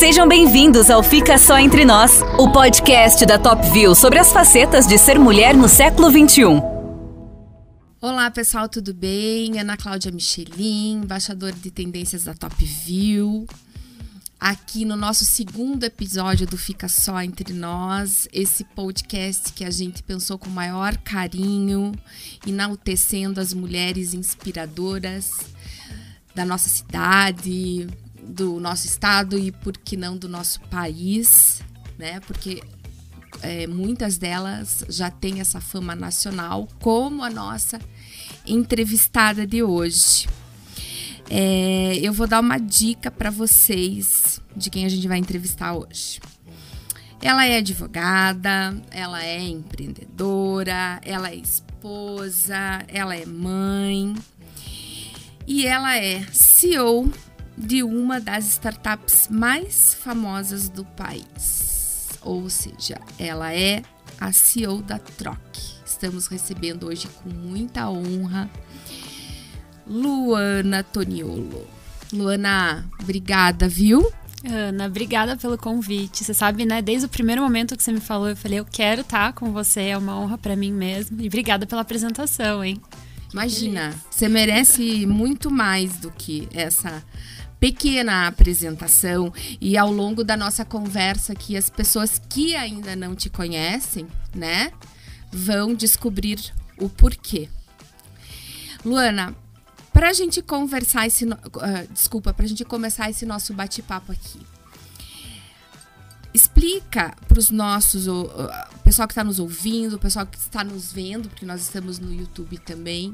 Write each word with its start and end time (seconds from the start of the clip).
Sejam 0.00 0.26
bem-vindos 0.26 0.88
ao 0.88 1.02
Fica 1.02 1.36
Só 1.36 1.58
Entre 1.58 1.84
Nós, 1.84 2.22
o 2.38 2.50
podcast 2.50 3.26
da 3.26 3.38
Top 3.38 3.70
View 3.70 3.94
sobre 3.94 4.18
as 4.18 4.32
facetas 4.32 4.86
de 4.86 4.96
ser 4.96 5.18
mulher 5.18 5.54
no 5.54 5.68
século 5.68 6.08
XXI. 6.08 6.42
Olá 8.00 8.30
pessoal, 8.30 8.66
tudo 8.66 8.94
bem? 8.94 9.60
Ana 9.60 9.76
Cláudia 9.76 10.10
Michelin, 10.10 11.02
embaixadora 11.02 11.52
de 11.52 11.70
tendências 11.70 12.24
da 12.24 12.32
Top 12.32 12.64
View. 12.64 13.46
Aqui 14.40 14.86
no 14.86 14.96
nosso 14.96 15.26
segundo 15.26 15.84
episódio 15.84 16.46
do 16.46 16.56
Fica 16.56 16.88
Só 16.88 17.20
Entre 17.20 17.52
Nós, 17.52 18.26
esse 18.32 18.64
podcast 18.64 19.52
que 19.52 19.66
a 19.66 19.70
gente 19.70 20.02
pensou 20.02 20.38
com 20.38 20.48
maior 20.48 20.96
carinho, 20.96 21.92
enaltecendo 22.46 23.38
as 23.38 23.52
mulheres 23.52 24.14
inspiradoras 24.14 25.32
da 26.34 26.46
nossa 26.46 26.70
cidade, 26.70 27.86
do 28.22 28.60
nosso 28.60 28.86
estado 28.86 29.38
e, 29.38 29.50
por 29.52 29.76
que 29.76 29.96
não, 29.96 30.16
do 30.16 30.28
nosso 30.28 30.60
país, 30.62 31.62
né? 31.98 32.20
Porque 32.20 32.62
é, 33.42 33.66
muitas 33.66 34.18
delas 34.18 34.84
já 34.88 35.10
têm 35.10 35.40
essa 35.40 35.60
fama 35.60 35.94
nacional, 35.94 36.68
como 36.80 37.22
a 37.22 37.30
nossa 37.30 37.80
entrevistada 38.46 39.46
de 39.46 39.62
hoje. 39.62 40.28
É, 41.28 41.96
eu 42.02 42.12
vou 42.12 42.26
dar 42.26 42.40
uma 42.40 42.58
dica 42.58 43.10
para 43.10 43.30
vocês 43.30 44.40
de 44.56 44.68
quem 44.68 44.84
a 44.84 44.88
gente 44.88 45.06
vai 45.06 45.18
entrevistar 45.18 45.74
hoje. 45.74 46.20
Ela 47.22 47.46
é 47.46 47.58
advogada, 47.58 48.74
ela 48.90 49.22
é 49.22 49.40
empreendedora, 49.40 51.00
ela 51.04 51.30
é 51.30 51.36
esposa, 51.36 52.82
ela 52.88 53.14
é 53.14 53.26
mãe 53.26 54.14
e 55.46 55.66
ela 55.66 55.96
é 55.96 56.24
CEO 56.32 57.12
de 57.60 57.82
uma 57.82 58.18
das 58.18 58.46
startups 58.46 59.28
mais 59.30 59.94
famosas 59.94 60.68
do 60.68 60.84
país. 60.84 62.08
Ou 62.22 62.48
seja, 62.48 62.98
ela 63.18 63.54
é 63.54 63.82
a 64.18 64.32
CEO 64.32 64.82
da 64.82 64.98
Troc. 64.98 65.38
Estamos 65.84 66.26
recebendo 66.26 66.86
hoje 66.86 67.06
com 67.22 67.28
muita 67.28 67.88
honra 67.90 68.50
Luana 69.86 70.82
Toniolo. 70.82 71.66
Luana, 72.12 72.84
obrigada, 73.00 73.68
viu? 73.68 74.10
Ana, 74.44 74.86
obrigada 74.86 75.36
pelo 75.36 75.58
convite. 75.58 76.24
Você 76.24 76.32
sabe, 76.32 76.64
né? 76.64 76.80
Desde 76.80 77.06
o 77.06 77.08
primeiro 77.08 77.42
momento 77.42 77.76
que 77.76 77.82
você 77.82 77.92
me 77.92 78.00
falou, 78.00 78.28
eu 78.28 78.36
falei, 78.36 78.58
eu 78.58 78.64
quero 78.64 79.02
estar 79.02 79.34
com 79.34 79.52
você, 79.52 79.82
é 79.82 79.98
uma 79.98 80.18
honra 80.18 80.38
para 80.38 80.56
mim 80.56 80.72
mesmo. 80.72 81.20
E 81.20 81.26
obrigada 81.26 81.66
pela 81.66 81.82
apresentação, 81.82 82.64
hein? 82.64 82.80
Imagina, 83.32 83.94
você 84.10 84.28
merece 84.28 85.06
muito 85.06 85.50
mais 85.50 85.98
do 85.98 86.10
que 86.10 86.48
essa 86.52 87.02
pequena 87.60 88.26
apresentação 88.26 89.32
e 89.60 89.76
ao 89.76 89.92
longo 89.92 90.24
da 90.24 90.34
nossa 90.36 90.64
conversa 90.64 91.34
que 91.34 91.56
as 91.56 91.68
pessoas 91.68 92.20
que 92.28 92.56
ainda 92.56 92.96
não 92.96 93.14
te 93.14 93.28
conhecem, 93.28 94.08
né, 94.34 94.72
vão 95.30 95.74
descobrir 95.74 96.40
o 96.78 96.88
porquê. 96.88 97.48
Luana, 98.82 99.36
para 99.92 100.08
a 100.08 100.12
gente 100.14 100.40
conversar 100.40 101.06
esse, 101.06 101.26
uh, 101.26 101.36
desculpa, 101.90 102.32
para 102.32 102.46
a 102.46 102.48
gente 102.48 102.64
começar 102.64 103.10
esse 103.10 103.26
nosso 103.26 103.52
bate-papo 103.52 104.10
aqui, 104.10 104.40
explica 106.32 107.14
para 107.28 107.38
os 107.38 107.50
nossos, 107.50 108.06
o 108.06 108.22
uh, 108.22 108.78
pessoal 108.82 109.06
que 109.06 109.12
está 109.12 109.22
nos 109.22 109.38
ouvindo, 109.38 109.96
o 109.96 109.98
pessoal 109.98 110.26
que 110.26 110.38
está 110.38 110.64
nos 110.64 110.90
vendo, 110.90 111.28
porque 111.28 111.44
nós 111.44 111.60
estamos 111.60 111.98
no 111.98 112.10
YouTube 112.12 112.56
também, 112.58 113.12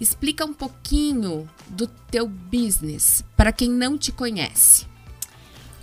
Explica 0.00 0.44
um 0.44 0.52
pouquinho 0.52 1.48
do 1.68 1.86
teu 1.86 2.26
business 2.26 3.24
para 3.36 3.52
quem 3.52 3.70
não 3.70 3.96
te 3.96 4.10
conhece. 4.12 4.86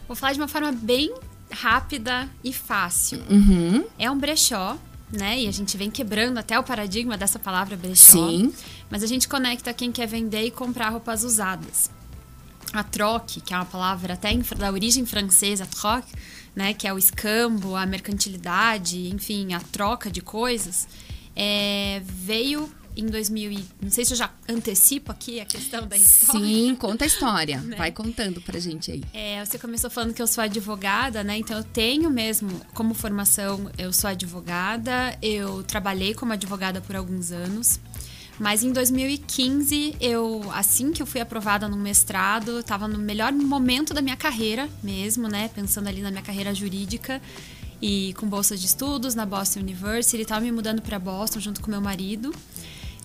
Vou 0.07 0.15
falar 0.15 0.33
de 0.33 0.39
uma 0.39 0.47
forma 0.47 0.71
bem 0.71 1.13
rápida 1.51 2.29
e 2.43 2.51
fácil. 2.51 3.21
Uhum. 3.29 3.85
É 3.97 4.09
um 4.09 4.17
brechó, 4.17 4.77
né? 5.11 5.41
E 5.41 5.47
a 5.47 5.51
gente 5.51 5.77
vem 5.77 5.89
quebrando 5.89 6.37
até 6.37 6.57
o 6.57 6.63
paradigma 6.63 7.17
dessa 7.17 7.39
palavra 7.39 7.75
brechó. 7.75 8.29
Sim. 8.29 8.53
Mas 8.89 9.03
a 9.03 9.07
gente 9.07 9.27
conecta 9.27 9.73
quem 9.73 9.91
quer 9.91 10.07
vender 10.07 10.43
e 10.43 10.51
comprar 10.51 10.89
roupas 10.89 11.23
usadas. 11.23 11.89
A 12.73 12.83
troque, 12.83 13.41
que 13.41 13.53
é 13.53 13.57
uma 13.57 13.65
palavra 13.65 14.13
até 14.13 14.33
da 14.57 14.71
origem 14.71 15.05
francesa, 15.05 15.65
troque, 15.65 16.13
né? 16.55 16.73
Que 16.73 16.87
é 16.87 16.93
o 16.93 16.97
escambo, 16.97 17.75
a 17.75 17.85
mercantilidade, 17.85 19.09
enfim, 19.09 19.53
a 19.53 19.59
troca 19.59 20.09
de 20.09 20.21
coisas, 20.21 20.87
é, 21.35 22.01
veio 22.05 22.69
em 22.95 23.05
2000 23.05 23.51
e, 23.51 23.65
não 23.81 23.89
sei 23.91 24.05
se 24.05 24.13
eu 24.13 24.17
já 24.17 24.29
antecipo 24.47 25.11
aqui 25.11 25.39
a 25.39 25.45
questão 25.45 25.87
da 25.87 25.95
história. 25.95 26.41
Sim, 26.41 26.75
conta 26.75 27.03
a 27.03 27.07
história. 27.07 27.61
né? 27.63 27.75
Vai 27.75 27.91
contando 27.91 28.41
pra 28.41 28.59
gente 28.59 28.91
aí. 28.91 29.03
É, 29.13 29.43
você 29.43 29.57
começou 29.57 29.89
falando 29.89 30.13
que 30.13 30.21
eu 30.21 30.27
sou 30.27 30.43
advogada, 30.43 31.23
né? 31.23 31.37
Então 31.37 31.57
eu 31.57 31.63
tenho 31.63 32.09
mesmo 32.09 32.49
como 32.73 32.93
formação, 32.93 33.71
eu 33.77 33.91
sou 33.93 34.09
advogada, 34.09 35.17
eu 35.21 35.63
trabalhei 35.63 36.13
como 36.13 36.33
advogada 36.33 36.81
por 36.81 36.95
alguns 36.95 37.31
anos. 37.31 37.79
Mas 38.39 38.63
em 38.63 38.71
2015, 38.71 39.97
eu, 40.01 40.49
assim 40.53 40.91
que 40.91 41.01
eu 41.01 41.05
fui 41.05 41.21
aprovada 41.21 41.67
no 41.67 41.77
mestrado, 41.77 42.59
estava 42.59 42.87
no 42.87 42.97
melhor 42.97 43.31
momento 43.31 43.93
da 43.93 44.01
minha 44.01 44.17
carreira 44.17 44.67
mesmo, 44.81 45.27
né? 45.27 45.49
Pensando 45.53 45.87
ali 45.87 46.01
na 46.01 46.09
minha 46.09 46.23
carreira 46.23 46.51
jurídica 46.53 47.21
e 47.81 48.13
com 48.17 48.27
bolsa 48.27 48.55
de 48.55 48.65
estudos 48.65 49.15
na 49.15 49.25
Boston 49.25 49.59
University, 49.61 50.21
estava 50.21 50.41
me 50.41 50.51
mudando 50.51 50.81
para 50.81 50.99
Boston 50.99 51.39
junto 51.39 51.61
com 51.61 51.69
meu 51.69 51.81
marido. 51.81 52.33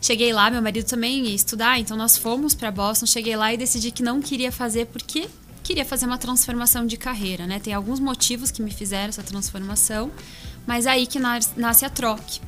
Cheguei 0.07 0.33
lá, 0.33 0.49
meu 0.49 0.63
marido 0.63 0.87
também 0.87 1.27
ia 1.27 1.35
estudar, 1.35 1.81
então 1.81 1.97
nós 1.97 2.17
fomos 2.17 2.55
para 2.55 2.71
Boston. 2.71 3.07
Cheguei 3.07 3.35
lá 3.35 3.53
e 3.53 3.57
decidi 3.57 3.91
que 3.91 4.05
não 4.05 4.23
queria 4.23 4.53
fazer 4.53 4.87
porque 4.87 5.29
queria 5.65 5.85
fazer 5.85 6.07
uma 6.07 6.17
transformação 6.17 6.87
de 6.87 6.97
carreira, 6.97 7.45
né? 7.45 7.59
Tem 7.59 7.75
alguns 7.75 7.99
motivos 7.99 8.53
que 8.53 8.63
me 8.63 8.71
fizeram 8.71 9.09
essa 9.09 9.25
transformação, 9.25 10.13
mas 10.65 10.87
é 10.87 10.91
aí 10.91 11.09
que 11.09 11.19
nasce 11.19 11.85
a 11.85 11.91
troque. 11.91 12.41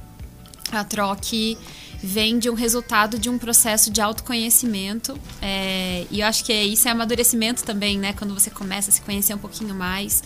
A 0.71 0.85
troque 0.85 1.59
vem 2.01 2.39
de 2.39 2.49
um 2.49 2.55
resultado 2.55 3.19
de 3.19 3.29
um 3.29 3.37
processo 3.37 3.91
de 3.91 4.01
autoconhecimento 4.01 5.19
é, 5.43 6.07
e 6.13 6.21
eu 6.21 6.29
acho 6.29 6.45
que 6.45 6.53
isso 6.53 6.87
é 6.87 6.93
amadurecimento 6.93 7.65
também, 7.65 7.99
né? 7.99 8.13
Quando 8.13 8.35
você 8.35 8.51
começa 8.51 8.91
a 8.91 8.93
se 8.93 9.01
conhecer 9.01 9.35
um 9.35 9.39
pouquinho 9.39 9.75
mais 9.75 10.23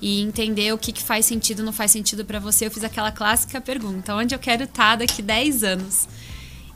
e 0.00 0.20
entender 0.20 0.74
o 0.74 0.78
que, 0.78 0.90
que 0.90 1.00
faz 1.00 1.26
sentido 1.26 1.62
não 1.62 1.72
faz 1.72 1.92
sentido 1.92 2.24
para 2.24 2.40
você. 2.40 2.66
Eu 2.66 2.72
fiz 2.72 2.82
aquela 2.82 3.12
clássica 3.12 3.60
pergunta: 3.60 4.16
onde 4.16 4.34
eu 4.34 4.38
quero 4.40 4.64
estar 4.64 4.96
daqui 4.96 5.22
10 5.22 5.62
anos? 5.62 6.08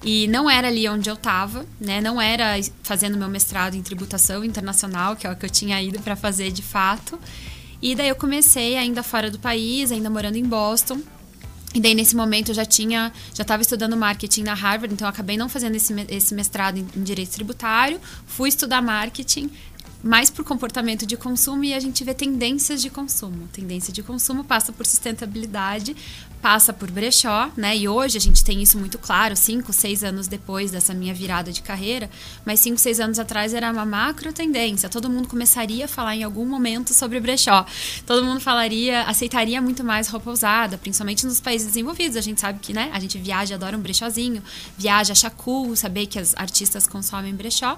E 0.07 0.29
não 0.29 0.49
era 0.49 0.69
ali 0.69 0.89
onde 0.89 1.11
eu 1.11 1.15
estava, 1.15 1.67
né? 1.81 2.01
Não 2.01 2.23
era 2.23 2.55
fazendo 2.85 3.19
meu 3.19 3.29
mestrado 3.29 3.75
em 3.75 3.83
tributação 3.83 4.45
internacional, 4.45 5.17
que 5.17 5.27
é 5.27 5.33
o 5.33 5.35
que 5.35 5.45
eu 5.45 5.51
tinha 5.51 5.83
ido 5.83 6.01
para 6.01 6.15
fazer 6.15 6.53
de 6.53 6.63
fato. 6.63 7.19
E 7.83 7.93
daí 7.97 8.09
eu 8.09 8.15
comecei 8.15 8.77
ainda 8.77 9.03
fora 9.03 9.33
do 9.33 9.39
país, 9.41 9.91
ainda 9.91 10.09
morando 10.09 10.37
em 10.37 10.45
Boston. 10.45 11.01
E 11.75 11.81
daí 11.81 11.93
nesse 11.93 12.15
momento 12.15 12.51
eu 12.51 12.55
já 12.55 12.65
tinha, 12.65 13.13
já 13.35 13.43
estava 13.43 13.63
estudando 13.63 13.97
marketing 13.97 14.45
na 14.45 14.55
Harvard, 14.55 14.95
então 14.95 15.07
eu 15.07 15.11
acabei 15.11 15.37
não 15.37 15.49
fazendo 15.49 15.75
esse, 15.75 15.93
esse 16.09 16.35
mestrado 16.37 16.79
em, 16.79 17.03
direito 17.03 17.33
tributário, 17.33 18.01
fui 18.27 18.49
estudar 18.49 18.81
marketing, 18.81 19.51
mais 20.03 20.31
por 20.31 20.45
comportamento 20.45 21.05
de 21.05 21.17
consumo 21.17 21.65
e 21.65 21.75
a 21.75 21.81
gente 21.81 22.05
vê 22.05 22.15
tendências 22.15 22.81
de 22.81 22.89
consumo. 22.89 23.49
Tendência 23.53 23.93
de 23.93 24.05
consumo 24.05 24.45
passa 24.45 24.73
por 24.73 24.87
sustentabilidade, 24.87 25.97
passa 26.47 26.73
por 26.73 26.89
brechó, 26.93 27.51
né? 27.57 27.77
E 27.77 27.89
hoje 27.89 28.17
a 28.17 28.21
gente 28.21 28.45
tem 28.45 28.63
isso 28.63 28.79
muito 28.79 28.99
claro, 28.99 29.35
cinco, 29.35 29.73
seis 29.73 30.05
anos 30.05 30.29
depois 30.29 30.71
dessa 30.71 30.95
minha 30.95 31.13
virada 31.13 31.51
de 31.51 31.61
carreira, 31.61 32.09
mas 32.45 32.61
cinco, 32.61 32.79
seis 32.79 33.01
anos 33.01 33.19
atrás 33.19 33.53
era 33.53 33.69
uma 33.73 33.85
macro 33.85 34.33
tendência. 34.33 34.89
Todo 34.89 35.11
mundo 35.11 35.27
começaria 35.27 35.87
a 35.87 35.89
falar 35.89 36.15
em 36.15 36.23
algum 36.23 36.47
momento 36.47 36.95
sobre 36.95 37.19
brechó. 37.19 37.67
Todo 38.07 38.25
mundo 38.25 38.39
falaria, 38.39 39.03
aceitaria 39.03 39.61
muito 39.61 39.83
mais 39.83 40.07
roupa 40.07 40.31
usada, 40.31 40.79
principalmente 40.79 41.27
nos 41.27 41.41
países 41.41 41.67
desenvolvidos. 41.67 42.17
A 42.17 42.21
gente 42.21 42.41
sabe 42.41 42.61
que, 42.61 42.73
né? 42.73 42.91
A 42.93 43.01
gente 43.01 43.19
viaja, 43.19 43.57
adora 43.57 43.77
um 43.77 43.81
brechózinho, 43.81 44.41
viaja, 44.79 45.15
acha 45.15 45.31
cool, 45.31 45.75
saber 45.75 46.07
que 46.07 46.17
as 46.17 46.33
artistas 46.37 46.87
consomem 46.87 47.35
brechó 47.35 47.77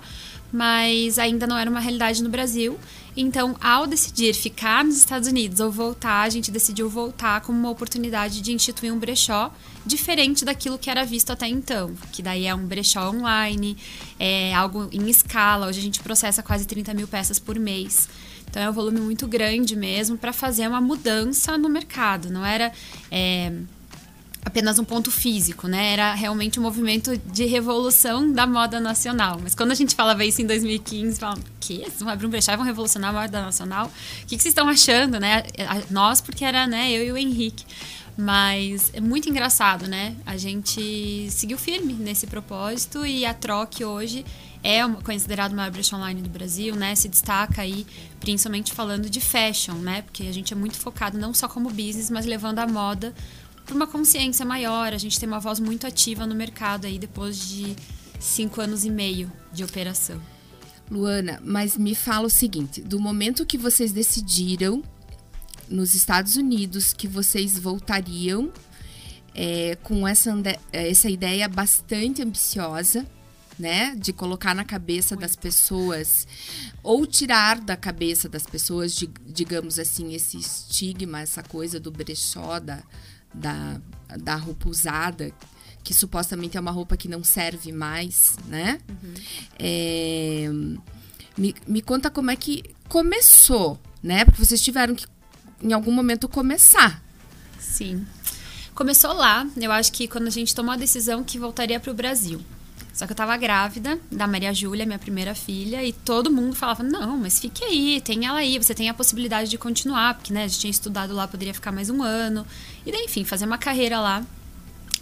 mas 0.53 1.19
ainda 1.19 1.47
não 1.47 1.57
era 1.57 1.71
uma 1.71 1.81
realidade 1.81 2.23
no 2.23 2.29
Brasil. 2.29 2.79
Então, 3.17 3.57
ao 3.61 3.87
decidir 3.87 4.35
ficar 4.35 4.85
nos 4.85 4.97
Estados 4.97 5.29
Unidos 5.29 5.61
ou 5.61 5.71
voltar, 5.71 6.23
a 6.23 6.29
gente 6.29 6.51
decidiu 6.51 6.89
voltar 6.89 7.41
como 7.41 7.59
uma 7.59 7.71
oportunidade 7.71 8.41
de 8.41 8.53
instituir 8.53 8.93
um 8.93 8.99
brechó 8.99 9.53
diferente 9.85 10.45
daquilo 10.45 10.79
que 10.79 10.91
era 10.91 11.05
visto 11.05 11.31
até 11.31 11.49
então, 11.49 11.95
que 12.13 12.23
daí 12.23 12.47
é 12.47 12.55
um 12.55 12.67
brechó 12.67 13.11
online, 13.11 13.77
é 14.19 14.55
algo 14.55 14.89
em 14.93 15.09
escala. 15.09 15.67
Hoje 15.67 15.81
a 15.81 15.83
gente 15.83 16.01
processa 16.01 16.43
quase 16.43 16.67
30 16.67 16.95
mil 16.95 17.09
peças 17.09 17.39
por 17.39 17.59
mês. 17.59 18.09
Então 18.49 18.63
é 18.63 18.71
um 18.71 18.73
volume 18.73 19.01
muito 19.01 19.27
grande 19.27 19.77
mesmo 19.77 20.17
para 20.17 20.33
fazer 20.33 20.67
uma 20.69 20.81
mudança 20.81 21.59
no 21.59 21.69
mercado. 21.69 22.31
Não 22.31 22.45
era 22.45 22.73
é, 23.11 23.53
apenas 24.49 24.79
um 24.79 24.85
ponto 24.85 25.11
físico, 25.11 25.69
né? 25.69 25.93
Era 25.93 26.15
realmente 26.15 26.59
um 26.59 26.63
movimento 26.63 27.17
de 27.17 27.45
revolução 27.45 28.33
da 28.33 28.47
moda 28.47 28.81
nacional. 28.81 29.39
Mas 29.43 29.55
quando 29.55 29.73
a 29.73 29.75
gente 29.75 29.95
falava 29.95 30.25
isso 30.25 30.43
em 30.43 30.47
2015, 30.47 31.21
falava, 31.21 31.41
que? 31.61 31.79
Vocês 31.79 32.01
vão 32.01 32.09
abrir 32.09 32.27
um 32.27 32.31
brechó 32.31 32.53
e 32.53 32.57
vão 32.57 32.65
revolucionar 32.65 33.11
a 33.11 33.21
moda 33.21 33.43
nacional? 33.43 33.87
O 33.87 34.27
que, 34.27 34.37
que 34.37 34.43
vocês 34.43 34.53
estão 34.53 34.69
achando, 34.69 35.21
né? 35.21 35.45
Nós, 35.91 36.21
porque 36.21 36.45
era 36.45 36.67
né, 36.67 36.91
eu 36.91 37.07
e 37.07 37.13
o 37.13 37.17
Henrique. 37.17 37.65
Mas 38.17 38.91
é 38.95 39.01
muito 39.01 39.29
engraçado, 39.29 39.87
né? 39.87 40.17
A 40.27 40.37
gente 40.37 41.31
seguiu 41.31 41.57
firme 41.57 41.93
nesse 41.93 42.27
propósito 42.27 43.07
e 43.07 43.25
a 43.25 43.33
troque 43.33 43.85
hoje 43.85 44.25
é 44.63 44.81
considerado 45.05 45.53
o 45.53 45.57
maior 45.57 45.71
brechó 45.71 45.97
online 45.97 46.21
do 46.21 46.29
Brasil, 46.29 46.75
né? 46.75 46.95
Se 46.95 47.09
destaca 47.09 47.63
aí, 47.63 47.87
principalmente 48.19 48.73
falando 48.73 49.09
de 49.09 49.21
fashion, 49.21 49.75
né? 49.75 50.03
Porque 50.03 50.25
a 50.25 50.33
gente 50.33 50.53
é 50.53 50.57
muito 50.57 50.77
focado 50.79 51.17
não 51.17 51.33
só 51.33 51.47
como 51.47 51.69
business, 51.69 52.11
mas 52.11 52.27
levando 52.27 52.59
a 52.59 52.67
moda 52.67 53.15
para 53.69 53.77
uma 53.77 53.87
consciência 53.87 54.47
maior. 54.47 54.95
A 54.95 54.99
gente 54.99 55.21
tem 55.21 55.29
uma 55.29 55.39
voz 55.39 55.61
muito 55.61 55.87
ativa 55.87 56.27
no 56.27 56.35
mercado 56.35 56.87
aí 56.87 56.99
depois 56.99 57.39
de 57.39 57.77
cinco 58.19 58.61
anos 58.63 58.85
e 58.85 58.91
meio 58.91 59.31
de 59.53 59.63
operação. 59.63 60.21
Luana, 60.91 61.39
mas 61.45 61.77
me 61.77 61.95
fala 61.95 62.27
o 62.27 62.31
seguinte: 62.31 62.81
do 62.81 62.99
momento 62.99 63.45
que 63.45 63.59
vocês 63.59 63.93
decidiram 63.93 64.83
nos 65.69 65.95
Estados 65.95 66.37
Unidos 66.37 66.95
que 66.95 67.07
vocês 67.07 67.59
voltariam 67.59 68.51
é, 69.35 69.77
com 69.83 70.09
essa, 70.09 70.35
essa 70.73 71.11
ideia 71.11 71.47
bastante 71.47 72.23
ambiciosa, 72.23 73.07
né? 73.59 73.95
De 73.97 74.15
colocar 74.15 74.55
na 74.55 74.65
cabeça 74.65 75.15
das 75.15 75.37
pessoas, 75.37 76.27
ou 76.83 77.07
tirar 77.07 77.61
da 77.61 77.77
cabeça 77.77 78.31
das 78.31 78.45
pessoas, 78.45 78.99
digamos 79.27 79.79
assim, 79.79 80.15
esse 80.15 80.39
estigma, 80.39 81.21
essa 81.21 81.43
coisa 81.43 81.79
do 81.79 81.91
brechó, 81.91 82.59
da, 82.59 82.83
da, 83.33 83.81
da 84.19 84.37
roupa 84.37 84.69
usada, 84.69 85.33
que 85.83 85.95
supostamente 85.95 86.57
é 86.57 86.61
uma 86.61 86.71
roupa 86.71 86.97
que 86.97 87.09
não 87.09 87.25
serve 87.25 87.73
mais, 87.73 88.37
né? 88.47 88.79
Uhum. 88.89 89.15
É, 89.59 90.49
me, 91.37 91.55
me 91.67 91.81
conta 91.81 92.11
como 92.11 92.31
é 92.31 92.37
que 92.37 92.65
começou, 92.89 93.79
né? 94.03 94.25
Porque 94.25 94.45
vocês 94.45 94.61
tiveram 94.61 94.95
que, 94.95 95.07
em 95.63 95.73
algum 95.73 95.93
momento, 95.93 96.29
começar. 96.29 97.03
Sim. 97.59 98.07
Começou 98.75 99.13
lá, 99.13 99.47
eu 99.57 99.73
acho 99.73 99.93
que 99.93 100.07
quando 100.07 100.27
a 100.27 100.31
gente 100.31 100.55
tomou 100.55 100.73
a 100.73 100.77
decisão 100.77 101.25
que 101.25 101.39
voltaria 101.39 101.81
para 101.81 101.91
o 101.91 101.95
Brasil. 101.95 102.41
Só 102.99 103.07
que 103.07 103.13
eu 103.13 103.17
tava 103.17 103.37
grávida 103.37 103.97
da 104.11 104.27
Maria 104.27 104.53
Júlia, 104.53 104.85
minha 104.85 104.99
primeira 104.99 105.33
filha, 105.33 105.85
e 105.85 105.93
todo 105.93 106.33
mundo 106.33 106.57
falava: 106.57 106.83
não, 106.83 107.17
mas 107.17 107.39
fique 107.39 107.63
aí, 107.63 108.01
tem 108.01 108.27
ela 108.27 108.41
aí, 108.41 108.59
você 108.59 108.75
tem 108.75 108.89
a 108.89 108.95
possibilidade 108.95 109.49
de 109.49 109.57
continuar, 109.57 110.15
porque 110.15 110.33
né, 110.33 110.43
a 110.43 110.49
gente 110.49 110.59
tinha 110.59 110.71
estudado 110.73 111.15
lá, 111.15 111.29
poderia 111.29 111.55
ficar 111.55 111.71
mais 111.71 111.91
um 111.91 112.03
ano. 112.03 112.45
E 112.85 112.91
daí, 112.91 113.05
enfim, 113.05 113.23
fazer 113.23 113.45
uma 113.45 113.57
carreira 113.57 114.01
lá. 114.01 114.25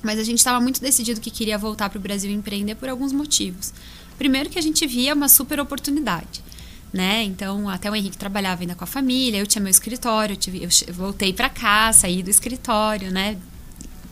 Mas 0.03 0.19
a 0.19 0.23
gente 0.23 0.37
estava 0.37 0.61
muito 0.61 0.79
decidido 0.79 1.23
que 1.23 1.31
queria 1.31 1.57
voltar 1.57 1.89
para 1.89 1.99
o 1.99 2.03
Brasil 2.03 2.31
empreender 2.31 2.75
por 2.75 2.91
alguns 2.91 3.13
motivos. 3.13 3.73
Primeiro, 4.19 4.51
que 4.51 4.59
a 4.59 4.63
gente 4.63 4.87
via 4.87 5.15
uma 5.15 5.27
super 5.27 5.59
oportunidade. 5.59 6.45
Né? 6.93 7.23
Então, 7.23 7.67
até 7.67 7.91
o 7.91 7.95
Henrique 7.95 8.19
trabalhava 8.19 8.61
ainda 8.61 8.75
com 8.75 8.85
a 8.85 8.87
família, 8.87 9.39
eu 9.39 9.47
tinha 9.47 9.61
meu 9.63 9.71
escritório, 9.71 10.35
eu, 10.35 10.37
tive, 10.37 10.63
eu 10.63 10.95
voltei 10.95 11.33
para 11.33 11.49
cá, 11.49 11.91
saí 11.95 12.23
do 12.23 12.29
escritório, 12.29 13.11
né? 13.11 13.39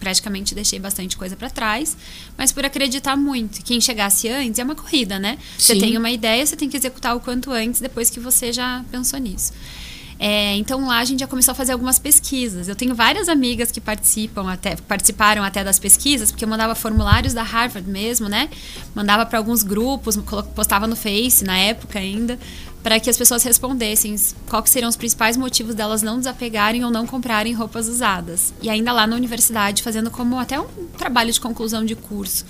Praticamente 0.04 0.54
deixei 0.54 0.78
bastante 0.78 1.16
coisa 1.16 1.34
para 1.34 1.48
trás, 1.48 1.96
mas 2.36 2.52
por 2.52 2.62
acreditar 2.62 3.16
muito. 3.16 3.64
Quem 3.64 3.80
chegasse 3.80 4.28
antes 4.28 4.58
é 4.58 4.64
uma 4.64 4.74
corrida, 4.74 5.18
né? 5.18 5.38
Sim. 5.56 5.64
Você 5.74 5.80
tem 5.80 5.96
uma 5.96 6.10
ideia, 6.10 6.44
você 6.44 6.54
tem 6.54 6.68
que 6.68 6.76
executar 6.76 7.16
o 7.16 7.20
quanto 7.20 7.50
antes, 7.50 7.80
depois 7.80 8.10
que 8.10 8.20
você 8.20 8.52
já 8.52 8.84
pensou 8.90 9.18
nisso. 9.18 9.54
É, 10.18 10.54
então 10.56 10.86
lá 10.86 10.98
a 10.98 11.04
gente 11.04 11.20
já 11.20 11.26
começou 11.26 11.52
a 11.52 11.54
fazer 11.54 11.72
algumas 11.72 11.98
pesquisas. 11.98 12.68
Eu 12.68 12.76
tenho 12.76 12.94
várias 12.94 13.28
amigas 13.28 13.72
que 13.72 13.80
participam 13.80 14.52
até 14.52 14.76
participaram 14.76 15.42
até 15.42 15.64
das 15.64 15.78
pesquisas, 15.78 16.30
porque 16.30 16.44
eu 16.44 16.48
mandava 16.48 16.74
formulários 16.74 17.34
da 17.34 17.42
Harvard 17.42 17.88
mesmo, 17.90 18.28
né? 18.28 18.48
Mandava 18.94 19.24
para 19.26 19.38
alguns 19.38 19.62
grupos, 19.62 20.16
postava 20.54 20.86
no 20.86 20.94
Face 20.94 21.44
na 21.44 21.58
época 21.58 21.98
ainda, 21.98 22.38
para 22.84 23.00
que 23.00 23.08
as 23.08 23.16
pessoas 23.16 23.42
respondessem 23.42 24.14
quais 24.46 24.68
seriam 24.68 24.90
os 24.90 24.94
principais 24.94 25.38
motivos 25.38 25.74
delas 25.74 26.02
não 26.02 26.18
desapegarem 26.18 26.84
ou 26.84 26.90
não 26.90 27.06
comprarem 27.06 27.54
roupas 27.54 27.88
usadas. 27.88 28.52
E 28.60 28.68
ainda 28.68 28.92
lá 28.92 29.06
na 29.06 29.16
universidade, 29.16 29.82
fazendo 29.82 30.10
como 30.10 30.38
até 30.38 30.60
um 30.60 30.66
trabalho 30.98 31.32
de 31.32 31.40
conclusão 31.40 31.82
de 31.82 31.96
curso. 31.96 32.44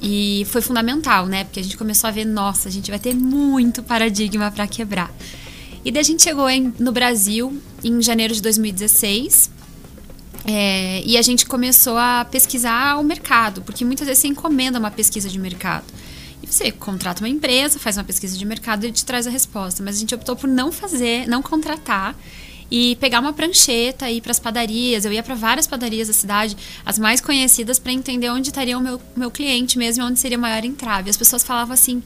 E 0.00 0.46
foi 0.48 0.62
fundamental, 0.62 1.26
né? 1.26 1.44
Porque 1.44 1.60
a 1.60 1.62
gente 1.62 1.76
começou 1.76 2.08
a 2.08 2.10
ver, 2.10 2.24
nossa, 2.24 2.70
a 2.70 2.72
gente 2.72 2.90
vai 2.90 2.98
ter 2.98 3.14
muito 3.14 3.82
paradigma 3.82 4.50
para 4.50 4.66
quebrar. 4.66 5.14
E 5.84 5.92
daí 5.92 6.00
a 6.00 6.04
gente 6.04 6.22
chegou 6.22 6.48
em, 6.48 6.72
no 6.78 6.90
Brasil 6.90 7.60
em 7.84 8.00
janeiro 8.00 8.32
de 8.32 8.40
2016. 8.40 9.50
É, 10.46 11.02
e 11.04 11.18
a 11.18 11.22
gente 11.22 11.44
começou 11.44 11.98
a 11.98 12.24
pesquisar 12.24 12.98
o 12.98 13.04
mercado, 13.04 13.60
porque 13.60 13.84
muitas 13.84 14.06
vezes 14.06 14.22
você 14.22 14.28
encomenda 14.28 14.78
uma 14.78 14.90
pesquisa 14.90 15.28
de 15.28 15.38
mercado. 15.38 15.84
Você 16.50 16.72
contrata 16.72 17.22
uma 17.22 17.28
empresa, 17.28 17.78
faz 17.78 17.96
uma 17.96 18.02
pesquisa 18.02 18.36
de 18.36 18.44
mercado 18.44 18.84
e 18.84 18.90
te 18.90 19.04
traz 19.04 19.26
a 19.26 19.30
resposta. 19.30 19.82
Mas 19.84 19.96
a 19.96 19.98
gente 20.00 20.14
optou 20.14 20.34
por 20.34 20.48
não 20.48 20.72
fazer, 20.72 21.28
não 21.28 21.40
contratar 21.40 22.16
e 22.70 22.96
pegar 22.96 23.20
uma 23.20 23.32
prancheta 23.32 24.10
e 24.10 24.16
ir 24.16 24.20
para 24.20 24.32
as 24.32 24.38
padarias. 24.38 25.04
Eu 25.04 25.12
ia 25.12 25.22
para 25.22 25.34
várias 25.34 25.66
padarias 25.66 26.08
da 26.08 26.14
cidade, 26.14 26.56
as 26.84 26.98
mais 26.98 27.20
conhecidas, 27.20 27.78
para 27.78 27.92
entender 27.92 28.30
onde 28.30 28.48
estaria 28.48 28.76
o 28.76 28.80
meu, 28.80 29.00
meu 29.16 29.30
cliente 29.30 29.78
mesmo, 29.78 30.04
onde 30.04 30.18
seria 30.18 30.38
o 30.38 30.40
maior 30.40 30.64
entrave. 30.64 31.08
As 31.08 31.16
pessoas 31.16 31.44
falavam 31.44 31.72
assim: 31.72 32.02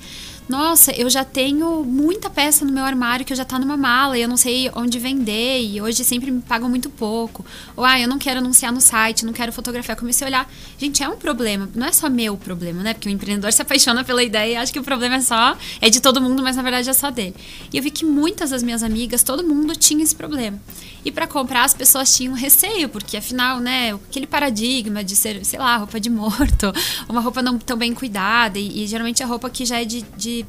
nossa, 0.46 0.92
eu 0.92 1.08
já 1.08 1.24
tenho 1.24 1.82
muita 1.84 2.28
peça 2.28 2.64
no 2.64 2.72
meu 2.72 2.84
armário 2.84 3.24
que 3.24 3.34
já 3.34 3.44
tá 3.44 3.58
numa 3.58 3.76
mala 3.76 4.18
e 4.18 4.22
eu 4.22 4.28
não 4.28 4.36
sei 4.36 4.70
onde 4.74 4.98
vender 4.98 5.62
e 5.62 5.80
hoje 5.80 6.04
sempre 6.04 6.30
me 6.30 6.42
pagam 6.42 6.68
muito 6.68 6.90
pouco. 6.90 7.44
Ou, 7.74 7.84
ah, 7.84 7.98
eu 7.98 8.06
não 8.06 8.18
quero 8.18 8.40
anunciar 8.40 8.70
no 8.70 8.80
site, 8.80 9.24
não 9.24 9.32
quero 9.32 9.52
fotografar. 9.52 9.96
comecei 9.96 10.26
a 10.26 10.28
olhar, 10.28 10.52
gente, 10.78 11.02
é 11.02 11.08
um 11.08 11.16
problema, 11.16 11.68
não 11.74 11.86
é 11.86 11.92
só 11.92 12.10
meu 12.10 12.36
problema, 12.36 12.82
né? 12.82 12.92
Porque 12.92 13.08
o 13.08 13.12
empreendedor 13.12 13.52
se 13.52 13.62
apaixona 13.62 14.04
pela 14.04 14.22
ideia 14.22 14.52
e 14.52 14.56
acha 14.56 14.72
que 14.72 14.78
o 14.78 14.84
problema 14.84 15.16
é 15.16 15.20
só, 15.20 15.56
é 15.80 15.88
de 15.88 16.00
todo 16.00 16.20
mundo, 16.20 16.42
mas 16.42 16.56
na 16.56 16.62
verdade 16.62 16.90
é 16.90 16.92
só 16.92 17.10
dele. 17.10 17.34
E 17.72 17.78
eu 17.78 17.82
vi 17.82 17.90
que 17.90 18.04
muitas 18.04 18.50
das 18.50 18.62
minhas 18.62 18.82
amigas, 18.82 19.22
todo 19.22 19.42
mundo 19.42 19.74
tinha 19.74 20.04
esse 20.04 20.14
problema. 20.14 20.60
E 21.04 21.12
para 21.12 21.26
comprar 21.26 21.64
as 21.64 21.74
pessoas 21.74 22.14
tinham 22.16 22.34
receio, 22.34 22.88
porque 22.88 23.16
afinal, 23.16 23.60
né, 23.60 23.94
aquele 23.94 24.26
paradigma 24.26 25.04
de 25.04 25.14
ser, 25.14 25.44
sei 25.44 25.58
lá, 25.58 25.76
roupa 25.76 26.00
de 26.00 26.08
morto, 26.08 26.72
uma 27.08 27.20
roupa 27.20 27.42
não 27.42 27.58
tão 27.58 27.76
bem 27.76 27.94
cuidada, 27.94 28.58
e, 28.58 28.82
e 28.82 28.86
geralmente 28.86 29.22
a 29.22 29.26
roupa 29.26 29.50
que 29.50 29.64
já 29.66 29.80
é 29.80 29.84
de, 29.84 30.02
de, 30.16 30.46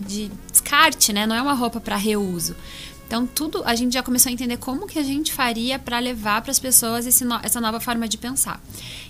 de 0.00 0.30
descarte, 0.50 1.12
né, 1.12 1.26
não 1.26 1.36
é 1.36 1.42
uma 1.42 1.54
roupa 1.54 1.80
para 1.80 1.96
reuso. 1.96 2.56
Então, 3.06 3.26
tudo 3.26 3.62
a 3.64 3.74
gente 3.74 3.94
já 3.94 4.02
começou 4.02 4.28
a 4.28 4.32
entender 4.32 4.58
como 4.58 4.86
que 4.86 4.98
a 4.98 5.02
gente 5.02 5.32
faria 5.32 5.78
para 5.78 5.98
levar 5.98 6.42
para 6.42 6.50
as 6.50 6.58
pessoas 6.58 7.06
essa 7.06 7.60
nova 7.60 7.80
forma 7.80 8.06
de 8.06 8.18
pensar. 8.18 8.60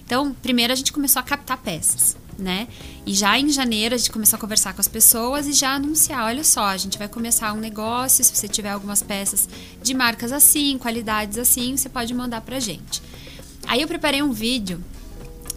Então, 0.04 0.32
primeiro 0.40 0.72
a 0.72 0.76
gente 0.76 0.92
começou 0.92 1.18
a 1.18 1.22
captar 1.24 1.58
peças 1.58 2.16
né? 2.38 2.68
E 3.04 3.12
já 3.12 3.38
em 3.38 3.50
janeiro 3.50 3.94
a 3.94 3.98
gente 3.98 4.10
começou 4.10 4.36
a 4.36 4.40
conversar 4.40 4.72
com 4.72 4.80
as 4.80 4.88
pessoas 4.88 5.46
e 5.46 5.52
já 5.52 5.74
anunciar, 5.74 6.24
olha 6.24 6.44
só, 6.44 6.66
a 6.66 6.76
gente 6.76 6.96
vai 6.96 7.08
começar 7.08 7.52
um 7.52 7.58
negócio, 7.58 8.22
se 8.24 8.34
você 8.34 8.46
tiver 8.46 8.70
algumas 8.70 9.02
peças 9.02 9.48
de 9.82 9.92
marcas 9.92 10.32
assim, 10.32 10.78
qualidades 10.78 11.36
assim, 11.36 11.76
você 11.76 11.88
pode 11.88 12.14
mandar 12.14 12.40
pra 12.40 12.60
gente. 12.60 13.02
Aí 13.66 13.82
eu 13.82 13.88
preparei 13.88 14.22
um 14.22 14.32
vídeo 14.32 14.82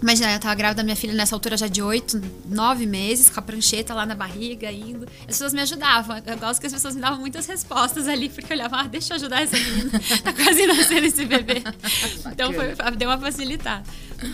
Imagina, 0.01 0.33
eu 0.33 0.39
tava 0.39 0.55
grávida 0.55 0.77
da 0.77 0.83
minha 0.83 0.95
filha 0.95 1.13
nessa 1.13 1.35
altura 1.35 1.55
já 1.55 1.67
de 1.67 1.79
oito, 1.79 2.19
nove 2.45 2.87
meses, 2.87 3.29
com 3.29 3.39
a 3.39 3.43
prancheta 3.43 3.93
lá 3.93 4.03
na 4.03 4.15
barriga, 4.15 4.71
indo. 4.71 5.07
As 5.21 5.27
pessoas 5.27 5.53
me 5.53 5.61
ajudavam. 5.61 6.17
Eu 6.25 6.37
gosto 6.39 6.59
que 6.59 6.65
as 6.65 6.73
pessoas 6.73 6.95
me 6.95 7.01
davam 7.01 7.19
muitas 7.19 7.45
respostas 7.45 8.07
ali, 8.07 8.27
porque 8.27 8.51
eu 8.51 8.57
olhava, 8.57 8.77
ah, 8.77 8.87
deixa 8.87 9.13
eu 9.13 9.17
ajudar 9.17 9.43
essa 9.43 9.55
menina. 9.55 9.91
tá 10.23 10.33
quase 10.33 10.65
nascendo 10.65 11.05
esse 11.05 11.23
bebê. 11.23 11.61
então 12.31 12.51
foi, 12.51 12.73
deu 12.97 13.09
uma 13.09 13.19
facilitada. 13.19 13.83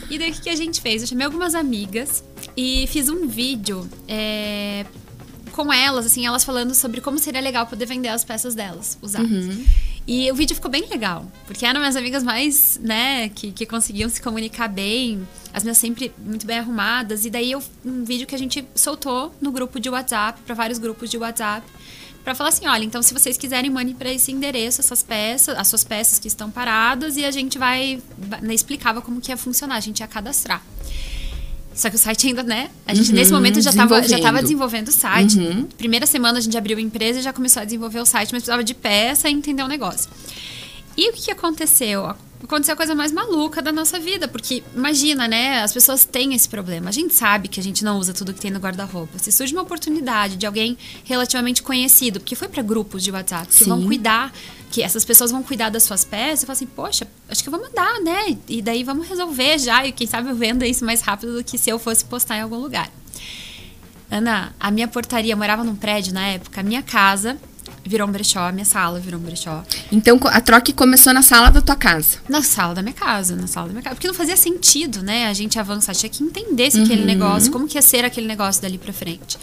E 0.09 0.17
daí 0.17 0.31
o 0.31 0.33
que 0.33 0.49
a 0.49 0.55
gente 0.55 0.79
fez? 0.79 1.01
Eu 1.01 1.09
chamei 1.09 1.25
algumas 1.25 1.53
amigas 1.53 2.23
e 2.57 2.87
fiz 2.87 3.07
um 3.07 3.27
vídeo. 3.27 3.87
É, 4.07 4.85
com 5.51 5.73
elas, 5.73 6.05
assim, 6.05 6.25
elas 6.27 6.43
falando 6.43 6.75
sobre 6.75 7.01
como 7.01 7.17
seria 7.17 7.41
legal 7.41 7.65
poder 7.65 7.87
vender 7.87 8.09
as 8.09 8.23
peças 8.23 8.53
delas 8.53 8.95
usadas. 9.01 9.45
Uhum. 9.45 9.65
E 10.07 10.31
o 10.31 10.35
vídeo 10.35 10.55
ficou 10.55 10.69
bem 10.69 10.87
legal, 10.87 11.29
porque 11.47 11.65
eram 11.65 11.79
minhas 11.79 11.95
amigas 11.95 12.23
mais, 12.23 12.79
né, 12.81 13.27
que, 13.29 13.51
que 13.51 13.65
conseguiam 13.65 14.07
se 14.07 14.21
comunicar 14.21 14.69
bem, 14.69 15.27
as 15.51 15.63
minhas 15.63 15.77
sempre 15.77 16.13
muito 16.17 16.45
bem 16.45 16.59
arrumadas. 16.59 17.25
E 17.25 17.29
daí 17.29 17.51
eu, 17.51 17.63
um 17.83 18.03
vídeo 18.03 18.27
que 18.27 18.35
a 18.35 18.37
gente 18.37 18.63
soltou 18.75 19.35
no 19.41 19.51
grupo 19.51 19.79
de 19.79 19.89
WhatsApp, 19.89 20.39
para 20.45 20.53
vários 20.53 20.77
grupos 20.77 21.09
de 21.09 21.17
WhatsApp, 21.17 21.65
para 22.23 22.35
falar 22.35 22.49
assim, 22.49 22.67
olha, 22.67 22.83
então 22.83 23.01
se 23.01 23.13
vocês 23.13 23.35
quiserem 23.37 23.71
mande 23.71 23.95
para 23.95 24.11
esse 24.13 24.31
endereço 24.31 24.79
essas 24.79 25.01
peças, 25.01 25.57
as 25.57 25.67
suas 25.67 25.83
peças 25.83 26.19
que 26.19 26.27
estão 26.27 26.51
paradas 26.51 27.17
e 27.17 27.25
a 27.25 27.31
gente 27.31 27.57
vai, 27.57 28.01
né, 28.41 28.53
explicava 28.53 29.01
como 29.01 29.19
que 29.19 29.31
ia 29.31 29.37
funcionar, 29.37 29.75
a 29.75 29.79
gente 29.79 30.01
ia 30.01 30.07
cadastrar. 30.07 30.61
Só 31.77 31.91
que 31.91 31.95
o 31.95 31.99
site 31.99 32.27
ainda, 32.27 32.41
né? 32.41 32.71
A 32.87 32.93
gente, 32.95 33.09
uhum, 33.09 33.15
nesse 33.15 33.31
momento, 33.31 33.61
já 33.61 33.69
estava 33.69 34.01
já 34.01 34.19
tava 34.19 34.41
desenvolvendo 34.41 34.87
o 34.87 34.91
site. 34.91 35.37
Uhum. 35.37 35.67
Primeira 35.77 36.07
semana 36.07 36.39
a 36.39 36.41
gente 36.41 36.57
abriu 36.57 36.75
a 36.75 36.81
empresa 36.81 37.19
e 37.19 37.21
já 37.21 37.31
começou 37.31 37.61
a 37.61 37.65
desenvolver 37.65 37.99
o 37.99 38.05
site, 38.05 38.31
mas 38.31 38.41
precisava 38.41 38.63
de 38.63 38.73
peça 38.73 39.29
e 39.29 39.33
entender 39.33 39.61
o 39.61 39.67
negócio. 39.67 40.09
E 40.97 41.11
o 41.11 41.13
que 41.13 41.29
aconteceu? 41.29 42.15
Aconteceu 42.43 42.73
a 42.73 42.77
coisa 42.77 42.95
mais 42.95 43.11
maluca 43.11 43.61
da 43.61 43.71
nossa 43.71 43.99
vida, 43.99 44.27
porque 44.27 44.63
imagina, 44.75 45.27
né? 45.27 45.61
As 45.61 45.71
pessoas 45.71 46.03
têm 46.03 46.33
esse 46.33 46.49
problema. 46.49 46.89
A 46.89 46.91
gente 46.91 47.13
sabe 47.13 47.47
que 47.47 47.59
a 47.59 47.63
gente 47.63 47.83
não 47.83 47.99
usa 47.99 48.11
tudo 48.11 48.33
que 48.33 48.41
tem 48.41 48.49
no 48.49 48.59
guarda-roupa. 48.59 49.19
Se 49.19 49.31
surge 49.31 49.53
uma 49.53 49.61
oportunidade 49.61 50.35
de 50.35 50.47
alguém 50.47 50.75
relativamente 51.03 51.61
conhecido, 51.61 52.19
porque 52.19 52.35
foi 52.35 52.47
para 52.47 52.63
grupos 52.63 53.03
de 53.03 53.11
WhatsApp 53.11 53.47
que 53.47 53.63
Sim. 53.63 53.69
vão 53.69 53.85
cuidar 53.85 54.33
que 54.71 54.83
essas 54.83 55.05
pessoas 55.05 55.31
vão 55.31 55.41
cuidar 55.41 55.69
das 55.69 55.83
suas 55.83 56.03
peças, 56.03 56.41
eu 56.41 56.47
falo 56.47 56.55
assim, 56.57 56.65
poxa, 56.65 57.07
acho 57.29 57.41
que 57.41 57.49
eu 57.49 57.51
vou 57.51 57.61
mandar, 57.61 57.99
né? 58.01 58.37
E 58.47 58.61
daí 58.61 58.83
vamos 58.83 59.07
resolver 59.07 59.57
já, 59.57 59.85
e 59.85 59.91
quem 59.91 60.05
sabe 60.05 60.29
eu 60.29 60.35
vendo 60.35 60.65
isso 60.65 60.85
mais 60.85 61.01
rápido 61.01 61.33
do 61.33 61.43
que 61.43 61.57
se 61.57 61.69
eu 61.69 61.79
fosse 61.79 62.03
postar 62.05 62.37
em 62.37 62.41
algum 62.41 62.57
lugar. 62.57 62.89
Ana, 64.09 64.53
a 64.59 64.71
minha 64.71 64.87
portaria, 64.87 65.33
eu 65.33 65.37
morava 65.37 65.63
num 65.63 65.75
prédio 65.75 66.13
na 66.13 66.27
época, 66.27 66.61
a 66.61 66.63
minha 66.63 66.81
casa 66.81 67.37
virou 67.87 68.07
um 68.07 68.11
brechó, 68.11 68.39
a 68.39 68.51
minha 68.51 68.65
sala 68.65 68.99
virou 68.99 69.19
um 69.19 69.23
brechó. 69.23 69.63
Então 69.91 70.19
a 70.25 70.41
troca 70.41 70.71
começou 70.73 71.13
na 71.13 71.21
sala 71.21 71.49
da 71.49 71.61
tua 71.61 71.75
casa? 71.75 72.17
Na 72.27 72.41
sala 72.41 72.75
da 72.75 72.81
minha 72.81 72.93
casa, 72.93 73.35
na 73.35 73.47
sala 73.47 73.67
da 73.67 73.73
minha 73.73 73.83
casa. 73.83 73.95
Porque 73.95 74.07
não 74.07 74.13
fazia 74.13 74.35
sentido, 74.35 75.01
né? 75.01 75.27
A 75.27 75.33
gente 75.33 75.57
avançar, 75.57 75.95
tinha 75.95 76.09
que 76.09 76.23
entender 76.23 76.69
se 76.69 76.79
uhum. 76.79 76.83
aquele 76.83 77.05
negócio, 77.05 77.51
como 77.51 77.67
que 77.67 77.77
ia 77.77 77.81
ser 77.81 78.03
aquele 78.03 78.27
negócio 78.27 78.61
dali 78.61 78.77
pra 78.77 78.91
frente. 78.91 79.37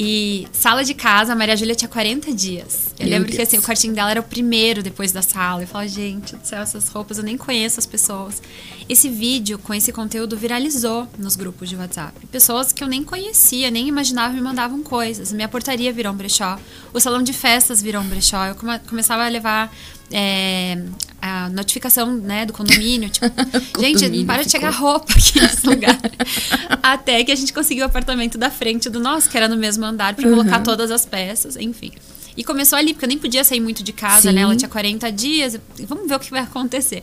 E 0.00 0.46
sala 0.52 0.84
de 0.84 0.94
casa, 0.94 1.32
a 1.32 1.34
Maria 1.36 1.56
Júlia 1.56 1.74
tinha 1.74 1.88
40 1.88 2.32
dias. 2.32 2.94
Eu 3.00 3.06
Meu 3.06 3.14
lembro 3.16 3.30
que 3.32 3.36
Deus. 3.36 3.48
assim, 3.48 3.58
o 3.58 3.62
quartinho 3.62 3.92
dela 3.92 4.12
era 4.12 4.20
o 4.20 4.22
primeiro 4.22 4.80
depois 4.80 5.10
da 5.10 5.22
sala. 5.22 5.62
Eu 5.62 5.66
falava, 5.66 5.88
gente 5.88 6.36
do 6.36 6.46
céu, 6.46 6.60
essas 6.62 6.88
roupas, 6.88 7.18
eu 7.18 7.24
nem 7.24 7.36
conheço 7.36 7.80
as 7.80 7.86
pessoas. 7.86 8.40
Esse 8.88 9.08
vídeo 9.08 9.58
com 9.58 9.74
esse 9.74 9.90
conteúdo 9.92 10.36
viralizou 10.36 11.08
nos 11.18 11.34
grupos 11.34 11.68
de 11.68 11.74
WhatsApp. 11.74 12.14
Pessoas 12.28 12.72
que 12.72 12.84
eu 12.84 12.86
nem 12.86 13.02
conhecia, 13.02 13.72
nem 13.72 13.88
imaginava 13.88 14.32
me 14.32 14.40
mandavam 14.40 14.84
coisas. 14.84 15.32
Minha 15.32 15.48
portaria 15.48 15.92
virou 15.92 16.12
um 16.12 16.16
brechó. 16.16 16.60
O 16.94 17.00
salão 17.00 17.20
de 17.20 17.32
festas 17.32 17.82
virou 17.82 18.00
um 18.00 18.06
brechó. 18.06 18.46
Eu 18.46 18.54
come- 18.54 18.78
começava 18.88 19.24
a 19.24 19.28
levar 19.28 19.74
é, 20.10 20.82
a 21.20 21.48
notificação 21.50 22.14
né, 22.14 22.46
do 22.46 22.52
condomínio. 22.52 23.10
Tipo, 23.10 23.26
gente, 23.80 23.94
Condomínio 23.94 24.26
para 24.26 24.42
de 24.42 24.50
ficou. 24.50 24.60
chegar 24.60 24.70
roupa 24.70 25.12
aqui 25.12 25.40
nesse 25.40 25.66
lugar. 25.66 25.98
Até 26.82 27.24
que 27.24 27.32
a 27.32 27.36
gente 27.36 27.52
conseguiu 27.52 27.84
o 27.84 27.86
apartamento 27.86 28.38
da 28.38 28.50
frente 28.50 28.88
do 28.88 29.00
nosso, 29.00 29.28
que 29.28 29.36
era 29.36 29.48
no 29.48 29.56
mesmo 29.56 29.84
andar, 29.84 30.14
pra 30.14 30.28
colocar 30.28 30.60
todas 30.60 30.90
as 30.90 31.04
peças, 31.04 31.56
enfim. 31.56 31.92
E 32.36 32.44
começou 32.44 32.78
ali, 32.78 32.92
porque 32.92 33.04
eu 33.04 33.08
nem 33.08 33.18
podia 33.18 33.42
sair 33.42 33.60
muito 33.60 33.82
de 33.82 33.92
casa, 33.92 34.28
Sim. 34.30 34.34
né? 34.36 34.42
Ela 34.42 34.54
tinha 34.56 34.68
40 34.68 35.10
dias, 35.10 35.58
vamos 35.86 36.08
ver 36.08 36.14
o 36.14 36.20
que 36.20 36.30
vai 36.30 36.42
acontecer. 36.42 37.02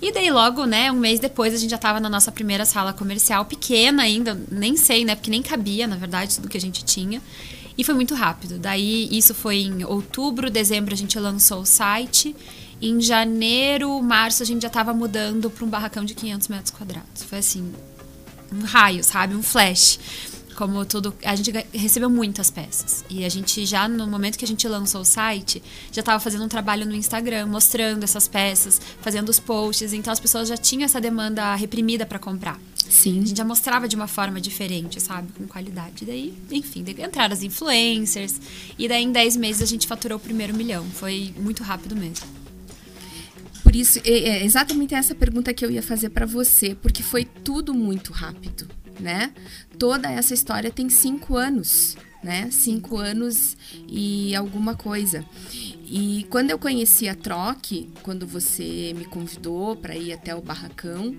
E 0.00 0.12
daí, 0.12 0.30
logo, 0.30 0.64
né, 0.64 0.92
um 0.92 0.96
mês 0.96 1.18
depois, 1.18 1.52
a 1.52 1.56
gente 1.56 1.70
já 1.70 1.78
tava 1.78 1.98
na 1.98 2.08
nossa 2.08 2.30
primeira 2.30 2.64
sala 2.64 2.92
comercial, 2.92 3.44
pequena 3.44 4.04
ainda, 4.04 4.40
nem 4.50 4.76
sei, 4.76 5.04
né? 5.04 5.16
Porque 5.16 5.30
nem 5.30 5.42
cabia, 5.42 5.88
na 5.88 5.96
verdade, 5.96 6.36
tudo 6.36 6.48
que 6.48 6.56
a 6.56 6.60
gente 6.60 6.84
tinha. 6.84 7.20
E 7.78 7.84
foi 7.84 7.94
muito 7.94 8.14
rápido. 8.16 8.58
Daí, 8.58 9.08
isso 9.12 9.32
foi 9.32 9.58
em 9.58 9.84
outubro, 9.84 10.50
dezembro, 10.50 10.92
a 10.92 10.96
gente 10.96 11.16
lançou 11.16 11.60
o 11.60 11.66
site. 11.66 12.34
Em 12.82 13.00
janeiro, 13.00 14.02
março, 14.02 14.42
a 14.42 14.46
gente 14.46 14.62
já 14.62 14.70
tava 14.70 14.92
mudando 14.92 15.48
para 15.48 15.64
um 15.64 15.68
barracão 15.68 16.04
de 16.04 16.12
500 16.12 16.48
metros 16.48 16.70
quadrados. 16.72 17.22
Foi 17.22 17.38
assim, 17.38 17.72
um 18.52 18.64
raio, 18.64 19.04
sabe? 19.04 19.36
Um 19.36 19.42
flash. 19.42 19.98
Como 20.58 20.84
tudo. 20.84 21.14
A 21.24 21.36
gente 21.36 21.52
recebeu 21.72 22.10
muitas 22.10 22.50
peças. 22.50 23.04
E 23.08 23.24
a 23.24 23.28
gente 23.28 23.64
já, 23.64 23.86
no 23.86 24.08
momento 24.08 24.36
que 24.36 24.44
a 24.44 24.48
gente 24.48 24.66
lançou 24.66 25.02
o 25.02 25.04
site, 25.04 25.62
já 25.92 26.00
estava 26.00 26.18
fazendo 26.18 26.44
um 26.44 26.48
trabalho 26.48 26.84
no 26.84 26.96
Instagram, 26.96 27.46
mostrando 27.46 28.02
essas 28.02 28.26
peças, 28.26 28.80
fazendo 29.00 29.28
os 29.28 29.38
posts. 29.38 29.92
Então 29.92 30.12
as 30.12 30.18
pessoas 30.18 30.48
já 30.48 30.56
tinham 30.56 30.84
essa 30.84 31.00
demanda 31.00 31.54
reprimida 31.54 32.04
para 32.04 32.18
comprar. 32.18 32.58
Sim. 32.90 33.22
A 33.22 33.26
gente 33.26 33.38
já 33.38 33.44
mostrava 33.44 33.86
de 33.86 33.94
uma 33.94 34.08
forma 34.08 34.40
diferente, 34.40 35.00
sabe? 35.00 35.30
Com 35.32 35.46
qualidade. 35.46 36.04
Daí, 36.04 36.34
enfim, 36.50 36.84
entraram 36.98 37.32
as 37.32 37.44
influencers. 37.44 38.40
E 38.76 38.88
daí, 38.88 39.04
em 39.04 39.12
10 39.12 39.36
meses, 39.36 39.62
a 39.62 39.66
gente 39.66 39.86
faturou 39.86 40.18
o 40.18 40.20
primeiro 40.20 40.52
milhão. 40.54 40.84
Foi 40.86 41.32
muito 41.38 41.62
rápido 41.62 41.94
mesmo. 41.94 42.26
Por 43.62 43.76
isso, 43.76 44.00
é 44.04 44.10
é 44.10 44.44
exatamente 44.44 44.92
essa 44.92 45.14
pergunta 45.14 45.54
que 45.54 45.64
eu 45.64 45.70
ia 45.70 45.84
fazer 45.84 46.08
pra 46.08 46.26
você, 46.26 46.74
porque 46.74 47.04
foi 47.04 47.24
tudo 47.24 47.72
muito 47.72 48.12
rápido, 48.12 48.66
né? 48.98 49.32
Toda 49.78 50.10
essa 50.10 50.34
história 50.34 50.70
tem 50.70 50.88
cinco 50.88 51.36
anos, 51.36 51.96
né? 52.22 52.50
Cinco 52.50 52.96
anos 52.96 53.56
e 53.88 54.34
alguma 54.34 54.74
coisa. 54.74 55.24
E 55.52 56.26
quando 56.30 56.50
eu 56.50 56.58
conheci 56.58 57.08
a 57.08 57.14
Troque, 57.14 57.90
quando 58.02 58.26
você 58.26 58.92
me 58.96 59.04
convidou 59.04 59.76
para 59.76 59.96
ir 59.96 60.12
até 60.12 60.34
o 60.34 60.42
barracão 60.42 61.16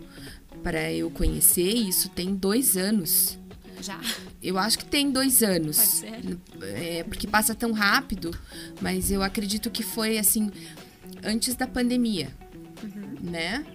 para 0.62 0.92
eu 0.92 1.10
conhecer, 1.10 1.74
isso 1.74 2.10
tem 2.10 2.36
dois 2.36 2.76
anos. 2.76 3.40
Já. 3.82 4.00
Eu 4.44 4.58
acho 4.58 4.80
que 4.80 4.86
tem 4.86 5.10
dois 5.10 5.42
anos. 5.42 5.78
Pode 5.78 5.90
ser. 5.90 6.38
É, 6.62 7.04
porque 7.04 7.28
passa 7.28 7.56
tão 7.56 7.72
rápido, 7.72 8.38
mas 8.82 9.10
eu 9.10 9.24
acredito 9.24 9.72
que 9.72 9.84
foi 9.84 10.18
assim 10.18 10.52
antes 11.24 11.56
da 11.56 11.66
pandemia, 11.66 12.30
né? 13.22 13.66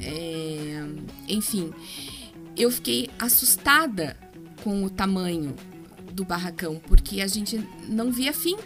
É, 0.00 0.82
enfim, 1.28 1.72
eu 2.56 2.70
fiquei 2.70 3.10
assustada 3.18 4.16
com 4.62 4.84
o 4.84 4.90
tamanho 4.90 5.54
do 6.12 6.24
barracão, 6.24 6.80
porque 6.86 7.20
a 7.20 7.26
gente 7.26 7.58
não 7.88 8.10
via 8.10 8.32
fim, 8.32 8.56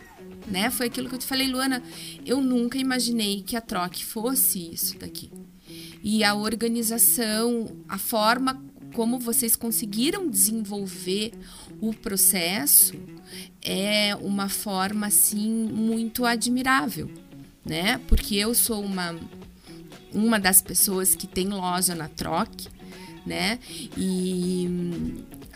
né? 0.46 0.70
Foi 0.70 0.86
aquilo 0.86 1.08
que 1.08 1.14
eu 1.14 1.18
te 1.18 1.26
falei, 1.26 1.48
Luana. 1.48 1.82
Eu 2.24 2.40
nunca 2.40 2.78
imaginei 2.78 3.42
que 3.42 3.56
a 3.56 3.60
troque 3.60 4.04
fosse 4.04 4.72
isso 4.72 4.98
daqui. 4.98 5.30
E 6.02 6.22
a 6.22 6.34
organização, 6.34 7.66
a 7.88 7.98
forma 7.98 8.62
como 8.92 9.18
vocês 9.18 9.56
conseguiram 9.56 10.28
desenvolver 10.28 11.32
o 11.80 11.92
processo 11.92 12.94
é 13.60 14.14
uma 14.16 14.48
forma 14.48 15.06
assim 15.06 15.50
muito 15.50 16.24
admirável, 16.24 17.10
né? 17.64 17.98
Porque 18.06 18.36
eu 18.36 18.54
sou 18.54 18.82
uma 18.82 19.18
uma 20.12 20.38
das 20.38 20.62
pessoas 20.62 21.16
que 21.16 21.26
tem 21.26 21.48
loja 21.48 21.92
na 21.94 22.08
Troc, 22.08 22.48
né? 23.26 23.58
E 23.96 24.68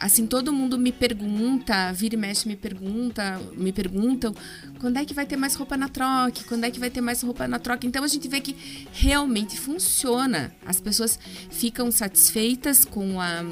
assim 0.00 0.26
todo 0.26 0.52
mundo 0.52 0.78
me 0.78 0.92
pergunta, 0.92 1.92
vira 1.92 2.14
e 2.14 2.18
mexe 2.18 2.46
me 2.48 2.56
pergunta, 2.56 3.40
me 3.56 3.72
perguntam 3.72 4.34
quando 4.80 4.96
é 4.98 5.04
que 5.04 5.12
vai 5.14 5.26
ter 5.26 5.36
mais 5.36 5.54
roupa 5.54 5.76
na 5.76 5.88
Troc, 5.88 6.44
quando 6.46 6.64
é 6.64 6.70
que 6.70 6.78
vai 6.78 6.90
ter 6.90 7.00
mais 7.00 7.22
roupa 7.22 7.46
na 7.48 7.58
Troc. 7.58 7.84
Então 7.84 8.04
a 8.04 8.08
gente 8.08 8.28
vê 8.28 8.40
que 8.40 8.56
realmente 8.92 9.58
funciona. 9.58 10.52
As 10.64 10.80
pessoas 10.80 11.18
ficam 11.50 11.90
satisfeitas 11.90 12.84
com 12.84 13.20
a 13.20 13.44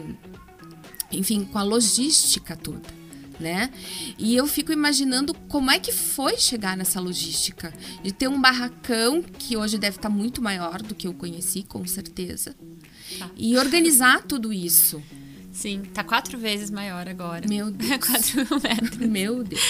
enfim, 1.10 1.44
com 1.44 1.58
a 1.58 1.62
logística 1.62 2.56
toda, 2.56 2.82
né? 3.38 3.70
E 4.18 4.34
eu 4.34 4.46
fico 4.46 4.72
imaginando 4.72 5.32
como 5.48 5.70
é 5.70 5.78
que 5.78 5.92
foi 5.92 6.36
chegar 6.36 6.76
nessa 6.76 7.00
logística 7.00 7.72
de 8.02 8.12
ter 8.12 8.28
um 8.28 8.40
barracão 8.40 9.22
que 9.22 9.56
hoje 9.56 9.78
deve 9.78 9.96
estar 9.96 10.08
muito 10.08 10.42
maior 10.42 10.82
do 10.82 10.94
que 10.94 11.06
eu 11.06 11.14
conheci, 11.14 11.62
com 11.62 11.86
certeza, 11.86 12.54
Tá. 13.18 13.30
e 13.36 13.56
organizar 13.56 14.24
tudo 14.24 14.52
isso. 14.52 15.00
Sim, 15.56 15.84
tá 15.94 16.04
quatro 16.04 16.36
vezes 16.36 16.70
maior 16.70 17.08
agora. 17.08 17.48
Meu 17.48 17.70
Deus. 17.72 17.96
quatro 18.06 18.36
mil 18.44 18.60
metros. 18.62 18.98
Meu 18.98 19.42
Deus. 19.42 19.60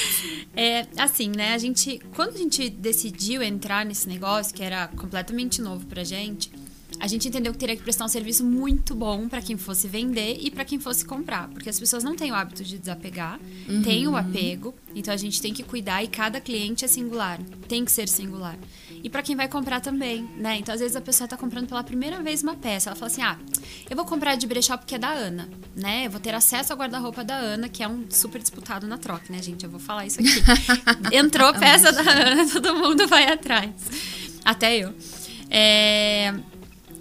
É, 0.56 0.84
assim, 0.98 1.28
né? 1.28 1.54
A 1.54 1.58
gente, 1.58 2.00
quando 2.12 2.34
a 2.34 2.38
gente 2.38 2.68
decidiu 2.68 3.40
entrar 3.40 3.86
nesse 3.86 4.08
negócio, 4.08 4.52
que 4.52 4.64
era 4.64 4.88
completamente 4.88 5.62
novo 5.62 5.86
pra 5.86 6.02
gente, 6.02 6.50
a 6.98 7.06
gente 7.06 7.28
entendeu 7.28 7.52
que 7.52 7.58
teria 7.58 7.76
que 7.76 7.82
prestar 7.82 8.04
um 8.04 8.08
serviço 8.08 8.44
muito 8.44 8.94
bom 8.94 9.28
pra 9.28 9.40
quem 9.42 9.56
fosse 9.56 9.86
vender 9.86 10.38
e 10.40 10.50
pra 10.50 10.64
quem 10.64 10.78
fosse 10.78 11.04
comprar, 11.04 11.48
porque 11.48 11.68
as 11.68 11.78
pessoas 11.78 12.02
não 12.02 12.16
têm 12.16 12.32
o 12.32 12.34
hábito 12.34 12.64
de 12.64 12.78
desapegar, 12.78 13.38
têm 13.84 14.08
o 14.08 14.16
apego, 14.16 14.74
então 14.94 15.12
a 15.12 15.16
gente 15.16 15.40
tem 15.40 15.52
que 15.52 15.62
cuidar 15.62 16.02
e 16.02 16.08
cada 16.08 16.40
cliente 16.40 16.84
é 16.84 16.88
singular, 16.88 17.40
tem 17.68 17.84
que 17.84 17.92
ser 17.92 18.08
singular. 18.08 18.56
E 19.02 19.10
pra 19.10 19.22
quem 19.22 19.36
vai 19.36 19.46
comprar 19.46 19.80
também, 19.80 20.28
né? 20.36 20.56
Então 20.58 20.74
às 20.74 20.80
vezes 20.80 20.96
a 20.96 21.00
pessoa 21.00 21.28
tá 21.28 21.36
comprando 21.36 21.68
pela 21.68 21.84
primeira 21.84 22.22
vez 22.22 22.42
uma 22.42 22.54
peça, 22.54 22.90
ela 22.90 22.96
fala 22.96 23.10
assim: 23.10 23.22
"Ah, 23.22 23.38
eu 23.88 23.94
vou 23.94 24.04
comprar 24.04 24.34
de 24.34 24.46
brechó 24.46 24.76
porque 24.76 24.94
é 24.94 24.98
da 24.98 25.10
Ana, 25.12 25.48
né? 25.76 26.06
Eu 26.06 26.10
vou 26.10 26.20
ter 26.20 26.34
acesso 26.34 26.72
ao 26.72 26.78
guarda-roupa 26.78 27.22
da 27.22 27.36
Ana, 27.36 27.68
que 27.68 27.82
é 27.82 27.88
um 27.88 28.04
super 28.10 28.40
disputado 28.40 28.86
na 28.86 28.98
troca, 28.98 29.26
né, 29.32 29.40
gente? 29.42 29.64
Eu 29.64 29.70
vou 29.70 29.78
falar 29.80 30.06
isso 30.06 30.18
aqui. 30.20 30.42
Entrou 31.14 31.52
peça 31.54 31.92
da 31.92 32.00
Ana, 32.00 32.48
todo 32.50 32.74
mundo 32.74 33.06
vai 33.06 33.30
atrás. 33.30 33.70
Até 34.44 34.76
eu. 34.76 34.94
É, 35.50 36.34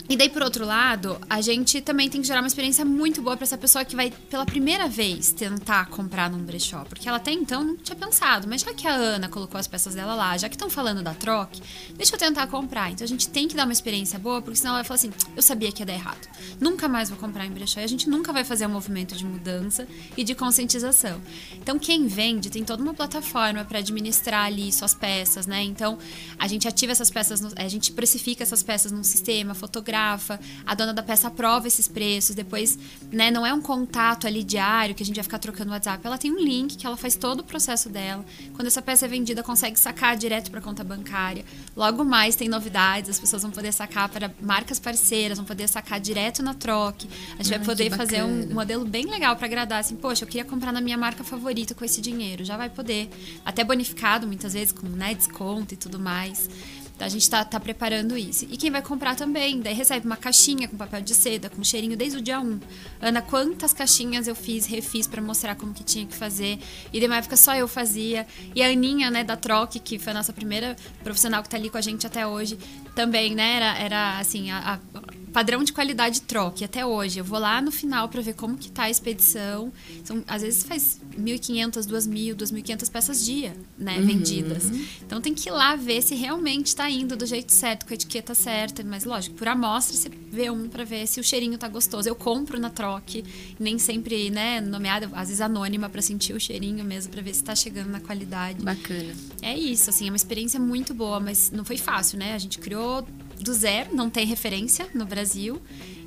E 0.08 0.16
daí, 0.16 0.30
por 0.30 0.44
outro 0.44 0.66
lado, 0.66 1.20
a 1.30 1.42
gente 1.42 1.82
também 1.82 2.10
tem 2.10 2.22
que 2.22 2.28
gerar 2.28 2.42
uma 2.42 2.48
experiência 2.48 2.86
muito 2.86 3.22
boa 3.22 3.36
pra 3.36 3.44
essa 3.44 3.58
pessoa 3.58 3.84
que 3.84 3.96
vai, 3.96 4.12
pela 4.30 4.46
primeira 4.46 4.88
vez, 4.88 5.32
tentar 5.32 5.88
comprar 5.88 6.30
num 6.30 6.40
brechó. 6.40 6.84
Porque 6.86 7.08
ela 7.08 7.18
até 7.18 7.32
então 7.32 7.64
não 7.64 7.78
tinha 7.78 7.96
pensado, 7.96 8.48
mas 8.48 8.62
já 8.62 8.74
que 8.74 8.88
a 8.88 8.94
Ana 8.94 9.28
colocou 9.30 9.60
as 9.60 9.68
peças 9.68 9.96
dela 9.96 10.14
lá, 10.14 10.38
já 10.38 10.48
que 10.48 10.56
estão 10.56 10.70
falando 10.70 11.02
da 11.02 11.14
troque, 11.14 11.62
deixa 11.96 12.16
eu 12.16 12.20
tentar 12.20 12.48
comprar. 12.48 12.92
Então 12.92 13.04
a 13.04 13.08
gente 13.08 13.28
tem 13.30 13.48
que 13.48 13.56
dar 13.56 13.64
uma 13.64 13.74
experiência 13.74 14.20
boa, 14.20 14.42
porque 14.42 14.58
senão 14.58 14.72
ela 14.74 14.84
vai 14.84 14.88
falar 14.88 14.96
assim: 14.96 15.12
eu 15.36 15.42
sabia 15.42 15.72
que 15.72 15.82
ia 15.82 15.86
dar 15.86 15.94
errado. 15.94 16.28
Nunca 16.60 16.88
mais 16.88 17.10
vou 17.10 17.18
comprar 17.18 17.46
em 17.46 17.52
brechó. 17.52 17.80
E 17.80 17.84
a 17.84 17.88
gente 17.88 18.10
nunca 18.10 18.32
vai 18.32 18.44
fazer 18.44 18.68
um 18.68 18.70
movimento 18.70 19.16
de 19.16 19.26
mudança 19.26 19.88
e 20.16 20.24
de 20.24 20.36
conscientização. 20.36 21.20
Então, 21.54 21.80
quem 21.80 22.08
vende 22.08 22.50
tem 22.50 22.64
toda 22.64 22.84
uma 22.84 22.94
plataforma 22.94 23.66
para 23.66 23.80
administrar 23.80 24.46
ali 24.46 24.72
suas 24.72 24.94
peças, 24.94 25.48
né? 25.48 25.64
Então, 25.64 25.98
a 26.38 26.48
gente 26.48 26.68
ativa 26.68 26.92
essas 26.92 27.10
peças, 27.10 27.42
a 27.56 27.68
gente 27.68 27.92
precifica 27.92 28.44
essas 28.44 28.62
peças 28.62 28.92
num 28.92 29.04
sistema, 29.04 29.54
fotografa, 29.96 30.40
a 30.66 30.76
dona 30.76 30.94
da 30.94 31.02
peça 31.02 31.28
aprova 31.28 31.68
esses 31.68 31.88
preços, 31.88 32.36
depois, 32.36 32.78
né, 33.12 33.32
não 33.32 33.46
é 33.46 33.54
um 33.54 33.62
contato 33.62 34.28
ali 34.28 34.44
diário 34.44 34.94
que 34.94 35.02
a 35.02 35.06
gente 35.06 35.16
vai 35.16 35.24
ficar 35.24 35.40
trocando 35.40 35.72
WhatsApp, 35.72 36.06
ela 36.06 36.18
tem 36.18 36.32
um 36.32 36.40
link 36.40 36.76
que 36.76 36.86
ela 36.86 36.98
faz 36.98 37.16
todo 37.16 37.40
o 37.40 37.44
processo 37.44 37.90
dela. 37.90 38.26
Quando 38.54 38.68
essa 38.68 38.82
peça 38.82 39.06
é 39.06 39.08
vendida, 39.08 39.42
consegue 39.42 39.80
sacar 39.80 40.18
direto 40.18 40.52
para 40.52 40.60
conta 40.62 40.84
bancária. 40.84 41.46
Logo 41.76 42.04
mais 42.04 42.36
tem 42.36 42.50
novidades, 42.50 43.10
as 43.10 43.20
pessoas 43.20 43.42
vão 43.42 43.52
poder 43.52 43.72
sacar 43.72 44.10
para 44.10 44.32
marcas 44.42 44.80
parceiras, 44.80 45.38
vão 45.38 45.46
poder 45.46 45.68
sacar 45.68 46.00
direto 46.00 46.44
na 46.44 46.54
troque. 46.54 47.08
A 47.40 47.44
gente 47.44 47.54
Ai, 47.54 47.60
vai 47.60 47.66
poder 47.66 47.90
fazer 47.92 48.24
um, 48.24 48.52
um 48.52 48.54
modelo 48.54 48.86
bem 48.86 49.06
legal 49.06 49.36
para 49.36 49.46
agradar, 49.46 49.80
assim, 49.80 49.96
poxa, 49.96 50.24
eu 50.24 50.28
queria 50.28 50.46
comprar 50.46 50.72
na 50.72 50.82
minha 50.82 50.98
marca 50.98 51.24
favorita 51.24 51.74
com 51.74 51.86
esse 51.86 52.02
dinheiro, 52.02 52.44
já 52.44 52.58
vai 52.58 52.70
poder. 52.70 53.10
Até 53.46 53.64
bonificado 53.64 54.28
muitas 54.28 54.54
vezes 54.54 54.72
com 54.72 54.88
né, 54.88 55.14
desconto 55.14 55.74
e 55.74 55.78
tudo 55.78 56.00
mais. 56.00 56.50
Então 56.96 57.06
a 57.06 57.10
gente 57.10 57.30
tá, 57.30 57.44
tá 57.44 57.60
preparando 57.60 58.18
isso. 58.18 58.46
E 58.46 58.56
quem 58.56 58.72
vai 58.72 58.82
comprar 58.82 59.16
também, 59.16 59.60
daí 59.60 59.74
recebe 59.74 60.06
uma 60.06 60.16
caixinha 60.16 60.68
com 60.68 60.78
papel 60.78 61.02
de 61.02 61.14
seda, 61.14 61.50
com 61.50 61.62
cheirinho 61.64 61.98
desde 61.98 62.18
o 62.18 62.22
dia 62.22 62.40
1. 62.40 62.60
Ana, 63.02 63.22
quantas 63.22 63.74
caixinhas 63.74 64.28
eu 64.28 64.36
fiz, 64.36 64.66
refiz 64.66 65.06
para 65.06 65.22
mostrar 65.22 65.56
como 65.56 65.74
que 65.74 65.84
tinha 65.84 66.06
que 66.06 66.16
fazer. 66.16 66.58
E 66.94 67.00
de 67.00 67.06
uma 67.06 67.18
época 67.18 67.36
só 67.36 67.54
eu 67.54 67.68
fazia. 67.68 68.26
E 68.56 68.64
a 68.64 68.68
Aninha, 68.68 69.12
né, 69.12 69.24
da 69.24 69.36
Troque, 69.36 69.80
que 69.80 70.00
foi 70.00 70.12
a 70.12 70.14
nossa 70.14 70.32
primeira 70.32 70.76
profissional 71.04 71.44
que 71.44 71.50
tá 71.50 71.58
ali 71.58 71.70
com 71.70 71.78
a 71.78 71.82
gente 71.82 72.08
até 72.08 72.26
hoje, 72.26 72.58
também, 72.96 73.36
né, 73.36 73.58
era, 73.58 73.78
era 73.78 74.20
assim, 74.20 74.50
a, 74.52 74.76
a 74.76 75.15
padrão 75.36 75.66
de 75.66 75.74
qualidade 75.74 76.22
troque 76.22 76.64
até 76.64 76.86
hoje. 76.86 77.20
Eu 77.20 77.26
vou 77.26 77.38
lá 77.38 77.62
no 77.62 77.70
final 77.70 78.08
para 78.08 78.22
ver 78.22 78.36
como 78.36 78.58
que 78.58 78.72
tá 78.72 78.84
a 78.84 78.90
expedição. 78.90 79.70
São, 80.02 80.24
às 80.26 80.42
vezes 80.42 80.64
faz 80.64 81.02
1.500, 81.20 81.86
2.000, 81.86 82.36
2.500 82.36 82.90
peças 82.90 83.26
dia, 83.26 83.54
né, 83.78 83.98
uhum. 83.98 84.06
vendidas. 84.06 84.72
Então 85.06 85.20
tem 85.20 85.34
que 85.34 85.50
ir 85.50 85.52
lá 85.52 85.76
ver 85.76 86.02
se 86.02 86.16
realmente 86.16 86.68
está 86.68 86.90
indo 86.90 87.18
do 87.18 87.26
jeito 87.26 87.52
certo, 87.52 87.86
com 87.86 87.92
a 87.92 87.96
etiqueta 87.96 88.34
certa. 88.34 88.82
Mas 88.82 89.04
lógico, 89.04 89.36
por 89.36 89.50
amostra 89.50 89.98
você 89.98 90.10
vê 90.10 90.50
um 90.50 90.70
para 90.70 90.86
ver 90.86 91.06
se 91.06 91.20
o 91.20 91.24
cheirinho 91.24 91.58
tá 91.58 91.68
gostoso. 91.68 92.08
Eu 92.08 92.16
compro 92.16 92.58
na 92.58 92.70
troque, 92.70 93.26
nem 93.60 93.78
sempre, 93.78 94.30
né, 94.30 94.62
nomeada, 94.62 95.10
às 95.12 95.28
vezes 95.28 95.42
anônima 95.42 95.90
para 95.90 96.02
sentir 96.02 96.32
o 96.32 96.40
cheirinho 96.40 96.86
mesmo, 96.86 97.12
para 97.12 97.22
ver 97.22 97.34
se 97.34 97.42
está 97.42 97.54
chegando 97.54 97.90
na 97.90 98.00
qualidade. 98.00 98.64
Bacana. 98.64 99.14
É 99.42 99.58
isso, 99.58 99.90
assim, 99.90 100.08
é 100.08 100.12
uma 100.12 100.16
experiência 100.16 100.62
muito 100.62 100.94
boa, 100.94 101.20
mas 101.20 101.52
não 101.52 101.66
foi 101.66 101.76
fácil, 101.76 102.18
né? 102.18 102.34
A 102.34 102.38
gente 102.38 102.58
criou 102.58 103.06
do 103.40 103.54
zero, 103.54 103.96
não 103.96 104.10
tem 104.10 104.26
referência 104.26 104.88
no 104.94 105.06
Brasil. 105.06 105.62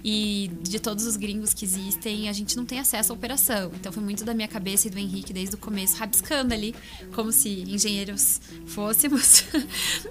E 0.04 0.50
de 0.62 0.78
todos 0.78 1.04
os 1.06 1.16
gringos 1.16 1.52
que 1.52 1.64
existem, 1.64 2.28
a 2.28 2.32
gente 2.32 2.56
não 2.56 2.64
tem 2.64 2.78
acesso 2.78 3.12
à 3.12 3.14
operação. 3.16 3.72
Então 3.74 3.90
foi 3.90 4.02
muito 4.02 4.24
da 4.24 4.32
minha 4.32 4.46
cabeça 4.46 4.86
e 4.86 4.90
do 4.90 4.98
Henrique 4.98 5.32
desde 5.32 5.56
o 5.56 5.58
começo, 5.58 5.96
rabiscando 5.96 6.54
ali, 6.54 6.74
como 7.14 7.32
se 7.32 7.48
engenheiros 7.68 8.40
fôssemos. 8.66 9.44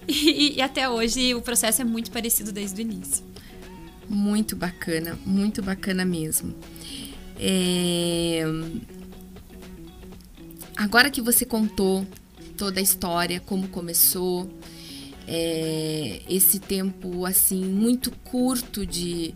e, 0.08 0.58
e 0.58 0.62
até 0.62 0.90
hoje 0.90 1.34
o 1.34 1.42
processo 1.42 1.82
é 1.82 1.86
muito 1.86 2.12
parecido 2.12 2.52
desde 2.52 2.80
o 2.80 2.82
início. 2.82 3.24
Muito 4.10 4.56
bacana, 4.56 5.18
muito 5.26 5.62
bacana 5.62 6.06
mesmo. 6.06 6.54
É... 7.40 8.44
Agora 10.76 11.10
que 11.10 11.22
você 11.22 11.46
contou 11.46 12.06
toda 12.58 12.80
a 12.80 12.84
história, 12.84 13.40
como 13.40 13.68
começou, 13.68 14.50
é, 15.28 16.22
esse 16.30 16.60
tempo 16.60 17.26
assim 17.26 17.64
muito 17.66 18.12
curto 18.24 18.86
de 18.86 19.34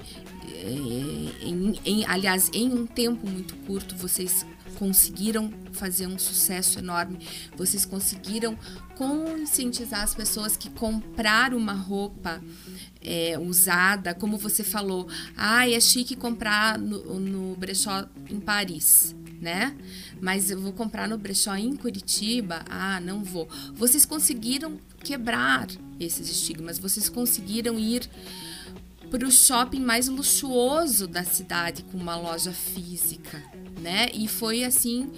é, 0.48 1.46
em, 1.46 1.80
em, 1.84 2.06
aliás 2.06 2.50
em 2.54 2.72
um 2.72 2.88
tempo 2.88 3.30
muito 3.30 3.56
curto 3.68 3.96
vocês 3.96 4.46
conseguiram 4.80 5.52
fazer 5.74 6.08
um 6.08 6.18
sucesso 6.18 6.80
enorme 6.80 7.20
vocês 7.58 7.86
conseguiram 7.86 8.58
conscientizar 8.96 10.02
as 10.02 10.16
pessoas 10.16 10.56
que 10.56 10.70
comprar 10.70 11.54
uma 11.54 11.74
roupa 11.74 12.42
é, 13.04 13.38
usada 13.38 14.16
como 14.16 14.38
você 14.38 14.64
falou 14.64 15.08
ah 15.36 15.70
é 15.70 15.80
chique 15.80 16.16
comprar 16.16 16.78
no, 16.80 17.20
no 17.20 17.56
brechó 17.58 18.08
em 18.30 18.40
Paris 18.40 19.14
né? 19.42 19.76
Mas 20.22 20.52
eu 20.52 20.62
vou 20.62 20.72
comprar 20.72 21.08
no 21.08 21.18
brechó 21.18 21.56
em 21.56 21.76
Curitiba? 21.76 22.64
Ah, 22.70 23.00
não 23.02 23.24
vou. 23.24 23.50
Vocês 23.74 24.06
conseguiram 24.06 24.80
quebrar 25.04 25.68
esses 26.00 26.30
estigmas, 26.30 26.80
vocês 26.80 27.10
conseguiram 27.10 27.80
ir 27.80 28.10
para 29.10 29.28
o 29.28 29.32
shopping 29.32 29.82
mais 29.82 30.08
luxuoso 30.08 31.08
da 31.08 31.24
cidade 31.24 31.84
com 31.84 31.98
uma 31.98 32.16
loja 32.16 32.54
física, 32.54 33.44
né? 33.80 34.10
E 34.14 34.28
foi 34.28 34.64
assim 34.64 35.12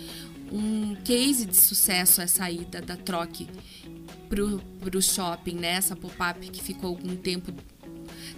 um 0.51 0.95
case 1.03 1.45
de 1.45 1.55
sucesso 1.55 2.21
essa 2.21 2.49
ida 2.49 2.81
da 2.81 2.95
Troque 2.95 3.47
para 4.29 4.97
o 4.97 5.01
shopping, 5.01 5.55
né? 5.55 5.73
Essa 5.73 5.95
pop-up 5.95 6.49
que 6.49 6.63
ficou 6.63 6.89
algum 6.89 7.15
tempo 7.15 7.53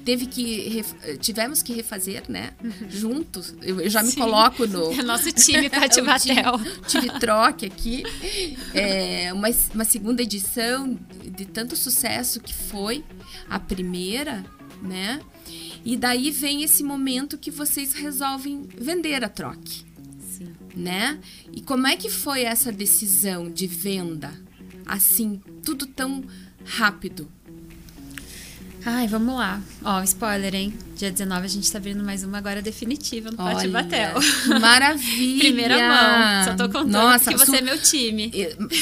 teve 0.05 0.27
que 0.27 0.85
tivemos 1.19 1.63
que 1.63 1.73
refazer, 1.73 2.23
né? 2.29 2.51
Uhum. 2.63 2.89
Juntos. 2.89 3.55
Eu, 3.61 3.81
eu 3.81 3.89
já 3.89 4.03
me 4.03 4.11
Sim. 4.11 4.19
coloco 4.19 4.67
no 4.67 4.93
é 4.93 5.01
nosso 5.01 5.31
time 5.31 5.67
Pati 5.67 5.99
Batel. 6.05 6.59
Tive, 6.87 7.07
tive 7.07 7.09
troque 7.19 7.65
aqui. 7.65 8.03
É, 8.73 9.33
uma, 9.33 9.47
uma 9.73 9.83
segunda 9.83 10.21
edição 10.21 10.97
de 11.23 11.45
tanto 11.45 11.75
sucesso 11.75 12.39
que 12.39 12.53
foi 12.53 13.03
a 13.49 13.59
primeira, 13.59 14.45
né? 14.81 15.19
E 15.83 15.97
daí 15.97 16.29
vem 16.29 16.63
esse 16.63 16.83
momento 16.83 17.37
que 17.37 17.49
vocês 17.49 17.93
resolvem 17.93 18.67
vender 18.77 19.23
a 19.23 19.29
troque. 19.29 19.85
Sim. 20.19 20.53
Né? 20.75 21.19
E 21.51 21.61
como 21.61 21.87
é 21.87 21.95
que 21.95 22.09
foi 22.09 22.43
essa 22.43 22.71
decisão 22.71 23.49
de 23.49 23.65
venda? 23.65 24.31
Assim, 24.85 25.41
tudo 25.63 25.87
tão 25.87 26.23
rápido. 26.63 27.31
Ai, 28.87 29.07
vamos 29.07 29.35
lá. 29.35 29.59
Ó, 29.83 30.03
spoiler, 30.03 30.53
hein? 30.53 30.71
Dia 30.95 31.09
19 31.09 31.45
a 31.45 31.49
gente 31.49 31.71
tá 31.71 31.79
abrindo 31.79 32.03
mais 32.03 32.23
uma 32.23 32.37
agora 32.37 32.61
definitiva 32.61 33.31
no 33.31 33.37
Pátio 33.37 33.71
Batel. 33.71 34.13
Maravilha! 34.61 35.39
Primeira 35.39 35.77
mão. 35.79 36.43
Só 36.45 36.55
tô 36.55 36.65
contando 36.71 36.91
Nossa, 36.91 37.31
que 37.31 37.37
você 37.37 37.57
é 37.57 37.61
meu 37.61 37.81
time. 37.81 38.31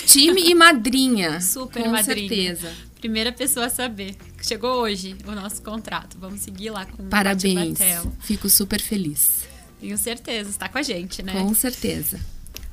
Time 0.06 0.41
e 0.41 0.54
madrinha. 0.54 1.39
Super 1.41 1.84
com 1.84 1.89
madrinha. 1.91 2.27
certeza. 2.27 2.73
Primeira 2.99 3.32
pessoa 3.32 3.67
a 3.67 3.69
saber. 3.69 4.17
Chegou 4.41 4.82
hoje 4.82 5.15
o 5.25 5.32
nosso 5.32 5.62
contrato. 5.62 6.17
Vamos 6.19 6.41
seguir 6.41 6.71
lá 6.71 6.86
com 6.86 7.08
Parabéns. 7.08 7.69
o 7.69 7.71
Batel. 7.71 8.13
Fico 8.19 8.49
super 8.49 8.82
feliz. 8.82 9.43
Tenho 9.80 9.97
certeza, 9.97 10.49
está 10.49 10.67
com 10.67 10.77
a 10.77 10.84
gente, 10.84 11.23
né? 11.23 11.32
Com 11.32 11.54
certeza. 11.54 12.19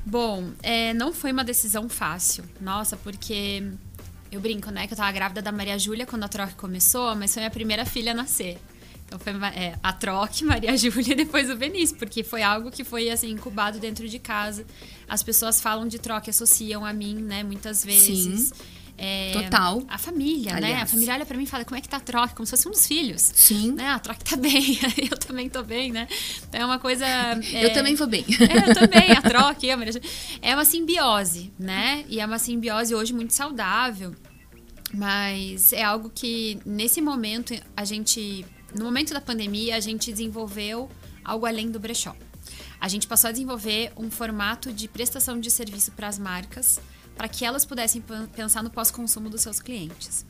Bom, 0.04 0.50
é, 0.62 0.94
não 0.94 1.12
foi 1.12 1.30
uma 1.30 1.44
decisão 1.44 1.88
fácil. 1.88 2.44
Nossa, 2.60 2.96
porque 2.96 3.62
eu 4.30 4.40
brinco, 4.40 4.70
né? 4.70 4.86
Que 4.86 4.92
eu 4.92 4.96
tava 4.96 5.10
grávida 5.12 5.42
da 5.42 5.52
Maria 5.52 5.78
Júlia 5.78 6.06
quando 6.06 6.24
a 6.24 6.28
troca 6.28 6.52
começou, 6.56 7.14
mas 7.16 7.32
foi 7.32 7.40
minha 7.40 7.50
primeira 7.50 7.84
filha 7.84 8.12
a 8.12 8.14
nascer. 8.14 8.58
Então 9.06 9.18
foi 9.18 9.32
é, 9.56 9.74
a 9.82 9.92
troca, 9.92 10.44
Maria 10.44 10.74
Júlia 10.78 11.12
e 11.12 11.16
depois 11.16 11.50
o 11.50 11.56
Benício, 11.56 11.96
porque 11.96 12.22
foi 12.22 12.42
algo 12.42 12.70
que 12.70 12.84
foi 12.84 13.10
assim 13.10 13.30
incubado 13.30 13.80
dentro 13.80 14.08
de 14.08 14.18
casa. 14.20 14.64
As 15.08 15.22
pessoas 15.22 15.60
falam 15.60 15.88
de 15.88 15.98
troca, 15.98 16.30
associam 16.30 16.84
a 16.84 16.92
mim, 16.92 17.16
né? 17.16 17.42
Muitas 17.42 17.84
vezes. 17.84 18.48
Sim. 18.48 18.79
É, 19.02 19.32
Total. 19.32 19.82
A 19.88 19.96
família, 19.96 20.54
Aliás. 20.54 20.76
né? 20.76 20.82
A 20.82 20.86
família 20.86 21.14
olha 21.14 21.24
para 21.24 21.34
mim 21.34 21.44
e 21.44 21.46
fala 21.46 21.64
como 21.64 21.78
é 21.78 21.80
que 21.80 21.88
tá 21.88 21.96
a 21.96 22.00
troca, 22.00 22.34
como 22.34 22.44
se 22.44 22.50
fosse 22.50 22.68
um 22.68 22.70
dos 22.70 22.86
filhos. 22.86 23.32
Sim. 23.34 23.72
Né? 23.72 23.88
A 23.88 23.98
troca 23.98 24.20
tá 24.22 24.36
bem, 24.36 24.78
eu 25.10 25.16
também 25.16 25.48
tô 25.48 25.62
bem, 25.62 25.90
né? 25.90 26.06
É 26.52 26.62
uma 26.62 26.78
coisa. 26.78 27.06
É, 27.06 27.64
eu 27.64 27.72
também 27.72 27.94
vou 27.94 28.06
bem. 28.06 28.26
É, 28.28 28.70
eu 28.70 28.74
também, 28.74 29.12
a 29.12 29.22
troca, 29.24 29.72
a 29.72 29.76
Maria 29.78 29.98
É 30.42 30.54
uma 30.54 30.66
simbiose, 30.66 31.50
né? 31.58 32.04
E 32.10 32.20
é 32.20 32.26
uma 32.26 32.38
simbiose 32.38 32.94
hoje 32.94 33.14
muito 33.14 33.32
saudável. 33.32 34.14
Mas 34.92 35.72
é 35.72 35.82
algo 35.82 36.10
que 36.14 36.58
nesse 36.66 37.00
momento 37.00 37.54
a 37.74 37.86
gente. 37.86 38.44
No 38.74 38.84
momento 38.84 39.14
da 39.14 39.20
pandemia, 39.20 39.76
a 39.76 39.80
gente 39.80 40.12
desenvolveu 40.12 40.90
algo 41.24 41.46
além 41.46 41.70
do 41.70 41.80
brechó. 41.80 42.14
A 42.78 42.86
gente 42.86 43.06
passou 43.06 43.28
a 43.28 43.32
desenvolver 43.32 43.92
um 43.96 44.10
formato 44.10 44.70
de 44.72 44.88
prestação 44.88 45.40
de 45.40 45.50
serviço 45.50 45.92
para 45.92 46.06
as 46.06 46.18
marcas 46.18 46.78
para 47.20 47.28
que 47.28 47.44
elas 47.44 47.66
pudessem 47.66 48.02
pensar 48.34 48.62
no 48.62 48.70
pós-consumo 48.70 49.28
dos 49.28 49.42
seus 49.42 49.60
clientes. 49.60 50.24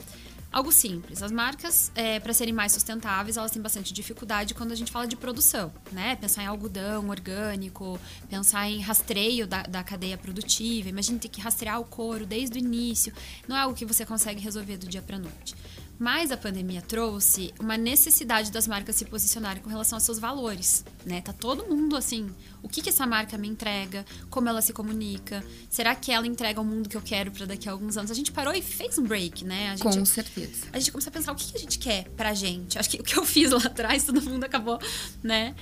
Algo 0.50 0.72
simples. 0.72 1.22
As 1.22 1.30
marcas, 1.30 1.92
é, 1.94 2.18
para 2.18 2.34
serem 2.34 2.52
mais 2.52 2.72
sustentáveis, 2.72 3.36
elas 3.36 3.52
têm 3.52 3.62
bastante 3.62 3.92
dificuldade 3.92 4.54
quando 4.54 4.72
a 4.72 4.74
gente 4.74 4.90
fala 4.90 5.06
de 5.06 5.14
produção, 5.14 5.72
né? 5.92 6.16
Pensar 6.16 6.42
em 6.42 6.46
algodão 6.46 7.08
orgânico, 7.08 7.96
pensar 8.28 8.68
em 8.68 8.80
rastreio 8.80 9.46
da, 9.46 9.62
da 9.62 9.84
cadeia 9.84 10.18
produtiva. 10.18 10.88
Imagina 10.88 11.20
ter 11.20 11.28
que 11.28 11.40
rastrear 11.40 11.78
o 11.78 11.84
couro 11.84 12.26
desde 12.26 12.58
o 12.58 12.60
início. 12.60 13.12
Não 13.46 13.56
é 13.56 13.60
algo 13.60 13.76
que 13.76 13.84
você 13.84 14.04
consegue 14.04 14.40
resolver 14.40 14.76
do 14.76 14.88
dia 14.88 15.00
para 15.00 15.16
noite. 15.16 15.54
Mas 16.00 16.32
a 16.32 16.36
pandemia 16.38 16.80
trouxe 16.80 17.52
uma 17.60 17.76
necessidade 17.76 18.50
das 18.50 18.66
marcas 18.66 18.96
se 18.96 19.04
posicionarem 19.04 19.62
com 19.62 19.68
relação 19.68 19.98
aos 19.98 20.02
seus 20.02 20.18
valores, 20.18 20.82
né? 21.04 21.20
Tá 21.20 21.30
todo 21.30 21.68
mundo 21.68 21.94
assim, 21.94 22.30
o 22.62 22.70
que 22.70 22.80
que 22.80 22.88
essa 22.88 23.06
marca 23.06 23.36
me 23.36 23.46
entrega? 23.46 24.06
Como 24.30 24.48
ela 24.48 24.62
se 24.62 24.72
comunica? 24.72 25.44
Será 25.68 25.94
que 25.94 26.10
ela 26.10 26.26
entrega 26.26 26.58
o 26.58 26.64
mundo 26.64 26.88
que 26.88 26.96
eu 26.96 27.02
quero 27.02 27.30
para 27.30 27.44
daqui 27.44 27.68
a 27.68 27.72
alguns 27.72 27.98
anos? 27.98 28.10
A 28.10 28.14
gente 28.14 28.32
parou 28.32 28.54
e 28.54 28.62
fez 28.62 28.96
um 28.96 29.02
break, 29.02 29.44
né? 29.44 29.76
Gente, 29.76 29.98
com 29.98 30.04
certeza. 30.06 30.68
A 30.72 30.78
gente 30.78 30.90
começou 30.90 31.10
a 31.10 31.12
pensar 31.12 31.32
o 31.32 31.34
que, 31.34 31.52
que 31.52 31.58
a 31.58 31.60
gente 31.60 31.78
quer 31.78 32.04
pra 32.16 32.32
gente. 32.32 32.78
Acho 32.78 32.88
que 32.88 32.98
o 32.98 33.04
que 33.04 33.18
eu 33.18 33.24
fiz 33.26 33.50
lá 33.50 33.58
atrás, 33.66 34.04
todo 34.04 34.22
mundo 34.22 34.44
acabou, 34.44 34.78
né? 35.22 35.54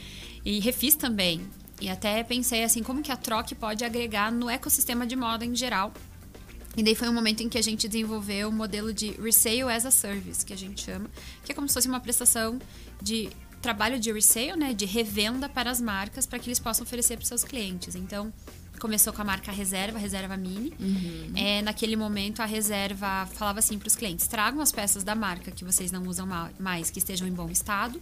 E 0.44 0.60
refiz 0.60 0.94
também. 0.94 1.50
E 1.80 1.88
até 1.88 2.22
pensei 2.22 2.62
assim, 2.62 2.84
como 2.84 3.02
que 3.02 3.10
a 3.10 3.16
troca 3.16 3.56
pode 3.56 3.84
agregar 3.84 4.30
no 4.30 4.48
ecossistema 4.48 5.04
de 5.04 5.16
moda 5.16 5.44
em 5.44 5.54
geral 5.54 5.92
e 6.76 6.82
daí 6.82 6.94
foi 6.94 7.08
um 7.08 7.12
momento 7.12 7.42
em 7.42 7.48
que 7.48 7.58
a 7.58 7.62
gente 7.62 7.88
desenvolveu 7.88 8.48
o 8.48 8.50
um 8.50 8.54
modelo 8.54 8.92
de 8.92 9.10
Resale 9.12 9.62
as 9.62 9.84
a 9.84 9.90
Service, 9.90 10.44
que 10.44 10.52
a 10.52 10.56
gente 10.56 10.84
chama, 10.84 11.10
que 11.44 11.52
é 11.52 11.54
como 11.54 11.66
se 11.66 11.74
fosse 11.74 11.88
uma 11.88 12.00
prestação 12.00 12.60
de 13.02 13.30
trabalho 13.60 13.98
de 13.98 14.12
resale, 14.12 14.56
né, 14.56 14.72
de 14.72 14.84
revenda 14.84 15.48
para 15.48 15.70
as 15.70 15.80
marcas, 15.80 16.26
para 16.26 16.38
que 16.38 16.48
eles 16.48 16.58
possam 16.58 16.84
oferecer 16.84 17.16
para 17.16 17.22
os 17.22 17.28
seus 17.28 17.44
clientes. 17.44 17.94
Então, 17.94 18.32
começou 18.78 19.12
com 19.12 19.22
a 19.22 19.24
marca 19.24 19.50
Reserva, 19.52 19.98
Reserva 19.98 20.36
Mini. 20.36 20.72
Uhum. 20.78 21.32
É, 21.36 21.62
naquele 21.62 21.96
momento, 21.96 22.40
a 22.40 22.46
Reserva 22.46 23.26
falava 23.26 23.58
assim 23.58 23.78
para 23.78 23.88
os 23.88 23.96
clientes: 23.96 24.26
tragam 24.26 24.60
as 24.60 24.72
peças 24.72 25.04
da 25.04 25.14
marca 25.14 25.50
que 25.50 25.64
vocês 25.64 25.90
não 25.90 26.02
usam 26.04 26.26
mais, 26.58 26.90
que 26.90 26.98
estejam 26.98 27.26
em 27.26 27.32
bom 27.32 27.48
estado, 27.50 28.00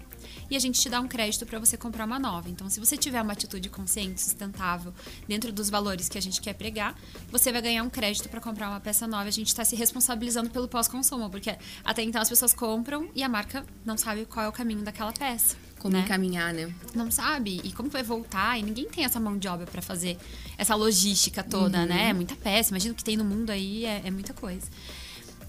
e 0.51 0.57
a 0.57 0.59
gente 0.59 0.81
te 0.81 0.89
dá 0.89 1.01
um 1.01 1.09
crédito 1.09 1.47
para 1.47 1.59
você 1.59 1.77
comprar 1.77 2.05
uma 2.05 2.19
nova. 2.19 2.49
Então, 2.49 2.69
se 2.69 2.81
você 2.81 2.97
tiver 2.97 3.21
uma 3.21 3.33
atitude 3.33 3.69
consciente, 3.69 4.21
sustentável, 4.21 4.93
dentro 5.29 5.53
dos 5.53 5.71
valores 5.71 6.09
que 6.09 6.19
a 6.19 6.23
gente 6.23 6.41
quer 6.41 6.55
pregar, 6.55 6.95
você 7.31 7.53
vai 7.53 7.63
ganhar 7.63 7.83
um 7.83 7.91
crédito 7.91 8.29
para 8.29 8.41
comprar 8.41 8.69
uma 8.69 8.81
peça 8.81 9.07
nova. 9.07 9.29
A 9.29 9.33
gente 9.33 9.49
está 9.49 9.65
se 9.65 9.77
responsabilizando 9.77 10.51
pelo 10.51 10.69
pós-consumo, 10.69 11.31
porque 11.31 11.57
até 11.85 12.03
então 12.03 12.21
as 12.21 12.29
pessoas 12.29 12.53
compram 12.53 13.09
e 13.15 13.23
a 13.23 13.29
marca 13.29 13.65
não 13.85 13.97
sabe 13.97 14.25
qual 14.27 14.47
é 14.47 14.49
o 14.49 14.53
caminho 14.53 14.83
daquela 14.83 15.13
peça 15.13 15.57
como 15.87 15.97
né? 15.97 16.05
encaminhar, 16.05 16.53
né? 16.53 16.73
Não 16.95 17.11
sabe. 17.11 17.61
E 17.65 17.73
como 17.73 17.89
vai 17.89 18.03
voltar? 18.03 18.59
E 18.59 18.63
ninguém 18.63 18.87
tem 18.87 19.05
essa 19.05 19.19
mão 19.21 19.39
de 19.39 19.49
obra 19.49 19.67
para 19.67 19.81
fazer 19.81 20.17
essa 20.59 20.75
logística 20.75 21.43
toda, 21.43 21.81
uhum. 21.81 21.87
né? 21.87 22.11
É 22.11 22.13
muita 22.13 22.35
peça. 22.37 22.71
Imagina 22.71 22.93
o 22.93 22.97
que 22.97 23.05
tem 23.05 23.17
no 23.17 23.25
mundo 23.25 23.51
aí, 23.51 23.85
é, 23.85 24.03
é 24.05 24.11
muita 24.11 24.33
coisa. 24.33 24.67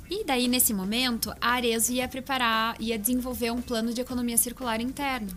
E 0.09 0.23
daí, 0.23 0.47
nesse 0.47 0.73
momento, 0.73 1.33
a 1.41 1.51
Arezo 1.51 1.91
ia 1.91 2.07
preparar, 2.07 2.75
ia 2.79 2.97
desenvolver 2.97 3.51
um 3.51 3.61
plano 3.61 3.93
de 3.93 3.99
economia 3.99 4.37
circular 4.37 4.79
interno. 4.79 5.29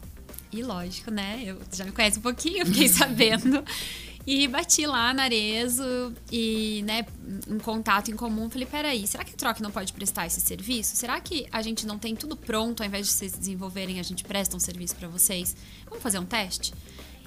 E 0.52 0.62
lógico, 0.62 1.10
né? 1.10 1.42
Eu 1.44 1.58
já 1.72 1.84
me 1.84 1.92
conhece 1.92 2.18
um 2.18 2.22
pouquinho, 2.22 2.66
fiquei 2.66 2.86
sabendo. 2.90 3.64
E 4.26 4.46
bati 4.46 4.86
lá 4.86 5.12
na 5.14 5.24
Arezo 5.24 6.14
e, 6.30 6.82
né, 6.82 7.06
um 7.48 7.58
contato 7.58 8.10
em 8.10 8.16
comum. 8.16 8.50
Falei, 8.50 8.66
peraí, 8.66 9.06
será 9.06 9.24
que 9.24 9.32
a 9.32 9.36
Troca 9.36 9.62
não 9.62 9.70
pode 9.70 9.92
prestar 9.92 10.26
esse 10.26 10.40
serviço? 10.40 10.94
Será 10.96 11.20
que 11.20 11.46
a 11.50 11.62
gente 11.62 11.86
não 11.86 11.98
tem 11.98 12.14
tudo 12.14 12.36
pronto, 12.36 12.82
ao 12.82 12.86
invés 12.86 13.06
de 13.06 13.12
vocês 13.12 13.32
desenvolverem, 13.32 13.98
a 13.98 14.02
gente 14.02 14.22
presta 14.24 14.56
um 14.56 14.60
serviço 14.60 14.94
para 14.96 15.08
vocês? 15.08 15.56
Vamos 15.86 16.02
fazer 16.02 16.18
um 16.18 16.26
teste? 16.26 16.72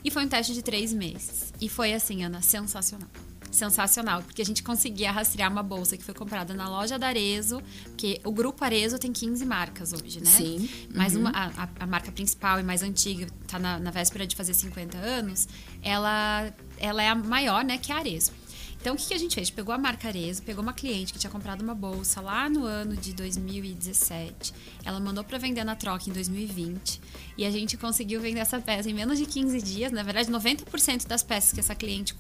E 0.04 0.12
foi 0.12 0.26
um 0.26 0.28
teste 0.28 0.54
de 0.54 0.62
três 0.62 0.94
meses. 0.94 1.54
E 1.60 1.68
foi 1.68 1.94
assim, 1.94 2.24
Ana, 2.24 2.42
sensacional 2.42 3.10
sensacional, 3.54 4.24
porque 4.24 4.42
a 4.42 4.46
gente 4.46 4.64
conseguia 4.64 5.12
rastrear 5.12 5.52
uma 5.52 5.64
bolsa 5.64 5.96
que 5.96 6.04
foi 6.04 6.14
comprada 6.14 6.54
na 6.54 6.68
loja 6.68 6.98
da 6.98 7.08
Arezo, 7.08 7.62
porque 7.86 8.20
o 8.24 8.32
grupo 8.32 8.64
Arezo 8.66 8.98
tem 8.98 9.14
15 9.14 9.46
marcas 9.46 9.94
hoje, 9.94 10.20
né? 10.20 10.32
Sim. 10.32 10.70
Mas 10.94 11.14
uhum. 11.14 11.22
uma, 11.22 11.32
a, 11.32 11.70
a, 11.80 11.86
marca 11.86 12.12
principal 12.12 12.60
e 12.60 12.64
mais 12.64 12.82
antiga, 12.82 13.28
tá 13.48 13.60
na, 13.60 13.80
na 13.80 13.92
véspera 13.92 14.26
de 14.26 14.36
fazer 14.36 14.54
50 14.54 14.98
anos, 14.98 15.48
ela, 15.82 16.52
ela 16.84 17.02
é 17.02 17.08
a 17.08 17.16
maior, 17.16 17.64
né, 17.64 17.78
que 17.78 17.92
é 17.92 17.96
a 17.96 18.00
Arezo. 18.00 18.32
Então, 18.80 18.96
o 18.96 18.98
que, 18.98 19.08
que, 19.08 19.14
a 19.14 19.18
gente 19.18 19.34
fez? 19.34 19.50
Pegou 19.50 19.74
a 19.74 19.78
marca 19.78 20.10
Arezo, 20.10 20.44
pegou 20.44 20.62
uma 20.62 20.74
cliente 20.74 21.14
que 21.14 21.18
tinha 21.18 21.32
comprado 21.32 21.62
uma 21.62 21.74
bolsa 21.74 22.20
lá 22.20 22.50
no 22.50 22.66
ano 22.66 22.98
de 22.98 23.14
2017. 23.14 24.54
Ela 24.84 25.00
mandou 25.00 25.24
para 25.24 25.38
vender 25.38 25.64
na 25.64 25.74
troca 25.74 26.10
em 26.10 26.12
2020. 26.12 27.00
E 27.38 27.46
a 27.46 27.50
gente 27.50 27.78
conseguiu 27.78 28.20
vender 28.20 28.42
essa 28.42 28.60
peça 28.60 28.90
em 28.90 28.94
menos 28.94 29.18
de 29.18 29.26
15 29.26 29.62
dias. 29.62 29.94
Na 29.94 30.04
verdade, 30.04 30.30
90% 30.30 31.08
das 31.08 31.24
peças 31.24 31.54
que 31.54 31.62
essa 31.62 31.74
cliente 31.74 32.14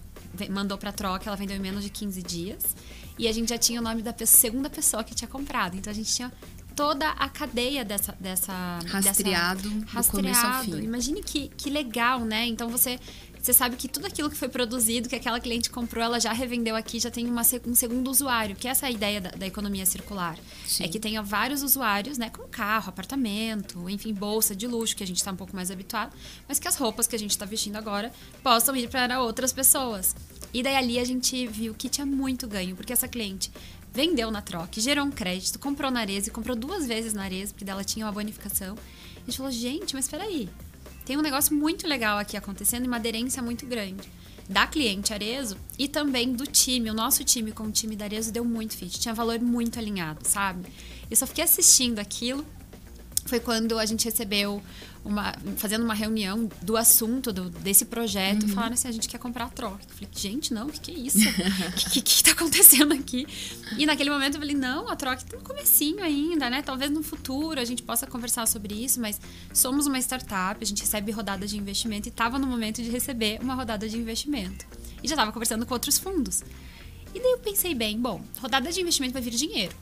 mandou 0.49 0.77
para 0.77 0.93
troca, 0.93 1.29
ela 1.29 1.35
vendeu 1.35 1.57
em 1.57 1.59
menos 1.59 1.83
de 1.83 1.89
15 1.89 2.23
dias. 2.23 2.73
E 3.19 3.27
a 3.27 3.31
gente 3.33 3.49
já 3.49 3.57
tinha 3.57 3.81
o 3.81 3.83
nome 3.83 4.01
da 4.01 4.13
pessoa, 4.13 4.39
segunda 4.39 4.69
pessoa 4.69 5.03
que 5.03 5.13
tinha 5.13 5.27
comprado. 5.27 5.75
Então 5.75 5.91
a 5.91 5.93
gente 5.93 6.15
tinha 6.15 6.31
toda 6.75 7.09
a 7.09 7.29
cadeia 7.29 7.83
dessa. 7.83 8.15
dessa 8.19 8.79
rastreado, 8.87 9.69
dessa, 9.69 9.91
rastreado. 9.91 10.81
Imagine 10.81 11.21
que, 11.21 11.49
que 11.49 11.69
legal, 11.69 12.21
né? 12.21 12.45
Então 12.47 12.69
você 12.69 12.99
você 13.43 13.51
sabe 13.51 13.75
que 13.75 13.89
tudo 13.89 14.07
aquilo 14.07 14.29
que 14.29 14.37
foi 14.37 14.47
produzido, 14.47 15.09
que 15.09 15.17
aquela 15.17 15.37
cliente 15.37 15.69
comprou, 15.69 16.01
ela 16.01 16.17
já 16.17 16.31
revendeu 16.31 16.77
aqui, 16.77 16.97
já 16.97 17.11
tem 17.11 17.27
uma, 17.27 17.41
um 17.67 17.75
segundo 17.75 18.09
usuário, 18.09 18.55
que 18.55 18.69
é 18.69 18.71
essa 18.71 18.89
ideia 18.89 19.19
da, 19.19 19.31
da 19.31 19.45
economia 19.45 19.85
circular. 19.85 20.39
Sim. 20.65 20.85
É 20.85 20.87
que 20.87 20.97
tenha 20.97 21.21
vários 21.21 21.61
usuários, 21.61 22.17
né, 22.17 22.29
com 22.29 22.43
carro, 22.43 22.87
apartamento, 22.87 23.89
enfim, 23.89 24.13
bolsa 24.13 24.55
de 24.55 24.65
luxo, 24.65 24.95
que 24.95 25.03
a 25.03 25.07
gente 25.07 25.17
está 25.17 25.33
um 25.33 25.35
pouco 25.35 25.53
mais 25.53 25.69
habituado, 25.69 26.15
mas 26.47 26.57
que 26.57 26.69
as 26.69 26.77
roupas 26.77 27.05
que 27.05 27.17
a 27.17 27.19
gente 27.19 27.31
está 27.31 27.45
vestindo 27.45 27.75
agora 27.75 28.13
possam 28.41 28.73
ir 28.77 28.87
para 28.87 29.21
outras 29.21 29.51
pessoas. 29.51 30.15
E 30.53 30.63
daí 30.63 30.77
ali 30.77 30.97
a 30.97 31.03
gente 31.03 31.45
viu 31.45 31.73
que 31.73 31.89
tinha 31.89 32.05
muito 32.05 32.47
ganho, 32.47 32.77
porque 32.77 32.93
essa 32.93 33.09
cliente 33.09 33.51
vendeu 33.91 34.31
na 34.31 34.41
troca, 34.41 34.79
gerou 34.79 35.05
um 35.05 35.11
crédito, 35.11 35.59
comprou 35.59 35.91
na 35.91 35.99
Arezzo, 35.99 36.31
comprou 36.31 36.55
duas 36.55 36.87
vezes 36.87 37.13
na 37.13 37.23
Arezzo, 37.23 37.53
porque 37.53 37.65
dela 37.65 37.83
tinha 37.83 38.05
uma 38.05 38.11
bonificação. 38.13 38.77
A 39.17 39.25
gente 39.25 39.35
falou, 39.35 39.51
gente, 39.51 39.93
mas 39.93 40.05
espera 40.05 40.23
aí, 40.23 40.49
tem 41.05 41.17
um 41.17 41.21
negócio 41.21 41.55
muito 41.55 41.87
legal 41.87 42.17
aqui 42.17 42.37
acontecendo 42.37 42.85
e 42.85 42.87
uma 42.87 42.97
aderência 42.97 43.41
muito 43.41 43.65
grande 43.65 44.09
da 44.47 44.67
cliente 44.67 45.13
Arezo 45.13 45.57
e 45.77 45.87
também 45.87 46.33
do 46.33 46.45
time. 46.45 46.89
O 46.89 46.93
nosso 46.93 47.23
time 47.23 47.51
com 47.51 47.63
o 47.63 47.71
time 47.71 47.95
da 47.95 48.05
Arezo 48.05 48.31
deu 48.31 48.43
muito 48.43 48.75
fit, 48.75 48.99
tinha 48.99 49.13
valor 49.13 49.39
muito 49.39 49.79
alinhado, 49.79 50.27
sabe? 50.27 50.67
Eu 51.09 51.15
só 51.15 51.25
fiquei 51.25 51.43
assistindo 51.43 51.99
aquilo. 51.99 52.45
Foi 53.25 53.39
quando 53.39 53.79
a 53.79 53.85
gente 53.85 54.03
recebeu 54.05 54.61
uma, 55.05 55.35
fazendo 55.57 55.83
uma 55.83 55.93
reunião 55.93 56.49
do 56.61 56.77
assunto 56.77 57.33
do, 57.33 57.49
desse 57.49 57.85
projeto, 57.85 58.43
uhum. 58.43 58.49
falaram 58.49 58.73
assim: 58.73 58.87
a 58.87 58.91
gente 58.91 59.07
quer 59.07 59.17
comprar 59.17 59.45
a 59.45 59.49
troca. 59.49 59.83
Eu 59.83 59.95
falei, 59.95 60.09
gente, 60.13 60.53
não, 60.53 60.67
o 60.67 60.71
que, 60.71 60.79
que 60.79 60.91
é 60.91 60.93
isso? 60.95 61.17
O 61.73 61.75
que, 61.75 62.01
que, 62.01 62.01
que 62.01 62.23
tá 62.23 62.31
acontecendo 62.31 62.93
aqui? 62.93 63.27
E 63.77 63.85
naquele 63.85 64.09
momento 64.09 64.35
eu 64.35 64.39
falei, 64.39 64.55
não, 64.55 64.87
a 64.89 64.95
troca 64.95 65.21
tá 65.23 65.37
no 65.37 65.43
comecinho 65.43 66.03
ainda, 66.03 66.49
né? 66.49 66.61
Talvez 66.61 66.89
no 66.91 67.03
futuro 67.03 67.59
a 67.59 67.65
gente 67.65 67.83
possa 67.83 68.07
conversar 68.07 68.47
sobre 68.47 68.73
isso, 68.73 68.99
mas 68.99 69.19
somos 69.53 69.85
uma 69.85 69.99
startup, 69.99 70.57
a 70.61 70.65
gente 70.65 70.81
recebe 70.81 71.11
rodadas 71.11 71.49
de 71.49 71.57
investimento 71.57 72.07
e 72.07 72.09
estava 72.09 72.39
no 72.39 72.47
momento 72.47 72.81
de 72.81 72.89
receber 72.89 73.39
uma 73.41 73.55
rodada 73.55 73.87
de 73.89 73.97
investimento. 73.97 74.65
E 75.03 75.07
já 75.07 75.15
estava 75.15 75.31
conversando 75.31 75.65
com 75.65 75.73
outros 75.73 75.97
fundos. 75.97 76.43
E 77.13 77.19
daí 77.19 77.31
eu 77.31 77.39
pensei 77.39 77.75
bem, 77.75 77.99
bom, 77.99 78.21
rodada 78.39 78.71
de 78.71 78.81
investimento 78.81 79.13
vai 79.13 79.21
vir 79.21 79.31
dinheiro. 79.31 79.75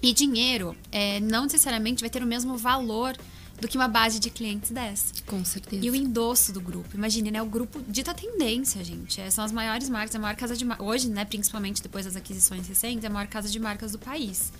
E 0.00 0.12
dinheiro 0.12 0.76
é, 0.92 1.18
não 1.20 1.44
necessariamente 1.44 2.00
vai 2.00 2.10
ter 2.10 2.22
o 2.22 2.26
mesmo 2.26 2.56
valor 2.56 3.16
do 3.60 3.66
que 3.66 3.76
uma 3.76 3.88
base 3.88 4.20
de 4.20 4.30
clientes 4.30 4.70
dessa. 4.70 5.12
Com 5.26 5.44
certeza. 5.44 5.84
E 5.84 5.90
o 5.90 5.94
endosso 5.94 6.52
do 6.52 6.60
grupo. 6.60 6.94
Imagine, 6.94 7.30
né? 7.30 7.42
O 7.42 7.46
grupo 7.46 7.82
dita 7.88 8.14
tendência, 8.14 8.82
gente. 8.84 9.20
É, 9.20 9.30
são 9.30 9.44
as 9.44 9.50
maiores 9.50 9.88
marcas, 9.88 10.14
a 10.14 10.18
maior 10.18 10.36
casa 10.36 10.56
de 10.56 10.64
Hoje, 10.78 11.08
né? 11.08 11.24
Principalmente 11.24 11.82
depois 11.82 12.04
das 12.04 12.14
aquisições 12.14 12.68
recentes, 12.68 13.04
é 13.04 13.06
a 13.08 13.10
maior 13.10 13.26
casa 13.26 13.48
de 13.48 13.58
marcas 13.58 13.92
do 13.92 13.98
país. 13.98 14.52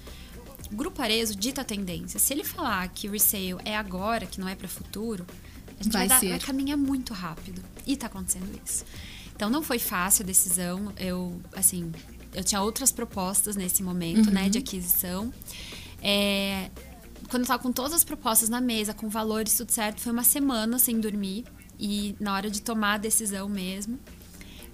O 0.70 0.76
Grupo 0.76 1.00
Arezo 1.00 1.34
dita 1.36 1.64
tendência. 1.64 2.18
Se 2.18 2.32
ele 2.34 2.44
falar 2.44 2.88
que 2.88 3.08
o 3.08 3.12
resale 3.12 3.56
é 3.64 3.76
agora, 3.76 4.26
que 4.26 4.40
não 4.40 4.48
é 4.48 4.54
para 4.54 4.68
futuro, 4.68 5.24
a 5.78 5.82
gente 5.82 5.92
vai, 5.92 6.08
vai, 6.08 6.20
dar, 6.20 6.28
vai 6.28 6.38
caminhar 6.40 6.76
muito 6.76 7.14
rápido. 7.14 7.62
E 7.86 7.96
tá 7.96 8.06
acontecendo 8.06 8.48
isso. 8.64 8.84
Então 9.34 9.48
não 9.48 9.62
foi 9.62 9.78
fácil 9.78 10.24
a 10.24 10.26
decisão. 10.26 10.92
Eu, 10.98 11.40
assim, 11.52 11.92
eu 12.34 12.42
tinha 12.42 12.60
outras 12.60 12.90
propostas 12.90 13.54
nesse 13.54 13.82
momento, 13.82 14.26
uhum. 14.26 14.32
né, 14.32 14.48
de 14.48 14.58
aquisição. 14.58 15.32
É, 16.02 16.70
quando 17.28 17.42
eu 17.42 17.46
tava 17.46 17.62
com 17.62 17.72
todas 17.72 17.92
as 17.92 18.04
propostas 18.04 18.48
na 18.48 18.60
mesa, 18.60 18.94
com 18.94 19.08
valores, 19.08 19.56
tudo 19.56 19.70
certo, 19.70 20.00
foi 20.00 20.12
uma 20.12 20.24
semana 20.24 20.78
sem 20.78 21.00
dormir. 21.00 21.44
E 21.78 22.16
na 22.18 22.34
hora 22.34 22.50
de 22.50 22.60
tomar 22.60 22.94
a 22.94 22.98
decisão 22.98 23.48
mesmo. 23.48 23.98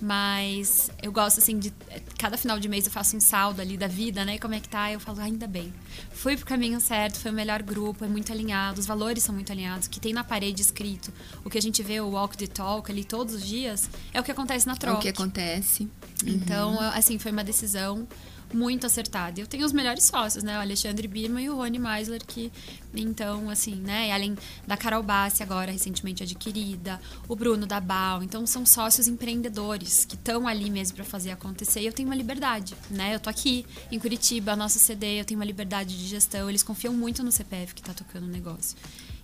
Mas 0.00 0.90
eu 1.02 1.12
gosto, 1.12 1.38
assim, 1.38 1.58
de. 1.58 1.72
Cada 2.18 2.36
final 2.36 2.58
de 2.58 2.68
mês 2.68 2.84
eu 2.84 2.92
faço 2.92 3.16
um 3.16 3.20
saldo 3.20 3.60
ali 3.60 3.76
da 3.76 3.86
vida, 3.86 4.24
né? 4.24 4.38
Como 4.38 4.54
é 4.54 4.60
que 4.60 4.68
tá? 4.68 4.90
Eu 4.92 5.00
falo, 5.00 5.20
ainda 5.20 5.46
bem. 5.46 5.72
Fui 6.12 6.36
pro 6.36 6.44
caminho 6.44 6.80
certo, 6.80 7.18
foi 7.18 7.30
o 7.30 7.34
melhor 7.34 7.62
grupo, 7.62 8.04
é 8.04 8.08
muito 8.08 8.32
alinhado, 8.32 8.80
os 8.80 8.86
valores 8.86 9.22
são 9.22 9.34
muito 9.34 9.50
alinhados. 9.52 9.86
O 9.86 9.90
que 9.90 10.00
tem 10.00 10.12
na 10.12 10.24
parede 10.24 10.60
escrito, 10.60 11.12
o 11.44 11.50
que 11.50 11.56
a 11.56 11.62
gente 11.62 11.82
vê, 11.82 12.00
o 12.00 12.10
walk 12.10 12.36
the 12.36 12.46
talk 12.46 12.90
ali 12.90 13.04
todos 13.04 13.34
os 13.34 13.46
dias, 13.46 13.88
é 14.12 14.20
o 14.20 14.24
que 14.24 14.30
acontece 14.30 14.66
na 14.66 14.76
troca. 14.76 14.96
É 14.96 14.98
o 14.98 15.02
que 15.02 15.08
acontece. 15.08 15.88
Então, 16.26 16.74
uhum. 16.74 16.80
assim, 16.80 17.18
foi 17.18 17.32
uma 17.32 17.44
decisão 17.44 18.06
muito 18.54 18.86
acertada. 18.86 19.40
Eu 19.40 19.46
tenho 19.46 19.66
os 19.66 19.72
melhores 19.72 20.04
sócios, 20.04 20.44
né? 20.44 20.56
O 20.56 20.60
Alexandre 20.60 21.06
Birman 21.08 21.44
e 21.44 21.50
o 21.50 21.56
Rony 21.56 21.78
Meisler, 21.78 22.24
que 22.24 22.52
então, 22.94 23.50
assim, 23.50 23.74
né? 23.74 24.12
Além 24.12 24.36
da 24.66 24.76
Carol 24.76 25.02
Bassi, 25.02 25.42
agora 25.42 25.72
recentemente 25.72 26.22
adquirida, 26.22 27.00
o 27.28 27.34
Bruno 27.34 27.66
da 27.66 27.80
Bal. 27.80 28.22
Então, 28.22 28.46
são 28.46 28.64
sócios 28.64 29.08
empreendedores 29.08 30.04
que 30.04 30.14
estão 30.14 30.46
ali 30.46 30.70
mesmo 30.70 30.96
para 30.96 31.04
fazer 31.04 31.32
acontecer. 31.32 31.80
E 31.80 31.86
eu 31.86 31.92
tenho 31.92 32.08
uma 32.08 32.16
liberdade, 32.16 32.74
né? 32.90 33.14
Eu 33.14 33.20
tô 33.20 33.28
aqui 33.28 33.66
em 33.90 33.98
Curitiba, 33.98 34.52
a 34.52 34.56
nossa 34.56 34.78
CD, 34.78 35.20
eu 35.20 35.24
tenho 35.24 35.38
uma 35.38 35.46
liberdade 35.46 35.98
de 35.98 36.06
gestão. 36.06 36.48
Eles 36.48 36.62
confiam 36.62 36.94
muito 36.94 37.22
no 37.22 37.32
CPF 37.32 37.74
que 37.74 37.82
tá 37.82 37.92
tocando 37.92 38.24
o 38.24 38.30
negócio. 38.30 38.76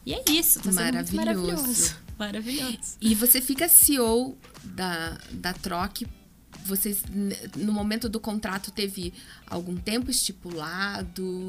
E 0.05 0.15
é 0.15 0.23
isso, 0.31 0.61
tá 0.61 0.73
maravilhoso. 0.73 1.17
maravilhoso. 1.17 1.97
Maravilhoso. 2.21 2.97
E 3.01 3.15
você 3.15 3.41
fica 3.41 3.67
CEO 3.67 4.37
da, 4.63 5.17
da 5.31 5.55
Troque 5.55 6.07
vocês 6.65 7.03
no 7.57 7.73
momento 7.73 8.09
do 8.09 8.21
contrato 8.21 8.71
teve 8.71 9.13
algum 9.47 9.77
tempo 9.77 10.11
estipulado 10.11 11.49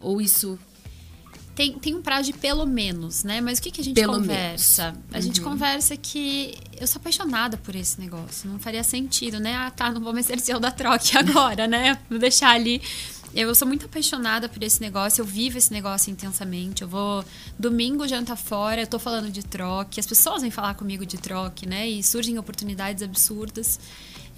ou 0.00 0.20
isso 0.20 0.58
tem, 1.56 1.72
tem 1.72 1.94
um 1.94 2.02
prazo 2.02 2.30
de 2.30 2.38
pelo 2.38 2.66
menos, 2.66 3.24
né? 3.24 3.40
Mas 3.40 3.58
o 3.58 3.62
que, 3.62 3.70
que 3.70 3.80
a 3.80 3.84
gente 3.84 3.94
pelo 3.94 4.12
conversa? 4.12 4.92
Menos. 4.92 5.04
A 5.10 5.20
gente 5.20 5.40
uhum. 5.40 5.48
conversa 5.48 5.96
que 5.96 6.54
eu 6.78 6.86
sou 6.86 7.00
apaixonada 7.00 7.56
por 7.56 7.74
esse 7.74 7.98
negócio. 7.98 8.50
Não 8.50 8.58
faria 8.58 8.84
sentido, 8.84 9.40
né? 9.40 9.56
Ah, 9.56 9.70
tá, 9.70 9.90
não 9.90 10.02
vou 10.02 10.12
me 10.12 10.20
exercer 10.20 10.60
da 10.60 10.70
troca 10.70 11.02
agora, 11.18 11.66
né? 11.66 11.98
Vou 12.10 12.18
deixar 12.18 12.50
ali. 12.50 12.82
Eu 13.34 13.54
sou 13.54 13.66
muito 13.66 13.86
apaixonada 13.86 14.50
por 14.50 14.62
esse 14.62 14.80
negócio, 14.82 15.22
eu 15.22 15.24
vivo 15.24 15.56
esse 15.56 15.72
negócio 15.72 16.10
intensamente. 16.10 16.82
Eu 16.82 16.88
vou 16.88 17.24
domingo 17.58 18.06
janta 18.06 18.36
fora, 18.36 18.82
eu 18.82 18.86
tô 18.86 18.98
falando 18.98 19.30
de 19.30 19.42
troque, 19.42 19.98
as 19.98 20.06
pessoas 20.06 20.42
vêm 20.42 20.50
falar 20.50 20.74
comigo 20.74 21.06
de 21.06 21.16
troque, 21.16 21.66
né? 21.66 21.88
E 21.88 22.02
surgem 22.02 22.38
oportunidades 22.38 23.02
absurdas. 23.02 23.80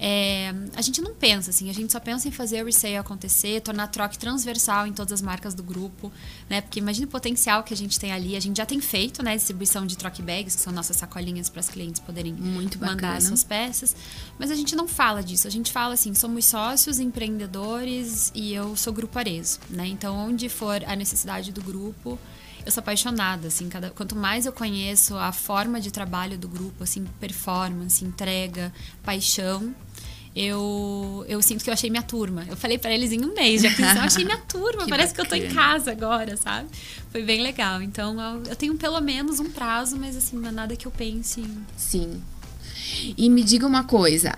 É, 0.01 0.53
a 0.77 0.81
gente 0.81 1.01
não 1.01 1.13
pensa 1.13 1.49
assim, 1.49 1.69
a 1.69 1.73
gente 1.73 1.91
só 1.91 1.99
pensa 1.99 2.25
em 2.25 2.31
fazer 2.31 2.63
o 2.63 2.65
resale 2.65 2.95
acontecer, 2.95 3.59
tornar 3.59 3.83
a 3.83 3.87
troca 3.87 4.15
transversal 4.15 4.87
em 4.87 4.93
todas 4.93 5.11
as 5.11 5.21
marcas 5.21 5.53
do 5.53 5.61
grupo, 5.61 6.09
né? 6.49 6.61
Porque 6.61 6.79
imagine 6.79 7.05
o 7.05 7.09
potencial 7.09 7.63
que 7.63 7.73
a 7.73 7.77
gente 7.77 7.99
tem 7.99 8.13
ali. 8.13 8.37
A 8.37 8.39
gente 8.39 8.55
já 8.55 8.65
tem 8.65 8.79
feito, 8.79 9.21
né, 9.21 9.35
distribuição 9.35 9.85
de 9.85 9.97
troque 9.97 10.21
bags, 10.21 10.55
que 10.55 10.61
são 10.61 10.71
nossas 10.71 10.95
sacolinhas 10.95 11.49
para 11.49 11.59
as 11.59 11.67
clientes 11.67 11.99
poderem 11.99 12.33
Muito 12.33 12.79
mandar 12.79 13.21
suas 13.21 13.43
peças, 13.43 13.93
mas 14.37 14.51
a 14.51 14.55
gente 14.55 14.73
não 14.73 14.87
fala 14.87 15.21
disso. 15.21 15.47
A 15.47 15.51
gente 15.51 15.69
fala 15.71 15.95
assim, 15.95 16.13
somos 16.13 16.45
sócios, 16.45 16.99
empreendedores 16.99 18.31
e 18.33 18.53
eu 18.53 18.77
sou 18.77 18.93
grupo 18.93 19.19
Arezo, 19.19 19.59
né? 19.69 19.85
Então, 19.87 20.15
onde 20.15 20.47
for 20.47 20.81
a 20.85 20.95
necessidade 20.95 21.51
do 21.51 21.61
grupo, 21.61 22.17
eu 22.65 22.71
sou 22.71 22.81
apaixonada, 22.81 23.47
assim, 23.47 23.69
cada, 23.69 23.89
quanto 23.89 24.15
mais 24.15 24.45
eu 24.45 24.53
conheço 24.53 25.17
a 25.17 25.31
forma 25.31 25.79
de 25.79 25.91
trabalho 25.91 26.37
do 26.37 26.47
grupo, 26.47 26.83
assim, 26.83 27.05
performance, 27.19 28.03
entrega, 28.03 28.71
paixão, 29.03 29.73
eu, 30.41 31.25
eu 31.27 31.41
sinto 31.41 31.65
que 31.65 31.69
eu 31.69 31.73
achei 31.73 31.89
minha 31.89 32.01
turma. 32.01 32.45
Eu 32.47 32.55
falei 32.55 32.77
para 32.77 32.93
eles 32.93 33.11
em 33.11 33.25
um 33.25 33.33
mês 33.33 33.59
de 33.59 33.67
aquisição, 33.67 33.97
eu 33.97 34.03
achei 34.03 34.23
minha 34.23 34.37
turma, 34.47 34.85
que 34.85 34.89
parece 34.89 35.13
bacana. 35.13 35.27
que 35.29 35.35
eu 35.35 35.39
tô 35.41 35.45
em 35.45 35.53
casa 35.53 35.91
agora, 35.91 36.37
sabe? 36.37 36.69
Foi 37.11 37.23
bem 37.23 37.41
legal. 37.41 37.81
Então, 37.81 38.17
eu, 38.17 38.43
eu 38.51 38.55
tenho 38.55 38.73
pelo 38.75 39.01
menos 39.01 39.41
um 39.41 39.49
prazo, 39.49 39.97
mas 39.97 40.15
assim, 40.15 40.37
não 40.37 40.47
é 40.47 40.51
nada 40.51 40.77
que 40.77 40.85
eu 40.85 40.91
pense. 40.91 41.41
Em... 41.41 41.65
Sim. 41.75 42.21
E 43.17 43.29
me 43.29 43.43
diga 43.43 43.67
uma 43.67 43.83
coisa, 43.83 44.33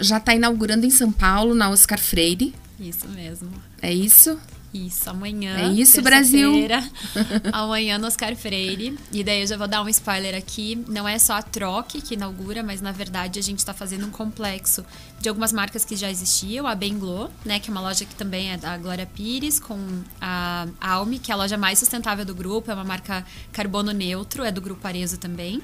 já 0.00 0.16
está 0.16 0.34
inaugurando 0.34 0.86
em 0.86 0.90
São 0.90 1.12
Paulo, 1.12 1.54
na 1.54 1.68
Oscar 1.68 1.98
Freire? 1.98 2.54
Isso 2.80 3.06
mesmo. 3.08 3.50
É 3.82 3.92
isso? 3.92 4.38
Isso, 4.74 5.08
amanhã. 5.08 5.56
É 5.56 5.68
isso, 5.68 6.02
Brasil. 6.02 6.52
amanhã 7.52 7.96
no 7.96 8.08
Oscar 8.08 8.34
Freire. 8.34 8.98
E 9.12 9.22
daí 9.22 9.42
eu 9.42 9.46
já 9.46 9.56
vou 9.56 9.68
dar 9.68 9.80
um 9.82 9.88
spoiler 9.88 10.34
aqui. 10.34 10.84
Não 10.88 11.06
é 11.06 11.16
só 11.16 11.34
a 11.34 11.42
Troque 11.42 12.02
que 12.02 12.14
inaugura, 12.14 12.60
mas 12.60 12.80
na 12.80 12.90
verdade 12.90 13.38
a 13.38 13.42
gente 13.42 13.60
está 13.60 13.72
fazendo 13.72 14.04
um 14.04 14.10
complexo 14.10 14.84
de 15.20 15.28
algumas 15.28 15.52
marcas 15.52 15.84
que 15.84 15.94
já 15.94 16.10
existiam. 16.10 16.66
A 16.66 16.74
Benglo, 16.74 17.30
né, 17.44 17.60
que 17.60 17.70
é 17.70 17.72
uma 17.72 17.80
loja 17.80 18.04
que 18.04 18.16
também 18.16 18.50
é 18.50 18.56
da 18.56 18.76
Glória 18.76 19.06
Pires, 19.06 19.60
com 19.60 19.78
a 20.20 20.66
Alme, 20.80 21.20
que 21.20 21.30
é 21.30 21.34
a 21.34 21.36
loja 21.36 21.56
mais 21.56 21.78
sustentável 21.78 22.24
do 22.24 22.34
grupo, 22.34 22.68
é 22.68 22.74
uma 22.74 22.82
marca 22.82 23.24
carbono 23.52 23.92
neutro, 23.92 24.42
é 24.42 24.50
do 24.50 24.60
grupo 24.60 24.84
Arezo 24.88 25.18
também. 25.18 25.62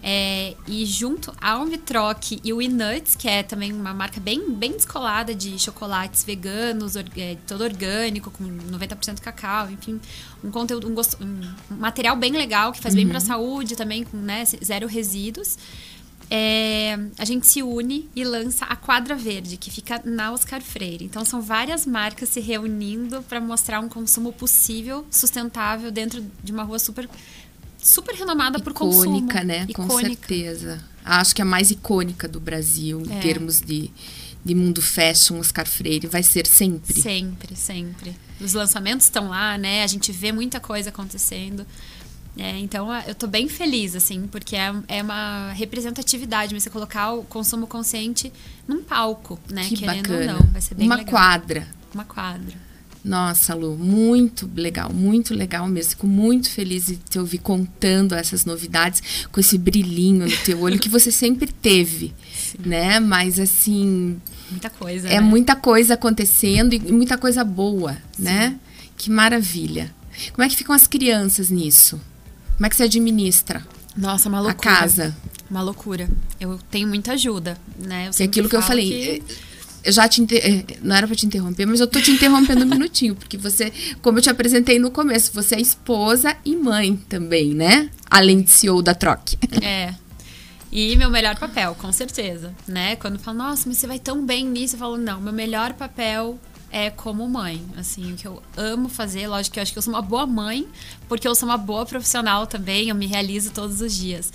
É, 0.00 0.54
e 0.66 0.86
junto 0.86 1.34
a 1.40 1.58
Omnitroc 1.58 2.40
e 2.44 2.52
o 2.52 2.62
Inuts, 2.62 3.16
que 3.16 3.26
é 3.28 3.42
também 3.42 3.72
uma 3.72 3.92
marca 3.92 4.20
bem, 4.20 4.52
bem 4.52 4.72
descolada 4.72 5.34
de 5.34 5.58
chocolates 5.58 6.22
veganos, 6.22 6.94
é, 6.94 7.36
todo 7.46 7.64
orgânico, 7.64 8.30
com 8.30 8.44
90% 8.44 9.20
cacau, 9.20 9.68
enfim, 9.70 10.00
um 10.42 10.50
conteúdo, 10.50 10.88
um, 10.88 10.94
gosto, 10.94 11.18
um 11.22 11.76
material 11.76 12.14
bem 12.14 12.32
legal 12.32 12.72
que 12.72 12.80
faz 12.80 12.94
uhum. 12.94 13.00
bem 13.00 13.08
para 13.08 13.18
a 13.18 13.20
saúde 13.20 13.74
também, 13.74 14.04
com 14.04 14.16
né, 14.16 14.44
zero 14.44 14.86
resíduos. 14.86 15.58
É, 16.30 16.98
a 17.18 17.24
gente 17.24 17.46
se 17.46 17.62
une 17.62 18.08
e 18.14 18.22
lança 18.22 18.66
a 18.66 18.76
Quadra 18.76 19.16
Verde, 19.16 19.56
que 19.56 19.70
fica 19.70 20.00
na 20.04 20.30
Oscar 20.30 20.60
Freire. 20.60 21.04
Então, 21.04 21.24
são 21.24 21.40
várias 21.40 21.86
marcas 21.86 22.28
se 22.28 22.40
reunindo 22.40 23.22
para 23.22 23.40
mostrar 23.40 23.80
um 23.80 23.88
consumo 23.88 24.32
possível, 24.32 25.06
sustentável, 25.10 25.90
dentro 25.90 26.22
de 26.44 26.52
uma 26.52 26.64
rua 26.64 26.78
super 26.78 27.08
super 27.88 28.14
renomada 28.14 28.58
por 28.60 28.72
consumo. 28.72 29.16
Icônica, 29.16 29.44
né? 29.44 29.66
Icônica. 29.68 29.94
Com 29.94 30.00
certeza. 30.00 30.80
Acho 31.04 31.34
que 31.34 31.40
é 31.40 31.44
a 31.44 31.46
mais 31.46 31.70
icônica 31.70 32.28
do 32.28 32.38
Brasil 32.38 33.02
em 33.06 33.16
é. 33.16 33.20
termos 33.20 33.60
de, 33.60 33.90
de 34.44 34.54
mundo 34.54 34.82
fashion, 34.82 35.38
Oscar 35.38 35.66
Freire. 35.66 36.06
Vai 36.06 36.22
ser 36.22 36.46
sempre. 36.46 37.00
Sempre, 37.00 37.56
sempre. 37.56 38.14
Os 38.40 38.52
lançamentos 38.52 39.06
estão 39.06 39.28
lá, 39.28 39.56
né? 39.56 39.82
A 39.82 39.86
gente 39.86 40.12
vê 40.12 40.30
muita 40.32 40.60
coisa 40.60 40.90
acontecendo. 40.90 41.66
É, 42.36 42.56
então, 42.58 42.88
eu 43.06 43.14
tô 43.16 43.26
bem 43.26 43.48
feliz, 43.48 43.96
assim, 43.96 44.28
porque 44.28 44.54
é, 44.54 44.72
é 44.86 45.02
uma 45.02 45.50
representatividade, 45.52 46.54
você 46.58 46.70
colocar 46.70 47.12
o 47.12 47.24
consumo 47.24 47.66
consciente 47.66 48.32
num 48.66 48.80
palco, 48.80 49.40
né? 49.50 49.64
Que 49.68 49.78
Querendo 49.78 50.08
bacana. 50.08 50.34
ou 50.34 50.40
não. 50.40 50.52
Vai 50.52 50.60
ser 50.60 50.76
bem 50.76 50.86
Uma 50.86 50.96
legal. 50.96 51.10
quadra. 51.10 51.66
Uma 51.92 52.04
quadra. 52.04 52.67
Nossa, 53.04 53.54
Lu, 53.54 53.76
muito 53.76 54.50
legal, 54.54 54.92
muito 54.92 55.34
legal 55.34 55.66
mesmo. 55.68 55.90
Fico 55.90 56.06
muito 56.06 56.50
feliz 56.50 56.86
de 56.86 56.96
te 56.96 57.18
ouvir 57.18 57.38
contando 57.38 58.14
essas 58.14 58.44
novidades 58.44 59.02
com 59.30 59.40
esse 59.40 59.56
brilhinho 59.56 60.26
no 60.26 60.36
teu 60.38 60.60
olho 60.60 60.78
que 60.78 60.88
você 60.88 61.10
sempre 61.10 61.50
teve, 61.50 62.12
Sim. 62.32 62.58
né? 62.66 63.00
Mas 63.00 63.38
assim, 63.38 64.20
muita 64.50 64.68
coisa. 64.68 65.08
É 65.08 65.14
né? 65.14 65.20
muita 65.20 65.54
coisa 65.54 65.94
acontecendo 65.94 66.74
e 66.74 66.80
muita 66.92 67.16
coisa 67.16 67.44
boa, 67.44 67.94
Sim. 68.12 68.22
né? 68.24 68.58
Que 68.96 69.10
maravilha. 69.10 69.94
Como 70.32 70.44
é 70.44 70.48
que 70.48 70.56
ficam 70.56 70.74
as 70.74 70.86
crianças 70.86 71.50
nisso? 71.50 72.00
Como 72.56 72.66
é 72.66 72.68
que 72.68 72.76
você 72.76 72.82
administra? 72.84 73.64
Nossa, 73.96 74.28
uma 74.28 74.40
loucura. 74.40 74.70
A 74.70 74.76
casa. 74.76 75.16
Uma 75.48 75.62
loucura. 75.62 76.08
Eu 76.40 76.58
tenho 76.70 76.88
muita 76.88 77.12
ajuda, 77.12 77.56
né? 77.78 78.08
Eu 78.08 78.24
é 78.24 78.24
aquilo 78.24 78.48
que 78.48 78.56
eu 78.56 78.62
falei. 78.62 79.20
Que 79.20 79.47
eu 79.88 79.92
já 79.92 80.06
te 80.06 80.20
inter... 80.20 80.40
É, 80.44 80.64
não 80.82 80.94
era 80.94 81.06
para 81.06 81.16
te 81.16 81.26
interromper, 81.26 81.66
mas 81.66 81.80
eu 81.80 81.86
tô 81.86 82.00
te 82.00 82.10
interrompendo 82.10 82.64
um 82.64 82.68
minutinho, 82.68 83.14
porque 83.14 83.38
você, 83.38 83.72
como 84.02 84.18
eu 84.18 84.22
te 84.22 84.28
apresentei 84.28 84.78
no 84.78 84.90
começo, 84.90 85.32
você 85.32 85.56
é 85.56 85.60
esposa 85.60 86.36
e 86.44 86.54
mãe 86.54 86.94
também, 87.08 87.54
né? 87.54 87.90
Além 88.10 88.42
de 88.42 88.50
CEO 88.50 88.82
da 88.82 88.94
Troque. 88.94 89.38
É. 89.62 89.94
E 90.70 90.94
meu 90.96 91.08
melhor 91.08 91.38
papel, 91.38 91.74
com 91.74 91.90
certeza, 91.90 92.54
né? 92.66 92.96
Quando 92.96 93.18
falo, 93.18 93.38
nossa, 93.38 93.66
mas 93.66 93.78
você 93.78 93.86
vai 93.86 93.98
tão 93.98 94.24
bem 94.26 94.44
nisso, 94.44 94.74
eu 94.74 94.78
falo, 94.78 94.98
não, 94.98 95.18
meu 95.20 95.32
melhor 95.32 95.72
papel 95.72 96.38
é 96.70 96.90
como 96.90 97.26
mãe, 97.26 97.64
assim, 97.78 98.12
o 98.12 98.16
que 98.16 98.28
eu 98.28 98.42
amo 98.54 98.90
fazer, 98.90 99.26
lógico 99.26 99.54
que 99.54 99.58
eu 99.58 99.62
acho 99.62 99.72
que 99.72 99.78
eu 99.78 99.82
sou 99.82 99.94
uma 99.94 100.02
boa 100.02 100.26
mãe, 100.26 100.68
porque 101.08 101.26
eu 101.26 101.34
sou 101.34 101.48
uma 101.48 101.56
boa 101.56 101.86
profissional 101.86 102.46
também, 102.46 102.90
eu 102.90 102.94
me 102.94 103.06
realizo 103.06 103.50
todos 103.52 103.80
os 103.80 103.96
dias. 103.96 104.30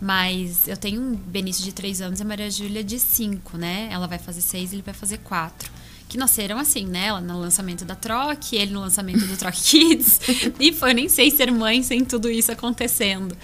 Mas 0.00 0.68
eu 0.68 0.76
tenho 0.76 1.00
um 1.00 1.14
Benício 1.14 1.64
de 1.64 1.72
3 1.72 2.00
anos 2.00 2.20
e 2.20 2.22
a 2.22 2.26
Maria 2.26 2.50
Júlia 2.50 2.84
de 2.84 2.98
5, 2.98 3.56
né? 3.56 3.88
Ela 3.90 4.06
vai 4.06 4.18
fazer 4.18 4.40
6 4.40 4.72
e 4.72 4.76
ele 4.76 4.82
vai 4.82 4.94
fazer 4.94 5.18
4 5.18 5.84
que 6.14 6.18
nasceram 6.18 6.58
assim, 6.58 6.86
né? 6.86 7.06
Ela 7.06 7.20
no 7.20 7.40
lançamento 7.40 7.84
da 7.84 7.96
Troc, 7.96 8.52
ele 8.52 8.72
no 8.72 8.80
lançamento 8.80 9.26
do 9.26 9.36
Troc 9.36 9.54
Kids. 9.54 10.20
e 10.60 10.72
foi, 10.72 10.94
nem 10.94 11.08
sei 11.08 11.28
ser 11.30 11.50
mãe 11.50 11.82
sem 11.82 12.04
tudo 12.04 12.30
isso 12.30 12.52
acontecendo. 12.52 13.36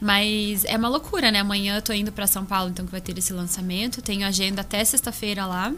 Mas 0.00 0.64
é 0.64 0.76
uma 0.76 0.88
loucura, 0.88 1.30
né? 1.30 1.40
Amanhã 1.40 1.76
eu 1.76 1.82
tô 1.82 1.92
indo 1.92 2.10
para 2.10 2.26
São 2.26 2.44
Paulo, 2.44 2.70
então 2.70 2.84
que 2.84 2.90
vai 2.90 3.00
ter 3.00 3.16
esse 3.16 3.32
lançamento. 3.32 4.02
Tenho 4.02 4.26
agenda 4.26 4.62
até 4.62 4.84
sexta-feira 4.84 5.46
lá. 5.46 5.72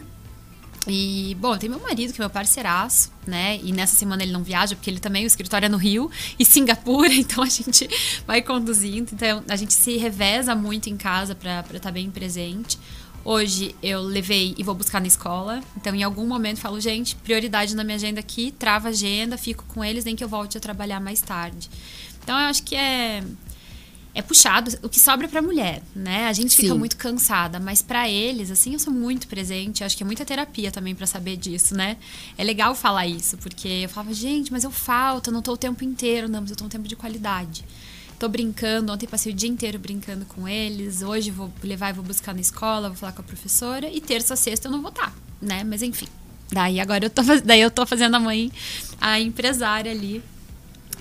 E, 0.87 1.37
bom, 1.39 1.55
tem 1.57 1.69
meu 1.69 1.79
marido, 1.79 2.11
que 2.11 2.19
é 2.19 2.23
meu 2.23 2.29
parceiraço, 2.29 3.11
né? 3.27 3.59
E 3.61 3.71
nessa 3.71 3.95
semana 3.95 4.23
ele 4.23 4.31
não 4.31 4.43
viaja, 4.43 4.75
porque 4.75 4.89
ele 4.89 4.99
também, 4.99 5.23
o 5.23 5.27
escritório 5.27 5.67
é 5.67 5.69
no 5.69 5.77
Rio 5.77 6.09
e 6.39 6.45
Singapura, 6.45 7.13
então 7.13 7.43
a 7.43 7.49
gente 7.49 7.87
vai 8.25 8.41
conduzindo. 8.41 9.11
Então 9.13 9.43
a 9.47 9.55
gente 9.55 9.73
se 9.73 9.97
reveza 9.97 10.55
muito 10.55 10.89
em 10.89 10.97
casa 10.97 11.35
para 11.35 11.59
estar 11.59 11.79
tá 11.79 11.91
bem 11.91 12.09
presente. 12.09 12.79
Hoje 13.23 13.75
eu 13.83 14.01
levei 14.01 14.55
e 14.57 14.63
vou 14.63 14.73
buscar 14.73 14.99
na 14.99 15.05
escola. 15.05 15.61
Então, 15.77 15.93
em 15.93 16.01
algum 16.01 16.25
momento, 16.25 16.59
falo, 16.59 16.79
gente, 16.79 17.15
prioridade 17.17 17.75
na 17.75 17.83
minha 17.83 17.95
agenda 17.95 18.19
aqui, 18.19 18.51
trava 18.51 18.87
a 18.87 18.89
agenda, 18.89 19.37
fico 19.37 19.63
com 19.67 19.85
eles, 19.85 20.03
nem 20.03 20.15
que 20.15 20.23
eu 20.23 20.27
volte 20.27 20.57
a 20.57 20.61
trabalhar 20.61 20.99
mais 20.99 21.21
tarde. 21.21 21.69
Então, 22.23 22.39
eu 22.39 22.47
acho 22.47 22.63
que 22.63 22.75
é 22.75 23.23
é 24.13 24.21
puxado, 24.21 24.77
o 24.83 24.89
que 24.89 24.99
sobra 24.99 25.27
para 25.27 25.41
mulher, 25.41 25.81
né? 25.95 26.27
A 26.27 26.33
gente 26.33 26.53
Sim. 26.53 26.63
fica 26.63 26.75
muito 26.75 26.97
cansada, 26.97 27.59
mas 27.59 27.81
para 27.81 28.09
eles, 28.09 28.51
assim, 28.51 28.73
eu 28.73 28.79
sou 28.79 28.91
muito 28.91 29.25
presente. 29.27 29.83
Acho 29.83 29.95
que 29.95 30.03
é 30.03 30.05
muita 30.05 30.25
terapia 30.25 30.69
também 30.69 30.93
para 30.93 31.07
saber 31.07 31.37
disso, 31.37 31.75
né? 31.75 31.95
É 32.37 32.43
legal 32.43 32.75
falar 32.75 33.07
isso, 33.07 33.37
porque 33.37 33.67
eu 33.67 33.89
falava, 33.89 34.13
gente, 34.13 34.51
mas 34.51 34.65
eu 34.65 34.71
falto, 34.71 35.29
eu 35.29 35.33
não 35.33 35.41
tô 35.41 35.53
o 35.53 35.57
tempo 35.57 35.83
inteiro, 35.83 36.27
não, 36.27 36.41
mas 36.41 36.49
eu 36.49 36.57
tô 36.57 36.65
um 36.65 36.69
tempo 36.69 36.87
de 36.87 36.95
qualidade. 36.95 37.63
Tô 38.19 38.27
brincando, 38.27 38.91
ontem 38.91 39.07
passei 39.07 39.31
o 39.31 39.35
dia 39.35 39.49
inteiro 39.49 39.79
brincando 39.79 40.25
com 40.25 40.47
eles, 40.47 41.01
hoje 41.01 41.31
vou 41.31 41.51
levar 41.63 41.89
e 41.89 41.93
vou 41.93 42.03
buscar 42.03 42.35
na 42.35 42.41
escola, 42.41 42.89
vou 42.89 42.97
falar 42.97 43.13
com 43.13 43.21
a 43.21 43.25
professora, 43.25 43.89
e 43.89 44.01
terça, 44.01 44.35
sexta 44.35 44.67
eu 44.67 44.71
não 44.71 44.81
vou 44.81 44.89
estar, 44.89 45.09
tá, 45.09 45.13
né? 45.41 45.63
Mas 45.63 45.81
enfim. 45.81 46.07
Daí 46.51 46.81
agora 46.81 47.05
eu 47.05 47.09
tô, 47.09 47.21
daí 47.45 47.61
eu 47.61 47.71
tô 47.71 47.85
fazendo 47.85 48.15
a 48.15 48.19
mãe, 48.19 48.51
a 48.99 49.21
empresária 49.21 49.89
ali. 49.89 50.21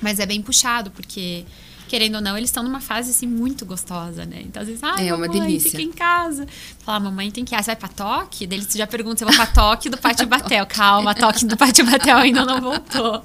Mas 0.01 0.19
é 0.19 0.25
bem 0.25 0.41
puxado, 0.41 0.91
porque 0.93 1.45
querendo 1.91 2.15
ou 2.15 2.21
não, 2.21 2.39
eles 2.39 2.51
estão 2.51 2.63
numa 2.63 2.81
fase 2.81 3.11
assim 3.11 3.27
muito 3.27 3.67
gostosa, 3.67 4.25
né? 4.25 4.43
Então, 4.43 4.63
às 4.63 4.69
vezes, 4.69 4.81
ah, 4.85 4.95
é 4.97 5.11
mamãe, 5.11 5.13
uma 5.13 5.29
delícia. 5.29 5.73
fica 5.73 5.83
em 5.83 5.91
casa. 5.91 6.47
Fala, 6.85 7.01
mamãe 7.01 7.33
tem 7.33 7.45
que 7.45 7.53
ir. 7.53 7.59
Ah, 7.59 7.63
você 7.63 7.73
vai 7.73 7.77
pra 7.77 7.89
toque? 7.89 8.47
Daí 8.47 8.63
você 8.63 8.79
já 8.79 8.87
pergunta 8.87 9.19
se 9.19 9.25
eu 9.25 9.29
vou 9.29 9.37
pra 9.37 9.47
toque 9.49 9.91
do 9.91 9.99
Pátio 9.99 10.25
Batel. 10.31 10.65
Calma, 10.67 11.17
toque 11.17 11.45
do 11.45 11.57
Pátio 11.57 11.85
Batel 11.85 12.17
ainda 12.17 12.45
não 12.45 12.61
voltou. 12.61 13.25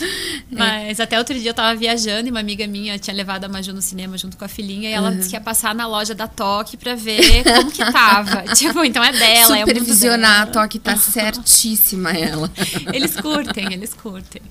É. 0.52 0.56
Mas 0.56 0.98
até 0.98 1.16
outro 1.16 1.38
dia 1.38 1.50
eu 1.50 1.54
tava 1.54 1.78
viajando 1.78 2.26
e 2.26 2.30
uma 2.30 2.40
amiga 2.40 2.66
minha 2.66 2.98
tinha 2.98 3.14
levado 3.14 3.44
a 3.44 3.48
Maju 3.48 3.72
no 3.72 3.80
cinema 3.80 4.18
junto 4.18 4.36
com 4.36 4.44
a 4.44 4.48
filhinha 4.48 4.90
e 4.90 4.92
ela 4.92 5.10
uhum. 5.10 5.16
disse 5.16 5.28
que 5.28 5.36
ia 5.36 5.40
passar 5.40 5.74
na 5.74 5.86
loja 5.86 6.12
da 6.12 6.26
Toque 6.26 6.76
pra 6.76 6.96
ver 6.96 7.44
como 7.44 7.70
que 7.70 7.84
tava. 7.92 8.42
tipo, 8.56 8.82
então 8.82 9.04
é 9.04 9.12
dela, 9.12 9.58
Supervisionar, 9.58 10.40
é 10.40 10.42
a 10.42 10.46
Toque 10.46 10.80
tá 10.80 10.96
certíssima 10.96 12.10
ela. 12.10 12.50
eles 12.92 13.14
curtem, 13.14 13.72
eles 13.72 13.94
curtem. 13.94 14.42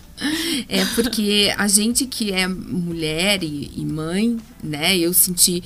É 0.68 0.86
porque 0.96 1.54
a 1.58 1.68
gente 1.68 2.06
que 2.06 2.32
é 2.32 2.48
mulher 2.48 3.44
e, 3.44 3.48
e 3.50 3.86
mãe, 3.86 4.38
né? 4.64 4.98
Eu 4.98 5.14
senti 5.14 5.64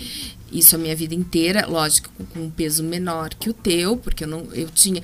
isso 0.52 0.76
a 0.76 0.80
minha 0.80 0.96
vida 0.96 1.16
inteira, 1.16 1.66
lógico, 1.68 2.10
com 2.34 2.42
um 2.42 2.50
peso 2.50 2.84
menor 2.84 3.30
que 3.34 3.50
o 3.50 3.54
teu, 3.54 3.98
porque 3.98 4.24
eu 4.24 4.28
não 4.28 4.48
eu 4.54 4.70
tinha 4.70 5.02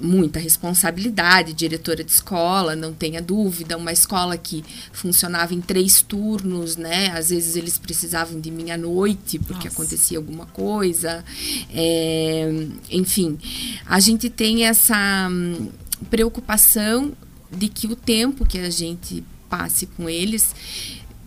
muita 0.00 0.38
responsabilidade, 0.38 1.52
diretora 1.52 2.02
de 2.02 2.10
escola, 2.10 2.74
não 2.74 2.92
tenha 2.92 3.22
dúvida, 3.22 3.76
uma 3.76 3.92
escola 3.92 4.36
que 4.36 4.64
funcionava 4.92 5.54
em 5.54 5.60
três 5.60 6.02
turnos, 6.02 6.76
né? 6.76 7.08
Às 7.10 7.30
vezes 7.30 7.56
eles 7.56 7.78
precisavam 7.78 8.40
de 8.40 8.50
mim 8.50 8.70
à 8.70 8.76
noite 8.76 9.38
porque 9.38 9.68
Nossa. 9.68 9.68
acontecia 9.68 10.18
alguma 10.18 10.46
coisa, 10.46 11.24
é, 11.72 12.66
enfim, 12.90 13.38
a 13.86 14.00
gente 14.00 14.28
tem 14.28 14.64
essa 14.64 15.28
hum, 15.30 15.68
preocupação 16.10 17.12
de 17.50 17.68
que 17.68 17.86
o 17.86 17.96
tempo 17.96 18.44
que 18.44 18.58
a 18.58 18.70
gente 18.70 19.22
passe 19.48 19.86
com 19.86 20.10
eles, 20.10 20.54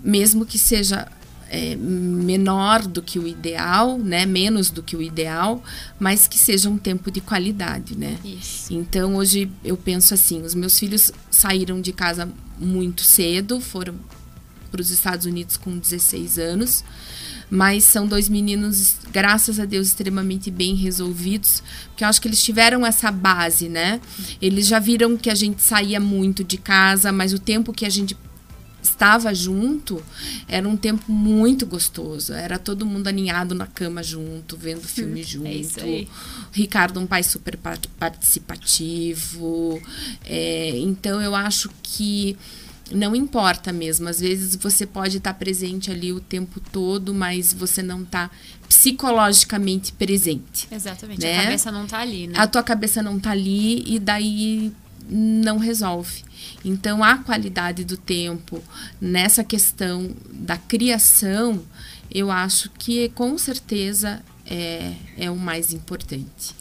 mesmo 0.04 0.46
que 0.46 0.60
seja 0.60 1.08
é, 1.50 1.76
menor 1.76 2.86
do 2.86 3.02
que 3.02 3.20
o 3.20 3.28
ideal, 3.28 3.98
né? 3.98 4.26
Menos 4.26 4.70
do 4.70 4.84
que 4.84 4.96
o 4.96 5.02
ideal, 5.02 5.64
mas 6.00 6.28
que 6.28 6.38
seja 6.38 6.70
um 6.70 6.78
tempo 6.78 7.10
de 7.10 7.22
qualidade, 7.22 7.98
né? 7.98 8.18
Isso. 8.24 8.74
Então 8.74 9.16
hoje 9.16 9.50
eu 9.64 9.78
penso 9.78 10.14
assim, 10.14 10.42
os 10.42 10.54
meus 10.54 10.78
filhos 10.78 11.12
saíram 11.32 11.82
de 11.82 11.92
casa 11.92 12.30
muito 12.60 13.04
cedo, 13.04 13.60
foram 13.62 13.96
para 14.72 14.82
os 14.82 14.90
Estados 14.90 15.26
Unidos 15.26 15.56
com 15.56 15.78
16 15.78 16.38
anos, 16.38 16.84
mas 17.50 17.86
são 17.86 18.06
dois 18.06 18.28
meninos, 18.28 18.98
graças 19.12 19.60
a 19.60 19.66
Deus, 19.66 19.88
extremamente 19.88 20.52
bem 20.52 20.76
resolvidos, 20.76 21.64
porque 21.88 22.04
eu 22.04 22.08
acho 22.10 22.22
que 22.22 22.28
eles 22.28 22.44
tiveram 22.44 22.86
essa 22.86 23.10
base, 23.10 23.70
né? 23.70 24.02
Eles 24.42 24.68
já 24.68 24.80
viram 24.80 25.16
que 25.16 25.30
a 25.30 25.36
gente 25.36 25.62
saía 25.62 26.00
muito 26.00 26.44
de 26.44 26.58
casa, 26.58 27.12
mas 27.12 27.32
o 27.32 27.40
tempo 27.40 27.72
que 27.72 27.86
a 27.86 27.90
gente 27.90 28.18
estava 28.82 29.34
junto, 29.34 30.04
era 30.48 30.68
um 30.68 30.78
tempo 30.78 31.12
muito 31.12 31.66
gostoso. 31.66 32.34
Era 32.34 32.58
todo 32.58 32.86
mundo 32.86 33.08
aninhado 33.08 33.54
na 33.54 33.68
cama 33.68 34.02
junto, 34.02 34.58
vendo 34.58 34.82
filme 34.88 35.24
junto. 35.24 35.48
É 35.48 35.54
isso 35.54 35.80
aí. 35.80 36.08
Ricardo, 36.52 37.00
um 37.00 37.08
pai 37.08 37.24
super 37.24 37.58
participativo. 38.00 39.82
É, 40.26 40.72
então, 40.78 41.22
eu 41.22 41.36
acho 41.36 41.70
que 41.82 42.36
não 42.92 43.16
importa 43.16 43.72
mesmo. 43.72 44.08
Às 44.08 44.20
vezes 44.20 44.56
você 44.56 44.86
pode 44.86 45.18
estar 45.18 45.34
presente 45.34 45.92
ali 45.92 46.12
o 46.12 46.20
tempo 46.20 46.60
todo, 46.72 47.14
mas 47.14 47.54
você 47.54 47.82
não 47.82 48.02
está 48.04 48.30
psicologicamente 48.68 49.92
presente. 49.94 50.68
Exatamente. 50.72 51.22
Né? 51.22 51.38
A 51.38 51.44
cabeça 51.44 51.72
não 51.72 51.86
está 51.86 52.00
ali, 52.00 52.28
né? 52.28 52.34
A 52.38 52.48
tua 52.48 52.64
cabeça 52.64 53.04
não 53.04 53.18
está 53.18 53.32
ali 53.32 53.84
e 53.86 54.00
daí 54.00 54.74
não 55.10 55.58
resolve. 55.58 56.24
Então, 56.64 57.04
a 57.04 57.18
qualidade 57.18 57.84
do 57.84 57.98
tempo 57.98 58.64
nessa 59.00 59.44
questão 59.44 60.12
da 60.32 60.58
criação, 60.58 61.64
eu 62.12 62.32
acho 62.32 62.70
que 62.72 63.10
com 63.10 63.38
certeza 63.38 64.22
é, 64.46 64.94
é 65.18 65.32
o 65.32 65.38
mais 65.38 65.74
importante. 65.74 66.56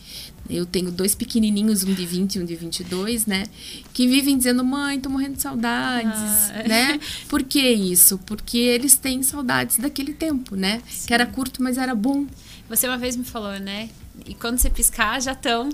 Eu 0.49 0.65
tenho 0.65 0.93
dois 0.93 1.15
pequenininhos, 1.15 1.83
um 1.83 1.93
de 1.93 2.07
20 2.07 2.37
e 2.37 2.41
um 2.41 2.45
de 2.45 2.55
22, 2.55 3.27
né? 3.27 3.47
Que 3.93 4.07
vivem 4.07 4.39
dizendo, 4.39 4.65
mãe, 4.65 5.01
tô 5.01 5.09
morrendo 5.09 5.35
de 5.35 5.43
saudades, 5.43 6.51
ah, 6.51 6.69
né? 6.69 7.01
Por 7.29 7.43
que 7.43 7.61
isso? 7.61 8.19
Porque 8.19 8.59
eles 8.59 8.97
têm 8.97 9.23
saudades 9.23 9.79
daquele 9.79 10.13
tempo, 10.13 10.55
né? 10.55 10.81
Sim. 10.89 11.09
Que 11.09 11.15
era 11.15 11.27
curto, 11.27 11.63
mas 11.63 11.79
era 11.79 11.95
bom. 11.95 12.27
Você 12.69 12.87
uma 12.87 12.97
vez 12.97 13.17
me 13.17 13.25
falou, 13.25 13.59
né? 13.59 13.89
E 14.25 14.35
quando 14.35 14.59
você 14.59 14.71
piscar, 14.71 15.21
já 15.21 15.33
estão. 15.33 15.69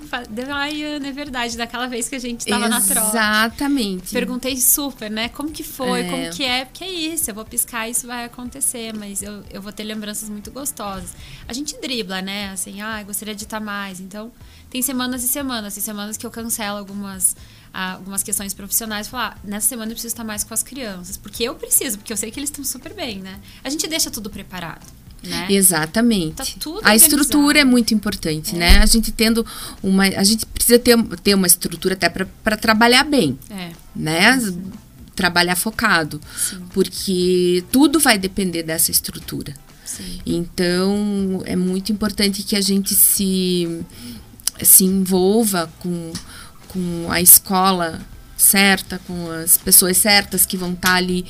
Ai, 0.51 0.83
Ana, 0.83 1.07
é 1.07 1.11
verdade, 1.11 1.55
daquela 1.55 1.87
vez 1.87 2.09
que 2.09 2.15
a 2.15 2.19
gente 2.19 2.41
estava 2.41 2.67
na 2.67 2.81
troca. 2.81 3.07
Exatamente. 3.07 4.11
Perguntei 4.11 4.57
super, 4.57 5.09
né? 5.09 5.29
Como 5.29 5.49
que 5.49 5.63
foi, 5.63 6.01
é. 6.01 6.09
como 6.09 6.29
que 6.31 6.43
é, 6.43 6.65
porque 6.65 6.83
é 6.83 6.91
isso, 6.91 7.31
eu 7.31 7.35
vou 7.35 7.45
piscar 7.45 7.87
isso 7.87 8.05
vai 8.05 8.25
acontecer, 8.25 8.93
mas 8.93 9.21
eu, 9.21 9.43
eu 9.49 9.61
vou 9.61 9.71
ter 9.71 9.83
lembranças 9.83 10.29
muito 10.29 10.51
gostosas. 10.51 11.13
A 11.47 11.53
gente 11.53 11.79
dribla, 11.79 12.21
né? 12.21 12.49
Assim, 12.49 12.81
ah, 12.81 13.01
gostaria 13.03 13.33
de 13.33 13.43
estar 13.43 13.61
mais. 13.61 13.99
Então, 14.01 14.31
tem 14.69 14.81
semanas 14.81 15.23
e 15.23 15.27
semanas. 15.27 15.73
Tem 15.75 15.83
semanas 15.83 16.17
que 16.17 16.25
eu 16.25 16.31
cancelo 16.31 16.77
algumas 16.77 17.35
algumas 17.73 18.21
questões 18.21 18.53
profissionais, 18.53 19.07
falar, 19.07 19.35
ah, 19.35 19.39
nessa 19.43 19.67
semana 19.67 19.91
eu 19.91 19.95
preciso 19.95 20.13
estar 20.13 20.23
mais 20.23 20.43
com 20.43 20.53
as 20.53 20.61
crianças, 20.61 21.17
porque 21.17 21.43
eu 21.43 21.55
preciso, 21.55 21.97
porque 21.97 22.13
eu 22.13 22.17
sei 22.17 22.29
que 22.29 22.39
eles 22.39 22.51
estão 22.51 22.63
super 22.63 22.93
bem, 22.93 23.19
né? 23.19 23.39
A 23.63 23.69
gente 23.69 23.87
deixa 23.87 24.11
tudo 24.11 24.29
preparado. 24.29 24.85
Né? 25.23 25.47
Exatamente. 25.49 26.35
Tá 26.35 26.69
a 26.83 26.95
estrutura 26.95 27.59
é 27.59 27.63
muito 27.63 27.93
importante, 27.93 28.55
é. 28.55 28.59
né? 28.59 28.77
A 28.79 28.85
gente 28.85 29.09
tendo 29.11 29.45
uma. 29.81 30.03
A 30.03 30.23
gente 30.23 30.45
precisa 30.45 30.77
ter, 30.77 31.01
ter 31.23 31.33
uma 31.33 31.47
estrutura 31.47 31.93
até 31.93 32.09
para 32.09 32.57
trabalhar 32.57 33.05
bem. 33.05 33.39
É. 33.49 33.71
Né? 33.95 34.37
Sim. 34.37 34.63
Trabalhar 35.15 35.55
focado. 35.55 36.19
Sim. 36.35 36.61
Porque 36.73 37.63
tudo 37.71 38.01
vai 38.01 38.17
depender 38.17 38.63
dessa 38.63 38.91
estrutura. 38.91 39.53
Sim. 39.85 40.19
Então, 40.25 41.41
é 41.45 41.55
muito 41.55 41.91
importante 41.91 42.43
que 42.43 42.55
a 42.55 42.61
gente 42.61 42.93
se, 42.93 43.85
se 44.61 44.83
envolva 44.83 45.71
com, 45.79 46.11
com 46.73 47.07
a 47.09 47.21
escola 47.21 48.01
certa, 48.35 48.99
com 49.07 49.31
as 49.31 49.57
pessoas 49.57 49.95
certas 49.97 50.45
que 50.45 50.57
vão 50.57 50.73
estar 50.73 50.89
tá 50.89 50.95
ali 50.95 51.25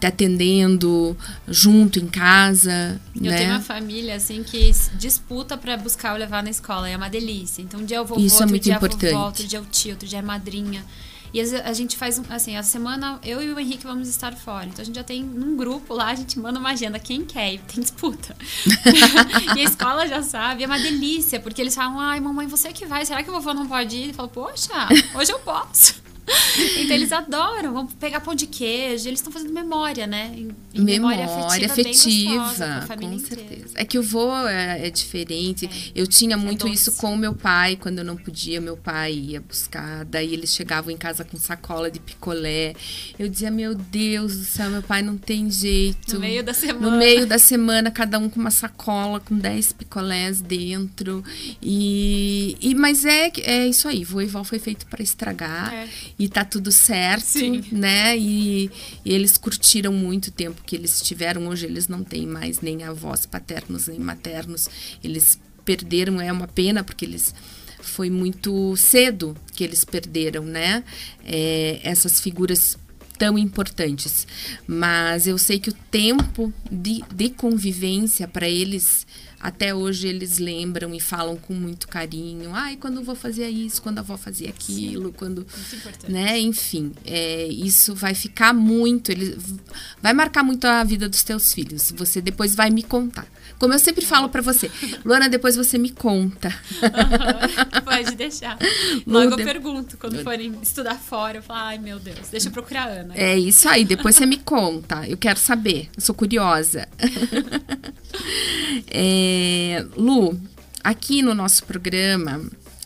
te 0.00 0.06
atendendo 0.06 1.16
junto 1.46 1.98
em 1.98 2.06
casa. 2.06 3.00
Eu 3.16 3.30
né? 3.30 3.38
tenho 3.38 3.50
uma 3.50 3.60
família 3.60 4.16
assim 4.16 4.42
que 4.42 4.70
disputa 4.94 5.56
para 5.56 5.76
buscar 5.76 6.12
ou 6.12 6.18
levar 6.18 6.42
na 6.42 6.50
escola, 6.50 6.88
é 6.88 6.96
uma 6.96 7.08
delícia. 7.08 7.62
Então 7.62 7.80
um 7.80 7.84
dia 7.84 7.96
eu 7.96 8.04
vou 8.04 8.18
Isso 8.18 8.34
é 8.34 8.38
outro 8.38 8.50
muito 8.50 8.62
dia 8.62 8.74
importante. 8.74 9.06
a 9.06 9.10
vovó, 9.10 9.26
outro 9.26 9.46
dia 9.46 9.60
o 9.60 9.64
tio, 9.64 9.92
outro 9.92 10.06
dia 10.06 10.20
a 10.20 10.22
madrinha. 10.22 10.84
E 11.32 11.40
a 11.40 11.72
gente 11.72 11.96
faz, 11.96 12.20
assim, 12.30 12.56
a 12.56 12.62
semana 12.62 13.18
eu 13.22 13.42
e 13.42 13.50
o 13.50 13.58
Henrique 13.58 13.84
vamos 13.84 14.08
estar 14.08 14.34
fora. 14.34 14.66
Então 14.66 14.82
a 14.82 14.84
gente 14.84 14.96
já 14.96 15.04
tem 15.04 15.22
um 15.22 15.56
grupo 15.56 15.94
lá, 15.94 16.06
a 16.06 16.14
gente 16.14 16.38
manda 16.38 16.58
uma 16.58 16.70
agenda, 16.70 16.98
quem 16.98 17.24
quer, 17.24 17.54
e 17.54 17.58
tem 17.58 17.82
disputa. 17.82 18.36
e 19.56 19.60
a 19.60 19.62
escola 19.62 20.06
já 20.06 20.22
sabe, 20.22 20.64
é 20.64 20.66
uma 20.66 20.78
delícia, 20.78 21.40
porque 21.40 21.60
eles 21.60 21.74
falam, 21.74 22.00
ai, 22.00 22.20
mamãe, 22.20 22.46
você 22.46 22.72
que 22.72 22.86
vai, 22.86 23.04
será 23.04 23.22
que 23.22 23.30
o 23.30 23.32
vovô 23.32 23.52
não 23.52 23.66
pode 23.66 23.96
ir? 23.96 24.02
Ele 24.04 24.12
fala, 24.12 24.28
poxa, 24.28 24.72
hoje 25.14 25.32
eu 25.32 25.38
posso. 25.40 26.07
então 26.78 26.96
eles 26.96 27.12
adoram, 27.12 27.72
vamos 27.72 27.94
pegar 27.94 28.20
pão 28.20 28.34
de 28.34 28.46
queijo, 28.46 29.08
eles 29.08 29.20
estão 29.20 29.32
fazendo 29.32 29.52
memória, 29.52 30.06
né? 30.06 30.32
Em 30.74 30.80
memória, 30.80 31.26
memória 31.26 31.66
afetiva, 31.66 32.44
gostosa, 32.44 32.86
com, 33.00 33.18
certeza. 33.18 33.74
É 33.74 33.84
que 33.84 33.98
o 33.98 34.02
vô 34.02 34.34
é, 34.46 34.86
é 34.86 34.90
diferente. 34.90 35.66
É, 35.66 35.92
eu 35.94 36.06
tinha 36.06 36.34
é 36.34 36.36
muito 36.36 36.66
é 36.66 36.70
isso 36.70 36.92
com 36.92 37.14
o 37.14 37.16
meu 37.16 37.34
pai, 37.34 37.76
quando 37.76 37.98
eu 37.98 38.04
não 38.04 38.16
podia, 38.16 38.60
meu 38.60 38.76
pai 38.76 39.12
ia 39.12 39.40
buscar, 39.40 40.04
daí 40.04 40.32
eles 40.32 40.52
chegavam 40.52 40.90
em 40.90 40.96
casa 40.96 41.24
com 41.24 41.36
sacola 41.38 41.90
de 41.90 42.00
picolé. 42.00 42.74
Eu 43.18 43.28
dizia, 43.28 43.50
meu 43.50 43.74
Deus 43.74 44.36
do 44.36 44.44
céu, 44.44 44.70
meu 44.70 44.82
pai 44.82 45.02
não 45.02 45.16
tem 45.16 45.50
jeito. 45.50 46.14
No 46.14 46.20
meio 46.20 46.42
da 46.42 46.54
semana. 46.54 46.90
No 46.90 46.98
meio 46.98 47.26
da 47.26 47.38
semana, 47.38 47.90
cada 47.90 48.18
um 48.18 48.28
com 48.28 48.40
uma 48.40 48.50
sacola 48.50 49.20
com 49.20 49.36
10 49.36 49.72
picolés 49.72 50.40
dentro. 50.40 51.24
E, 51.62 52.56
e 52.60 52.74
mas 52.74 53.04
é, 53.04 53.30
é 53.38 53.66
isso 53.66 53.88
aí, 53.88 54.04
vô 54.04 54.20
e 54.20 54.26
vó 54.26 54.44
foi 54.44 54.58
feito 54.58 54.86
para 54.86 55.02
estragar. 55.02 55.72
É 55.72 55.88
e 56.18 56.28
tá 56.28 56.44
tudo 56.44 56.72
certo, 56.72 57.24
Sim. 57.24 57.62
né? 57.70 58.16
E, 58.18 58.70
e, 59.04 59.12
eles 59.12 59.38
curtiram 59.38 59.92
muito 59.92 60.28
o 60.28 60.32
tempo 60.32 60.62
que 60.64 60.74
eles 60.74 61.00
tiveram. 61.00 61.46
Hoje 61.46 61.66
eles 61.66 61.86
não 61.86 62.02
têm 62.02 62.26
mais 62.26 62.60
nem 62.60 62.82
avós 62.82 63.24
paternos 63.24 63.86
nem 63.86 64.00
maternos. 64.00 64.68
Eles 65.02 65.38
perderam, 65.64 66.20
é 66.20 66.32
uma 66.32 66.48
pena, 66.48 66.82
porque 66.82 67.04
eles 67.04 67.34
foi 67.80 68.10
muito 68.10 68.76
cedo 68.76 69.36
que 69.54 69.62
eles 69.62 69.84
perderam, 69.84 70.44
né? 70.44 70.82
É, 71.24 71.80
essas 71.84 72.20
figuras 72.20 72.76
tão 73.16 73.36
importantes. 73.38 74.26
Mas 74.66 75.26
eu 75.26 75.36
sei 75.36 75.58
que 75.58 75.70
o 75.70 75.74
tempo 75.90 76.52
de, 76.70 77.02
de 77.12 77.30
convivência 77.30 78.26
para 78.26 78.48
eles 78.48 79.06
até 79.40 79.74
hoje 79.74 80.08
eles 80.08 80.38
lembram 80.38 80.92
e 80.94 81.00
falam 81.00 81.36
com 81.36 81.54
muito 81.54 81.86
carinho. 81.86 82.54
Ai, 82.54 82.76
quando 82.76 82.96
eu 82.96 83.04
vou 83.04 83.14
fazer 83.14 83.48
isso, 83.48 83.80
quando 83.80 83.98
a 83.98 84.00
avó 84.00 84.16
fazia 84.16 84.48
aquilo, 84.48 85.08
Sim, 85.08 85.14
quando, 85.16 85.46
né? 86.08 86.38
Enfim, 86.40 86.92
é, 87.04 87.46
isso 87.46 87.94
vai 87.94 88.14
ficar 88.14 88.52
muito, 88.52 89.12
ele 89.12 89.38
vai 90.02 90.12
marcar 90.12 90.42
muito 90.42 90.64
a 90.66 90.82
vida 90.82 91.08
dos 91.08 91.22
teus 91.22 91.52
filhos. 91.52 91.92
Você 91.96 92.20
depois 92.20 92.54
vai 92.54 92.68
me 92.68 92.82
contar. 92.82 93.26
Como 93.58 93.74
eu 93.74 93.78
sempre 93.78 94.04
falo 94.04 94.28
para 94.28 94.40
você, 94.40 94.70
Luana, 95.04 95.28
depois 95.28 95.56
você 95.56 95.76
me 95.76 95.90
conta. 95.90 96.48
Uhum, 96.48 97.82
pode 97.84 98.14
deixar. 98.14 98.56
Logo 99.06 99.32
eu 99.32 99.44
pergunto 99.44 99.96
quando 99.96 100.22
forem 100.22 100.54
estudar 100.62 100.94
fora, 100.94 101.38
eu 101.38 101.42
falo, 101.42 101.60
ai 101.60 101.78
meu 101.78 101.98
Deus, 101.98 102.28
deixa 102.30 102.48
eu 102.48 102.52
procurar 102.52 102.88
a 102.88 103.00
Ana. 103.00 103.14
É 103.16 103.36
isso 103.36 103.68
aí, 103.68 103.84
depois 103.84 104.14
você 104.14 104.26
me 104.26 104.38
conta. 104.38 105.06
Eu 105.08 105.16
quero 105.16 105.38
saber, 105.38 105.88
eu 105.96 106.00
sou 106.00 106.14
curiosa. 106.14 106.88
é, 108.86 109.84
Lu, 109.96 110.40
aqui 110.84 111.20
no 111.22 111.34
nosso 111.34 111.64
programa 111.64 112.42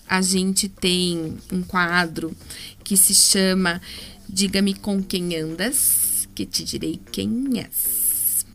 a 0.08 0.20
gente 0.20 0.68
tem 0.68 1.37
um 1.50 1.62
quadro 1.62 2.37
que 2.85 2.96
se 2.96 3.14
chama 3.14 3.80
Diga-me 4.28 4.72
com 4.72 5.02
quem 5.02 5.37
andas, 5.37 6.26
que 6.35 6.46
te 6.46 6.64
direi 6.64 6.98
quem 7.12 7.61
és. 7.61 8.46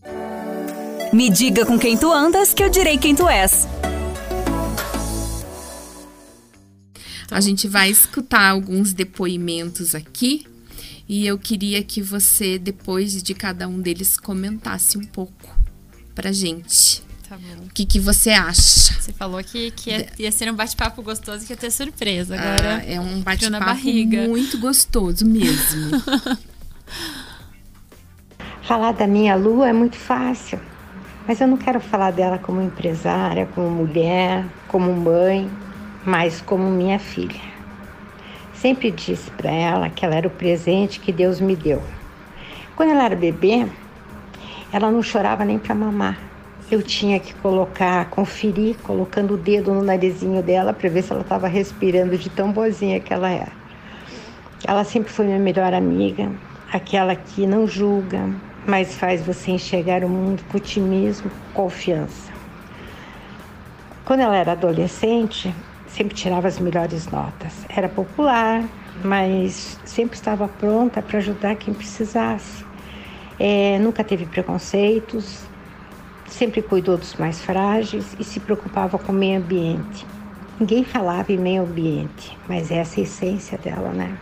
Me 1.14 1.30
diga 1.30 1.66
com 1.66 1.80
quem 1.80 1.98
tu 1.98 2.12
andas, 2.12 2.54
que 2.54 2.64
eu 2.64 2.70
direi 2.70 2.98
quem 2.98 3.16
tu 3.16 3.28
és. 3.28 3.68
A 7.30 7.42
gente 7.42 7.68
vai 7.68 7.90
escutar 7.90 8.50
alguns 8.50 8.94
depoimentos 8.94 9.94
aqui 9.94 10.46
e 11.08 11.26
eu 11.26 11.38
queria 11.38 11.84
que 11.84 12.02
você, 12.02 12.58
depois 12.58 13.22
de 13.22 13.34
cada 13.34 13.68
um 13.68 13.80
deles, 13.80 14.18
comentasse 14.18 14.98
um 14.98 15.04
pouco 15.04 15.56
pra 16.16 16.32
gente. 16.32 17.04
Tá 17.28 17.38
bom. 17.38 17.66
O 17.66 17.70
que, 17.74 17.86
que 17.86 18.00
você 18.00 18.30
acha? 18.30 18.94
Você 19.00 19.12
falou 19.12 19.44
que, 19.44 19.72
que 19.72 19.90
ia, 19.90 20.08
ia 20.18 20.32
ser 20.32 20.52
um 20.52 20.56
bate-papo 20.56 21.02
gostoso 21.02 21.46
que 21.46 21.54
ia 21.54 21.58
ter 21.58 21.72
surpresa. 21.72 22.36
Agora 22.36 22.78
ah, 22.78 22.86
é 22.86 23.00
um 23.00 23.22
bate-papo 23.22 23.82
muito 24.28 24.58
gostoso 24.58 25.26
mesmo. 25.26 25.92
Falar 28.64 28.94
da 28.94 29.08
minha 29.08 29.36
lua 29.36 29.70
é 29.70 29.74
muito 29.74 29.96
fácil, 29.96 30.60
mas 31.28 31.42
eu 31.42 31.48
não 31.48 31.58
quero 31.58 31.82
falar 31.82 32.12
dela 32.12 32.38
como 32.38 32.62
empresária, 32.62 33.46
como 33.54 33.70
mulher, 33.70 34.46
como 34.70 34.94
mãe, 34.94 35.50
mas 36.06 36.40
como 36.40 36.72
minha 36.72 36.98
filha. 36.98 37.42
Sempre 38.54 38.90
disse 38.90 39.30
para 39.32 39.52
ela 39.52 39.90
que 39.90 40.06
ela 40.06 40.16
era 40.16 40.28
o 40.28 40.32
presente 40.32 41.02
que 41.02 41.12
Deus 41.12 41.42
me 41.42 41.54
deu. 41.54 41.84
Quando 42.78 42.92
ela 42.92 43.04
era 43.04 43.16
bebê, 43.16 43.68
ela 44.72 44.90
não 44.90 45.04
chorava 45.04 45.44
nem 45.44 45.60
para 45.60 45.76
mamar. 45.76 46.18
Eu 46.72 46.82
tinha 46.82 47.20
que 47.20 47.34
colocar, 47.36 48.10
conferir, 48.10 48.78
colocando 48.82 49.34
o 49.34 49.38
dedo 49.38 49.74
no 49.74 49.84
narizinho 49.84 50.42
dela 50.42 50.74
para 50.74 50.90
ver 50.90 51.02
se 51.02 51.12
ela 51.12 51.22
estava 51.22 51.48
respirando 51.48 52.18
de 52.18 52.30
tão 52.30 52.52
boazinha 52.52 53.00
que 53.02 53.14
ela 53.14 53.30
era. 53.30 53.52
Ela 54.66 54.84
sempre 54.84 55.12
foi 55.12 55.26
minha 55.26 55.40
melhor 55.40 55.74
amiga, 55.74 56.32
aquela 56.72 57.16
que 57.16 57.46
não 57.46 57.68
julga, 57.68 58.30
mas 58.68 58.96
faz 58.96 59.26
você 59.26 59.52
enxergar 59.52 60.04
o 60.04 60.10
mundo 60.10 60.44
com 60.52 60.58
otimismo, 60.58 61.32
confiança. 61.54 62.32
Quando 64.04 64.20
ela 64.20 64.36
era 64.36 64.52
adolescente, 64.52 65.56
sempre 65.88 66.14
tirava 66.14 66.48
as 66.48 66.60
melhores 66.60 67.08
notas. 67.08 67.66
Era 67.70 67.88
popular, 67.88 68.64
mas 69.04 69.80
sempre 69.86 70.18
estava 70.18 70.48
pronta 70.48 71.02
para 71.02 71.18
ajudar 71.18 71.56
quem 71.56 71.74
precisasse. 71.74 72.66
É, 73.40 73.80
nunca 73.80 74.04
teve 74.04 74.26
preconceitos, 74.26 75.46
sempre 76.28 76.62
cuidou 76.62 76.98
dos 76.98 77.16
mais 77.16 77.42
frágeis 77.42 78.16
e 78.20 78.24
se 78.24 78.40
preocupava 78.40 78.98
com 78.98 79.12
o 79.12 79.16
meio 79.16 79.40
ambiente. 79.40 80.06
Ninguém 80.60 80.84
falava 80.84 81.32
em 81.32 81.38
meio 81.38 81.64
ambiente, 81.64 82.38
mas 82.50 82.72
essa 82.72 83.00
é 83.00 83.02
a 83.02 83.04
essência 83.04 83.58
dela, 83.58 83.92
né? 83.92 84.18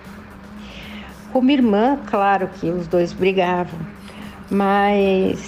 Como 1.32 1.50
irmã, 1.50 2.00
claro 2.06 2.50
que 2.60 2.70
os 2.70 2.88
dois 2.88 3.14
brigavam, 3.14 3.80
mas 4.50 5.40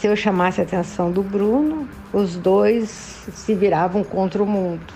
se 0.00 0.06
eu 0.06 0.16
chamasse 0.16 0.60
a 0.60 0.64
atenção 0.64 1.10
do 1.10 1.22
Bruno, 1.22 1.88
os 2.12 2.36
dois 2.36 2.88
se 3.34 3.54
viravam 3.54 4.02
contra 4.02 4.42
o 4.42 4.46
mundo. 4.46 4.92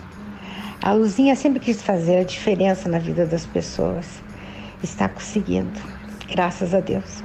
A 0.82 0.92
Luzinha 0.92 1.36
sempre 1.36 1.60
quis 1.60 1.82
fazer 1.82 2.18
a 2.18 2.24
diferença 2.24 2.88
na 2.88 2.98
vida 2.98 3.24
das 3.26 3.46
pessoas. 3.46 4.22
Está 4.82 5.08
conseguindo, 5.08 5.80
graças 6.28 6.74
a 6.74 6.80
Deus. 6.80 7.22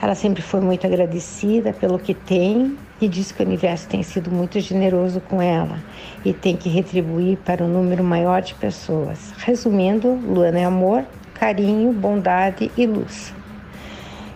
Ela 0.00 0.14
sempre 0.14 0.42
foi 0.42 0.60
muito 0.60 0.86
agradecida 0.86 1.72
pelo 1.72 1.98
que 1.98 2.14
tem 2.14 2.76
e 3.00 3.08
diz 3.08 3.32
que 3.32 3.42
o 3.42 3.46
universo 3.46 3.88
tem 3.88 4.02
sido 4.02 4.30
muito 4.30 4.60
generoso 4.60 5.20
com 5.20 5.42
ela 5.42 5.78
e 6.24 6.32
tem 6.32 6.56
que 6.56 6.68
retribuir 6.68 7.36
para 7.38 7.64
um 7.64 7.68
número 7.68 8.04
maior 8.04 8.42
de 8.42 8.54
pessoas. 8.54 9.32
Resumindo, 9.38 10.12
Luana 10.12 10.60
é 10.60 10.64
amor, 10.64 11.04
carinho, 11.34 11.92
bondade 11.92 12.70
e 12.76 12.86
luz. 12.86 13.37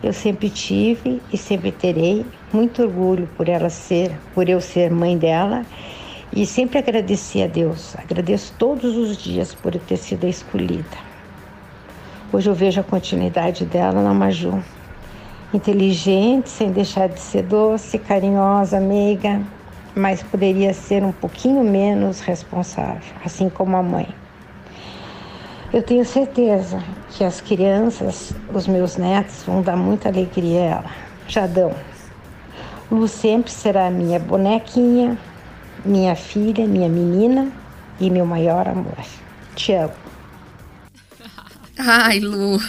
Eu 0.03 0.13
sempre 0.13 0.51
tive 0.51 1.23
e 1.33 1.39
sempre 1.39 1.71
terei 1.71 2.27
muito 2.53 2.83
orgulho 2.83 3.29
por 3.37 3.49
ela 3.49 3.71
ser, 3.71 4.19
por 4.35 4.49
eu 4.49 4.61
ser 4.61 4.91
mãe 4.91 5.17
dela 5.17 5.65
e 6.35 6.45
sempre 6.45 6.79
agradeci 6.79 7.41
a 7.41 7.47
Deus. 7.47 7.95
Agradeço 7.97 8.53
todos 8.59 8.97
os 8.97 9.17
dias 9.17 9.55
por 9.55 9.75
eu 9.75 9.81
ter 9.81 9.97
sido 9.97 10.27
a 10.27 10.29
escolhida. 10.29 11.13
Hoje 12.33 12.51
eu 12.51 12.55
vejo 12.55 12.81
a 12.81 12.85
continuidade 12.85 13.65
dela 13.65 14.03
na 14.03 14.13
Maju. 14.13 14.65
Inteligente, 15.55 16.49
sem 16.49 16.73
deixar 16.73 17.09
de 17.09 17.21
ser 17.21 17.43
doce, 17.43 17.99
carinhosa, 17.99 18.81
meiga, 18.81 19.41
mas 19.95 20.23
poderia 20.23 20.73
ser 20.73 21.05
um 21.05 21.13
pouquinho 21.13 21.63
menos 21.63 22.21
responsável, 22.21 23.15
assim 23.25 23.49
como 23.51 23.77
a 23.77 23.83
mãe. 23.83 24.22
Eu 25.73 25.83
tenho 25.83 26.05
certeza 26.05 26.85
que 27.11 27.25
as 27.25 27.41
crianças, 27.41 28.35
os 28.53 28.67
meus 28.67 28.99
netos, 28.99 29.43
vão 29.47 29.63
dar 29.63 29.75
muita 29.75 30.11
alegria 30.11 30.61
a 30.61 30.65
ela. 30.65 30.91
Já 31.27 31.47
dão. 31.47 31.75
Lu 32.91 33.09
sempre 33.09 33.51
será 33.51 33.91
minha 33.91 34.19
bonequinha, 34.19 35.19
minha 35.83 36.15
filha, 36.15 36.67
minha 36.67 36.91
menina 36.91 37.51
e 37.99 38.11
meu 38.11 38.27
maior 38.27 38.69
amor. 38.69 38.99
Te 39.57 39.73
amo. 39.73 39.95
Ai, 41.79 42.21
Lu, 42.21 42.61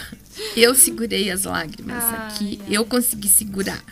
eu 0.56 0.74
segurei 0.74 1.30
as 1.30 1.44
lágrimas 1.44 2.04
ai, 2.06 2.28
aqui, 2.28 2.62
eu 2.70 2.86
consegui 2.86 3.28
segurar. 3.28 3.84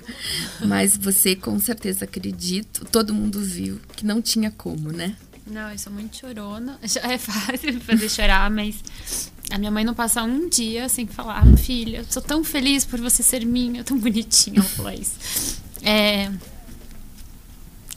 Mas 0.66 0.96
você 0.96 1.36
com 1.36 1.60
certeza 1.60 2.06
acredito, 2.06 2.86
todo 2.86 3.14
mundo 3.14 3.42
viu 3.42 3.78
que 3.94 4.06
não 4.06 4.22
tinha 4.22 4.50
como, 4.52 4.90
né? 4.94 5.18
Não, 5.46 5.72
eu 5.72 5.78
sou 5.78 5.92
muito 5.92 6.18
chorona. 6.18 6.80
É 7.04 7.18
fácil 7.18 7.80
fazer 7.82 8.10
chorar, 8.10 8.50
mas 8.50 9.32
a 9.50 9.58
minha 9.58 9.72
mãe 9.72 9.84
não 9.84 9.94
passa 9.94 10.24
um 10.24 10.48
dia 10.48 10.88
sem 10.88 11.08
falar, 11.08 11.46
filha, 11.58 12.00
eu 12.00 12.06
sou 12.10 12.22
tão 12.22 12.44
feliz 12.44 12.86
por 12.86 13.00
você 13.00 13.22
ser 13.22 13.46
minha, 13.46 13.84
tão 13.84 13.98
bonitinha. 13.98 14.60
Ela 14.60 14.70
falou 14.70 14.92
isso. 14.92 15.62
É, 15.84 16.32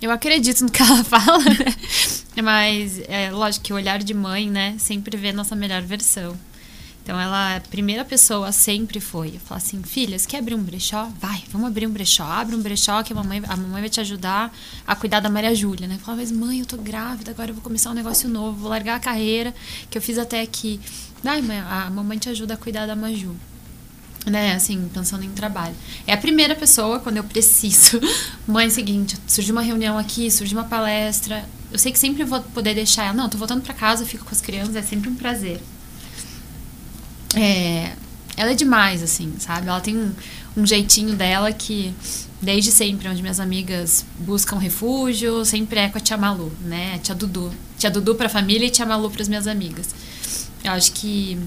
eu 0.01 0.11
acredito 0.11 0.65
no 0.65 0.71
que 0.71 0.83
ela 0.83 1.03
fala, 1.05 1.39
né? 1.39 2.43
Mas 2.43 3.01
é 3.09 3.31
lógico 3.31 3.67
que 3.67 3.73
o 3.73 3.77
olhar 3.77 4.03
de 4.03 4.13
mãe, 4.13 4.51
né, 4.51 4.77
sempre 4.79 5.17
vê 5.17 5.33
nossa 5.33 5.55
melhor 5.55 5.83
versão. 5.83 6.37
Então 7.05 7.21
ela, 7.21 7.57
a 7.57 7.61
primeira 7.61 8.03
pessoa 8.03 8.51
sempre 8.51 8.99
foi, 8.99 9.39
falar 9.45 9.59
assim, 9.59 9.83
filha, 9.83 10.19
você 10.19 10.27
quer 10.27 10.39
abrir 10.39 10.55
um 10.55 10.63
brechó? 10.63 11.11
Vai, 11.21 11.45
vamos 11.53 11.69
abrir 11.69 11.87
um 11.87 11.91
brechó. 11.91 12.25
Abre 12.25 12.57
um 12.57 12.63
brechó 12.63 13.03
que 13.03 13.13
a 13.13 13.17
mamãe, 13.17 13.43
a 13.47 13.57
mamãe 13.57 13.83
vai 13.83 13.91
te 13.91 14.01
ajudar 14.01 14.51
a 14.87 14.97
cuidar 14.97 15.21
da 15.21 15.29
Maria 15.29 15.55
Júlia, 15.55 15.87
né? 15.87 15.99
Falava, 16.03 16.23
mas 16.23 16.33
mãe, 16.33 16.61
eu 16.61 16.67
tô 16.67 16.79
grávida, 16.79 17.31
agora 17.31 17.51
eu 17.51 17.55
vou 17.55 17.63
começar 17.63 17.91
um 17.91 17.95
negócio 17.95 18.27
novo, 18.27 18.59
vou 18.59 18.71
largar 18.71 18.97
a 18.97 19.01
carreira 19.01 19.55
que 19.91 19.99
eu 19.99 20.03
fiz 20.03 20.17
até 20.17 20.41
aqui. 20.41 20.81
Ai, 21.23 21.43
mãe, 21.43 21.61
a 21.61 21.91
mamãe 21.91 22.17
te 22.17 22.31
ajuda 22.31 22.55
a 22.55 22.57
cuidar 22.57 22.87
da 22.87 22.97
Maju 22.97 23.37
né, 24.27 24.55
assim, 24.55 24.89
pensando 24.93 25.25
em 25.25 25.31
trabalho. 25.31 25.75
É 26.07 26.13
a 26.13 26.17
primeira 26.17 26.55
pessoa 26.55 26.99
quando 26.99 27.19
eu 27.19 27.25
preciso. 27.25 28.01
Mãe, 28.49 28.71
seguinte, 28.71 29.19
surge 29.27 29.53
uma 29.53 29.61
reunião 29.61 29.99
aqui, 29.99 30.31
surge 30.31 30.55
uma 30.55 30.65
palestra. 30.65 31.45
Eu 31.71 31.79
sei 31.79 31.93
que 31.93 31.99
sempre 31.99 32.25
vou 32.25 32.41
poder 32.41 32.75
deixar 32.75 33.05
ela. 33.05 33.13
Não, 33.13 33.29
tô 33.29 33.37
voltando 33.37 33.63
para 33.63 33.75
casa, 33.75 34.07
fico 34.07 34.25
com 34.25 34.31
as 34.31 34.41
crianças, 34.41 34.77
é 34.77 34.83
sempre 34.83 35.11
um 35.11 35.15
prazer. 35.15 35.61
É, 37.37 37.93
ela 38.37 38.53
é 38.53 38.55
demais, 38.55 39.03
assim, 39.03 39.35
sabe? 39.39 39.69
Ela 39.69 39.81
tem 39.81 39.97
um, 39.97 40.13
um 40.57 40.67
jeitinho 40.67 41.15
dela 41.15 41.53
que, 41.53 41.95
desde 42.41 42.71
sempre, 42.71 43.09
onde 43.09 43.23
minhas 43.23 43.41
amigas 43.41 44.05
buscam 44.19 44.59
refúgio, 44.59 45.45
sempre 45.45 45.81
é 45.81 45.89
com 45.89 45.99
a 45.99 46.01
tia 46.01 46.17
Malu, 46.17 46.53
né? 46.61 46.95
A 46.95 46.99
tia 46.99 47.15
Dudu. 47.15 47.53
Tia 47.79 47.91
Dudu 47.91 48.15
pra 48.15 48.29
família 48.29 48.67
e 48.67 48.71
tia 48.71 48.87
Malu 48.87 49.11
pras 49.11 49.29
minhas 49.29 49.47
amigas. 49.47 49.95
Eu 50.63 50.73
acho 50.73 50.93
que 50.93 51.39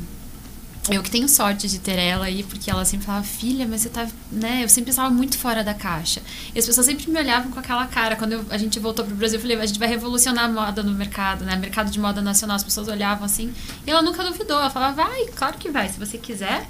eu 0.89 1.03
que 1.03 1.11
tenho 1.11 1.27
sorte 1.27 1.67
de 1.67 1.79
ter 1.79 1.99
ela 1.99 2.25
aí, 2.25 2.43
porque 2.43 2.71
ela 2.71 2.85
sempre 2.85 3.05
falava, 3.05 3.25
filha, 3.25 3.67
mas 3.67 3.81
você 3.81 3.89
tá, 3.89 4.07
né? 4.31 4.63
Eu 4.63 4.69
sempre 4.69 4.91
estava 4.91 5.09
muito 5.09 5.37
fora 5.37 5.63
da 5.63 5.73
caixa. 5.73 6.21
E 6.55 6.59
as 6.59 6.65
pessoas 6.65 6.85
sempre 6.85 7.09
me 7.09 7.19
olhavam 7.19 7.51
com 7.51 7.59
aquela 7.59 7.85
cara. 7.87 8.15
Quando 8.15 8.33
eu, 8.33 8.45
a 8.49 8.57
gente 8.57 8.79
voltou 8.79 9.03
pro 9.03 9.15
Brasil, 9.15 9.37
eu 9.37 9.41
falei, 9.41 9.59
a 9.59 9.65
gente 9.65 9.79
vai 9.79 9.87
revolucionar 9.87 10.45
a 10.45 10.47
moda 10.47 10.83
no 10.83 10.91
mercado, 10.91 11.43
né? 11.43 11.55
Mercado 11.55 11.91
de 11.91 11.99
moda 11.99 12.21
nacional. 12.21 12.55
As 12.55 12.63
pessoas 12.63 12.87
olhavam 12.87 13.25
assim. 13.25 13.53
E 13.85 13.91
ela 13.91 14.01
nunca 14.01 14.23
duvidou. 14.23 14.59
Ela 14.59 14.69
falava, 14.69 15.03
vai, 15.03 15.25
claro 15.35 15.57
que 15.57 15.69
vai. 15.69 15.89
Se 15.89 15.99
você 15.99 16.17
quiser, 16.17 16.67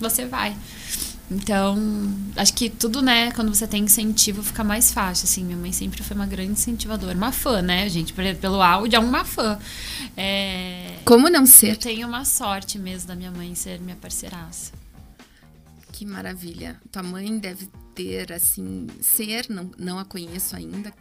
você 0.00 0.26
vai. 0.26 0.56
Então, 1.34 1.76
acho 2.36 2.52
que 2.54 2.68
tudo, 2.68 3.00
né, 3.00 3.30
quando 3.32 3.54
você 3.54 3.66
tem 3.66 3.84
incentivo, 3.84 4.42
fica 4.42 4.62
mais 4.62 4.92
fácil, 4.92 5.24
assim. 5.24 5.44
Minha 5.44 5.56
mãe 5.56 5.72
sempre 5.72 6.02
foi 6.02 6.14
uma 6.14 6.26
grande 6.26 6.52
incentivadora. 6.52 7.16
Uma 7.16 7.32
fã, 7.32 7.62
né, 7.62 7.88
gente? 7.88 8.12
Pelo 8.12 8.60
áudio, 8.60 8.96
é 8.96 9.00
uma 9.00 9.24
fã. 9.24 9.58
É... 10.16 10.98
Como 11.04 11.28
não 11.28 11.46
ser? 11.46 11.70
Eu 11.70 11.76
tenho 11.76 12.06
uma 12.06 12.24
sorte 12.24 12.78
mesmo 12.78 13.08
da 13.08 13.14
minha 13.14 13.30
mãe 13.30 13.54
ser 13.54 13.80
minha 13.80 13.96
parceiraça. 13.96 14.72
Que 15.92 16.04
maravilha. 16.04 16.80
Tua 16.90 17.02
mãe 17.02 17.38
deve 17.38 17.68
ter, 17.94 18.32
assim, 18.32 18.86
ser, 19.00 19.46
não, 19.48 19.70
não 19.78 19.98
a 19.98 20.04
conheço 20.04 20.56
ainda, 20.56 20.92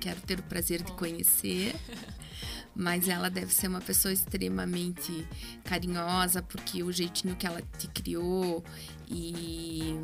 quero 0.00 0.20
ter 0.20 0.38
o 0.38 0.42
prazer 0.42 0.82
de 0.82 0.92
conhecer. 0.92 1.74
mas 2.78 3.08
ela 3.08 3.28
deve 3.28 3.52
ser 3.52 3.66
uma 3.66 3.80
pessoa 3.80 4.14
extremamente 4.14 5.26
carinhosa, 5.64 6.40
porque 6.40 6.80
o 6.80 6.92
jeitinho 6.92 7.34
que 7.34 7.44
ela 7.44 7.60
te 7.76 7.88
criou 7.88 8.64
e 9.08 9.96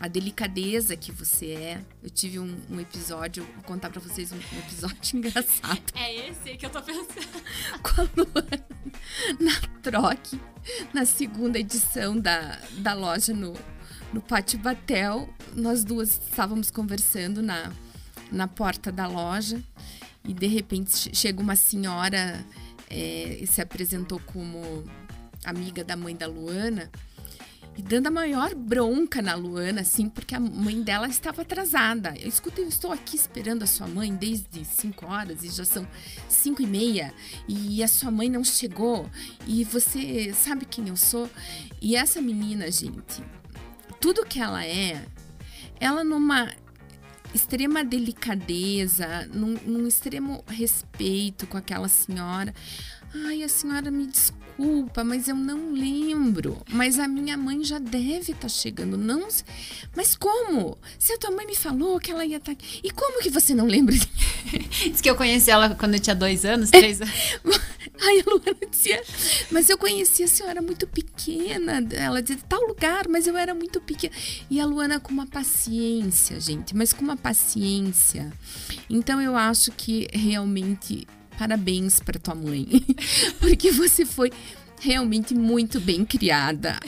a 0.00 0.06
delicadeza 0.06 0.96
que 0.96 1.10
você 1.10 1.46
é. 1.50 1.84
Eu 2.00 2.08
tive 2.08 2.38
um, 2.38 2.56
um 2.70 2.78
episódio, 2.78 3.44
vou 3.56 3.64
contar 3.64 3.90
para 3.90 4.00
vocês 4.00 4.30
um, 4.30 4.36
um, 4.36 4.58
episódio 4.60 5.18
engraçado. 5.18 5.82
É 5.96 6.28
esse 6.28 6.56
que 6.56 6.64
eu 6.64 6.70
tô 6.70 6.80
pensando. 6.80 7.42
Com 7.82 8.02
a 8.02 8.08
Luana, 8.16 8.66
na 9.40 9.60
troque, 9.82 10.40
na 10.94 11.04
segunda 11.04 11.58
edição 11.58 12.16
da, 12.16 12.56
da 12.78 12.94
loja 12.94 13.34
no, 13.34 13.52
no 14.12 14.20
Pátio 14.20 14.60
Batel, 14.60 15.28
nós 15.56 15.82
duas 15.82 16.20
estávamos 16.28 16.70
conversando 16.70 17.42
na, 17.42 17.72
na 18.30 18.46
porta 18.46 18.92
da 18.92 19.08
loja 19.08 19.60
e 20.24 20.32
de 20.32 20.46
repente 20.46 21.14
chega 21.14 21.40
uma 21.40 21.56
senhora 21.56 22.44
é, 22.88 23.38
e 23.40 23.46
se 23.46 23.60
apresentou 23.60 24.20
como 24.26 24.84
amiga 25.44 25.82
da 25.82 25.96
mãe 25.96 26.14
da 26.14 26.26
Luana 26.26 26.90
e 27.76 27.82
dando 27.82 28.08
a 28.08 28.10
maior 28.10 28.54
bronca 28.54 29.22
na 29.22 29.34
Luana, 29.34 29.80
assim, 29.80 30.08
porque 30.08 30.34
a 30.34 30.40
mãe 30.40 30.82
dela 30.82 31.08
estava 31.08 31.40
atrasada. 31.42 32.14
Eu 32.20 32.28
escutei, 32.28 32.64
eu 32.64 32.68
estou 32.68 32.92
aqui 32.92 33.16
esperando 33.16 33.62
a 33.62 33.66
sua 33.66 33.86
mãe 33.86 34.14
desde 34.14 34.64
5 34.64 35.06
horas 35.06 35.42
e 35.42 35.48
já 35.48 35.64
são 35.64 35.86
5 36.28 36.62
e 36.62 36.66
meia 36.66 37.14
e 37.48 37.82
a 37.82 37.88
sua 37.88 38.10
mãe 38.10 38.28
não 38.28 38.44
chegou 38.44 39.08
e 39.46 39.64
você 39.64 40.32
sabe 40.34 40.66
quem 40.66 40.88
eu 40.88 40.96
sou? 40.96 41.30
E 41.80 41.96
essa 41.96 42.20
menina, 42.20 42.70
gente, 42.70 43.22
tudo 44.00 44.26
que 44.26 44.38
ela 44.38 44.64
é, 44.66 45.02
ela 45.80 46.04
numa 46.04 46.52
extrema 47.34 47.84
delicadeza, 47.84 49.28
num, 49.32 49.56
num 49.66 49.86
extremo 49.86 50.44
respeito 50.46 51.46
com 51.46 51.56
aquela 51.56 51.88
senhora. 51.88 52.54
Ai, 53.26 53.42
a 53.42 53.48
senhora 53.48 53.90
me 53.90 54.06
desculpa, 54.06 55.04
mas 55.04 55.28
eu 55.28 55.34
não 55.34 55.72
lembro. 55.72 56.62
Mas 56.70 56.98
a 56.98 57.06
minha 57.06 57.36
mãe 57.36 57.62
já 57.62 57.78
deve 57.78 58.32
estar 58.32 58.34
tá 58.34 58.48
chegando. 58.48 58.96
Não, 58.96 59.28
mas 59.94 60.16
como? 60.16 60.78
Se 60.98 61.12
a 61.12 61.18
tua 61.18 61.30
mãe 61.30 61.46
me 61.46 61.54
falou 61.54 62.00
que 62.00 62.10
ela 62.10 62.24
ia 62.24 62.38
estar 62.38 62.54
tá. 62.54 62.64
E 62.82 62.90
como 62.90 63.22
que 63.22 63.28
você 63.28 63.54
não 63.54 63.66
lembra? 63.66 63.94
Diz 64.90 65.00
que 65.00 65.10
eu 65.10 65.14
conheci 65.14 65.50
ela 65.50 65.74
quando 65.74 65.94
eu 65.94 66.00
tinha 66.00 66.16
dois 66.16 66.44
anos, 66.46 66.70
três 66.72 67.00
anos. 67.02 67.12
Aí 68.02 68.20
a 68.26 68.30
Luana 68.30 68.66
dizia, 68.68 69.00
mas 69.50 69.70
eu 69.70 69.78
conheci 69.78 70.24
a 70.24 70.28
senhora 70.28 70.60
muito 70.60 70.86
pequena. 70.88 71.86
Ela 71.92 72.20
dizia, 72.20 72.42
tal 72.48 72.60
lugar, 72.66 73.06
mas 73.08 73.26
eu 73.28 73.36
era 73.36 73.54
muito 73.54 73.80
pequena. 73.80 74.12
E 74.50 74.60
a 74.60 74.66
Luana 74.66 74.98
com 74.98 75.12
uma 75.12 75.26
paciência, 75.26 76.40
gente, 76.40 76.74
mas 76.76 76.92
com 76.92 77.02
uma 77.02 77.16
paciência. 77.16 78.32
Então 78.90 79.20
eu 79.22 79.36
acho 79.36 79.70
que 79.72 80.08
realmente 80.12 81.06
parabéns 81.38 82.00
para 82.00 82.18
tua 82.18 82.34
mãe, 82.34 82.66
porque 83.40 83.70
você 83.70 84.04
foi 84.04 84.32
realmente 84.80 85.34
muito 85.34 85.80
bem 85.80 86.04
criada. 86.04 86.78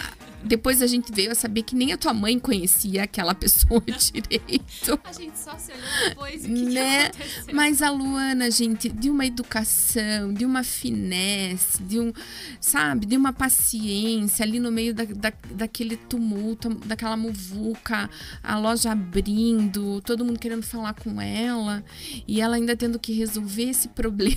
Depois 0.45 0.83
a 0.83 0.87
gente 0.87 1.13
veio 1.13 1.33
a 1.33 1.35
saber 1.35 1.63
que 1.63 1.75
nem 1.75 1.93
a 1.93 1.97
tua 1.97 2.13
mãe 2.13 2.39
conhecia 2.39 3.05
aquela 3.05 3.35
pessoa 3.35 3.81
direito. 3.81 5.01
A 5.05 5.13
gente 5.13 5.39
só 5.39 5.57
se 5.59 5.73
olhou 5.73 6.09
depois 6.09 6.45
e 6.45 6.53
o 6.53 6.55
que, 6.55 6.65
né? 6.67 7.11
que 7.11 7.23
aconteceu. 7.23 7.55
Mas 7.55 7.83
a 7.83 7.91
Luana, 7.91 8.51
gente, 8.51 8.89
de 8.89 9.11
uma 9.11 9.25
educação, 9.25 10.33
de 10.33 10.45
uma 10.45 10.63
finesse, 10.63 11.83
de 11.83 11.99
um, 11.99 12.13
sabe, 12.61 13.07
de 13.07 13.17
uma 13.17 13.33
paciência 13.33 14.45
ali 14.45 14.61
no 14.61 14.71
meio 14.71 14.95
da, 14.95 15.05
da, 15.05 15.33
daquele 15.53 15.97
tumulto, 15.97 16.69
daquela 16.87 17.17
muvuca, 17.17 18.11
a 18.43 18.59
loja 18.59 18.93
abrindo, 18.93 20.01
todo 20.03 20.25
mundo 20.25 20.39
querendo 20.39 20.63
falar 20.63 20.95
com 20.95 21.21
ela 21.21 21.85
e 22.27 22.41
ela 22.41 22.57
ainda 22.57 22.77
tendo 22.77 22.99
que 22.99 23.13
resolver 23.13 23.71
esse 23.71 23.89
problema. 23.89 24.35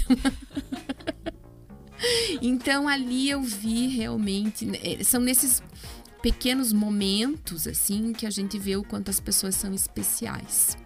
então 2.42 2.88
ali 2.88 3.30
eu 3.30 3.42
vi 3.42 3.88
realmente, 3.88 4.66
né, 4.66 4.80
são 5.04 5.20
nesses 5.20 5.62
pequenos 6.28 6.74
momentos 6.74 7.66
assim 7.68 8.12
que 8.12 8.26
a 8.26 8.30
gente 8.30 8.60
vê 8.60 8.76
o 8.76 8.84
quanto 8.84 9.10
as 9.10 9.18
pessoas 9.18 9.56
são 9.56 9.74
especiais. 9.74 10.78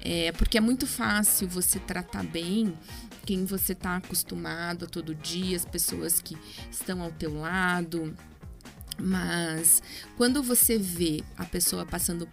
É, 0.00 0.30
porque 0.30 0.56
é 0.56 0.60
muito 0.60 0.86
fácil 0.86 1.48
você 1.48 1.80
tratar 1.80 2.22
bem 2.22 2.72
quem 3.26 3.44
você 3.44 3.72
está 3.72 3.96
acostumado 3.96 4.84
a 4.84 4.88
todo 4.88 5.16
dia, 5.16 5.56
as 5.56 5.64
pessoas 5.64 6.20
que 6.20 6.38
estão 6.70 7.02
ao 7.02 7.10
teu 7.10 7.40
lado. 7.40 8.14
Mas 9.02 9.82
quando 10.16 10.44
você 10.44 10.78
vê 10.78 11.24
a 11.36 11.44
pessoa 11.44 11.84
passando 11.84 12.28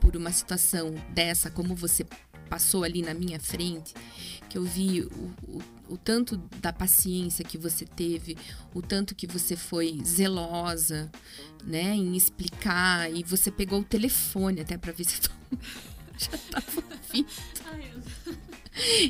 por 0.00 0.16
uma 0.16 0.32
situação 0.32 0.92
dessa, 1.14 1.48
como 1.48 1.76
você 1.76 2.04
passou 2.50 2.82
ali 2.82 3.02
na 3.02 3.14
minha 3.14 3.38
frente, 3.38 3.94
que 4.48 4.58
eu 4.58 4.64
vi 4.64 5.02
o, 5.02 5.34
o, 5.46 5.62
o, 5.88 5.96
tanto 5.96 6.36
da 6.60 6.72
paciência 6.72 7.44
que 7.44 7.58
você 7.58 7.84
teve, 7.84 8.36
o 8.74 8.82
tanto 8.82 9.14
que 9.14 9.26
você 9.26 9.56
foi 9.56 10.00
zelosa, 10.04 11.10
né, 11.64 11.94
em 11.94 12.16
explicar, 12.16 13.12
e 13.12 13.22
você 13.22 13.50
pegou 13.50 13.80
o 13.80 13.84
telefone 13.84 14.60
até 14.60 14.76
para 14.76 14.92
ver 14.92 15.04
se 15.04 15.20
eu 15.20 15.58
já 16.18 16.38
tava 16.50 16.82
ouvindo. 16.90 17.28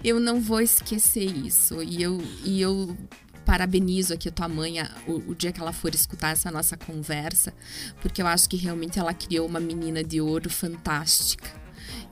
Eu 0.02 0.18
não 0.18 0.40
vou 0.40 0.60
esquecer 0.60 1.24
isso. 1.24 1.82
E 1.82 2.02
eu, 2.02 2.18
e 2.44 2.60
eu 2.60 2.96
parabenizo 3.44 4.12
aqui 4.12 4.28
a 4.28 4.32
tua 4.32 4.48
mãe 4.48 4.78
a, 4.78 4.90
o, 5.06 5.30
o, 5.30 5.34
dia 5.34 5.52
que 5.52 5.60
ela 5.60 5.72
for 5.72 5.94
escutar 5.94 6.32
essa 6.32 6.50
nossa 6.50 6.76
conversa, 6.76 7.54
porque 8.02 8.20
eu 8.20 8.26
acho 8.26 8.48
que 8.48 8.56
realmente 8.56 8.98
ela 8.98 9.14
criou 9.14 9.46
uma 9.46 9.58
menina 9.58 10.04
de 10.04 10.20
ouro 10.20 10.50
fantástica, 10.50 11.50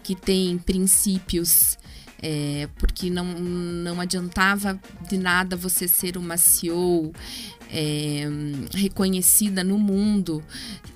que 0.03 0.15
tem 0.15 0.57
princípios. 0.57 1.79
É, 2.23 2.69
porque 2.79 3.11
não, 3.11 3.25
não 3.25 4.01
adiantava 4.01 4.81
de 5.09 5.19
nada 5.19 5.55
você 5.55 5.87
ser 5.87 6.17
uma 6.17 6.37
CEO 6.37 7.13
é, 7.71 8.25
reconhecida 8.73 9.63
no 9.63 9.79
mundo. 9.79 10.43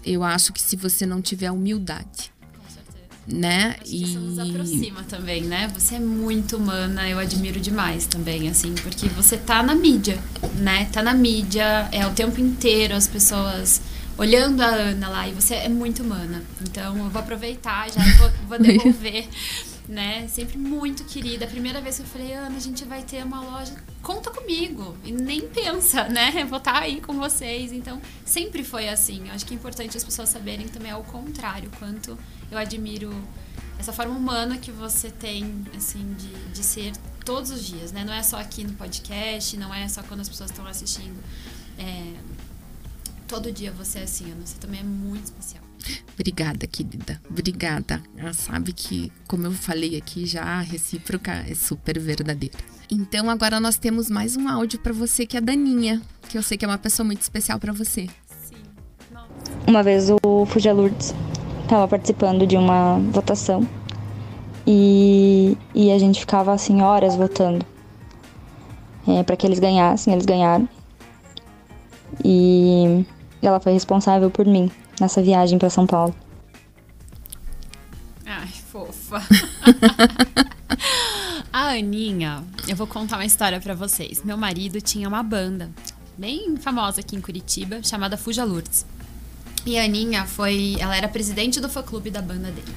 Eu 0.04 0.24
acho 0.24 0.52
que 0.52 0.62
se 0.62 0.76
você 0.76 1.04
não 1.04 1.20
tiver 1.20 1.50
humildade 1.50 2.32
né? 3.26 3.76
Acho 3.80 3.94
e 3.94 4.02
isso 4.02 4.18
nos 4.18 4.38
aproxima 4.38 5.02
também, 5.04 5.42
né? 5.42 5.70
Você 5.74 5.96
é 5.96 6.00
muito 6.00 6.56
humana, 6.56 7.08
eu 7.08 7.18
admiro 7.18 7.60
demais 7.60 8.06
também, 8.06 8.48
assim, 8.48 8.74
porque 8.74 9.08
você 9.08 9.36
tá 9.36 9.62
na 9.62 9.74
mídia, 9.74 10.18
né? 10.56 10.86
Tá 10.92 11.02
na 11.02 11.14
mídia, 11.14 11.88
é 11.92 12.06
o 12.06 12.10
tempo 12.10 12.40
inteiro 12.40 12.94
as 12.94 13.06
pessoas 13.06 13.80
olhando 14.18 14.60
a 14.60 14.66
Ana 14.66 15.08
lá 15.08 15.28
e 15.28 15.32
você 15.32 15.54
é 15.54 15.68
muito 15.68 16.02
humana. 16.02 16.42
Então 16.62 16.96
eu 16.96 17.08
vou 17.08 17.20
aproveitar, 17.20 17.90
já 17.90 18.02
vou, 18.18 18.30
vou 18.48 18.58
devolver. 18.60 19.28
Né? 19.90 20.28
Sempre 20.28 20.56
muito 20.56 21.04
querida. 21.04 21.44
A 21.44 21.48
primeira 21.48 21.80
vez 21.80 21.96
que 21.96 22.02
eu 22.02 22.06
falei, 22.06 22.32
Ana, 22.32 22.56
a 22.56 22.60
gente 22.60 22.84
vai 22.84 23.02
ter 23.02 23.24
uma 23.24 23.40
loja, 23.40 23.74
conta 24.00 24.30
comigo. 24.30 24.96
E 25.04 25.10
nem 25.10 25.48
pensa, 25.48 26.04
né? 26.08 26.32
Eu 26.36 26.46
vou 26.46 26.58
estar 26.58 26.80
aí 26.80 27.00
com 27.00 27.18
vocês. 27.18 27.72
Então, 27.72 28.00
sempre 28.24 28.62
foi 28.62 28.88
assim. 28.88 29.26
Eu 29.26 29.34
acho 29.34 29.44
que 29.44 29.52
é 29.52 29.56
importante 29.56 29.96
as 29.96 30.04
pessoas 30.04 30.28
saberem 30.28 30.68
também 30.68 30.92
ao 30.92 31.02
contrário, 31.02 31.68
quanto 31.76 32.16
eu 32.50 32.56
admiro 32.56 33.12
essa 33.80 33.92
forma 33.92 34.14
humana 34.14 34.58
que 34.58 34.70
você 34.70 35.10
tem, 35.10 35.64
assim, 35.76 36.14
de, 36.14 36.32
de 36.52 36.62
ser 36.62 36.92
todos 37.24 37.50
os 37.50 37.64
dias, 37.64 37.90
né? 37.90 38.04
Não 38.04 38.12
é 38.12 38.22
só 38.22 38.38
aqui 38.38 38.62
no 38.62 38.74
podcast, 38.74 39.56
não 39.56 39.74
é 39.74 39.88
só 39.88 40.04
quando 40.04 40.20
as 40.20 40.28
pessoas 40.28 40.50
estão 40.50 40.66
assistindo. 40.66 41.18
É, 41.76 42.14
todo 43.26 43.50
dia 43.50 43.72
você 43.72 43.98
é 43.98 44.02
assim, 44.04 44.30
Ana. 44.30 44.46
Você 44.46 44.56
também 44.58 44.80
é 44.80 44.84
muito 44.84 45.24
especial. 45.24 45.69
Obrigada, 46.14 46.66
querida. 46.66 47.20
Obrigada. 47.28 48.02
Ela 48.16 48.32
sabe 48.32 48.72
que, 48.72 49.10
como 49.26 49.46
eu 49.46 49.52
falei 49.52 49.96
aqui, 49.96 50.26
já 50.26 50.42
a 50.42 50.60
recíproca 50.60 51.32
é 51.48 51.54
super 51.54 51.98
verdadeira. 51.98 52.58
Então, 52.90 53.30
agora 53.30 53.60
nós 53.60 53.78
temos 53.78 54.10
mais 54.10 54.36
um 54.36 54.48
áudio 54.48 54.78
para 54.80 54.92
você, 54.92 55.24
que 55.24 55.36
é 55.36 55.40
a 55.40 55.42
Daninha, 55.42 56.02
que 56.28 56.36
eu 56.36 56.42
sei 56.42 56.58
que 56.58 56.64
é 56.64 56.68
uma 56.68 56.78
pessoa 56.78 57.06
muito 57.06 57.22
especial 57.22 57.58
para 57.58 57.72
você. 57.72 58.08
Sim. 58.26 58.56
Uma 59.66 59.82
vez 59.82 60.08
o 60.10 60.46
Fuja 60.46 60.72
Lourdes 60.72 61.14
estava 61.62 61.86
participando 61.86 62.46
de 62.46 62.56
uma 62.56 62.98
votação 63.10 63.66
e, 64.66 65.56
e 65.74 65.90
a 65.92 65.98
gente 65.98 66.20
ficava 66.20 66.52
assim 66.52 66.82
horas 66.82 67.14
votando 67.14 67.64
é, 69.06 69.22
para 69.22 69.36
que 69.36 69.46
eles 69.46 69.58
ganhassem. 69.58 70.12
Eles 70.12 70.26
ganharam. 70.26 70.68
E 72.24 73.04
ela 73.40 73.60
foi 73.60 73.72
responsável 73.72 74.30
por 74.30 74.46
mim 74.46 74.70
nessa 75.00 75.22
viagem 75.22 75.58
para 75.58 75.70
São 75.70 75.86
Paulo. 75.86 76.14
Ai, 78.26 78.48
fofa. 78.70 79.22
a 81.52 81.70
Aninha, 81.70 82.44
eu 82.68 82.76
vou 82.76 82.86
contar 82.86 83.16
uma 83.16 83.24
história 83.24 83.60
para 83.60 83.74
vocês. 83.74 84.22
Meu 84.22 84.36
marido 84.36 84.80
tinha 84.80 85.08
uma 85.08 85.22
banda 85.22 85.70
bem 86.16 86.56
famosa 86.56 87.00
aqui 87.00 87.16
em 87.16 87.20
Curitiba, 87.20 87.82
chamada 87.82 88.16
Fuja 88.16 88.44
Lourdes. 88.44 88.86
E 89.66 89.78
a 89.78 89.84
Aninha 89.84 90.26
foi, 90.26 90.76
ela 90.78 90.96
era 90.96 91.08
presidente 91.08 91.60
do 91.60 91.68
fã-clube 91.68 92.10
da 92.10 92.22
banda 92.22 92.50
dele. 92.50 92.74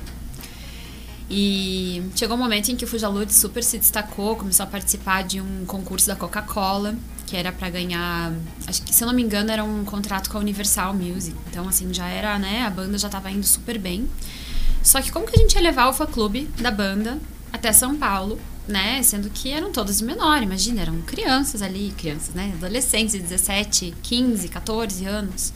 E 1.29 2.03
chegou 2.15 2.35
um 2.35 2.39
momento 2.39 2.69
em 2.69 2.75
que 2.75 2.85
o 2.85 2.87
Fuja 2.87 3.07
Lourdes 3.07 3.35
super 3.35 3.63
se 3.63 3.77
destacou, 3.77 4.35
começou 4.35 4.63
a 4.63 4.67
participar 4.67 5.23
de 5.23 5.39
um 5.39 5.65
concurso 5.65 6.07
da 6.07 6.15
Coca-Cola 6.15 6.95
que 7.25 7.35
era 7.35 7.51
para 7.51 7.69
ganhar, 7.69 8.33
acho 8.67 8.81
que 8.81 8.93
se 8.93 9.03
eu 9.03 9.07
não 9.07 9.13
me 9.13 9.21
engano 9.21 9.51
era 9.51 9.63
um 9.63 9.85
contrato 9.85 10.29
com 10.29 10.37
a 10.37 10.41
Universal 10.41 10.93
Music. 10.93 11.35
Então 11.49 11.67
assim, 11.67 11.93
já 11.93 12.07
era, 12.07 12.37
né, 12.37 12.65
a 12.65 12.69
banda 12.69 12.97
já 12.97 13.09
tava 13.09 13.31
indo 13.31 13.45
super 13.45 13.77
bem. 13.77 14.07
Só 14.83 15.01
que 15.01 15.11
como 15.11 15.25
que 15.25 15.37
a 15.37 15.41
gente 15.41 15.55
ia 15.55 15.61
levar 15.61 15.87
o 15.87 15.93
fã 15.93 16.05
clube 16.05 16.49
da 16.59 16.69
banda 16.69 17.17
até 17.51 17.71
São 17.71 17.95
Paulo, 17.95 18.39
né? 18.67 19.01
Sendo 19.03 19.29
que 19.29 19.51
eram 19.51 19.71
todos 19.71 19.99
de 19.99 20.03
menor, 20.03 20.43
imagina, 20.43 20.81
eram 20.81 21.01
crianças 21.01 21.61
ali, 21.61 21.93
crianças, 21.97 22.35
né? 22.35 22.51
Adolescentes 22.55 23.13
de 23.13 23.19
17, 23.19 23.93
15, 24.01 24.49
14 24.49 25.05
anos. 25.05 25.53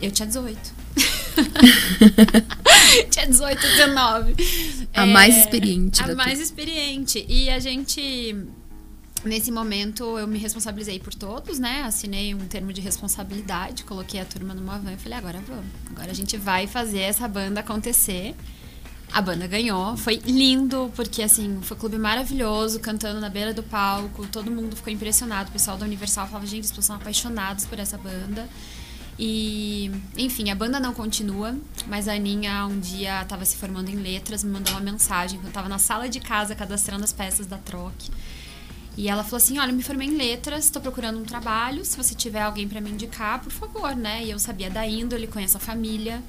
Eu 0.00 0.10
tinha 0.10 0.26
18. 0.26 0.58
tinha 3.10 3.26
18, 3.26 3.60
19. 3.60 4.36
A 4.94 5.02
é, 5.02 5.06
mais 5.06 5.36
experiente. 5.36 6.02
A 6.02 6.14
mais 6.14 6.40
experiente. 6.40 7.24
E 7.28 7.50
a 7.50 7.58
gente 7.58 8.34
Nesse 9.26 9.50
momento 9.50 10.16
eu 10.18 10.26
me 10.26 10.38
responsabilizei 10.38 11.00
por 11.00 11.12
todos, 11.12 11.58
né? 11.58 11.82
Assinei 11.82 12.32
um 12.32 12.46
termo 12.46 12.72
de 12.72 12.80
responsabilidade, 12.80 13.82
coloquei 13.82 14.20
a 14.20 14.24
turma 14.24 14.54
numa 14.54 14.78
van 14.78 14.92
e 14.92 14.96
falei, 14.96 15.18
agora 15.18 15.40
vamos. 15.46 15.66
Agora 15.90 16.12
a 16.12 16.14
gente 16.14 16.36
vai 16.36 16.68
fazer 16.68 17.00
essa 17.00 17.26
banda 17.26 17.58
acontecer. 17.58 18.36
A 19.12 19.20
banda 19.20 19.46
ganhou, 19.48 19.96
foi 19.96 20.16
lindo, 20.24 20.92
porque 20.94 21.22
assim, 21.22 21.58
foi 21.62 21.76
um 21.76 21.80
clube 21.80 21.98
maravilhoso, 21.98 22.78
cantando 22.78 23.20
na 23.20 23.28
beira 23.28 23.52
do 23.52 23.64
palco, 23.64 24.26
todo 24.28 24.48
mundo 24.48 24.76
ficou 24.76 24.92
impressionado. 24.92 25.48
O 25.50 25.52
pessoal 25.52 25.76
da 25.76 25.84
Universal 25.84 26.26
falava, 26.28 26.46
gente, 26.46 26.68
pessoas 26.68 26.86
são 26.86 26.94
apaixonados 26.94 27.64
por 27.64 27.80
essa 27.80 27.98
banda. 27.98 28.48
E, 29.18 29.90
enfim, 30.16 30.50
a 30.50 30.54
banda 30.54 30.78
não 30.78 30.94
continua, 30.94 31.56
mas 31.88 32.06
a 32.06 32.12
Aninha 32.12 32.66
um 32.66 32.78
dia 32.78 33.22
estava 33.22 33.44
se 33.44 33.56
formando 33.56 33.88
em 33.88 33.96
letras, 33.96 34.44
me 34.44 34.50
mandou 34.50 34.72
uma 34.74 34.80
mensagem, 34.80 35.40
eu 35.42 35.48
estava 35.48 35.68
na 35.68 35.78
sala 35.78 36.08
de 36.08 36.20
casa 36.20 36.54
cadastrando 36.54 37.02
as 37.02 37.12
peças 37.12 37.46
da 37.46 37.56
troque. 37.58 38.10
E 38.96 39.08
ela 39.08 39.22
falou 39.22 39.36
assim: 39.36 39.58
Olha, 39.58 39.72
me 39.72 39.82
formei 39.82 40.08
em 40.08 40.16
letras, 40.16 40.64
estou 40.64 40.80
procurando 40.80 41.18
um 41.18 41.24
trabalho. 41.24 41.84
Se 41.84 41.96
você 41.96 42.14
tiver 42.14 42.40
alguém 42.40 42.66
para 42.66 42.80
me 42.80 42.90
indicar, 42.90 43.40
por 43.40 43.52
favor, 43.52 43.94
né? 43.94 44.24
E 44.24 44.30
eu 44.30 44.38
sabia 44.38 44.70
da 44.70 44.86
índole, 44.86 45.26
conheço 45.26 45.56
a 45.56 45.60
família. 45.60 46.22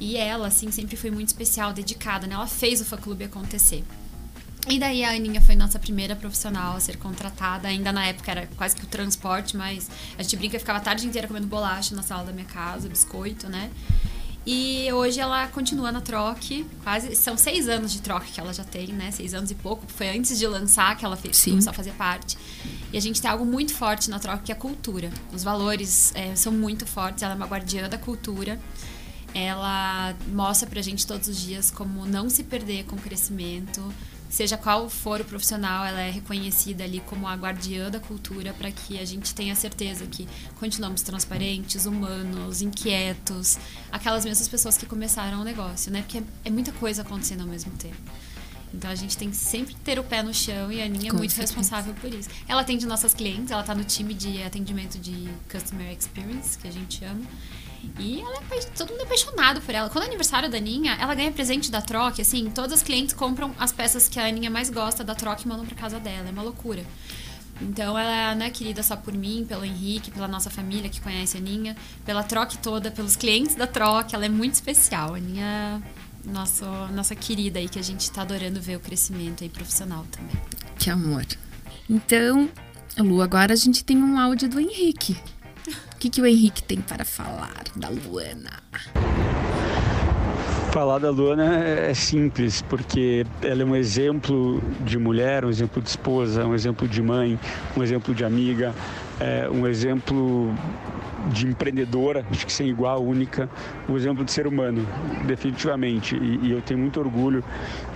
E 0.00 0.16
ela, 0.16 0.48
assim, 0.48 0.70
sempre 0.70 0.96
foi 0.96 1.10
muito 1.10 1.28
especial, 1.28 1.72
dedicada, 1.72 2.26
né? 2.26 2.34
Ela 2.34 2.46
fez 2.46 2.80
o 2.80 2.84
fã-clube 2.84 3.24
acontecer. 3.24 3.84
E 4.68 4.80
daí 4.80 5.04
a 5.04 5.10
Aninha 5.10 5.40
foi 5.40 5.54
nossa 5.54 5.78
primeira 5.78 6.16
profissional 6.16 6.76
a 6.76 6.80
ser 6.80 6.96
contratada. 6.96 7.68
Ainda 7.68 7.92
na 7.92 8.04
época 8.06 8.30
era 8.30 8.48
quase 8.56 8.74
que 8.74 8.82
o 8.82 8.86
transporte, 8.86 9.56
mas 9.56 9.88
a 10.18 10.22
gente 10.22 10.36
brinca, 10.36 10.58
ficava 10.58 10.78
a 10.78 10.82
tarde 10.82 11.06
inteira 11.06 11.28
comendo 11.28 11.46
bolacha 11.46 11.94
na 11.94 12.02
sala 12.02 12.24
da 12.24 12.32
minha 12.32 12.46
casa, 12.46 12.88
biscoito, 12.88 13.48
né? 13.48 13.70
E 14.46 14.88
hoje 14.92 15.18
ela 15.18 15.48
continua 15.48 15.90
na 15.90 16.00
troque, 16.00 16.64
quase. 16.84 17.16
São 17.16 17.36
seis 17.36 17.68
anos 17.68 17.92
de 17.92 18.00
troque 18.00 18.30
que 18.30 18.38
ela 18.38 18.54
já 18.54 18.62
tem, 18.62 18.86
né? 18.88 19.10
Seis 19.10 19.34
anos 19.34 19.50
e 19.50 19.56
pouco. 19.56 19.84
Foi 19.88 20.08
antes 20.16 20.38
de 20.38 20.46
lançar 20.46 20.96
que 20.96 21.04
ela 21.04 21.16
fez, 21.16 21.36
Sim. 21.36 21.50
começou 21.50 21.70
a 21.70 21.74
fazer 21.74 21.92
parte. 21.94 22.38
E 22.92 22.96
a 22.96 23.00
gente 23.00 23.20
tem 23.20 23.28
algo 23.28 23.44
muito 23.44 23.74
forte 23.74 24.08
na 24.08 24.20
troca, 24.20 24.38
que 24.44 24.52
é 24.52 24.54
a 24.54 24.58
cultura. 24.58 25.10
Os 25.34 25.42
valores 25.42 26.12
é, 26.14 26.36
são 26.36 26.52
muito 26.52 26.86
fortes, 26.86 27.24
ela 27.24 27.32
é 27.32 27.36
uma 27.36 27.46
guardiã 27.46 27.88
da 27.88 27.98
cultura. 27.98 28.60
Ela 29.34 30.14
mostra 30.28 30.70
pra 30.70 30.80
gente 30.80 31.04
todos 31.04 31.26
os 31.26 31.36
dias 31.36 31.68
como 31.70 32.06
não 32.06 32.30
se 32.30 32.44
perder 32.44 32.84
com 32.84 32.94
o 32.94 33.00
crescimento, 33.00 33.82
seja 34.28 34.56
qual 34.56 34.88
for 34.88 35.20
o 35.20 35.24
profissional, 35.24 35.84
ela 35.84 36.00
é 36.00 36.10
reconhecida 36.10 36.84
ali 36.84 37.00
como 37.00 37.26
a 37.26 37.34
guardiã 37.34 37.90
da 37.90 38.00
cultura 38.00 38.52
para 38.52 38.70
que 38.70 38.98
a 38.98 39.04
gente 39.04 39.34
tenha 39.34 39.54
certeza 39.54 40.06
que 40.06 40.28
continuamos 40.58 41.02
transparentes, 41.02 41.86
humanos, 41.86 42.62
inquietos, 42.62 43.58
aquelas 43.90 44.24
mesmas 44.24 44.48
pessoas 44.48 44.76
que 44.76 44.86
começaram 44.86 45.40
o 45.40 45.44
negócio, 45.44 45.92
né? 45.92 46.02
Porque 46.02 46.22
é 46.44 46.50
muita 46.50 46.72
coisa 46.72 47.02
acontecendo 47.02 47.42
ao 47.42 47.46
mesmo 47.46 47.72
tempo. 47.72 47.96
Então 48.74 48.90
a 48.90 48.94
gente 48.94 49.16
tem 49.16 49.30
que 49.30 49.36
sempre 49.36 49.74
ter 49.76 49.98
o 49.98 50.04
pé 50.04 50.22
no 50.22 50.34
chão 50.34 50.70
e 50.70 50.82
a 50.82 50.84
Aninha 50.84 51.10
é 51.10 51.12
muito 51.12 51.32
certeza. 51.32 51.54
responsável 51.54 51.94
por 51.94 52.12
isso. 52.12 52.28
Ela 52.46 52.60
atende 52.60 52.86
nossas 52.86 53.14
clientes, 53.14 53.50
ela 53.50 53.62
tá 53.62 53.74
no 53.74 53.84
time 53.84 54.12
de 54.12 54.42
atendimento 54.42 54.98
de 54.98 55.28
Customer 55.50 55.90
Experience, 55.92 56.58
que 56.58 56.68
a 56.68 56.70
gente 56.70 57.04
ama. 57.04 57.24
E 57.98 58.20
ela 58.20 58.42
é, 58.50 58.60
todo 58.76 58.90
mundo 58.90 59.00
é 59.00 59.04
apaixonado 59.04 59.60
por 59.60 59.74
ela. 59.74 59.88
Quando 59.88 60.04
é 60.04 60.06
aniversário 60.06 60.50
da 60.50 60.58
Aninha, 60.58 60.96
ela 61.00 61.14
ganha 61.14 61.32
presente 61.32 61.70
da 61.70 61.80
Troc, 61.80 62.20
assim, 62.20 62.50
todas 62.50 62.74
as 62.74 62.82
clientes 62.82 63.14
compram 63.14 63.54
as 63.58 63.72
peças 63.72 64.08
que 64.08 64.18
a 64.18 64.26
Aninha 64.26 64.50
mais 64.50 64.70
gosta 64.70 65.02
da 65.02 65.14
Troc 65.14 65.42
e 65.42 65.48
mandam 65.48 65.64
pra 65.64 65.76
casa 65.76 65.98
dela. 65.98 66.28
É 66.28 66.30
uma 66.30 66.42
loucura. 66.42 66.84
Então 67.60 67.98
ela 67.98 68.34
não 68.34 68.44
é 68.44 68.50
querida 68.50 68.82
só 68.82 68.96
por 68.96 69.14
mim, 69.14 69.44
pelo 69.48 69.64
Henrique, 69.64 70.10
pela 70.10 70.28
nossa 70.28 70.50
família 70.50 70.90
que 70.90 71.00
conhece 71.00 71.36
a 71.36 71.40
Aninha, 71.40 71.76
pela 72.04 72.22
Troc 72.22 72.54
toda, 72.56 72.90
pelos 72.90 73.16
clientes 73.16 73.54
da 73.54 73.66
Troc. 73.66 74.12
Ela 74.12 74.26
é 74.26 74.28
muito 74.28 74.54
especial. 74.54 75.14
A 75.14 75.16
Aninha, 75.16 75.82
nosso, 76.24 76.66
nossa 76.92 77.14
querida 77.14 77.58
aí, 77.58 77.68
que 77.68 77.78
a 77.78 77.82
gente 77.82 78.10
tá 78.10 78.22
adorando 78.22 78.60
ver 78.60 78.76
o 78.76 78.80
crescimento 78.80 79.42
aí 79.42 79.48
profissional 79.48 80.04
também. 80.10 80.36
Que 80.78 80.90
amor. 80.90 81.24
Então, 81.88 82.50
Lu, 82.98 83.22
agora 83.22 83.52
a 83.52 83.56
gente 83.56 83.84
tem 83.84 83.96
um 83.96 84.18
áudio 84.18 84.48
do 84.48 84.60
Henrique. 84.60 85.16
O 85.96 85.98
que, 85.98 86.10
que 86.10 86.20
o 86.20 86.26
Henrique 86.26 86.62
tem 86.62 86.78
para 86.78 87.06
falar 87.06 87.64
da 87.74 87.88
Luana? 87.88 88.62
Falar 90.70 90.98
da 90.98 91.08
Luana 91.08 91.56
é 91.64 91.94
simples, 91.94 92.60
porque 92.60 93.24
ela 93.42 93.62
é 93.62 93.64
um 93.64 93.74
exemplo 93.74 94.62
de 94.84 94.98
mulher, 94.98 95.42
um 95.42 95.48
exemplo 95.48 95.80
de 95.80 95.88
esposa, 95.88 96.44
um 96.44 96.54
exemplo 96.54 96.86
de 96.86 97.00
mãe, 97.00 97.40
um 97.74 97.82
exemplo 97.82 98.14
de 98.14 98.26
amiga, 98.26 98.74
é, 99.18 99.48
um 99.48 99.66
exemplo 99.66 100.54
de 101.32 101.46
empreendedora, 101.46 102.24
acho 102.30 102.46
que 102.46 102.52
sem 102.52 102.68
igual, 102.68 103.02
única, 103.02 103.48
um 103.88 103.96
exemplo 103.96 104.24
de 104.24 104.32
ser 104.32 104.46
humano, 104.46 104.86
definitivamente. 105.26 106.16
E, 106.16 106.46
e 106.46 106.50
eu 106.52 106.62
tenho 106.62 106.78
muito 106.80 106.98
orgulho 107.00 107.42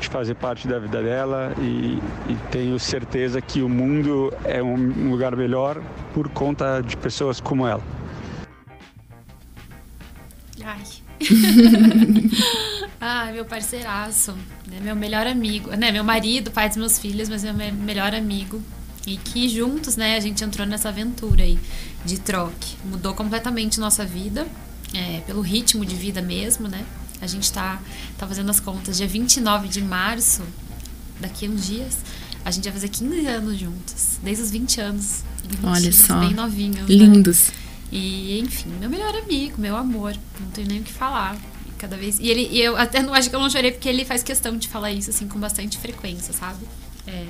de 0.01 0.09
fazer 0.09 0.35
parte 0.35 0.67
da 0.67 0.79
vida 0.79 1.03
dela 1.03 1.55
e, 1.59 1.99
e 2.29 2.37
tenho 2.51 2.79
certeza 2.79 3.41
que 3.41 3.63
o 3.63 3.69
mundo 3.69 4.33
é 4.45 4.63
um 4.63 5.11
lugar 5.11 5.35
melhor 5.37 5.81
por 6.15 6.29
conta 6.29 6.81
de 6.81 6.97
pessoas 6.97 7.41
como 7.41 7.67
ela. 7.67 7.83
Ai. 10.65 10.83
Ai, 13.01 13.33
meu 13.35 13.45
parceiraço, 13.45 14.33
né? 14.67 14.79
Meu 14.83 14.97
melhor 14.97 15.27
amigo, 15.27 15.71
né? 15.71 15.91
Meu 15.91 16.05
marido, 16.05 16.51
pai 16.51 16.69
dos 16.69 16.77
meus 16.77 16.99
filhos, 16.99 17.29
mas 17.29 17.45
meu 17.45 17.55
me- 17.55 17.73
melhor 17.73 18.15
amigo. 18.15 18.61
E 19.07 19.17
que 19.17 19.49
juntos, 19.49 19.97
né, 19.97 20.17
a 20.17 20.21
gente 20.21 20.45
entrou 20.45 20.67
nessa 20.67 20.89
aventura 20.91 21.43
aí 21.43 21.59
de 22.05 22.19
troque. 22.19 22.77
Mudou 22.85 23.15
completamente 23.15 23.81
nossa 23.81 24.05
vida, 24.05 24.47
é, 24.95 25.21
pelo 25.27 25.41
ritmo 25.41 25.85
de 25.85 25.95
vida 25.95 26.21
mesmo, 26.21 26.69
né? 26.69 26.85
A 27.21 27.27
gente 27.27 27.53
tá, 27.53 27.81
tá 28.19 28.27
fazendo 28.27 28.51
as 28.51 28.61
contas. 28.61 28.97
Dia 28.97 29.07
29 29.07 29.69
de 29.69 29.83
março, 29.83 30.43
daqui 31.21 31.47
a 31.47 31.51
uns 31.51 31.67
dias, 31.67 31.99
a 32.45 32.51
gente 32.51 32.65
vai 32.65 32.73
fazer 32.73 32.89
15 32.89 33.27
anos 33.27 33.59
juntos. 33.59 34.19
Desde 34.23 34.43
os 34.43 34.51
20 34.51 34.81
anos. 34.81 35.23
Olha 35.63 35.73
bonitinhos, 35.73 35.97
só. 35.97 36.19
Bem 36.21 36.35
novinhos. 36.35 36.77
né? 36.77 36.85
Lindos. 36.89 37.51
E, 37.93 38.39
enfim, 38.39 38.71
meu 38.79 38.89
melhor 38.89 39.15
amigo, 39.17 39.61
meu 39.61 39.77
amor. 39.77 40.17
Não 40.41 40.49
tenho 40.51 40.69
nem 40.69 40.81
o 40.81 40.83
que 40.83 40.93
falar. 40.93 41.37
E 41.69 41.73
Cada 41.73 41.97
vez. 41.97 42.19
E 42.19 42.29
ele, 42.29 42.49
e 42.51 42.61
eu 42.61 42.77
até 42.77 43.03
não 43.03 43.13
acho 43.13 43.29
que 43.29 43.37
eu 43.37 43.41
não 43.41 43.51
chorei 43.51 43.73
porque 43.73 43.89
ele 43.89 44.05
faz 44.05 44.23
questão 44.23 44.57
de 44.57 44.69
falar 44.69 44.93
isso, 44.93 45.11
assim, 45.11 45.27
com 45.29 45.39
bastante 45.39 45.77
frequência, 45.79 46.33
sabe? 46.33 46.65
É. 47.07 47.27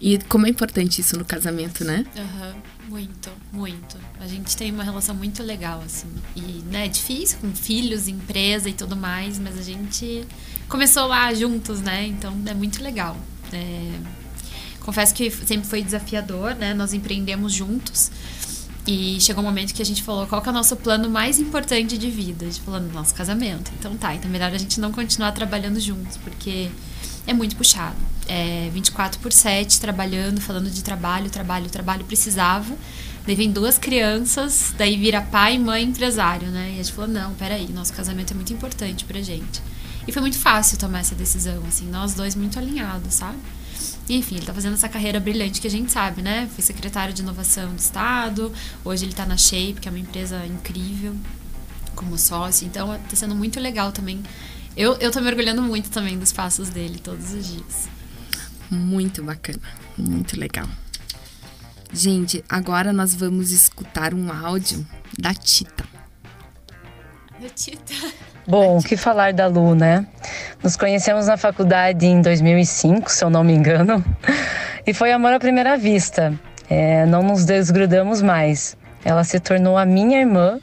E 0.00 0.18
como 0.24 0.46
é 0.46 0.50
importante 0.50 1.00
isso 1.00 1.18
no 1.18 1.24
casamento, 1.24 1.84
né? 1.84 2.06
Aham, 2.16 2.54
muito, 2.88 3.30
muito. 3.52 3.96
A 4.18 4.26
gente 4.26 4.56
tem 4.56 4.72
uma 4.72 4.82
relação 4.82 5.14
muito 5.14 5.42
legal, 5.42 5.82
assim. 5.84 6.08
E, 6.34 6.40
né, 6.70 6.86
é 6.86 6.88
difícil 6.88 7.38
com 7.40 7.52
filhos, 7.54 8.08
empresa 8.08 8.68
e 8.68 8.72
tudo 8.72 8.96
mais, 8.96 9.38
mas 9.38 9.58
a 9.58 9.62
gente 9.62 10.26
começou 10.68 11.06
lá 11.06 11.32
juntos, 11.34 11.80
né? 11.80 12.06
Então 12.06 12.34
é 12.46 12.54
muito 12.54 12.82
legal. 12.82 13.16
É, 13.52 13.92
Confesso 14.80 15.14
que 15.14 15.30
sempre 15.30 15.68
foi 15.68 15.82
desafiador, 15.82 16.54
né? 16.54 16.74
Nós 16.74 16.92
empreendemos 16.92 17.52
juntos. 17.52 18.10
E 18.86 19.20
chegou 19.20 19.44
um 19.44 19.46
momento 19.46 19.74
que 19.74 19.82
a 19.82 19.84
gente 19.84 20.02
falou 20.02 20.26
qual 20.26 20.40
que 20.40 20.48
é 20.48 20.50
o 20.50 20.54
nosso 20.54 20.74
plano 20.74 21.08
mais 21.08 21.38
importante 21.38 21.98
de 21.98 22.10
vida. 22.10 22.46
A 22.46 22.48
gente 22.48 22.62
falou, 22.62 22.80
nosso 22.80 23.14
casamento. 23.14 23.70
Então 23.78 23.94
tá, 23.96 24.14
então 24.14 24.30
melhor 24.30 24.50
a 24.52 24.58
gente 24.58 24.80
não 24.80 24.90
continuar 24.90 25.32
trabalhando 25.32 25.78
juntos, 25.78 26.16
porque 26.16 26.70
é 27.26 27.34
muito 27.34 27.56
puxado. 27.56 27.96
É 28.32 28.70
24 28.72 29.18
por 29.18 29.32
7 29.32 29.80
trabalhando, 29.80 30.40
falando 30.40 30.70
de 30.70 30.84
trabalho, 30.84 31.28
trabalho, 31.28 31.68
trabalho. 31.68 32.04
Precisava. 32.04 32.76
Daí 33.26 33.34
vem 33.34 33.50
duas 33.50 33.76
crianças, 33.76 34.72
daí 34.78 34.96
vira 34.96 35.20
pai, 35.20 35.58
mãe, 35.58 35.82
empresário, 35.82 36.48
né? 36.48 36.70
E 36.70 36.80
a 36.80 36.82
gente 36.82 36.92
falou, 36.92 37.10
não, 37.10 37.34
peraí, 37.34 37.68
nosso 37.72 37.92
casamento 37.92 38.32
é 38.32 38.34
muito 38.34 38.52
importante 38.52 39.04
pra 39.04 39.20
gente. 39.20 39.60
E 40.08 40.12
foi 40.12 40.22
muito 40.22 40.38
fácil 40.38 40.78
tomar 40.78 41.00
essa 41.00 41.14
decisão, 41.14 41.62
assim, 41.68 41.86
nós 41.90 42.14
dois 42.14 42.34
muito 42.34 42.58
alinhados, 42.58 43.14
sabe? 43.14 43.38
E, 44.08 44.16
enfim, 44.16 44.36
ele 44.36 44.46
tá 44.46 44.54
fazendo 44.54 44.74
essa 44.74 44.88
carreira 44.88 45.20
brilhante 45.20 45.60
que 45.60 45.66
a 45.66 45.70
gente 45.70 45.92
sabe, 45.92 46.22
né? 46.22 46.48
Foi 46.54 46.64
secretário 46.64 47.12
de 47.12 47.22
inovação 47.22 47.72
do 47.72 47.78
Estado, 47.78 48.52
hoje 48.84 49.04
ele 49.04 49.12
tá 49.12 49.26
na 49.26 49.36
Shape, 49.36 49.74
que 49.80 49.88
é 49.88 49.90
uma 49.90 49.98
empresa 49.98 50.44
incrível, 50.46 51.14
como 51.94 52.16
sócio. 52.16 52.66
Então, 52.66 52.88
tá 53.08 53.16
sendo 53.16 53.34
muito 53.34 53.60
legal 53.60 53.92
também. 53.92 54.22
Eu, 54.76 54.94
eu 54.94 55.10
tô 55.10 55.20
me 55.20 55.28
orgulhando 55.28 55.62
muito 55.62 55.90
também 55.90 56.18
dos 56.18 56.32
passos 56.32 56.70
dele 56.70 56.98
todos 56.98 57.32
os 57.32 57.46
dias. 57.46 57.99
Muito 58.70 59.22
bacana. 59.22 59.60
Muito 59.98 60.38
legal. 60.38 60.66
Gente, 61.92 62.44
agora 62.48 62.92
nós 62.92 63.14
vamos 63.14 63.50
escutar 63.50 64.14
um 64.14 64.30
áudio 64.32 64.86
da 65.18 65.34
Tita. 65.34 65.84
Tita. 67.54 67.94
Bom, 68.46 68.78
o 68.78 68.82
que 68.82 68.96
falar 68.96 69.32
da 69.32 69.46
Lu, 69.46 69.74
né? 69.74 70.06
Nos 70.62 70.76
conhecemos 70.76 71.26
na 71.26 71.36
faculdade 71.36 72.06
em 72.06 72.20
2005, 72.20 73.10
se 73.10 73.24
eu 73.24 73.30
não 73.30 73.42
me 73.42 73.52
engano, 73.52 74.04
e 74.86 74.92
foi 74.92 75.10
amor 75.12 75.32
à 75.32 75.38
primeira 75.38 75.76
vista. 75.76 76.32
É, 76.68 77.04
não 77.06 77.22
nos 77.22 77.44
desgrudamos 77.44 78.22
mais. 78.22 78.76
Ela 79.04 79.24
se 79.24 79.40
tornou 79.40 79.76
a 79.76 79.84
minha 79.84 80.20
irmã, 80.20 80.60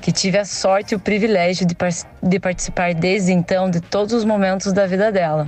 que 0.00 0.10
tive 0.10 0.38
a 0.38 0.44
sorte 0.44 0.92
e 0.92 0.96
o 0.96 0.98
privilégio 0.98 1.66
de, 1.66 1.74
par 1.74 1.90
de 2.22 2.40
participar 2.40 2.94
desde 2.94 3.32
então 3.32 3.70
de 3.70 3.80
todos 3.80 4.12
os 4.14 4.24
momentos 4.24 4.72
da 4.72 4.86
vida 4.86 5.12
dela. 5.12 5.46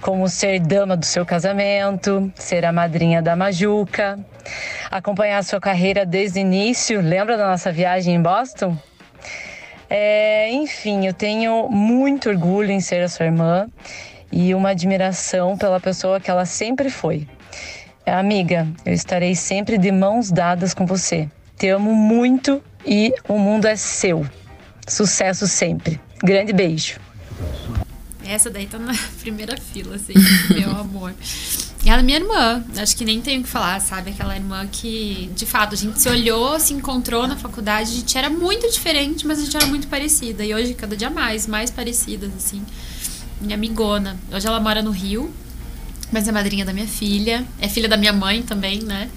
Como 0.00 0.28
ser 0.28 0.60
dama 0.60 0.96
do 0.96 1.04
seu 1.04 1.26
casamento, 1.26 2.32
ser 2.36 2.64
a 2.64 2.72
madrinha 2.72 3.20
da 3.20 3.34
Majuca, 3.34 4.18
acompanhar 4.90 5.38
a 5.38 5.42
sua 5.42 5.60
carreira 5.60 6.06
desde 6.06 6.38
o 6.38 6.42
início. 6.42 7.00
Lembra 7.00 7.36
da 7.36 7.48
nossa 7.48 7.72
viagem 7.72 8.14
em 8.14 8.22
Boston? 8.22 8.76
É, 9.90 10.50
enfim, 10.52 11.06
eu 11.06 11.12
tenho 11.12 11.68
muito 11.68 12.28
orgulho 12.28 12.70
em 12.70 12.80
ser 12.80 13.02
a 13.02 13.08
sua 13.08 13.26
irmã 13.26 13.66
e 14.30 14.54
uma 14.54 14.70
admiração 14.70 15.56
pela 15.56 15.80
pessoa 15.80 16.20
que 16.20 16.30
ela 16.30 16.44
sempre 16.44 16.90
foi. 16.90 17.26
Amiga, 18.06 18.66
eu 18.86 18.92
estarei 18.92 19.34
sempre 19.34 19.76
de 19.76 19.90
mãos 19.90 20.30
dadas 20.30 20.72
com 20.74 20.86
você. 20.86 21.28
Te 21.58 21.68
amo 21.68 21.92
muito 21.94 22.62
e 22.86 23.12
o 23.28 23.38
mundo 23.38 23.66
é 23.66 23.76
seu. 23.76 24.24
Sucesso 24.86 25.46
sempre. 25.46 26.00
Grande 26.22 26.52
beijo. 26.52 27.00
Essa 28.28 28.50
daí 28.50 28.66
tá 28.66 28.78
na 28.78 28.92
primeira 29.20 29.56
fila, 29.56 29.96
assim, 29.96 30.12
meu 30.50 30.70
amor. 30.76 31.14
E 31.82 31.88
ela 31.88 32.00
é 32.00 32.04
minha 32.04 32.18
irmã, 32.18 32.62
acho 32.76 32.94
que 32.94 33.04
nem 33.04 33.22
tenho 33.22 33.40
o 33.40 33.44
que 33.44 33.48
falar, 33.48 33.80
sabe? 33.80 34.10
Aquela 34.10 34.36
irmã 34.36 34.66
que, 34.70 35.30
de 35.34 35.46
fato, 35.46 35.74
a 35.74 35.78
gente 35.78 35.98
se 35.98 36.08
olhou, 36.10 36.60
se 36.60 36.74
encontrou 36.74 37.26
na 37.26 37.36
faculdade, 37.36 37.90
a 37.90 37.94
gente 37.94 38.18
era 38.18 38.28
muito 38.28 38.70
diferente, 38.70 39.26
mas 39.26 39.38
a 39.38 39.44
gente 39.44 39.56
era 39.56 39.66
muito 39.66 39.86
parecida. 39.88 40.44
E 40.44 40.52
hoje, 40.54 40.74
cada 40.74 40.94
dia 40.94 41.08
mais, 41.08 41.46
mais 41.46 41.70
parecidas, 41.70 42.30
assim. 42.36 42.62
Minha 43.40 43.54
amigona. 43.54 44.18
Hoje 44.30 44.46
ela 44.46 44.60
mora 44.60 44.82
no 44.82 44.90
Rio, 44.90 45.32
mas 46.12 46.28
é 46.28 46.32
madrinha 46.32 46.64
da 46.64 46.72
minha 46.72 46.86
filha, 46.86 47.46
é 47.60 47.68
filha 47.68 47.88
da 47.88 47.96
minha 47.96 48.12
mãe 48.12 48.42
também, 48.42 48.82
né? 48.82 49.08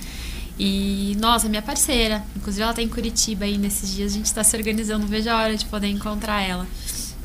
E, 0.57 1.17
nossa, 1.19 1.49
minha 1.49 1.61
parceira. 1.61 2.23
Inclusive, 2.35 2.63
ela 2.63 2.73
tá 2.73 2.81
em 2.81 2.87
Curitiba 2.87 3.43
aí 3.43 3.57
nesses 3.57 3.93
dias, 3.93 4.13
a 4.13 4.15
gente 4.15 4.33
tá 4.33 4.43
se 4.43 4.55
organizando, 4.55 5.05
vejo 5.07 5.29
a 5.29 5.37
hora 5.37 5.57
de 5.57 5.65
poder 5.65 5.87
encontrar 5.87 6.41
ela. 6.41 6.67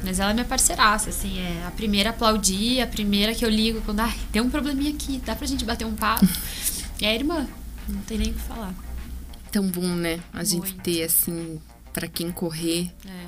Mas 0.05 0.21
ela 0.21 0.31
é 0.31 0.35
minha 0.35 0.45
parceiraça, 0.45 1.11
assim, 1.11 1.39
é 1.39 1.65
a 1.67 1.71
primeira 1.71 2.11
a 2.11 2.13
aplaudir, 2.13 2.81
a 2.81 2.87
primeira 2.87 3.35
que 3.35 3.45
eu 3.45 3.49
ligo 3.51 3.81
quando, 3.83 4.01
ai, 4.01 4.15
tem 4.31 4.41
um 4.43 4.51
probleminha 4.51 4.91
aqui, 4.93 5.21
dá 5.25 5.35
pra 5.35 5.47
gente 5.47 5.65
bater 5.65 5.85
um 5.87 5.95
papo. 5.95 6.27
É 7.01 7.09
a 7.11 7.15
irmã, 7.15 7.49
não 7.89 8.01
tem 8.03 8.19
nem 8.19 8.31
o 8.31 8.35
que 8.35 8.41
falar. 8.41 8.75
Tão 9.51 9.67
bom, 9.69 9.87
né? 9.95 10.21
A 10.33 10.45
gente 10.45 10.69
Muito. 10.73 10.83
ter, 10.83 11.03
assim, 11.05 11.61
pra 11.93 12.07
quem 12.07 12.31
correr. 12.31 12.91
É, 13.07 13.27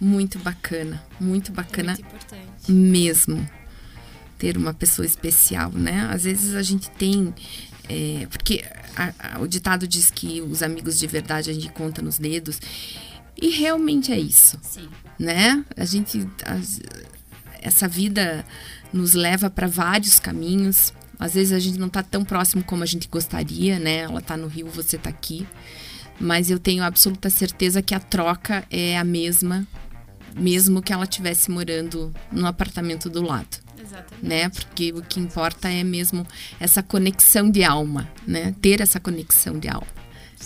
Muito 0.00 0.38
bacana. 0.40 1.02
Muito 1.20 1.52
é 1.52 1.54
bacana 1.54 1.92
muito 1.92 2.00
importante. 2.06 2.72
mesmo. 2.72 3.48
Ter 4.36 4.56
uma 4.56 4.74
pessoa 4.74 5.06
especial, 5.06 5.70
né? 5.70 6.08
Às 6.12 6.24
vezes 6.24 6.54
a 6.54 6.62
gente 6.62 6.90
tem. 6.90 7.32
é, 7.88 8.26
porque 8.30 8.64
a- 8.96 9.12
a- 9.36 9.40
o 9.40 9.46
ditado 9.46 9.86
diz 9.86 10.10
que 10.10 10.40
os 10.40 10.62
amigos 10.62 10.98
de 10.98 11.06
verdade 11.06 11.50
a 11.50 11.52
gente 11.54 11.68
conta 11.68 12.02
nos 12.02 12.18
dedos. 12.18 12.58
E 13.40 13.50
realmente 13.50 14.10
é 14.12 14.18
isso. 14.18 14.58
Sim. 14.62 14.88
Né? 15.18 15.64
A 15.76 15.84
gente 15.84 16.26
as- 16.44 16.80
essa 17.60 17.88
vida 17.88 18.44
nos 18.92 19.14
leva 19.14 19.48
para 19.50 19.66
vários 19.66 20.18
caminhos. 20.20 20.92
Às 21.18 21.34
vezes 21.34 21.52
a 21.52 21.58
gente 21.58 21.78
não 21.78 21.88
tá 21.88 22.02
tão 22.02 22.24
próximo 22.24 22.62
como 22.64 22.82
a 22.82 22.86
gente 22.86 23.08
gostaria, 23.08 23.78
né? 23.78 23.98
Ela 24.00 24.20
tá 24.20 24.36
no 24.36 24.46
Rio, 24.46 24.68
você 24.68 24.98
tá 24.98 25.08
aqui. 25.10 25.46
Mas 26.20 26.50
eu 26.50 26.58
tenho 26.58 26.84
absoluta 26.84 27.28
certeza 27.30 27.82
que 27.82 27.94
a 27.94 28.00
troca 28.00 28.64
é 28.70 28.96
a 28.98 29.04
mesma, 29.04 29.66
mesmo 30.36 30.82
que 30.82 30.92
ela 30.92 31.04
estivesse 31.04 31.50
morando 31.50 32.12
no 32.30 32.46
apartamento 32.46 33.08
do 33.08 33.22
lado. 33.22 33.58
Exatamente. 33.80 34.24
Né? 34.24 34.48
Porque 34.48 34.92
o 34.92 35.02
que 35.02 35.20
importa 35.20 35.68
é 35.68 35.82
mesmo 35.84 36.26
essa 36.58 36.82
conexão 36.82 37.50
de 37.50 37.62
alma, 37.64 38.08
né? 38.26 38.54
Ter 38.60 38.80
essa 38.80 38.98
conexão 39.00 39.58
de 39.58 39.68
alma. 39.68 39.86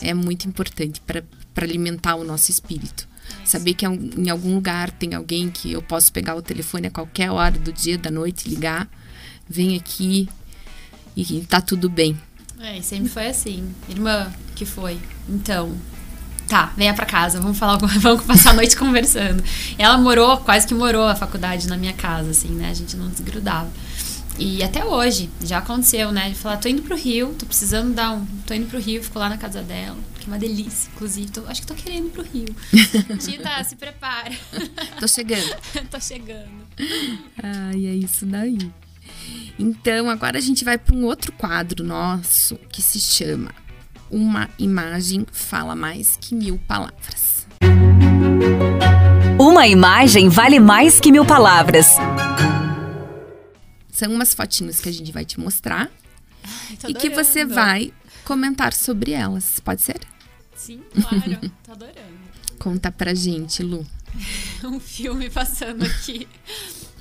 É 0.01 0.15
muito 0.15 0.47
importante 0.49 1.01
para 1.01 1.25
alimentar 1.57 2.15
o 2.17 2.25
nosso 2.25 2.51
espírito. 2.51 3.08
Saber 3.45 3.75
que 3.75 3.87
em 3.87 4.29
algum 4.31 4.55
lugar 4.55 4.91
tem 4.91 5.15
alguém 5.15 5.51
que 5.51 5.73
eu 5.73 5.83
posso 5.83 6.13
pegar 6.13 6.35
o 6.35 6.43
telefone 6.43 6.89
a 6.89 6.91
qualquer 6.91 7.31
hora 7.31 7.59
do 7.59 7.73
dia, 7.73 7.97
da 7.97 8.11
noite, 8.11 8.49
ligar, 8.49 8.89
vem 9.49 9.77
aqui 9.77 10.29
e 11.17 11.41
tá 11.49 11.61
tudo 11.61 11.89
bem. 11.89 12.19
É, 12.61 12.81
sempre 12.83 13.09
foi 13.09 13.29
assim. 13.29 13.73
Irmã, 13.89 14.31
que 14.55 14.65
foi? 14.65 14.99
Então, 15.29 15.75
tá, 16.49 16.73
venha 16.77 16.93
pra 16.95 17.07
casa, 17.07 17.41
vamos 17.41 17.59
falar, 17.59 17.77
vamos 18.01 18.25
passar 18.25 18.51
a 18.51 18.55
noite 18.55 18.77
conversando. 18.77 19.43
Ela 19.79 19.97
morou, 19.99 20.39
quase 20.39 20.67
que 20.67 20.75
morou 20.75 21.07
a 21.07 21.15
faculdade 21.15 21.69
na 21.69 21.77
minha 21.77 21.93
casa, 21.93 22.31
assim, 22.31 22.49
né? 22.49 22.71
A 22.71 22.75
gente 22.75 22.97
não 22.97 23.09
desgrudava. 23.09 23.71
E 24.39 24.63
até 24.63 24.85
hoje, 24.85 25.29
já 25.45 25.59
aconteceu, 25.59 26.13
né? 26.13 26.29
De 26.29 26.37
falar, 26.37 26.59
tô 26.59 26.69
indo 26.69 26.83
pro 26.83 26.97
Rio, 26.97 27.35
tô 27.37 27.45
precisando 27.45 27.93
dar 27.93 28.13
um. 28.13 28.25
tô 28.47 28.55
indo 28.55 28.67
pro 28.69 28.79
Rio, 28.79 29.03
fico 29.03 29.19
lá 29.19 29.29
na 29.29 29.37
casa 29.37 29.63
dela, 29.63 29.97
que 30.21 30.27
é 30.27 30.29
uma 30.29 30.39
delícia, 30.39 30.89
inclusive. 30.95 31.31
Tô, 31.31 31.43
acho 31.49 31.63
que 31.63 31.67
tô 31.67 31.75
querendo 31.75 32.07
ir 32.07 32.11
pro 32.11 32.23
Rio. 32.23 32.55
Tita, 33.19 33.65
se 33.65 33.75
prepara. 33.75 34.33
tô 35.01 35.09
chegando. 35.09 35.57
tô 35.91 36.01
chegando. 36.01 36.51
Ai, 37.43 37.87
é 37.87 37.95
isso 37.95 38.25
daí. 38.25 38.59
Então, 39.59 40.09
agora 40.09 40.39
a 40.39 40.41
gente 40.41 40.65
vai 40.65 40.79
para 40.79 40.95
um 40.95 41.05
outro 41.05 41.33
quadro 41.33 41.83
nosso 41.83 42.57
que 42.71 42.81
se 42.81 43.01
chama 43.01 43.53
Uma 44.09 44.49
Imagem 44.57 45.27
Fala 45.33 45.75
Mais 45.75 46.17
Que 46.17 46.35
Mil 46.35 46.61
Palavras. 46.69 47.47
Uma 49.37 49.67
imagem 49.67 50.29
vale 50.29 50.61
mais 50.61 51.01
que 51.01 51.11
mil 51.13 51.25
palavras. 51.25 51.97
São 53.99 54.13
umas 54.13 54.33
fotinhos 54.33 54.79
que 54.79 54.89
a 54.89 54.93
gente 54.93 55.11
vai 55.11 55.25
te 55.25 55.41
mostrar 55.41 55.91
Ai, 56.45 56.91
e 56.91 56.95
que 56.95 57.11
você 57.11 57.45
vai 57.45 57.93
comentar 58.25 58.73
sobre 58.73 59.11
elas. 59.11 59.59
Pode 59.59 59.83
ser? 59.83 59.99
Sim, 60.55 60.85
claro. 60.95 61.51
tô 61.67 61.73
adorando. 61.73 61.99
Conta 62.61 62.93
pra 62.93 63.13
gente, 63.13 63.61
Lu. 63.61 63.85
um 64.63 64.79
filme 64.79 65.29
passando 65.29 65.85
aqui. 65.85 66.29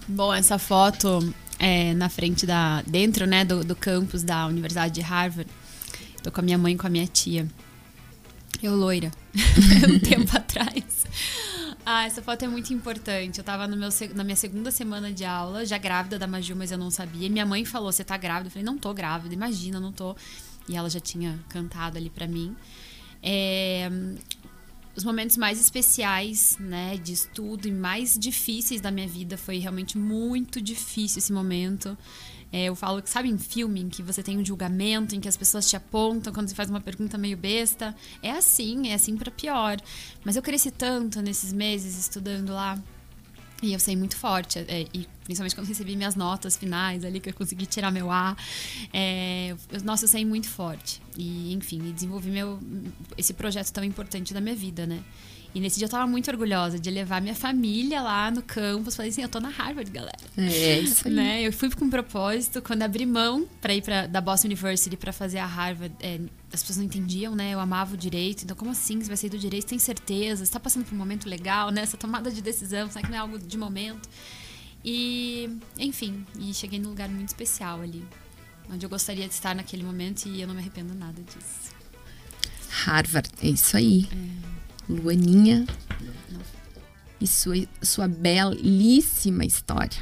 Bom, 0.07 0.33
essa 0.33 0.57
foto 0.57 1.19
é 1.59 1.93
na 1.93 2.09
frente 2.09 2.47
da. 2.47 2.81
dentro, 2.87 3.27
né, 3.27 3.45
do, 3.45 3.63
do 3.63 3.75
campus 3.75 4.23
da 4.23 4.47
Universidade 4.47 4.95
de 4.95 5.01
Harvard. 5.01 5.51
Tô 6.23 6.31
com 6.31 6.41
a 6.41 6.43
minha 6.43 6.57
mãe 6.57 6.73
e 6.73 6.77
com 6.77 6.87
a 6.87 6.89
minha 6.89 7.05
tia. 7.05 7.47
Eu 8.63 8.75
loira. 8.75 9.11
um 9.87 9.99
tempo 9.99 10.35
atrás. 10.35 11.05
Ah, 11.89 12.03
essa 12.05 12.21
foto 12.21 12.43
é 12.43 12.49
muito 12.49 12.73
importante. 12.73 13.37
Eu 13.37 13.45
tava 13.45 13.65
meu, 13.65 13.87
na 14.13 14.21
minha 14.21 14.35
segunda 14.35 14.69
semana 14.71 15.09
de 15.09 15.23
aula, 15.23 15.65
já 15.65 15.77
grávida 15.77 16.19
da 16.19 16.27
Maju, 16.27 16.53
mas 16.53 16.69
eu 16.69 16.77
não 16.77 16.91
sabia. 16.91 17.29
minha 17.29 17.45
mãe 17.45 17.63
falou: 17.63 17.89
Você 17.89 18.03
tá 18.03 18.17
grávida? 18.17 18.47
Eu 18.47 18.51
falei: 18.51 18.65
Não 18.65 18.77
tô 18.77 18.93
grávida, 18.93 19.33
imagina, 19.33 19.79
não 19.79 19.93
tô. 19.93 20.13
E 20.67 20.75
ela 20.75 20.89
já 20.89 20.99
tinha 20.99 21.39
cantado 21.47 21.97
ali 21.97 22.09
para 22.09 22.27
mim. 22.27 22.53
É, 23.23 23.89
os 24.97 25.05
momentos 25.05 25.37
mais 25.37 25.61
especiais, 25.61 26.57
né, 26.59 26.97
de 26.97 27.13
estudo 27.13 27.69
e 27.69 27.71
mais 27.71 28.19
difíceis 28.19 28.81
da 28.81 28.91
minha 28.91 29.07
vida 29.07 29.37
foi 29.37 29.57
realmente 29.57 29.97
muito 29.97 30.59
difícil 30.59 31.19
esse 31.19 31.31
momento. 31.31 31.97
É, 32.51 32.65
eu 32.65 32.75
falo 32.75 33.01
que, 33.01 33.09
sabe, 33.09 33.29
em 33.29 33.37
filme, 33.37 33.81
em 33.81 33.89
que 33.89 34.01
você 34.01 34.23
tem 34.23 34.37
um 34.37 34.45
julgamento, 34.45 35.15
em 35.15 35.19
que 35.19 35.27
as 35.27 35.35
pessoas 35.35 35.69
te 35.69 35.75
apontam 35.75 36.33
quando 36.33 36.47
você 36.47 36.55
faz 36.55 36.69
uma 36.69 36.79
pergunta 36.81 37.17
meio 37.17 37.37
besta? 37.37 37.95
É 38.21 38.31
assim, 38.31 38.89
é 38.89 38.93
assim 38.93 39.17
para 39.17 39.29
pior. 39.31 39.77
Mas 40.23 40.35
eu 40.35 40.41
cresci 40.41 40.71
tanto 40.71 41.21
nesses 41.21 41.51
meses 41.51 41.97
estudando 41.97 42.51
lá. 42.53 42.81
E 43.61 43.73
eu 43.73 43.79
sei 43.79 43.95
muito 43.95 44.15
forte, 44.15 44.59
é, 44.59 44.85
e 44.93 45.07
principalmente 45.23 45.55
quando 45.55 45.67
recebi 45.67 45.95
minhas 45.95 46.15
notas 46.15 46.55
finais 46.55 47.03
ali, 47.03 47.19
que 47.19 47.29
eu 47.29 47.33
consegui 47.33 47.65
tirar 47.65 47.89
meu 47.89 48.11
A. 48.11 48.37
É, 48.93 49.55
eu, 49.71 49.83
nossa, 49.83 50.05
eu 50.05 50.07
sei 50.07 50.23
muito 50.23 50.47
forte. 50.47 51.01
E, 51.17 51.51
enfim, 51.53 51.79
desenvolvi 51.91 52.29
meu, 52.29 52.59
esse 53.17 53.33
projeto 53.33 53.71
tão 53.71 53.83
importante 53.83 54.31
da 54.31 54.39
minha 54.39 54.55
vida, 54.55 54.85
né? 54.85 55.03
E 55.55 55.59
nesse 55.59 55.77
dia 55.77 55.85
eu 55.85 55.89
tava 55.89 56.05
muito 56.05 56.29
orgulhosa 56.29 56.77
de 56.77 56.89
levar 56.91 57.21
minha 57.21 57.33
família 57.33 58.01
lá 58.01 58.29
no 58.29 58.41
campus. 58.41 58.95
Falei 58.95 59.09
assim, 59.09 59.23
eu 59.23 59.29
tô 59.29 59.39
na 59.39 59.49
Harvard, 59.49 59.89
galera. 59.89 60.17
É, 60.37 60.79
isso 60.79 61.07
aí. 61.07 61.13
Né? 61.17 61.41
Eu 61.41 61.51
fui 61.51 61.69
com 61.71 61.85
um 61.85 61.89
propósito, 61.89 62.61
quando 62.61 62.83
abri 62.83 63.05
mão 63.05 63.47
para 63.59 63.73
ir 63.73 63.81
pra, 63.81 64.05
da 64.05 64.21
Boston 64.21 64.47
University 64.47 64.95
para 64.95 65.11
fazer 65.11 65.39
a 65.39 65.45
Harvard, 65.45 65.95
é, 65.99 66.19
as 66.53 66.61
pessoas 66.61 66.77
não 66.77 66.85
entendiam, 66.85 67.35
né? 67.35 67.53
Eu 67.53 67.59
amava 67.59 67.95
o 67.95 67.97
direito. 67.97 68.43
Então, 68.43 68.55
como 68.55 68.71
assim? 68.71 69.01
Você 69.01 69.07
vai 69.07 69.17
sair 69.17 69.29
do 69.29 69.39
direito? 69.39 69.65
Tem 69.65 69.79
certeza? 69.79 70.45
Você 70.45 70.51
tá 70.51 70.59
passando 70.59 70.85
por 70.85 70.93
um 70.93 70.97
momento 70.97 71.27
legal, 71.27 71.71
né? 71.71 71.81
Essa 71.81 71.97
tomada 71.97 72.29
de 72.29 72.41
decisão, 72.41 72.89
será 72.91 73.03
que 73.03 73.09
não 73.09 73.17
é 73.17 73.21
algo 73.21 73.39
de 73.39 73.57
momento? 73.57 74.07
E, 74.85 75.49
enfim, 75.79 76.25
e 76.39 76.53
cheguei 76.53 76.79
num 76.79 76.89
lugar 76.89 77.09
muito 77.09 77.29
especial 77.29 77.81
ali. 77.81 78.05
Onde 78.69 78.85
eu 78.85 78.89
gostaria 78.89 79.27
de 79.27 79.33
estar 79.33 79.55
naquele 79.55 79.83
momento 79.83 80.27
e 80.27 80.41
eu 80.41 80.47
não 80.47 80.53
me 80.53 80.61
arrependo 80.61 80.93
nada 80.93 81.21
disso. 81.23 81.75
Harvard, 82.69 83.29
é 83.41 83.47
isso 83.47 83.75
aí. 83.75 84.07
É. 84.11 84.56
Luaninha 84.89 85.65
e 87.19 87.27
sua, 87.27 87.55
sua 87.81 88.07
belíssima 88.07 89.43
história. 89.43 90.01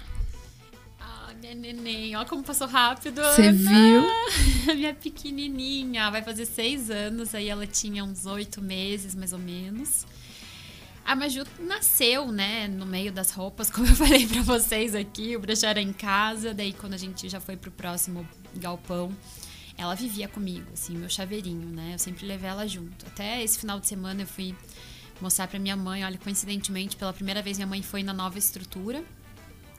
Ah, 1.00 1.34
minha 1.40 1.56
neném, 1.56 2.16
olha 2.16 2.28
como 2.28 2.44
passou 2.44 2.68
rápido. 2.68 3.22
Você 3.22 3.52
viu? 3.52 4.04
minha 4.76 4.94
pequenininha, 4.94 6.12
vai 6.12 6.22
fazer 6.22 6.46
seis 6.46 6.90
anos, 6.90 7.34
aí 7.34 7.50
ela 7.50 7.66
tinha 7.66 8.04
uns 8.04 8.26
oito 8.26 8.62
meses, 8.62 9.16
mais 9.16 9.34
ou 9.34 9.40
menos. 9.40 10.06
A 11.06 11.16
Maju 11.16 11.44
nasceu, 11.60 12.32
né, 12.32 12.68
no 12.68 12.86
meio 12.86 13.12
das 13.12 13.30
roupas, 13.30 13.70
como 13.72 13.88
eu 13.88 13.96
falei 13.96 14.28
para 14.28 14.42
vocês 14.42 14.96
aqui, 14.96 15.36
o 15.36 15.40
brechó 15.40 15.68
era 15.68 15.82
em 15.82 15.94
casa, 15.94 16.54
daí 16.54 16.74
quando 16.74 16.96
a 16.96 16.98
gente 16.98 17.30
já 17.30 17.40
foi 17.40 17.56
pro 17.56 17.70
próximo 17.70 18.28
galpão, 18.56 19.16
ela 19.78 19.94
vivia 19.94 20.28
comigo, 20.28 20.66
assim, 20.74 20.98
meu 20.98 21.10
chaveirinho, 21.10 21.68
né? 21.68 21.92
Eu 21.94 22.00
sempre 22.00 22.26
levei 22.26 22.50
ela 22.50 22.66
junto. 22.66 23.06
Até 23.06 23.44
esse 23.44 23.60
final 23.60 23.80
de 23.80 23.88
semana 23.88 24.22
eu 24.22 24.28
fui 24.28 24.56
mostrar 25.26 25.48
para 25.48 25.60
minha 25.60 25.76
mãe, 25.76 26.06
olha, 26.06 26.18
coincidentemente, 26.18 26.96
pela 26.96 27.12
primeira 27.12 27.42
vez 27.42 27.58
minha 27.58 27.68
mãe 27.68 27.82
foi 27.82 28.04
na 28.04 28.14
nova 28.14 28.38
estrutura. 28.38 29.04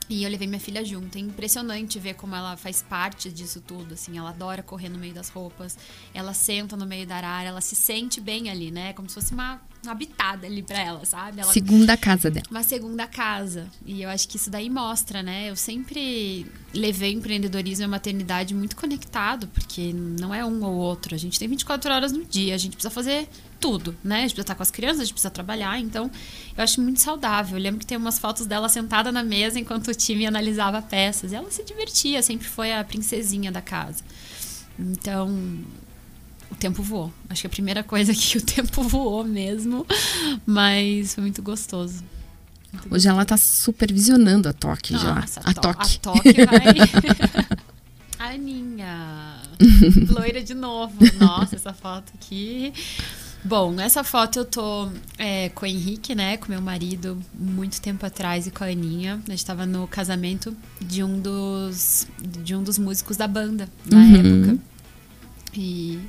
E 0.09 0.23
eu 0.23 0.31
levei 0.31 0.47
minha 0.47 0.61
filha 0.61 0.85
junto. 0.85 1.17
É 1.17 1.21
impressionante 1.21 1.99
ver 1.99 2.15
como 2.15 2.35
ela 2.35 2.57
faz 2.57 2.81
parte 2.81 3.31
disso 3.31 3.61
tudo, 3.61 3.95
assim. 3.95 4.17
Ela 4.17 4.31
adora 4.31 4.63
correr 4.63 4.89
no 4.89 4.99
meio 4.99 5.13
das 5.13 5.29
roupas. 5.29 5.77
Ela 6.15 6.33
senta 6.33 6.77
no 6.77 6.87
meio 6.87 7.07
da 7.07 7.17
área, 7.17 7.49
ela 7.49 7.61
se 7.61 7.75
sente 7.75 8.21
bem 8.21 8.49
ali, 8.49 8.71
né? 8.71 8.93
Como 8.93 9.09
se 9.09 9.17
fosse 9.17 9.35
uma, 9.35 9.61
habitada 9.91 10.47
ali 10.47 10.63
pra 10.63 10.81
ela, 10.81 11.05
sabe? 11.05 11.41
Ela, 11.41 11.53
segunda 11.53 11.97
casa 11.97 12.31
dela. 12.31 12.47
Uma 12.51 12.63
segunda 12.63 13.07
casa. 13.07 13.69
E 13.85 14.03
eu 14.03 14.09
acho 14.09 14.29
que 14.29 14.37
isso 14.37 14.51
daí 14.51 14.69
mostra, 14.69 15.23
né? 15.23 15.51
Eu 15.51 15.57
sempre 15.57 16.47
levei 16.73 17.13
empreendedorismo 17.13 17.85
e 17.85 17.89
maternidade 17.89 18.55
muito 18.55 18.77
conectado, 18.77 19.47
porque 19.49 19.93
não 19.93 20.35
é 20.35 20.45
um 20.45 20.63
ou 20.65 20.75
outro. 20.75 21.15
A 21.15 21.19
gente 21.19 21.39
tem 21.39 21.49
24 21.49 21.93
horas 21.93 22.13
no 22.13 22.25
dia, 22.25 22.55
a 22.55 22.59
gente 22.59 22.75
precisa 22.75 22.91
fazer 22.91 23.29
tudo, 23.61 23.97
né? 24.03 24.17
A 24.17 24.21
gente 24.21 24.31
precisa 24.31 24.43
estar 24.43 24.55
com 24.55 24.63
as 24.63 24.71
crianças, 24.71 25.01
a 25.01 25.05
gente 25.05 25.13
precisa 25.13 25.31
trabalhar, 25.31 25.79
então 25.79 26.11
eu 26.57 26.65
acho 26.65 26.81
muito 26.81 27.01
saudável. 27.01 27.57
Eu 27.57 27.63
lembro 27.63 27.81
que 27.81 27.87
tem 27.87 27.97
umas 27.97 28.19
fotos 28.19 28.47
dela 28.47 28.69
sentada 28.69 29.11
na 29.11 29.23
mesa 29.23 29.59
enquanto 29.59 29.89
o 29.89 29.95
time 29.95 30.27
analisava 30.27 30.81
peças. 30.83 31.33
E 31.33 31.35
ela 31.35 31.51
se 31.51 31.63
divertia, 31.65 32.23
sempre 32.23 32.47
foi 32.47 32.73
a 32.73 32.85
princesinha 32.85 33.51
da 33.51 33.61
casa. 33.61 34.03
Então, 34.79 35.29
o 36.51 36.55
tempo 36.55 36.83
voou. 36.83 37.13
Acho 37.29 37.43
que 37.43 37.47
a 37.47 37.51
primeira 37.51 37.83
coisa 37.83 38.13
é 38.13 38.15
que 38.15 38.39
o 38.39 38.43
tempo 38.43 38.83
voou 38.83 39.25
mesmo, 39.25 39.87
mas 40.45 41.15
foi 41.15 41.23
muito 41.23 41.43
gostoso. 41.43 42.05
Muito 42.73 42.87
Hoje 42.87 42.91
gostoso. 42.91 43.09
ela 43.09 43.23
está 43.23 43.37
supervisionando 43.37 44.49
a 44.49 44.53
Toque 44.53 44.93
já. 44.93 45.19
A, 45.19 45.55
to 45.55 45.61
Toque. 45.61 45.97
A 45.97 46.01
Toque 46.01 46.33
vai. 46.45 47.57
Aninha. 48.19 49.41
Loira 50.11 50.43
de 50.43 50.55
novo. 50.55 50.95
Nossa, 51.19 51.57
essa 51.57 51.73
foto 51.73 52.13
aqui. 52.15 52.73
Bom, 53.47 53.71
nessa 53.71 54.03
foto 54.03 54.41
eu 54.41 54.45
tô 54.45 54.89
é, 55.17 55.51
com 55.51 55.65
o 55.65 55.69
Henrique, 55.69 56.17
né? 56.17 56.37
Com 56.37 56.51
meu 56.51 56.61
marido, 56.61 57.23
muito 57.33 57.81
tempo 57.81 58.05
atrás, 58.05 58.49
e 58.49 58.51
com 58.51 58.65
a 58.65 58.67
Aninha. 58.67 59.23
A 59.25 59.31
gente 59.31 59.47
tava 59.47 59.65
no 59.65 59.87
casamento 59.87 60.57
de 60.81 61.05
um 61.05 61.21
dos, 61.21 62.09
de 62.21 62.57
um 62.57 62.63
dos 62.65 62.77
músicos 62.77 63.17
da 63.17 63.29
banda, 63.29 63.69
na 63.89 63.99
uhum. 63.99 64.41
época. 64.41 64.59
E, 65.55 66.01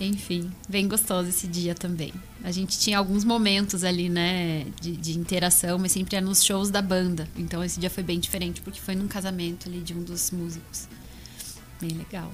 enfim, 0.00 0.50
bem 0.68 0.88
gostoso 0.88 1.28
esse 1.28 1.46
dia 1.46 1.72
também. 1.72 2.12
A 2.42 2.50
gente 2.50 2.76
tinha 2.80 2.98
alguns 2.98 3.22
momentos 3.22 3.84
ali, 3.84 4.08
né, 4.08 4.66
de, 4.80 4.96
de 4.96 5.16
interação, 5.16 5.78
mas 5.78 5.92
sempre 5.92 6.16
era 6.16 6.26
nos 6.26 6.44
shows 6.44 6.68
da 6.68 6.82
banda. 6.82 7.28
Então 7.36 7.62
esse 7.62 7.78
dia 7.78 7.90
foi 7.90 8.02
bem 8.02 8.18
diferente, 8.18 8.60
porque 8.60 8.80
foi 8.80 8.96
num 8.96 9.06
casamento 9.06 9.68
ali 9.68 9.80
de 9.82 9.94
um 9.94 10.02
dos 10.02 10.32
músicos. 10.32 10.88
Bem 11.80 11.92
legal. 11.92 12.32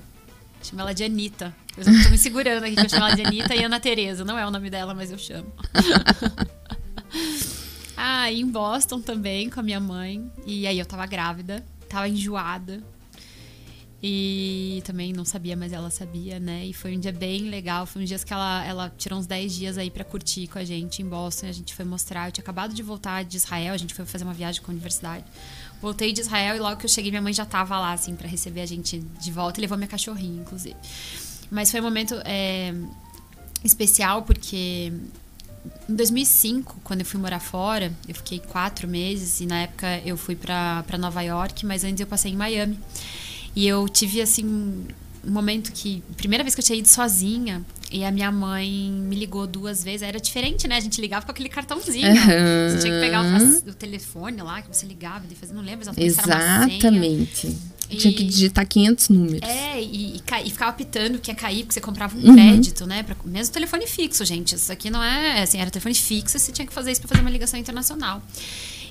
Chama 0.67 0.83
ela 0.83 0.93
de 0.93 1.05
Anitta. 1.05 1.55
Eu 1.77 1.85
tô 1.85 2.11
me 2.11 2.19
segurando 2.19 2.65
aqui 2.65 2.75
que 2.75 2.81
eu 2.81 2.89
chamo 2.89 3.05
ela 3.07 3.15
de 3.15 3.23
Anitta 3.23 3.55
e 3.55 3.63
Ana 3.63 3.79
Tereza. 3.79 4.25
Não 4.25 4.37
é 4.37 4.45
o 4.45 4.51
nome 4.51 4.69
dela, 4.69 4.95
mas 4.95 5.13
eu 5.13 5.19
chamo. 5.19 5.53
ah, 7.97 8.33
e 8.33 8.41
em 8.41 8.51
Boston 8.51 9.01
também, 9.01 9.49
com 9.49 9.61
a 9.61 9.63
minha 9.63 9.79
mãe. 9.79 10.29
E 10.45 10.67
aí 10.67 10.77
eu 10.77 10.85
tava 10.85 11.07
grávida. 11.07 11.65
tava 11.89 12.09
enjoada. 12.09 12.83
E 14.03 14.83
também 14.85 15.13
não 15.13 15.25
sabia, 15.25 15.57
mas 15.57 15.73
ela 15.73 15.89
sabia, 15.89 16.41
né? 16.41 16.67
E 16.67 16.73
foi 16.73 16.97
um 16.97 17.01
dia 17.01 17.13
bem 17.13 17.43
legal. 17.43 17.87
Foi 17.87 18.03
um 18.03 18.05
dia 18.05 18.19
que 18.19 18.33
ela, 18.33 18.65
ela 18.65 18.95
tirou 18.99 19.19
uns 19.21 19.27
10 19.27 19.55
dias 19.55 19.79
aí 19.79 19.89
para 19.89 20.03
curtir 20.03 20.49
com 20.49 20.59
a 20.59 20.65
gente 20.65 21.01
em 21.01 21.09
Boston. 21.09 21.47
A 21.47 21.53
gente 21.53 21.75
foi 21.75 21.85
mostrar. 21.85 22.29
Eu 22.29 22.33
tinha 22.33 22.43
acabado 22.43 22.75
de 22.75 22.83
voltar 22.83 23.25
de 23.25 23.37
Israel, 23.37 23.73
a 23.73 23.77
gente 23.77 23.95
foi 23.95 24.05
fazer 24.05 24.25
uma 24.25 24.35
viagem 24.35 24.61
com 24.63 24.71
a 24.71 24.75
universidade. 24.75 25.25
Voltei 25.81 26.13
de 26.13 26.21
Israel 26.21 26.57
e 26.57 26.59
logo 26.59 26.77
que 26.77 26.87
eu 26.87 26.91
cheguei, 26.91 27.11
minha 27.11 27.23
mãe 27.23 27.33
já 27.33 27.45
tava 27.45 27.79
lá, 27.79 27.93
assim, 27.93 28.15
para 28.17 28.29
receber 28.29 28.61
a 28.61 28.67
gente 28.67 28.99
de 28.99 29.31
volta 29.31 29.61
e 29.61 29.63
levou 29.63 29.77
minha 29.77 29.89
cachorrinha, 29.89 30.41
inclusive. 30.41 30.77
Mas 31.51 31.71
foi 31.71 31.81
um 31.81 31.85
momento 31.85 32.15
é, 32.25 32.75
especial 33.65 34.23
porque 34.23 34.93
em 35.89 35.95
2005, 35.95 36.81
quando 36.83 37.01
eu 37.01 37.07
fui 37.07 37.21
morar 37.21 37.41
fora, 37.41 37.93
eu 38.09 38.15
fiquei 38.15 38.39
quatro 38.39 38.89
meses 38.89 39.41
e 39.41 39.47
na 39.47 39.63
época 39.63 40.01
eu 40.05 40.17
fui 40.17 40.35
para 40.35 40.99
Nova 40.99 41.23
York, 41.23 41.65
mas 41.65 41.85
antes 41.85 42.01
eu 42.01 42.07
passei 42.07 42.33
em 42.33 42.37
Miami. 42.37 42.79
E 43.55 43.67
eu 43.67 43.89
tive, 43.89 44.21
assim, 44.21 44.87
um 45.27 45.31
momento 45.31 45.73
que. 45.73 46.03
Primeira 46.17 46.45
vez 46.45 46.55
que 46.55 46.61
eu 46.61 46.65
tinha 46.65 46.79
ido 46.79 46.89
sozinha. 46.89 47.65
E 47.91 48.05
a 48.05 48.11
minha 48.11 48.33
mãe 48.33 48.91
me 48.91 49.15
ligou 49.15 49.47
duas 49.47 49.83
vezes. 49.83 50.03
Era 50.03 50.21
diferente, 50.21 50.67
né? 50.67 50.77
A 50.77 50.81
gente 50.81 51.01
ligava 51.01 51.25
com 51.25 51.31
aquele 51.31 51.49
cartãozinho. 51.49 52.09
Uhum. 52.09 52.71
Você 52.71 52.79
tinha 52.81 52.93
que 52.93 53.01
pegar 53.01 53.23
o, 53.23 53.71
o, 53.71 53.75
telefone 53.75 54.43
lá, 54.43 54.61
que 54.61 54.69
você 54.69 54.87
ligava 54.87 55.25
e 55.31 55.35
fazia. 55.35 55.55
Não 55.55 55.63
lembro 55.63 55.83
exatamente. 55.97 56.77
Exatamente. 56.77 57.57
E, 57.89 57.97
tinha 57.97 58.13
que 58.13 58.25
digitar 58.25 58.67
500 58.67 59.09
números. 59.11 59.49
É, 59.49 59.81
e, 59.81 60.17
e, 60.17 60.23
e, 60.45 60.51
ficava 60.51 60.73
pitando 60.73 61.19
que 61.21 61.31
ia 61.31 61.35
cair, 61.35 61.63
porque 61.63 61.75
você 61.75 61.81
comprava 61.81 62.17
um 62.17 62.29
uhum. 62.29 62.35
crédito, 62.35 62.85
né? 62.87 63.05
Pra, 63.05 63.15
mesmo 63.25 63.53
telefone 63.53 63.87
fixo, 63.87 64.25
gente. 64.25 64.57
Isso 64.57 64.73
aqui 64.73 64.91
não 64.91 65.03
é. 65.03 65.43
Assim, 65.43 65.59
era 65.59 65.71
telefone 65.71 65.95
fixo, 65.95 66.39
você 66.39 66.51
tinha 66.51 66.67
que 66.67 66.73
fazer 66.73 66.91
isso 66.91 67.01
pra 67.01 67.09
fazer 67.09 67.21
uma 67.21 67.31
ligação 67.31 67.59
internacional. 67.59 68.21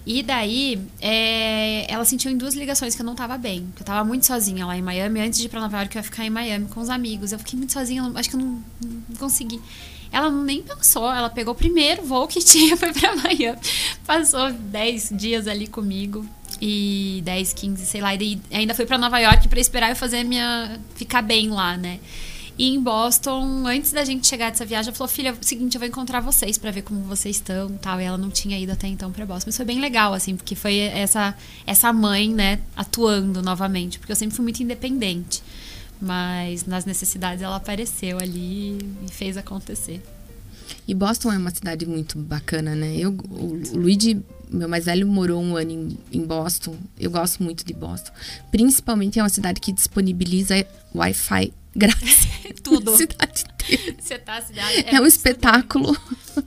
E 0.06 0.22
daí, 0.22 0.80
é, 1.01 1.91
ela 1.91 2.06
sentiu 2.06 2.30
em 2.30 2.38
duas 2.38 2.53
ligações 2.53 2.93
que 2.93 3.01
eu 3.01 3.06
não 3.06 3.16
tava 3.16 3.38
bem. 3.38 3.68
Que 3.76 3.82
eu 3.82 3.86
tava 3.86 4.03
muito 4.03 4.26
sozinha 4.26 4.66
lá 4.66 4.78
em 4.78 4.82
Miami. 4.82 5.20
Antes 5.20 5.39
de 5.39 5.47
ir 5.47 5.49
pra 5.49 5.60
Nova 5.60 5.78
York, 5.78 5.95
eu 5.95 5.99
ia 5.99 6.03
ficar 6.03 6.24
em 6.24 6.30
Miami 6.30 6.68
com 6.68 6.80
os 6.80 6.89
amigos. 6.89 7.32
Eu 7.32 7.39
fiquei 7.39 7.58
muito 7.58 7.74
sozinha, 7.74 8.03
acho 8.14 8.30
que 8.30 8.36
eu 8.36 8.39
não, 8.39 8.64
não 8.82 9.16
consegui. 9.18 9.60
Ela 10.12 10.30
nem 10.30 10.62
pensou, 10.62 11.12
ela 11.12 11.30
pegou 11.30 11.53
o 11.53 11.58
primeiro 11.58 12.03
voo 12.03 12.28
que 12.28 12.39
tinha, 12.45 12.78
foi 12.78 12.93
pra 12.93 13.16
Miami. 13.16 13.60
Passou 14.06 14.51
10 14.51 15.10
dias 15.14 15.47
ali 15.47 15.66
comigo. 15.66 16.26
E 16.62 17.22
10, 17.26 17.53
15, 17.53 17.86
sei 17.86 17.99
lá. 17.99 18.14
E 18.16 18.39
ainda 18.51 18.74
foi 18.74 18.86
pra 18.86 18.97
Nova 18.97 19.20
York 19.20 19.47
para 19.47 19.60
esperar 19.60 19.89
eu 19.89 19.95
fazer 19.95 20.24
minha. 20.24 20.80
ficar 20.95 21.22
bem 21.22 21.49
lá, 21.49 21.76
né? 21.76 21.99
E 22.58 22.70
em 22.70 22.82
Boston, 22.82 23.68
antes 23.68 23.91
da 23.91 24.06
gente 24.06 24.26
chegar 24.26 24.49
dessa 24.49 24.66
viagem, 24.66 24.89
ela 24.89 24.97
falou: 24.97 25.12
Filha, 25.12 25.30
é 25.30 25.32
o 25.34 25.38
seguinte, 25.41 25.76
eu 25.76 25.80
vou 25.80 25.88
encontrar 25.88 26.22
vocês 26.22 26.58
para 26.58 26.72
ver 26.72 26.84
como 26.84 27.01
vocês 27.01 27.36
estão 27.36 27.70
tal. 27.78 27.99
E 27.99 28.06
ela 28.06 28.18
não 28.18 28.30
tinha 28.30 28.58
ido 28.58 28.72
até 28.72 28.88
então 28.88 29.12
pra 29.12 29.26
Boston. 29.26 29.47
Mas 29.47 29.58
foi 29.58 29.66
bem 29.66 29.82
legal, 29.82 30.14
assim, 30.14 30.36
porque 30.38 30.56
foi 30.56 30.78
essa, 30.78 31.36
essa 31.68 31.91
mãe, 31.91 32.34
né, 32.34 32.62
atuando 32.76 33.41
novamente. 33.41 33.99
Porque 33.99 34.12
eu 34.12 34.16
sempre 34.16 34.36
fui 34.36 34.43
muito 34.43 34.64
independente. 34.64 35.43
Mas 36.01 36.66
nas 36.66 36.86
necessidades 36.86 37.43
ela 37.43 37.58
apareceu 37.58 38.18
ali 38.20 38.78
e 39.06 39.12
fez 39.12 39.36
acontecer. 39.36 40.01
E 40.88 40.93
Boston 40.93 41.34
é 41.34 41.38
uma 41.38 41.51
cidade 41.51 41.86
muito 41.86 42.18
bacana, 42.18 42.74
né? 42.74 42.95
Eu, 42.95 43.12
o 43.12 43.62
Luigi, 43.74 44.22
meu 44.49 44.70
mais 44.70 44.86
velho, 44.86 45.06
morou 45.08 45.41
um 45.41 45.58
ano 45.58 45.72
em, 45.72 45.97
em 46.12 46.22
Boston. 46.22 46.76
Eu 46.97 47.12
gosto 47.12 47.43
muito 47.43 47.66
de 47.66 47.74
Boston. 47.74 48.12
Principalmente 48.49 49.20
é 49.20 49.24
uma 49.24 49.30
cidade 49.30 49.60
que 49.60 49.74
disponibiliza 49.74 50.66
Wi-Fi 50.93 51.51
Grátis. 51.76 52.28
Tudo. 52.63 52.95
cidade 52.95 53.43
inteira. 53.43 53.95
Você 53.99 54.17
tá 54.17 54.41
cidade. 54.41 54.86
É, 54.88 54.95
é 54.95 55.01
um 55.01 55.05
espetáculo. 55.05 55.95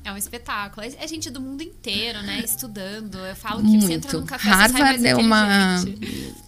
É 0.04 0.12
um 0.12 0.16
espetáculo. 0.16 0.86
É 0.98 1.06
gente 1.06 1.30
do 1.30 1.40
mundo 1.40 1.62
inteiro, 1.62 2.22
né? 2.22 2.40
Estudando. 2.44 3.18
Eu 3.18 3.36
falo 3.36 3.60
que 3.60 3.68
Muito. 3.68 3.86
você 3.86 3.92
entra 3.92 4.18
num 4.18 4.26
café, 4.26 4.48
Harvard 4.48 5.06
é 5.06 5.16
uma. 5.16 5.84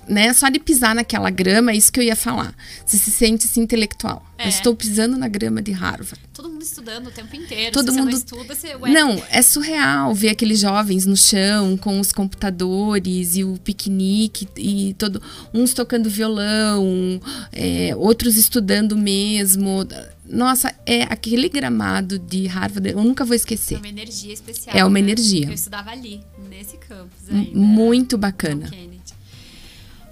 Né, 0.08 0.32
só 0.32 0.48
de 0.48 0.58
pisar 0.58 0.94
naquela 0.94 1.30
grama, 1.30 1.70
é 1.70 1.76
isso 1.76 1.92
que 1.92 2.00
eu 2.00 2.04
ia 2.04 2.16
falar. 2.16 2.52
Você 2.84 2.96
se 2.96 3.12
sente 3.12 3.46
assim, 3.46 3.60
intelectual. 3.60 4.26
É. 4.36 4.46
Eu 4.46 4.48
estou 4.48 4.74
pisando 4.74 5.16
na 5.16 5.28
grama 5.28 5.62
de 5.62 5.70
Harvard. 5.70 6.20
Todo 6.41 6.49
mundo 6.49 6.62
estudando 6.62 7.09
o 7.09 7.11
tempo 7.11 7.36
inteiro. 7.36 7.72
Todo 7.72 7.93
se 7.93 7.99
mundo. 7.99 8.12
Você 8.12 8.34
não, 8.34 8.41
estuda, 8.41 8.55
você... 8.55 8.74
Ué. 8.76 8.91
não, 8.91 9.22
é 9.30 9.43
surreal 9.43 10.14
ver 10.14 10.30
aqueles 10.30 10.61
jovens 10.61 11.05
no 11.05 11.14
chão 11.14 11.76
com 11.76 12.01
os 12.01 12.12
computadores 12.12 13.36
e 13.36 13.45
o 13.45 13.59
piquenique 13.59 14.49
e 14.57 14.95
todo. 14.95 15.20
Uns 15.53 15.74
tocando 15.74 16.09
violão, 16.09 17.20
é, 17.53 17.95
outros 17.95 18.38
estudando 18.38 18.97
mesmo 18.97 19.86
nossa, 20.24 20.72
é 20.86 21.03
aquele 21.03 21.49
gramado 21.49 22.18
de 22.18 22.47
Harvard, 22.47 22.88
eu 22.88 23.03
nunca 23.03 23.24
vou 23.24 23.34
esquecer. 23.34 23.74
É 23.74 23.78
uma 23.78 23.88
energia 23.88 24.32
especial. 24.32 24.76
É 24.76 24.84
uma 24.84 24.95
né? 24.95 25.01
energia. 25.01 25.47
Eu 25.47 25.53
estudava 25.53 25.91
ali, 25.91 26.22
nesse 26.49 26.76
campus. 26.78 27.28
Muito 27.53 28.16
bacana. 28.16 28.70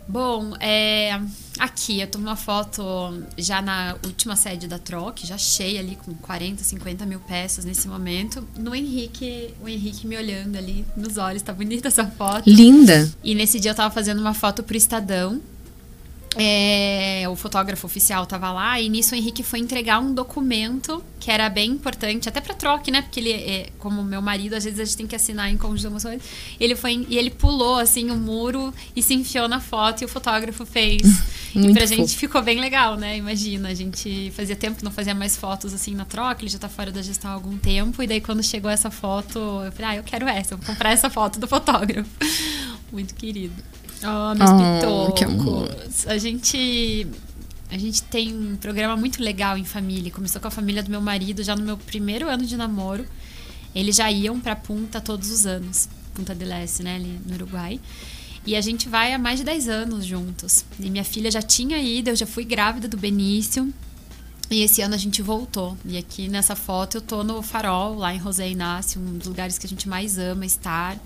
Bom, 0.08 0.54
é, 0.58 1.20
aqui 1.58 2.00
eu 2.00 2.06
tomo 2.06 2.24
uma 2.24 2.36
foto 2.36 2.82
já 3.36 3.60
na 3.60 3.94
última 4.02 4.36
sede 4.36 4.66
da 4.66 4.78
Troc, 4.78 5.18
já 5.18 5.36
cheia 5.36 5.80
ali 5.80 5.96
com 5.96 6.14
40, 6.14 6.64
50 6.64 7.04
mil 7.04 7.20
peças 7.20 7.66
nesse 7.66 7.86
momento. 7.86 8.42
No 8.56 8.74
Henrique, 8.74 9.54
o 9.62 9.68
Henrique 9.68 10.06
me 10.06 10.16
olhando 10.16 10.56
ali 10.56 10.86
nos 10.96 11.18
olhos, 11.18 11.42
tá 11.42 11.52
bonita 11.52 11.88
essa 11.88 12.06
foto. 12.06 12.48
Linda! 12.48 13.12
E 13.22 13.34
nesse 13.34 13.60
dia 13.60 13.72
eu 13.72 13.74
tava 13.74 13.92
fazendo 13.92 14.18
uma 14.18 14.32
foto 14.32 14.62
pro 14.62 14.76
Estadão 14.76 15.42
é, 16.40 17.28
o 17.28 17.34
fotógrafo 17.34 17.84
oficial 17.84 18.22
estava 18.22 18.52
lá 18.52 18.80
e 18.80 18.88
nisso 18.88 19.12
o 19.12 19.18
Henrique 19.18 19.42
foi 19.42 19.58
entregar 19.58 19.98
um 19.98 20.14
documento 20.14 21.02
que 21.18 21.32
era 21.32 21.48
bem 21.48 21.72
importante, 21.72 22.28
até 22.28 22.40
para 22.40 22.54
troque, 22.54 22.92
né? 22.92 23.02
Porque 23.02 23.18
ele, 23.18 23.32
é, 23.32 23.70
como 23.76 24.04
meu 24.04 24.22
marido, 24.22 24.54
às 24.54 24.62
vezes 24.62 24.78
a 24.78 24.84
gente 24.84 24.96
tem 24.96 25.06
que 25.08 25.16
assinar 25.16 25.50
em 25.50 25.56
conjunto. 25.56 26.08
Ele 26.60 26.76
foi 26.76 27.04
e 27.08 27.18
ele 27.18 27.30
pulou 27.30 27.78
assim 27.78 28.08
o 28.10 28.14
um 28.14 28.16
muro 28.16 28.72
e 28.94 29.02
se 29.02 29.14
enfiou 29.14 29.48
na 29.48 29.58
foto 29.58 30.02
e 30.02 30.04
o 30.04 30.08
fotógrafo 30.08 30.64
fez. 30.64 31.02
e 31.56 31.72
pra 31.72 31.82
fofo. 31.82 31.94
gente 31.94 32.16
ficou 32.16 32.40
bem 32.40 32.60
legal, 32.60 32.96
né? 32.96 33.16
Imagina, 33.16 33.70
a 33.70 33.74
gente 33.74 34.32
fazia 34.36 34.54
tempo 34.54 34.78
que 34.78 34.84
não 34.84 34.92
fazia 34.92 35.16
mais 35.16 35.36
fotos 35.36 35.74
assim 35.74 35.92
na 35.92 36.04
troca, 36.04 36.42
ele 36.42 36.50
já 36.50 36.58
tá 36.58 36.68
fora 36.68 36.92
da 36.92 37.02
gestão 37.02 37.32
há 37.32 37.34
algum 37.34 37.58
tempo. 37.58 38.00
E 38.00 38.06
daí 38.06 38.20
quando 38.20 38.44
chegou 38.44 38.70
essa 38.70 38.92
foto, 38.92 39.40
eu 39.64 39.72
falei, 39.72 39.90
ah, 39.90 39.96
eu 39.96 40.04
quero 40.04 40.28
essa, 40.28 40.54
eu 40.54 40.58
vou 40.58 40.66
comprar 40.68 40.92
essa 40.92 41.10
foto 41.10 41.40
do 41.40 41.48
fotógrafo. 41.48 42.08
Muito 42.92 43.12
querido. 43.16 43.56
Oh, 44.02 44.34
meus 44.34 44.50
oh, 44.50 45.12
pitocos. 45.12 46.06
A 46.06 46.18
gente 46.18 47.06
a 47.70 47.76
gente 47.76 48.02
tem 48.04 48.34
um 48.34 48.56
programa 48.56 48.96
muito 48.96 49.22
legal 49.22 49.58
em 49.58 49.64
família. 49.64 50.10
Começou 50.10 50.40
com 50.40 50.48
a 50.48 50.50
família 50.50 50.82
do 50.82 50.90
meu 50.90 51.00
marido 51.00 51.42
já 51.42 51.54
no 51.54 51.62
meu 51.62 51.76
primeiro 51.76 52.28
ano 52.28 52.46
de 52.46 52.56
namoro. 52.56 53.04
Eles 53.74 53.96
já 53.96 54.10
iam 54.10 54.40
para 54.40 54.56
Punta 54.56 55.00
todos 55.00 55.30
os 55.30 55.46
anos. 55.46 55.88
Punta 56.14 56.34
del 56.34 56.50
Este, 56.52 56.82
né, 56.82 56.96
ali 56.96 57.20
no 57.26 57.34
Uruguai. 57.34 57.78
E 58.46 58.56
a 58.56 58.60
gente 58.62 58.88
vai 58.88 59.12
há 59.12 59.18
mais 59.18 59.38
de 59.38 59.44
10 59.44 59.68
anos 59.68 60.06
juntos. 60.06 60.64
E 60.80 60.88
minha 60.88 61.04
filha 61.04 61.30
já 61.30 61.42
tinha 61.42 61.78
ido, 61.78 62.08
eu 62.08 62.16
já 62.16 62.26
fui 62.26 62.44
grávida 62.44 62.88
do 62.88 62.96
Benício. 62.96 63.72
E 64.50 64.62
esse 64.62 64.80
ano 64.80 64.94
a 64.94 64.98
gente 64.98 65.20
voltou. 65.20 65.76
E 65.84 65.98
aqui 65.98 66.28
nessa 66.28 66.56
foto 66.56 66.96
eu 66.96 67.00
tô 67.02 67.22
no 67.22 67.42
Farol, 67.42 67.96
lá 67.96 68.14
em 68.14 68.20
José 68.20 68.48
Inácio, 68.48 68.98
um 68.98 69.18
dos 69.18 69.28
lugares 69.28 69.58
que 69.58 69.66
a 69.66 69.68
gente 69.68 69.86
mais 69.86 70.18
ama 70.18 70.46
estar. 70.46 70.96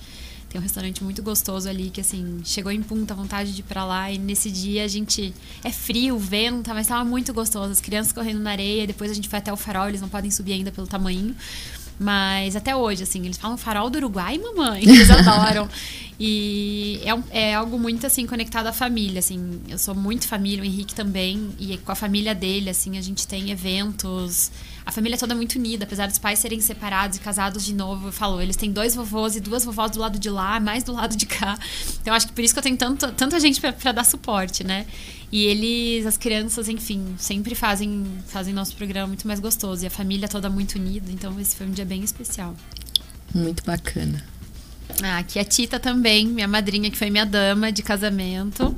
Tem 0.52 0.60
um 0.60 0.62
restaurante 0.62 1.02
muito 1.02 1.22
gostoso 1.22 1.66
ali 1.66 1.88
que, 1.88 2.02
assim, 2.02 2.42
chegou 2.44 2.70
em 2.70 2.82
punta, 2.82 3.14
vontade 3.14 3.54
de 3.54 3.60
ir 3.60 3.64
pra 3.64 3.86
lá. 3.86 4.12
E 4.12 4.18
nesse 4.18 4.50
dia 4.50 4.84
a 4.84 4.88
gente. 4.88 5.32
É 5.64 5.70
frio, 5.72 6.18
vento, 6.18 6.68
mas 6.74 6.86
tava 6.86 7.02
muito 7.06 7.32
gostoso. 7.32 7.72
As 7.72 7.80
crianças 7.80 8.12
correndo 8.12 8.40
na 8.40 8.50
areia. 8.50 8.86
Depois 8.86 9.10
a 9.10 9.14
gente 9.14 9.30
foi 9.30 9.38
até 9.38 9.50
o 9.50 9.56
farol, 9.56 9.88
eles 9.88 10.02
não 10.02 10.10
podem 10.10 10.30
subir 10.30 10.52
ainda 10.52 10.70
pelo 10.70 10.86
tamanho. 10.86 11.34
Mas 11.98 12.54
até 12.54 12.76
hoje, 12.76 13.02
assim, 13.02 13.24
eles 13.24 13.38
falam 13.38 13.56
farol 13.56 13.88
do 13.88 13.96
Uruguai, 13.96 14.36
mamãe. 14.36 14.82
Eles 14.82 15.08
adoram. 15.10 15.66
E 16.20 17.00
é, 17.30 17.48
é, 17.48 17.54
algo 17.54 17.78
muito, 17.78 18.06
assim, 18.06 18.26
conectado 18.26 18.66
à 18.66 18.74
família, 18.74 19.20
assim. 19.20 19.58
Eu 19.70 19.78
sou 19.78 19.94
muito 19.94 20.28
família, 20.28 20.62
o 20.62 20.66
Henrique 20.66 20.94
também. 20.94 21.48
E 21.58 21.78
com 21.78 21.92
a 21.92 21.94
família 21.94 22.34
dele, 22.34 22.68
assim, 22.68 22.98
a 22.98 23.00
gente 23.00 23.26
tem 23.26 23.50
eventos 23.50 24.52
a 24.84 24.90
família 24.90 25.16
toda 25.16 25.32
é 25.32 25.36
muito 25.36 25.56
unida, 25.56 25.84
apesar 25.84 26.08
dos 26.08 26.18
pais 26.18 26.38
serem 26.38 26.60
separados 26.60 27.16
e 27.16 27.20
casados 27.20 27.64
de 27.64 27.74
novo. 27.74 28.10
Falou, 28.10 28.42
eles 28.42 28.56
têm 28.56 28.72
dois 28.72 28.94
vovôs 28.94 29.36
e 29.36 29.40
duas 29.40 29.64
vovós 29.64 29.92
do 29.92 30.00
lado 30.00 30.18
de 30.18 30.28
lá, 30.28 30.58
mais 30.58 30.82
do 30.82 30.92
lado 30.92 31.16
de 31.16 31.26
cá. 31.26 31.58
Então 32.00 32.12
acho 32.12 32.26
que 32.26 32.32
por 32.32 32.42
isso 32.42 32.52
que 32.52 32.58
eu 32.58 32.62
tenho 32.62 32.76
tanto, 32.76 33.12
tanta 33.12 33.38
gente 33.38 33.60
para 33.60 33.92
dar 33.92 34.04
suporte, 34.04 34.64
né? 34.64 34.86
E 35.30 35.44
eles, 35.44 36.04
as 36.04 36.16
crianças, 36.16 36.68
enfim, 36.68 37.14
sempre 37.16 37.54
fazem, 37.54 38.04
fazem 38.26 38.52
nosso 38.52 38.76
programa 38.76 39.06
muito 39.06 39.26
mais 39.26 39.40
gostoso. 39.40 39.84
E 39.84 39.86
a 39.86 39.90
família 39.90 40.28
toda 40.28 40.50
muito 40.50 40.74
unida, 40.74 41.10
então 41.10 41.38
esse 41.40 41.56
foi 41.56 41.66
um 41.66 41.70
dia 41.70 41.84
bem 41.84 42.02
especial. 42.02 42.54
Muito 43.34 43.64
bacana. 43.64 44.22
Ah, 45.02 45.18
aqui 45.18 45.38
a 45.38 45.44
Tita 45.44 45.80
também, 45.80 46.26
minha 46.26 46.48
madrinha, 46.48 46.90
que 46.90 46.98
foi 46.98 47.08
minha 47.08 47.24
dama 47.24 47.72
de 47.72 47.82
casamento. 47.82 48.76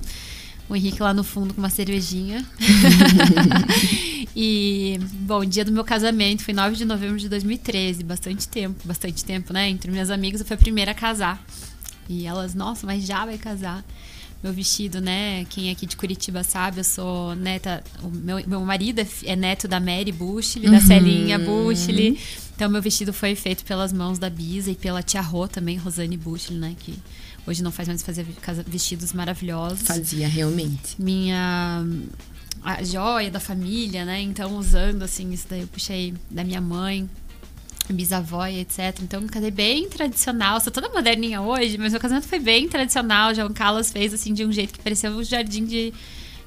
O 0.75 0.77
Henrique 0.77 1.01
lá 1.01 1.15
no 1.15 1.23
fundo 1.23 1.55
com 1.55 1.61
uma 1.61 1.71
cervejinha. 1.71 2.45
e, 4.35 4.99
bom, 5.21 5.45
dia 5.45 5.65
do 5.65 5.71
meu 5.71 5.85
casamento 5.85 6.43
foi 6.43 6.53
9 6.53 6.75
de 6.75 6.85
novembro 6.85 7.17
de 7.17 7.29
2013. 7.29 8.03
Bastante 8.03 8.49
tempo, 8.49 8.81
bastante 8.85 9.25
tempo, 9.25 9.53
né? 9.53 9.69
Entre 9.69 9.89
minhas 9.89 10.11
amigas, 10.11 10.41
eu 10.41 10.47
fui 10.49 10.57
a 10.57 10.59
primeira 10.59 10.91
a 10.91 10.95
casar. 10.95 11.41
E 12.09 12.27
elas, 12.27 12.57
nossa, 12.57 12.85
mas 12.89 13.07
já 13.07 13.25
vai 13.25 13.39
casar. 13.39 13.85
Meu 14.43 14.53
vestido, 14.53 15.01
né? 15.01 15.45
Quem 15.49 15.69
é 15.69 15.71
aqui 15.71 15.87
de 15.87 15.97
Curitiba 15.97 16.43
sabe, 16.43 16.81
eu 16.81 16.85
sou 16.85 17.37
neta. 17.37 17.85
O 18.03 18.09
meu, 18.09 18.45
meu 18.45 18.61
marido 18.63 19.01
é, 19.01 19.07
é 19.27 19.37
neto 19.37 19.69
da 19.69 19.79
Mary 19.79 20.11
Bushley, 20.11 20.67
uhum. 20.67 20.73
da 20.73 20.81
Celinha 20.81 21.39
Bushley. 21.39 22.19
Então, 22.57 22.69
meu 22.69 22.83
vestido 22.83 23.13
foi 23.13 23.37
feito 23.37 23.65
pelas 23.65 23.93
mãos 23.93 24.19
da 24.19 24.29
Bisa 24.29 24.73
e 24.73 24.75
pela 24.75 25.05
tia 25.05 25.21
Rô 25.21 25.47
também, 25.47 25.77
Rosane 25.77 26.17
Bush, 26.17 26.51
né? 26.51 26.75
Que 26.81 26.99
hoje 27.47 27.63
não 27.63 27.71
faz 27.71 27.89
mais 27.89 28.03
fazer 28.03 28.27
vestidos 28.67 29.13
maravilhosos. 29.13 29.83
Fazia, 29.83 30.29
realmente. 30.29 31.01
Minha 31.01 31.85
a 32.65 32.83
joia 32.83 33.31
da 33.31 33.39
família, 33.39 34.07
né? 34.07 34.21
Então, 34.23 34.57
usando 34.57 35.03
assim, 35.03 35.31
isso 35.33 35.47
daí 35.51 35.61
eu 35.61 35.67
puxei 35.67 36.15
da 36.31 36.43
minha 36.43 36.63
mãe, 36.63 37.09
bisavó 37.91 38.47
e 38.47 38.61
etc. 38.61 39.01
Então, 39.03 39.21
um 39.21 39.27
casei 39.27 39.51
bem 39.51 39.87
tradicional. 39.89 40.59
Sou 40.61 40.73
toda 40.73 40.89
moderninha 40.89 41.43
hoje, 41.43 41.77
mas 41.77 41.93
meu 41.93 42.01
casamento 42.01 42.27
foi 42.27 42.39
bem 42.39 42.67
tradicional. 42.67 43.35
João 43.35 43.53
Carlos 43.53 43.91
fez 43.91 44.15
assim 44.15 44.33
de 44.33 44.47
um 44.47 44.51
jeito 44.51 44.73
que 44.73 44.79
parecia 44.81 45.11
o 45.11 45.23
jardim 45.23 45.67
de, 45.67 45.93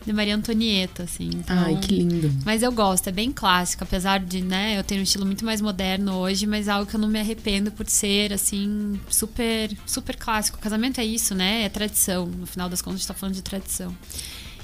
de 0.08 0.14
Maria 0.14 0.36
Antonieta, 0.36 1.03
assim. 1.03 1.30
Então, 1.34 1.58
Ai, 1.58 1.76
que 1.82 1.93
lindo. 1.93 2.34
Mas 2.45 2.64
eu 2.64 2.72
gosto, 2.72 3.10
é 3.10 3.12
bem 3.12 3.30
clássico, 3.30 3.84
apesar 3.84 4.22
de, 4.22 4.41
né, 4.41 4.80
eu 4.80 4.84
ter 4.84 4.97
um 4.97 5.03
estilo 5.03 5.26
muito 5.26 5.43
mais 5.43 5.60
moderno 5.60 6.16
hoje, 6.16 6.47
mas 6.47 6.70
algo 6.70 6.89
que 6.89 6.95
eu 6.95 6.99
não 6.99 7.10
me 7.10 7.20
arrependo 7.20 7.72
por 7.72 7.86
ser, 7.89 8.32
assim, 8.32 8.97
super, 9.10 9.70
super 9.86 10.16
clássico. 10.16 10.58
O 10.58 10.62
casamento 10.62 11.01
é 11.01 11.05
isso, 11.05 11.36
né? 11.36 11.64
É 11.64 11.70
tradição. 11.70 12.26
No 12.26 12.47
final 12.47 12.70
das 12.70 12.82
contas, 12.82 12.95
a 12.95 12.97
gente 12.99 13.08
tá 13.10 13.14
falando 13.14 13.36
de 13.36 13.41
tradição. 13.41 13.93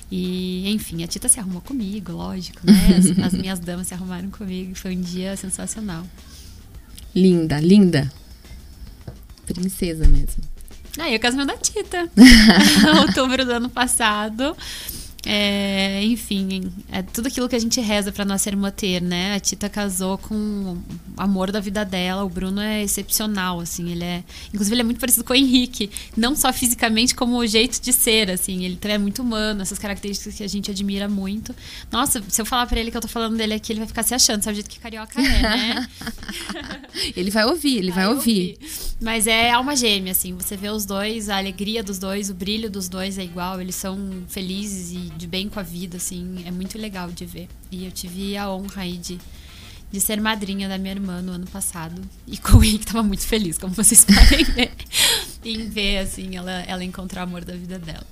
E, 0.09 0.71
enfim, 0.71 1.03
a 1.03 1.07
Tita 1.07 1.27
se 1.27 1.41
arrumou 1.41 1.61
comigo, 1.61 2.13
lógico, 2.13 2.61
né? 2.63 2.97
As, 2.97 3.19
as 3.19 3.33
minhas 3.33 3.59
damas 3.59 3.87
se 3.87 3.93
arrumaram 3.93 4.29
comigo. 4.29 4.73
Foi 4.75 4.95
um 4.95 5.01
dia 5.01 5.35
sensacional. 5.35 6.07
Linda, 7.13 7.59
linda. 7.59 8.09
Princesa 9.45 10.07
mesmo. 10.07 10.41
Aí, 10.97 11.17
o 11.17 11.19
casamento 11.19 11.47
da 11.47 11.57
Tita. 11.57 12.09
Outubro 13.01 13.43
do 13.43 13.51
ano 13.51 13.69
passado. 13.69 14.55
É, 15.25 16.03
enfim, 16.03 16.69
é 16.91 17.01
tudo 17.01 17.27
aquilo 17.27 17.47
que 17.47 17.55
a 17.55 17.59
gente 17.59 17.79
reza 17.79 18.11
para 18.11 18.25
nossa 18.25 18.49
irmã 18.49 18.69
ter, 18.69 19.01
né? 19.01 19.35
A 19.35 19.39
Tita 19.39 19.69
casou 19.69 20.17
com 20.17 20.35
o 20.35 20.83
amor 21.15 21.49
da 21.49 21.61
vida 21.61 21.85
dela. 21.85 22.25
O 22.25 22.29
Bruno 22.29 22.59
é 22.59 22.83
excepcional, 22.83 23.61
assim. 23.61 23.89
Ele 23.89 24.03
é, 24.03 24.23
inclusive, 24.49 24.75
ele 24.75 24.81
é 24.81 24.83
muito 24.83 24.99
parecido 24.99 25.23
com 25.23 25.31
o 25.31 25.35
Henrique, 25.35 25.89
não 26.17 26.35
só 26.35 26.51
fisicamente, 26.51 27.15
como 27.15 27.37
o 27.37 27.47
jeito 27.47 27.81
de 27.81 27.93
ser, 27.93 28.29
assim. 28.29 28.65
Ele 28.65 28.77
é 28.83 28.97
muito 28.97 29.21
humano, 29.21 29.61
essas 29.61 29.79
características 29.79 30.35
que 30.35 30.43
a 30.43 30.47
gente 30.47 30.69
admira 30.69 31.07
muito. 31.07 31.55
Nossa, 31.89 32.21
se 32.27 32.41
eu 32.41 32.45
falar 32.45 32.67
para 32.67 32.79
ele 32.79 32.91
que 32.91 32.97
eu 32.97 33.01
tô 33.01 33.07
falando 33.07 33.37
dele 33.37 33.53
aqui, 33.53 33.71
ele 33.71 33.79
vai 33.79 33.87
ficar 33.87 34.03
se 34.03 34.13
achando, 34.13 34.43
sabe 34.43 34.53
o 34.53 34.55
jeito 34.55 34.69
que 34.69 34.79
carioca 34.79 35.21
é, 35.21 35.41
né? 35.41 35.89
ele 37.15 37.31
vai 37.31 37.45
ouvir, 37.45 37.77
ele 37.77 37.91
vai, 37.91 38.05
vai 38.05 38.13
ouvir. 38.13 38.57
ouvir. 38.59 38.93
Mas 39.01 39.27
é 39.27 39.51
alma 39.51 39.75
gêmea, 39.75 40.11
assim. 40.11 40.33
Você 40.35 40.57
vê 40.57 40.69
os 40.69 40.85
dois, 40.85 41.29
a 41.29 41.37
alegria 41.37 41.81
dos 41.81 41.97
dois, 41.97 42.29
o 42.29 42.33
brilho 42.33 42.69
dos 42.69 42.89
dois 42.89 43.17
é 43.17 43.23
igual. 43.23 43.61
Eles 43.61 43.75
são 43.75 44.23
felizes 44.27 44.91
e 44.91 45.12
de 45.13 45.27
bem 45.27 45.49
com 45.49 45.59
a 45.59 45.63
vida, 45.63 45.97
assim, 45.97 46.43
é 46.45 46.51
muito 46.51 46.77
legal 46.77 47.09
de 47.11 47.25
ver. 47.25 47.47
E 47.71 47.85
eu 47.85 47.91
tive 47.91 48.37
a 48.37 48.49
honra 48.49 48.83
aí 48.83 48.97
de, 48.97 49.19
de 49.91 50.01
ser 50.01 50.19
madrinha 50.19 50.67
da 50.67 50.77
minha 50.77 50.93
irmã 50.93 51.21
no 51.21 51.31
ano 51.31 51.47
passado. 51.47 52.01
E 52.27 52.37
com 52.37 52.57
o 52.57 52.63
Henrique 52.63 52.85
tava 52.85 53.03
muito 53.03 53.25
feliz, 53.25 53.57
como 53.57 53.73
vocês 53.73 54.05
podem 54.05 54.43
ver, 54.45 54.71
em 55.43 55.69
ver, 55.69 55.99
assim, 55.99 56.35
ela, 56.35 56.61
ela 56.61 56.83
encontrar 56.83 57.21
o 57.21 57.23
amor 57.23 57.45
da 57.45 57.55
vida 57.55 57.79
dela. 57.79 58.05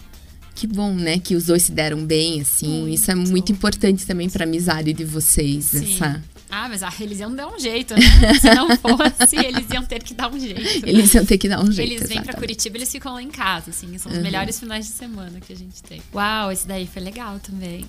Que 0.53 0.67
bom, 0.67 0.93
né? 0.93 1.17
Que 1.17 1.35
os 1.35 1.45
dois 1.45 1.63
se 1.63 1.71
deram 1.71 2.05
bem, 2.05 2.41
assim. 2.41 2.81
Muito. 2.81 2.93
Isso 2.93 3.09
é 3.09 3.15
muito 3.15 3.51
importante 3.51 4.05
também 4.05 4.29
pra 4.29 4.43
amizade 4.43 4.93
de 4.93 5.03
vocês. 5.03 5.65
Sim. 5.65 5.95
Essa 5.95 6.21
ah, 6.51 6.67
mas 6.67 6.83
ah, 6.83 6.93
eles 6.99 7.19
iam 7.21 7.33
dar 7.33 7.47
um 7.47 7.57
jeito, 7.57 7.93
né? 7.93 8.01
Se 8.39 8.53
não 8.53 8.75
fosse, 8.75 9.37
eles 9.37 9.65
iam 9.71 9.85
ter 9.85 10.03
que 10.03 10.13
dar 10.13 10.29
um 10.29 10.37
jeito. 10.37 10.85
Eles 10.85 11.13
iam 11.13 11.25
ter 11.25 11.37
que 11.37 11.47
dar 11.47 11.61
um 11.61 11.71
jeito. 11.71 11.93
Eles 11.93 12.09
vêm 12.09 12.21
para 12.21 12.33
Curitiba, 12.33 12.77
eles 12.77 12.91
ficam 12.91 13.13
lá 13.13 13.23
em 13.23 13.29
casa, 13.29 13.69
assim. 13.69 13.97
São 13.97 14.11
os 14.11 14.17
uhum. 14.17 14.23
melhores 14.23 14.59
finais 14.59 14.85
de 14.85 14.91
semana 14.91 15.39
que 15.39 15.53
a 15.53 15.55
gente 15.55 15.81
tem. 15.81 16.01
Uau, 16.13 16.51
esse 16.51 16.67
daí 16.67 16.85
foi 16.85 17.01
legal 17.01 17.39
também. 17.39 17.85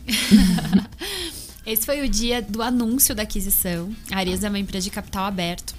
esse 1.67 1.85
foi 1.85 2.03
o 2.03 2.09
dia 2.09 2.41
do 2.41 2.63
anúncio 2.63 3.17
da 3.17 3.25
aquisição. 3.25 3.93
A 4.13 4.19
Arisa 4.19 4.47
é 4.47 4.49
uma 4.49 4.61
empresa 4.61 4.85
de 4.85 4.91
capital 4.91 5.25
aberto. 5.25 5.75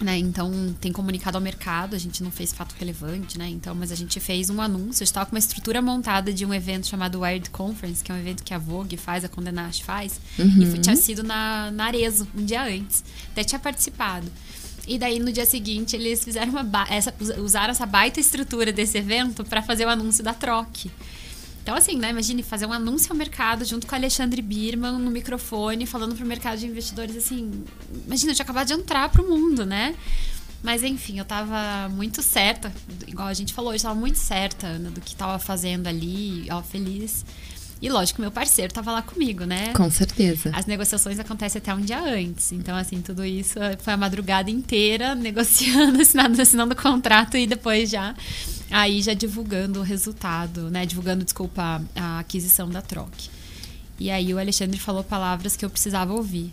Né? 0.00 0.16
Então 0.16 0.74
tem 0.80 0.90
comunicado 0.92 1.36
ao 1.36 1.42
mercado, 1.42 1.94
a 1.94 1.98
gente 1.98 2.22
não 2.22 2.30
fez 2.30 2.54
fato 2.54 2.74
relevante, 2.78 3.36
né? 3.36 3.46
Então, 3.48 3.74
mas 3.74 3.92
a 3.92 3.94
gente 3.94 4.18
fez 4.18 4.48
um 4.48 4.58
anúncio, 4.58 5.04
estava 5.04 5.26
com 5.26 5.36
uma 5.36 5.38
estrutura 5.38 5.82
montada 5.82 6.32
de 6.32 6.46
um 6.46 6.54
evento 6.54 6.86
chamado 6.86 7.20
Wired 7.20 7.50
Conference, 7.50 8.02
que 8.02 8.10
é 8.10 8.14
um 8.14 8.18
evento 8.18 8.42
que 8.42 8.54
a 8.54 8.58
Vogue 8.58 8.96
faz, 8.96 9.24
a 9.26 9.28
Condé 9.28 9.52
Nast 9.52 9.84
faz, 9.84 10.18
uhum. 10.38 10.74
e 10.74 10.78
tinha 10.78 10.96
sido 10.96 11.22
na, 11.22 11.70
na 11.70 11.84
Arezo 11.84 12.26
um 12.34 12.42
dia 12.42 12.62
antes. 12.62 13.04
Até 13.30 13.44
tinha 13.44 13.58
participado. 13.58 14.26
E 14.88 14.98
daí 14.98 15.18
no 15.18 15.30
dia 15.30 15.44
seguinte 15.44 15.94
eles 15.94 16.24
fizeram 16.24 16.50
uma 16.50 16.86
essa, 16.88 17.14
usaram 17.38 17.70
essa 17.70 17.84
baita 17.84 18.18
estrutura 18.18 18.72
desse 18.72 18.96
evento 18.96 19.44
para 19.44 19.60
fazer 19.60 19.84
o 19.84 19.90
anúncio 19.90 20.24
da 20.24 20.32
troque. 20.32 20.90
Então, 21.70 21.78
assim, 21.78 21.96
né? 21.96 22.10
Imagine 22.10 22.42
fazer 22.42 22.66
um 22.66 22.72
anúncio 22.72 23.12
ao 23.12 23.16
mercado 23.16 23.64
junto 23.64 23.86
com 23.86 23.92
o 23.92 23.96
Alexandre 23.96 24.42
Birman 24.42 24.98
no 24.98 25.08
microfone, 25.08 25.86
falando 25.86 26.16
pro 26.16 26.26
mercado 26.26 26.58
de 26.58 26.66
investidores 26.66 27.16
assim. 27.16 27.62
Imagina, 28.08 28.32
eu 28.32 28.34
tinha 28.34 28.42
acabado 28.42 28.66
de 28.66 28.72
entrar 28.72 29.08
pro 29.08 29.22
mundo, 29.22 29.64
né? 29.64 29.94
Mas 30.64 30.82
enfim, 30.82 31.20
eu 31.20 31.24
tava 31.24 31.88
muito 31.88 32.22
certa, 32.22 32.72
igual 33.06 33.28
a 33.28 33.34
gente 33.34 33.54
falou, 33.54 33.72
eu 33.72 33.78
tava 33.78 33.94
muito 33.94 34.18
certa 34.18 34.80
né, 34.80 34.90
do 34.90 35.00
que 35.00 35.14
tava 35.14 35.38
fazendo 35.38 35.86
ali, 35.86 36.48
ó, 36.50 36.60
feliz. 36.60 37.24
E 37.80 37.88
lógico, 37.88 38.20
meu 38.20 38.32
parceiro 38.32 38.74
tava 38.74 38.90
lá 38.90 39.00
comigo, 39.00 39.44
né? 39.44 39.72
Com 39.72 39.88
certeza. 39.92 40.50
As 40.52 40.66
negociações 40.66 41.20
acontecem 41.20 41.60
até 41.60 41.72
um 41.72 41.80
dia 41.80 42.02
antes. 42.02 42.50
Então, 42.50 42.76
assim, 42.76 43.00
tudo 43.00 43.24
isso 43.24 43.60
foi 43.78 43.92
a 43.92 43.96
madrugada 43.96 44.50
inteira 44.50 45.14
negociando, 45.16 46.02
assinando, 46.02 46.42
assinando 46.42 46.74
o 46.74 46.76
contrato 46.76 47.36
e 47.36 47.46
depois 47.46 47.88
já 47.88 48.12
aí 48.70 49.02
já 49.02 49.14
divulgando 49.14 49.80
o 49.80 49.82
resultado, 49.82 50.70
né? 50.70 50.86
Divulgando, 50.86 51.24
desculpa, 51.24 51.82
a 51.94 52.18
aquisição 52.20 52.68
da 52.68 52.80
troque. 52.80 53.30
E 53.98 54.10
aí 54.10 54.32
o 54.32 54.38
Alexandre 54.38 54.78
falou 54.78 55.04
palavras 55.04 55.56
que 55.56 55.64
eu 55.64 55.70
precisava 55.70 56.12
ouvir. 56.12 56.50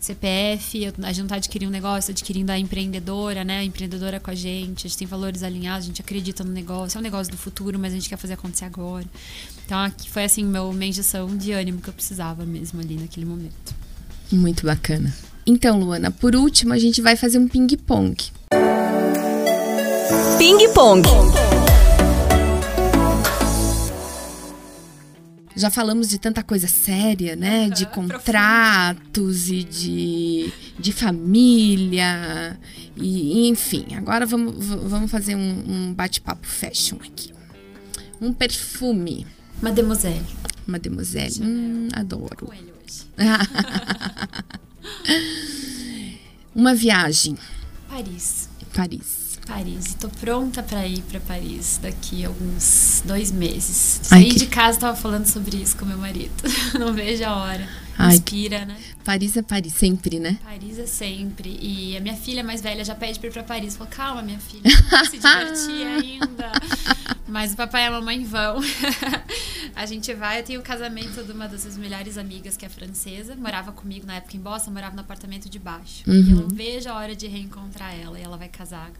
CPF, 0.00 0.86
a 1.02 1.08
gente 1.08 1.18
não 1.18 1.24
está 1.24 1.36
adquirindo 1.36 1.68
um 1.68 1.72
negócio, 1.72 2.12
adquirindo 2.12 2.52
a 2.52 2.58
empreendedora, 2.58 3.42
né? 3.42 3.58
A 3.58 3.64
empreendedora 3.64 4.20
com 4.20 4.30
a 4.30 4.34
gente, 4.34 4.86
a 4.86 4.88
gente 4.88 4.98
tem 4.98 5.06
valores 5.06 5.42
alinhados, 5.42 5.84
a 5.84 5.88
gente 5.88 6.00
acredita 6.00 6.44
no 6.44 6.52
negócio, 6.52 6.96
é 6.96 7.00
um 7.00 7.02
negócio 7.02 7.32
do 7.32 7.36
futuro, 7.36 7.76
mas 7.76 7.92
a 7.92 7.96
gente 7.96 8.08
quer 8.08 8.16
fazer 8.16 8.34
acontecer 8.34 8.66
agora. 8.66 9.06
Então, 9.64 9.78
aqui 9.80 10.08
foi 10.08 10.24
assim, 10.24 10.44
meu, 10.44 10.72
minha 10.72 10.90
injeção 10.90 11.36
de 11.36 11.50
ânimo 11.50 11.80
que 11.80 11.88
eu 11.88 11.94
precisava 11.94 12.46
mesmo 12.46 12.80
ali 12.80 12.96
naquele 12.96 13.26
momento. 13.26 13.74
Muito 14.30 14.64
bacana. 14.64 15.12
Então, 15.44 15.80
Luana, 15.80 16.12
por 16.12 16.36
último, 16.36 16.72
a 16.72 16.78
gente 16.78 17.00
vai 17.00 17.16
fazer 17.16 17.38
um 17.38 17.48
ping-pong. 17.48 18.16
Ping-pong. 20.38 21.02
Já 25.56 25.70
falamos 25.70 26.08
de 26.08 26.18
tanta 26.18 26.42
coisa 26.42 26.68
séria, 26.68 27.34
né? 27.34 27.70
De 27.70 27.86
contratos 27.86 29.48
e 29.48 29.64
de, 29.64 30.52
de 30.78 30.92
família. 30.92 32.58
E, 32.96 33.48
enfim, 33.48 33.86
agora 33.96 34.26
vamos, 34.26 34.66
vamos 34.66 35.10
fazer 35.10 35.34
um, 35.34 35.64
um 35.66 35.94
bate-papo 35.94 36.46
fashion 36.46 36.96
aqui. 36.96 37.32
Um 38.20 38.32
perfume. 38.32 39.26
Mademoiselle. 39.62 40.26
Mademoiselle. 40.66 41.42
Hum, 41.42 41.88
adoro. 41.94 42.52
Uma 46.54 46.74
viagem. 46.74 47.36
Paris. 47.88 48.48
Paris. 48.74 49.25
Paris. 49.46 49.86
Estou 49.86 50.10
pronta 50.10 50.62
para 50.62 50.86
ir 50.86 51.02
para 51.02 51.20
Paris 51.20 51.78
daqui 51.80 52.24
a 52.24 52.28
alguns 52.28 53.02
dois 53.04 53.30
meses. 53.30 54.00
Saí 54.02 54.30
que... 54.30 54.40
de 54.40 54.46
casa 54.46 54.80
tava 54.80 54.96
falando 54.96 55.26
sobre 55.26 55.56
isso 55.56 55.76
com 55.76 55.86
meu 55.86 55.96
marido. 55.96 56.34
Não 56.78 56.92
vejo 56.92 57.24
a 57.24 57.36
hora. 57.36 57.68
Ai, 57.98 58.16
Inspira, 58.16 58.66
né? 58.66 58.76
Paris 59.02 59.36
é 59.36 59.42
Paris 59.42 59.72
sempre, 59.72 60.18
né? 60.18 60.38
Paris 60.44 60.78
é 60.78 60.86
sempre. 60.86 61.56
E 61.62 61.96
a 61.96 62.00
minha 62.00 62.16
filha 62.16 62.44
mais 62.44 62.60
velha 62.60 62.84
já 62.84 62.94
pede 62.94 63.18
pra 63.18 63.28
ir 63.28 63.32
pra 63.32 63.42
Paris. 63.42 63.76
Falou, 63.76 63.90
calma, 63.90 64.20
minha 64.20 64.38
filha, 64.38 64.68
se 65.08 65.16
divertir 65.16 65.86
ainda. 65.86 66.52
Mas 67.26 67.54
o 67.54 67.56
papai 67.56 67.84
e 67.84 67.86
a 67.86 67.90
mamãe 67.90 68.24
vão. 68.24 68.60
a 69.74 69.86
gente 69.86 70.12
vai. 70.12 70.40
Eu 70.40 70.44
tenho 70.44 70.60
o 70.60 70.62
casamento 70.62 71.24
de 71.24 71.32
uma 71.32 71.48
das 71.48 71.62
minhas 71.62 71.78
melhores 71.78 72.18
amigas, 72.18 72.56
que 72.56 72.66
é 72.66 72.68
francesa. 72.68 73.34
Morava 73.34 73.72
comigo 73.72 74.06
na 74.06 74.16
época 74.16 74.36
em 74.36 74.40
Boston, 74.40 74.72
morava 74.72 74.94
no 74.94 75.00
apartamento 75.00 75.48
de 75.48 75.58
baixo. 75.58 76.02
Uhum. 76.06 76.14
E 76.14 76.30
eu 76.30 76.36
não 76.36 76.48
vejo 76.48 76.90
a 76.90 76.94
hora 76.96 77.16
de 77.16 77.26
reencontrar 77.26 77.94
ela. 77.98 78.18
E 78.18 78.22
ela 78.22 78.36
vai 78.36 78.48
casar 78.48 78.90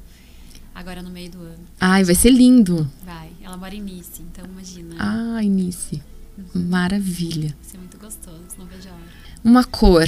agora 0.77 1.03
no 1.03 1.11
meio 1.11 1.31
do 1.31 1.39
ano. 1.39 1.65
Ai, 1.81 2.05
vai 2.05 2.15
ser 2.15 2.31
lindo. 2.31 2.89
Vai. 3.05 3.31
Ela 3.43 3.57
mora 3.57 3.75
em 3.75 3.81
Nice, 3.81 4.21
então 4.21 4.45
imagina. 4.45 4.95
Ah, 4.99 5.43
em 5.43 5.49
Nice. 5.49 6.03
Uhum. 6.37 6.69
Maravilha. 6.69 7.57
Vai 7.61 7.71
ser 7.71 7.79
muito 7.79 7.99
gostoso, 7.99 8.43
não 8.59 8.67
vejo 8.67 8.89
a 8.91 8.93
hora. 8.93 9.03
Uma 9.43 9.65
cor. 9.65 10.07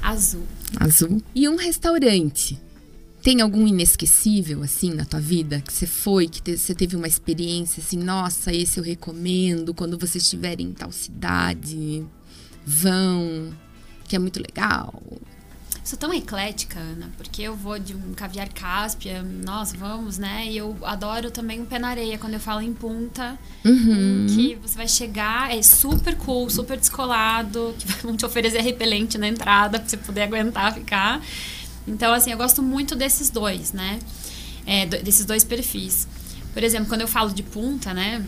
Azul. 0.00 0.46
Azul. 0.80 1.22
E 1.34 1.48
um 1.48 1.56
restaurante. 1.56 2.58
Tem 3.22 3.40
algum 3.40 3.68
inesquecível, 3.68 4.62
assim, 4.62 4.94
na 4.94 5.04
tua 5.04 5.20
vida? 5.20 5.60
Que 5.60 5.72
você 5.72 5.86
foi, 5.86 6.26
que 6.28 6.40
te, 6.42 6.56
você 6.56 6.74
teve 6.74 6.96
uma 6.96 7.06
experiência 7.06 7.80
assim, 7.80 7.98
nossa, 7.98 8.52
esse 8.52 8.80
eu 8.80 8.84
recomendo 8.84 9.74
quando 9.74 9.98
vocês 9.98 10.24
estiverem 10.24 10.68
em 10.68 10.72
tal 10.72 10.90
cidade. 10.90 12.04
Vão, 12.64 13.52
que 14.08 14.16
é 14.16 14.18
muito 14.18 14.40
legal. 14.40 15.02
Sou 15.84 15.98
tão 15.98 16.12
eclética, 16.14 16.78
Ana, 16.78 17.10
porque 17.16 17.42
eu 17.42 17.56
vou 17.56 17.78
de 17.78 17.94
um 17.94 18.12
caviar 18.14 18.48
cáspia, 18.48 19.22
nós 19.22 19.72
vamos, 19.72 20.16
né? 20.18 20.46
E 20.46 20.56
eu 20.56 20.76
adoro 20.82 21.30
também 21.30 21.60
um 21.60 21.64
pé 21.64 21.78
na 21.78 21.88
areia, 21.88 22.16
quando 22.18 22.34
eu 22.34 22.40
falo 22.40 22.60
em 22.60 22.72
punta, 22.72 23.36
Uhum. 23.64 24.26
que 24.28 24.54
você 24.62 24.76
vai 24.76 24.86
chegar, 24.88 25.56
é 25.56 25.60
super 25.62 26.16
cool, 26.16 26.48
super 26.48 26.76
descolado, 26.78 27.74
que 27.78 27.86
vão 28.02 28.16
te 28.16 28.24
oferecer 28.24 28.60
repelente 28.62 29.18
na 29.18 29.26
entrada 29.28 29.78
pra 29.80 29.88
você 29.88 29.96
poder 29.96 30.22
aguentar 30.22 30.72
ficar. 30.72 31.20
Então, 31.86 32.12
assim, 32.12 32.30
eu 32.30 32.38
gosto 32.38 32.62
muito 32.62 32.94
desses 32.94 33.28
dois, 33.28 33.72
né? 33.72 33.98
É, 34.64 34.86
desses 34.86 35.24
dois 35.26 35.42
perfis. 35.42 36.06
Por 36.54 36.62
exemplo, 36.62 36.86
quando 36.88 37.00
eu 37.00 37.08
falo 37.08 37.32
de 37.32 37.42
punta, 37.42 37.92
né? 37.92 38.24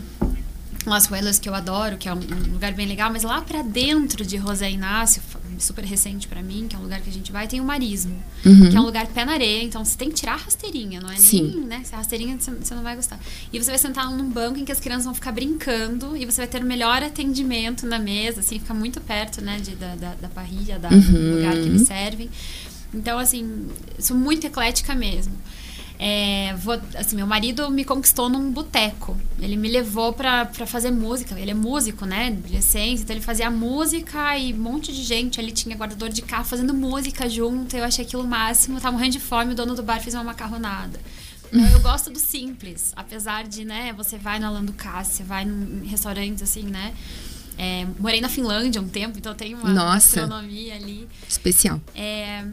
Las 0.89 1.09
Huelas, 1.09 1.39
que 1.39 1.49
eu 1.49 1.55
adoro, 1.55 1.97
que 1.97 2.07
é 2.07 2.13
um, 2.13 2.19
um 2.19 2.53
lugar 2.53 2.73
bem 2.73 2.87
legal, 2.87 3.11
mas 3.11 3.23
lá 3.23 3.41
pra 3.41 3.61
dentro 3.61 4.25
de 4.25 4.37
José 4.37 4.69
Inácio, 4.69 5.21
super 5.59 5.83
recente 5.83 6.27
pra 6.27 6.41
mim, 6.41 6.67
que 6.67 6.75
é 6.75 6.79
um 6.79 6.81
lugar 6.81 7.01
que 7.01 7.09
a 7.09 7.13
gente 7.13 7.31
vai, 7.31 7.47
tem 7.47 7.59
o 7.59 7.63
Marismo, 7.63 8.15
que 8.43 8.75
é 8.75 8.79
um 8.79 8.83
lugar 8.83 9.07
pé 9.07 9.25
na 9.25 9.33
areia, 9.33 9.63
então 9.63 9.83
você 9.83 9.97
tem 9.97 10.09
que 10.09 10.15
tirar 10.15 10.33
a 10.33 10.37
rasteirinha, 10.37 10.99
não 10.99 11.09
é 11.09 11.17
Sim. 11.17 11.53
nem, 11.55 11.65
né? 11.65 11.81
Se 11.83 11.93
a 11.93 11.97
rasteirinha 11.97 12.37
você 12.39 12.51
você 12.51 12.73
não 12.73 12.83
vai 12.83 12.95
gostar. 12.95 13.19
E 13.51 13.61
você 13.61 13.71
vai 13.71 13.77
sentar 13.77 14.09
num 14.11 14.29
banco 14.29 14.59
em 14.59 14.65
que 14.65 14.71
as 14.71 14.79
crianças 14.79 15.05
vão 15.05 15.13
ficar 15.13 15.31
brincando 15.31 16.15
e 16.15 16.25
você 16.25 16.41
vai 16.41 16.47
ter 16.47 16.61
o 16.61 16.65
melhor 16.65 17.01
atendimento 17.03 17.85
na 17.85 17.99
mesa, 17.99 18.41
assim, 18.41 18.59
fica 18.59 18.73
muito 18.73 18.99
perto, 19.01 19.41
né, 19.41 19.59
de, 19.59 19.75
da, 19.75 19.95
da, 19.95 20.15
da 20.15 20.27
parrilha, 20.29 20.77
da, 20.77 20.89
do 20.89 21.35
lugar 21.35 21.53
que 21.53 21.59
eles 21.59 21.87
servem. 21.87 22.29
Então, 22.93 23.19
assim, 23.19 23.67
sou 23.99 24.15
muito 24.15 24.47
eclética 24.47 24.95
mesmo. 24.95 25.33
É, 25.97 26.53
vou, 26.57 26.79
assim, 26.95 27.15
meu 27.15 27.25
marido 27.25 27.69
me 27.69 27.85
conquistou 27.85 28.27
num 28.29 28.51
boteco. 28.51 29.15
Ele 29.39 29.55
me 29.55 29.69
levou 29.69 30.11
pra, 30.13 30.45
pra 30.45 30.65
fazer 30.67 30.91
música. 30.91 31.39
Ele 31.39 31.51
é 31.51 31.53
músico, 31.53 32.05
né? 32.05 32.31
De 32.31 32.53
licença. 32.53 33.03
Então 33.03 33.15
ele 33.15 33.23
fazia 33.23 33.49
música 33.49 34.37
e 34.37 34.53
um 34.53 34.57
monte 34.57 34.91
de 34.93 35.03
gente 35.03 35.39
ali 35.39 35.51
tinha 35.51 35.75
guardador 35.75 36.09
de 36.09 36.21
carro 36.21 36.43
fazendo 36.45 36.73
música 36.73 37.29
junto. 37.29 37.75
Eu 37.75 37.83
achei 37.83 38.03
aquilo 38.05 38.23
o 38.23 38.27
máximo. 38.27 38.79
Tava 38.81 38.91
morrendo 38.97 39.13
de 39.13 39.19
fome, 39.19 39.53
o 39.53 39.55
dono 39.55 39.73
do 39.75 39.83
bar 39.83 40.01
fez 40.01 40.13
uma 40.13 40.23
macarronada. 40.23 40.99
Então, 41.53 41.65
eu 41.69 41.79
gosto 41.79 42.09
do 42.09 42.19
simples. 42.19 42.91
Apesar 42.95 43.47
de, 43.47 43.63
né, 43.63 43.93
você 43.95 44.17
vai 44.17 44.39
no 44.39 44.47
Alan 44.47 44.65
do 44.65 44.73
Cássia, 44.73 45.23
vai 45.23 45.45
num- 45.45 45.83
em 45.83 45.87
restaurantes 45.87 46.43
assim, 46.43 46.63
né? 46.63 46.93
É, 47.57 47.87
morei 47.97 48.19
na 48.19 48.27
Finlândia 48.27 48.81
um 48.81 48.87
tempo, 48.89 49.17
então 49.17 49.33
tem 49.33 49.53
uma 49.53 49.69
Nossa. 49.69 50.19
gastronomia 50.19 50.75
ali. 50.75 51.07
Especial. 51.29 51.79
É, 51.95 52.43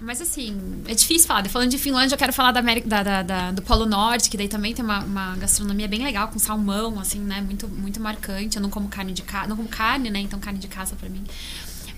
mas 0.00 0.20
assim, 0.20 0.82
é 0.86 0.94
difícil 0.94 1.26
falar. 1.26 1.48
Falando 1.48 1.70
de 1.70 1.78
Finlândia, 1.78 2.14
eu 2.14 2.18
quero 2.18 2.32
falar 2.32 2.52
da 2.52 2.60
América, 2.60 2.88
da, 2.88 3.02
da- 3.02 3.22
da- 3.22 3.50
do 3.52 3.62
Polo 3.62 3.86
Norte, 3.86 4.28
que 4.28 4.36
daí 4.36 4.48
também 4.48 4.74
tem 4.74 4.84
uma, 4.84 5.00
uma 5.00 5.36
gastronomia 5.36 5.88
bem 5.88 6.02
legal, 6.04 6.28
com 6.28 6.38
salmão, 6.38 6.98
assim, 7.00 7.20
né? 7.20 7.40
Muito, 7.40 7.66
muito 7.68 8.00
marcante. 8.00 8.56
Eu 8.56 8.62
não 8.62 8.70
como 8.70 8.88
carne 8.88 9.12
de 9.12 9.22
caça. 9.22 9.48
Não 9.48 9.56
como 9.56 9.68
carne, 9.68 10.10
né? 10.10 10.20
Então 10.20 10.38
carne 10.38 10.58
de 10.58 10.68
caça 10.68 10.94
pra 10.96 11.08
mim. 11.08 11.22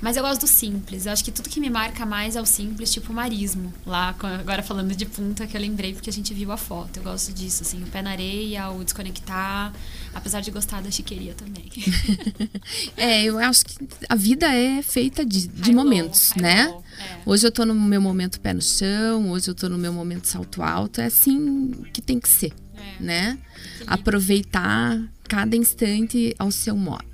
Mas 0.00 0.16
eu 0.16 0.22
gosto 0.22 0.42
do 0.42 0.46
simples. 0.46 1.06
Eu 1.06 1.12
acho 1.12 1.24
que 1.24 1.32
tudo 1.32 1.48
que 1.48 1.58
me 1.58 1.70
marca 1.70 2.04
mais 2.04 2.36
é 2.36 2.40
o 2.40 2.44
simples, 2.46 2.92
tipo 2.92 3.12
o 3.12 3.14
marismo. 3.16 3.72
Lá, 3.86 4.14
agora 4.38 4.62
falando 4.62 4.94
de 4.94 5.06
punta, 5.06 5.46
que 5.46 5.56
eu 5.56 5.60
lembrei 5.60 5.94
porque 5.94 6.10
a 6.10 6.12
gente 6.12 6.34
viu 6.34 6.52
a 6.52 6.56
foto. 6.56 6.98
Eu 6.98 7.02
gosto 7.02 7.32
disso, 7.32 7.62
assim, 7.62 7.82
o 7.82 7.86
pé 7.86 8.02
na 8.02 8.10
areia, 8.10 8.68
o 8.70 8.84
desconectar. 8.84 9.72
Apesar 10.14 10.40
de 10.42 10.50
gostar 10.50 10.82
da 10.82 10.90
chiqueria 10.90 11.34
também. 11.34 11.64
É, 12.96 13.24
eu 13.24 13.38
acho 13.38 13.64
que 13.64 13.74
a 14.08 14.14
vida 14.14 14.46
é 14.52 14.82
feita 14.82 15.24
de, 15.24 15.46
de 15.46 15.72
low, 15.72 15.84
momentos, 15.84 16.30
high 16.32 16.42
né? 16.42 16.66
low, 16.68 16.84
é. 16.98 17.18
Hoje 17.26 17.46
eu 17.46 17.52
tô 17.52 17.64
no 17.64 17.74
meu 17.74 18.00
momento 18.00 18.40
pé 18.40 18.52
no 18.54 18.62
chão, 18.62 19.30
hoje 19.30 19.48
eu 19.50 19.54
tô 19.54 19.68
no 19.68 19.76
meu 19.78 19.92
momento 19.92 20.26
salto 20.26 20.62
alto. 20.62 21.00
É 21.00 21.06
assim 21.06 21.72
que 21.92 22.00
tem 22.00 22.18
que 22.18 22.28
ser, 22.28 22.52
É. 22.74 23.02
né? 23.02 23.38
Aproveitar 23.86 25.02
cada 25.28 25.56
instante 25.56 26.34
ao 26.38 26.50
seu 26.50 26.76
modo. 26.76 27.04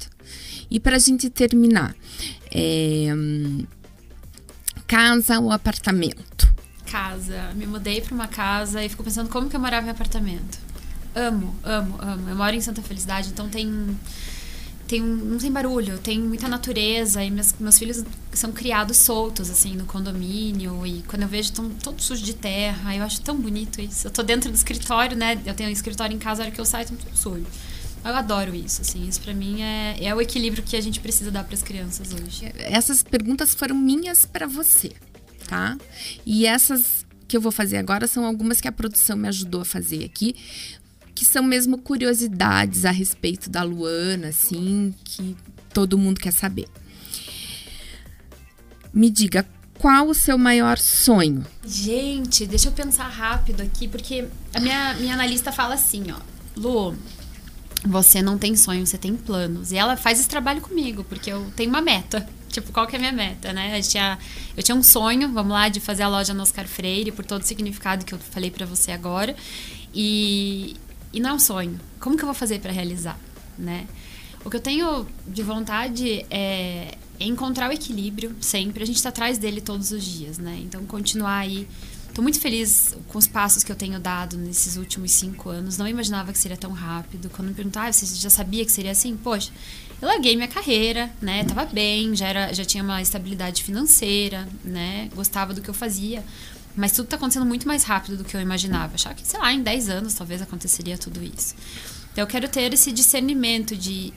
E 0.70 0.78
pra 0.78 0.99
gente 0.99 1.28
terminar, 1.30 1.95
é, 2.53 3.09
casa 4.86 5.40
ou 5.40 5.50
apartamento? 5.50 6.32
casa. 6.92 7.53
Me 7.55 7.66
mudei 7.66 8.03
pra 8.03 8.14
uma 8.14 8.28
casa 8.28 8.84
e 8.84 8.88
fico 8.88 9.03
pensando 9.03 9.30
como 9.30 9.48
que 9.48 9.57
eu 9.57 9.61
morava 9.61 9.86
em 9.86 9.90
apartamento. 9.90 10.59
Amo, 11.14 11.55
amo, 11.64 11.98
amo. 12.00 12.28
Eu 12.28 12.36
moro 12.36 12.55
em 12.55 12.61
Santa 12.61 12.82
Felicidade, 12.82 13.30
então 13.30 13.48
tem 13.48 13.96
tem 14.86 15.00
não 15.00 15.38
tem 15.38 15.50
barulho, 15.50 15.98
tem 15.98 16.20
muita 16.20 16.48
natureza 16.48 17.24
e 17.24 17.30
meus, 17.30 17.55
meus 17.59 17.78
filhos 17.78 18.05
são 18.32 18.53
criados 18.53 18.98
soltos 18.98 19.48
assim 19.48 19.74
no 19.74 19.86
condomínio 19.86 20.86
e 20.86 21.03
quando 21.09 21.22
eu 21.22 21.28
vejo 21.28 21.48
estão 21.48 21.70
todos 21.70 22.05
sujos 22.05 22.26
de 22.26 22.34
terra, 22.34 22.94
eu 22.94 23.03
acho 23.03 23.22
tão 23.22 23.36
bonito 23.36 23.80
isso. 23.80 24.07
Eu 24.07 24.11
tô 24.11 24.22
dentro 24.22 24.50
do 24.50 24.55
escritório, 24.55 25.16
né? 25.16 25.40
Eu 25.46 25.55
tenho 25.55 25.70
um 25.70 25.72
escritório 25.72 26.14
em 26.14 26.18
casa, 26.18 26.42
a 26.42 26.44
hora 26.44 26.55
que 26.55 26.61
eu 26.61 26.64
saio, 26.66 26.82
estão 26.82 26.98
tudo 26.98 27.16
sujo. 27.16 27.46
Eu 28.05 28.14
adoro 28.14 28.55
isso, 28.55 28.82
assim. 28.82 29.07
Isso 29.07 29.20
pra 29.20 29.32
mim 29.32 29.62
é, 29.62 30.05
é 30.05 30.14
o 30.14 30.20
equilíbrio 30.20 30.62
que 30.62 30.76
a 30.76 30.80
gente 30.80 31.00
precisa 31.00 31.30
dar 31.30 31.44
pras 31.44 31.62
crianças 31.62 32.12
hoje. 32.12 32.53
Essas 32.59 33.03
perguntas 33.03 33.55
foram 33.55 33.76
minhas 33.76 34.24
pra 34.24 34.46
você, 34.46 34.92
tá? 35.46 35.76
E 36.26 36.46
essas 36.46 37.07
que 37.28 37.36
eu 37.36 37.40
vou 37.40 37.53
fazer 37.53 37.78
agora 37.78 38.07
são 38.07 38.24
algumas 38.24 38.61
que 38.61 38.68
a 38.68 38.72
produção 38.72 39.16
me 39.16 39.28
ajudou 39.28 39.62
a 39.62 39.64
fazer 39.64 40.05
aqui, 40.05 40.34
que 41.14 41.24
são 41.24 41.42
mesmo 41.42 41.78
curiosidades 41.78 42.84
a 42.84 42.90
respeito 42.90 43.48
da 43.48 43.62
Luana, 43.62 44.28
assim, 44.28 44.94
que 45.05 45.36
todo 45.72 45.96
mundo 45.96 46.20
quer 46.20 46.32
saber. 46.32 46.68
Me 48.92 49.09
diga, 49.09 49.46
qual 49.78 50.09
o 50.09 50.14
seu 50.14 50.36
maior 50.36 50.78
sonho? 50.78 51.44
Gente, 51.64 52.46
deixa 52.46 52.68
eu 52.68 52.72
pensar 52.72 53.09
rápido 53.09 53.62
aqui, 53.62 53.88
porque 53.88 54.28
a 54.53 54.61
minha, 54.61 54.94
minha 54.94 55.14
analista 55.14 55.50
fala 55.50 55.74
assim, 55.74 56.05
ó. 56.11 56.20
Lu, 56.55 56.94
você 57.85 58.22
não 58.22 58.39
tem 58.39 58.57
sonho, 58.57 58.87
você 58.87 58.97
tem 58.97 59.16
planos. 59.16 59.72
E 59.72 59.76
ela 59.76 59.97
faz 59.97 60.20
esse 60.20 60.28
trabalho 60.28 60.61
comigo, 60.61 61.05
porque 61.05 61.33
eu 61.33 61.53
tenho 61.57 61.70
uma 61.70 61.80
meta. 61.80 62.28
Tipo, 62.49 62.70
qual 62.70 62.87
que 62.87 62.95
é 62.95 62.99
a 62.99 63.01
minha 63.01 63.12
meta, 63.12 63.53
né? 63.53 63.78
Eu 63.78 63.83
tinha, 63.83 64.18
eu 64.57 64.62
tinha 64.62 64.76
um 64.76 64.83
sonho, 64.83 65.33
vamos 65.33 65.53
lá, 65.53 65.68
de 65.68 65.80
fazer 65.80 66.03
a 66.03 66.09
loja 66.09 66.35
no 66.35 66.43
Oscar 66.43 66.66
Freire, 66.68 67.11
por 67.11 67.24
todo 67.24 67.43
o 67.43 67.45
significado 67.45 68.05
que 68.05 68.12
eu 68.12 68.18
falei 68.18 68.51
pra 68.51 68.66
você 68.66 68.93
agora. 68.93 69.35
E, 69.95 70.76
e 71.12 71.20
não 71.20 71.30
é 71.30 71.33
um 71.35 71.39
sonho. 71.39 71.80
Como 71.99 72.16
que 72.16 72.22
eu 72.22 72.26
vou 72.26 72.35
fazer 72.35 72.61
pra 72.61 72.70
realizar, 72.70 73.18
né? 73.59 73.87
O 74.45 74.51
que 74.51 74.57
eu 74.57 74.61
tenho 74.61 75.07
de 75.26 75.43
vontade 75.43 76.26
é, 76.30 76.97
é 77.18 77.24
encontrar 77.24 77.70
o 77.70 77.72
equilíbrio 77.72 78.35
sempre. 78.41 78.83
A 78.83 78.87
gente 78.87 78.97
está 78.97 79.09
atrás 79.09 79.39
dele 79.39 79.61
todos 79.61 79.93
os 79.93 80.05
dias, 80.05 80.39
né? 80.39 80.61
Então, 80.62 80.85
continuar 80.85 81.39
aí. 81.39 81.66
Tô 82.14 82.20
muito 82.20 82.38
feliz 82.38 82.94
com 83.08 83.16
os 83.16 83.26
passos 83.26 83.64
que 83.64 83.72
eu 83.72 83.76
tenho 83.76 83.98
dado 83.98 84.36
nesses 84.36 84.76
últimos 84.76 85.12
cinco 85.12 85.48
anos. 85.48 85.78
Não 85.78 85.88
imaginava 85.88 86.30
que 86.30 86.38
seria 86.38 86.58
tão 86.58 86.70
rápido. 86.70 87.30
Quando 87.30 87.48
me 87.48 87.54
perguntaram, 87.54 87.88
ah, 87.88 87.92
você 87.92 88.04
já 88.06 88.28
sabia 88.28 88.64
que 88.66 88.72
seria 88.72 88.90
assim? 88.90 89.16
Poxa, 89.16 89.50
eu 90.00 90.06
larguei 90.06 90.36
minha 90.36 90.48
carreira, 90.48 91.10
né? 91.22 91.42
Tava 91.44 91.64
bem, 91.64 92.14
já, 92.14 92.28
era, 92.28 92.52
já 92.52 92.66
tinha 92.66 92.84
uma 92.84 93.00
estabilidade 93.00 93.62
financeira, 93.62 94.46
né? 94.62 95.08
Gostava 95.14 95.54
do 95.54 95.62
que 95.62 95.70
eu 95.70 95.74
fazia. 95.74 96.22
Mas 96.76 96.92
tudo 96.92 97.06
tá 97.06 97.16
acontecendo 97.16 97.46
muito 97.46 97.66
mais 97.66 97.84
rápido 97.84 98.18
do 98.18 98.24
que 98.24 98.36
eu 98.36 98.40
imaginava. 98.40 98.94
Achava 98.94 99.14
que, 99.14 99.26
sei 99.26 99.40
lá, 99.40 99.50
em 99.50 99.62
10 99.62 99.88
anos 99.88 100.12
talvez 100.12 100.42
aconteceria 100.42 100.98
tudo 100.98 101.22
isso. 101.22 101.54
Então 102.12 102.24
eu 102.24 102.28
quero 102.28 102.46
ter 102.46 102.74
esse 102.74 102.92
discernimento 102.92 103.74
de 103.74 104.12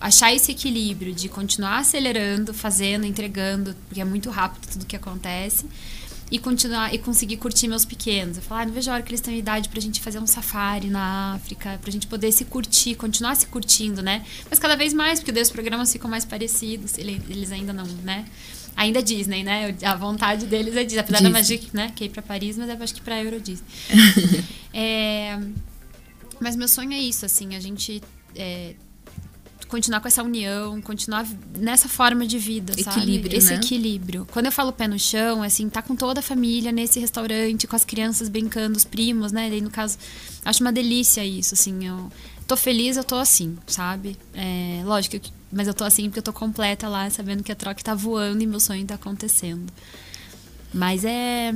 achar 0.00 0.34
esse 0.34 0.50
equilíbrio, 0.50 1.14
de 1.14 1.28
continuar 1.28 1.78
acelerando, 1.78 2.52
fazendo, 2.52 3.06
entregando, 3.06 3.74
porque 3.86 4.00
é 4.00 4.04
muito 4.04 4.30
rápido 4.30 4.66
tudo 4.72 4.84
que 4.84 4.96
acontece. 4.96 5.66
E 6.28 6.38
continuar 6.40 6.92
e 6.92 6.98
conseguir 6.98 7.36
curtir 7.36 7.68
meus 7.68 7.84
pequenos. 7.84 8.36
Eu 8.36 8.42
falo, 8.42 8.62
ah, 8.62 8.66
não 8.66 8.72
vejo 8.72 8.90
a 8.90 8.94
hora 8.94 9.02
que 9.02 9.10
eles 9.10 9.20
tenham 9.20 9.38
idade 9.38 9.68
pra 9.68 9.80
gente 9.80 10.00
fazer 10.00 10.18
um 10.18 10.26
safari 10.26 10.88
na 10.88 11.34
África, 11.34 11.78
pra 11.80 11.90
gente 11.90 12.06
poder 12.08 12.32
se 12.32 12.44
curtir, 12.44 12.96
continuar 12.96 13.36
se 13.36 13.46
curtindo, 13.46 14.02
né? 14.02 14.24
Mas 14.50 14.58
cada 14.58 14.74
vez 14.74 14.92
mais, 14.92 15.20
porque 15.20 15.30
daí 15.30 15.42
os 15.44 15.50
programas 15.50 15.92
ficam 15.92 16.10
mais 16.10 16.24
parecidos, 16.24 16.98
ele- 16.98 17.22
eles 17.28 17.52
ainda 17.52 17.72
não, 17.72 17.84
né? 18.02 18.24
Ainda 18.74 18.98
é 18.98 19.02
Disney, 19.02 19.44
né? 19.44 19.74
A 19.84 19.94
vontade 19.94 20.46
deles 20.46 20.74
é 20.76 20.82
Disney. 20.84 20.98
Apesar 20.98 21.22
da 21.22 21.28
Disney. 21.28 21.56
Magic, 21.58 21.70
né? 21.76 21.92
Que 21.94 22.04
é 22.04 22.06
ir 22.08 22.10
pra 22.10 22.22
Paris, 22.22 22.58
mas 22.58 22.68
eu 22.68 22.76
acho 22.82 22.94
que 22.94 23.00
pra 23.00 23.22
Euro 23.22 23.40
Disney. 23.40 23.64
é, 24.74 25.38
mas 26.40 26.56
meu 26.56 26.66
sonho 26.68 26.92
é 26.92 26.98
isso, 26.98 27.24
assim, 27.24 27.54
a 27.54 27.60
gente 27.60 28.02
é, 28.34 28.74
continuar 29.68 30.00
com 30.00 30.08
essa 30.08 30.22
união, 30.22 30.80
continuar 30.80 31.26
nessa 31.58 31.88
forma 31.88 32.26
de 32.26 32.38
vida, 32.38 32.72
sabe? 32.74 32.98
Equilíbrio, 33.00 33.36
Esse 33.36 33.50
né? 33.50 33.56
equilíbrio. 33.56 34.26
Quando 34.30 34.46
eu 34.46 34.52
falo 34.52 34.72
pé 34.72 34.86
no 34.86 34.98
chão, 34.98 35.42
é 35.42 35.46
assim, 35.46 35.68
tá 35.68 35.82
com 35.82 35.96
toda 35.96 36.20
a 36.20 36.22
família 36.22 36.70
nesse 36.70 37.00
restaurante, 37.00 37.66
com 37.66 37.76
as 37.76 37.84
crianças 37.84 38.28
brincando, 38.28 38.76
os 38.76 38.84
primos, 38.84 39.32
né? 39.32 39.50
Daí, 39.50 39.60
no 39.60 39.70
caso, 39.70 39.98
acho 40.44 40.60
uma 40.60 40.72
delícia 40.72 41.24
isso, 41.24 41.54
assim, 41.54 41.86
eu 41.86 42.10
tô 42.46 42.56
feliz, 42.56 42.96
eu 42.96 43.04
tô 43.04 43.16
assim, 43.16 43.56
sabe? 43.66 44.16
É, 44.34 44.82
lógico, 44.84 45.18
mas 45.52 45.66
eu 45.66 45.74
tô 45.74 45.84
assim 45.84 46.04
porque 46.04 46.20
eu 46.20 46.24
tô 46.24 46.32
completa 46.32 46.88
lá, 46.88 47.08
sabendo 47.10 47.42
que 47.42 47.50
a 47.50 47.56
troca 47.56 47.82
tá 47.82 47.94
voando 47.94 48.42
e 48.42 48.46
meu 48.46 48.60
sonho 48.60 48.86
tá 48.86 48.94
acontecendo. 48.94 49.72
Mas 50.72 51.04
é 51.04 51.54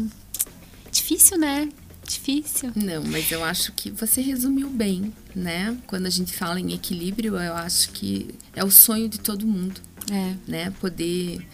difícil, 0.90 1.38
né? 1.38 1.68
Difícil. 2.06 2.72
Não, 2.74 3.04
mas 3.04 3.30
eu 3.30 3.44
acho 3.44 3.72
que 3.72 3.90
você 3.90 4.20
resumiu 4.20 4.68
bem, 4.68 5.12
né? 5.34 5.76
Quando 5.86 6.06
a 6.06 6.10
gente 6.10 6.32
fala 6.32 6.58
em 6.58 6.72
equilíbrio, 6.72 7.36
eu 7.36 7.54
acho 7.54 7.90
que 7.90 8.34
é 8.54 8.64
o 8.64 8.70
sonho 8.70 9.08
de 9.08 9.20
todo 9.20 9.46
mundo, 9.46 9.80
É. 10.10 10.34
né? 10.46 10.70
Poder 10.80 11.46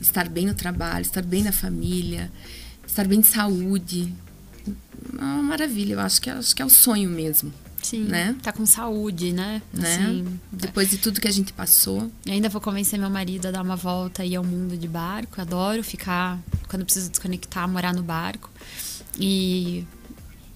estar 0.00 0.28
bem 0.28 0.46
no 0.46 0.54
trabalho, 0.54 1.02
estar 1.02 1.22
bem 1.22 1.42
na 1.42 1.52
família, 1.52 2.30
estar 2.86 3.06
bem 3.08 3.20
de 3.20 3.26
saúde. 3.26 4.14
É 5.18 5.20
uma 5.22 5.42
maravilha, 5.42 5.94
eu 5.94 6.00
acho 6.00 6.20
que, 6.20 6.30
acho 6.30 6.54
que 6.54 6.62
é 6.62 6.64
o 6.64 6.70
sonho 6.70 7.10
mesmo, 7.10 7.52
Sim. 7.82 8.04
Né? 8.04 8.34
Tá 8.42 8.50
com 8.50 8.64
saúde, 8.64 9.30
né? 9.32 9.60
né? 9.72 9.94
Assim, 9.96 10.40
Depois 10.50 10.88
de 10.90 10.96
tudo 10.96 11.20
que 11.20 11.28
a 11.28 11.30
gente 11.32 11.52
passou. 11.52 12.10
Eu 12.24 12.32
ainda 12.32 12.48
vou 12.48 12.58
convencer 12.60 12.98
meu 12.98 13.10
marido 13.10 13.46
a 13.46 13.50
dar 13.50 13.62
uma 13.62 13.76
volta 13.76 14.24
e 14.24 14.30
ir 14.32 14.36
ao 14.36 14.44
mundo 14.44 14.74
de 14.76 14.88
barco. 14.88 15.38
Adoro 15.38 15.82
ficar 15.84 16.40
quando 16.66 16.84
preciso 16.86 17.10
desconectar, 17.10 17.68
morar 17.68 17.92
no 17.92 18.02
barco. 18.02 18.50
E 19.18 19.84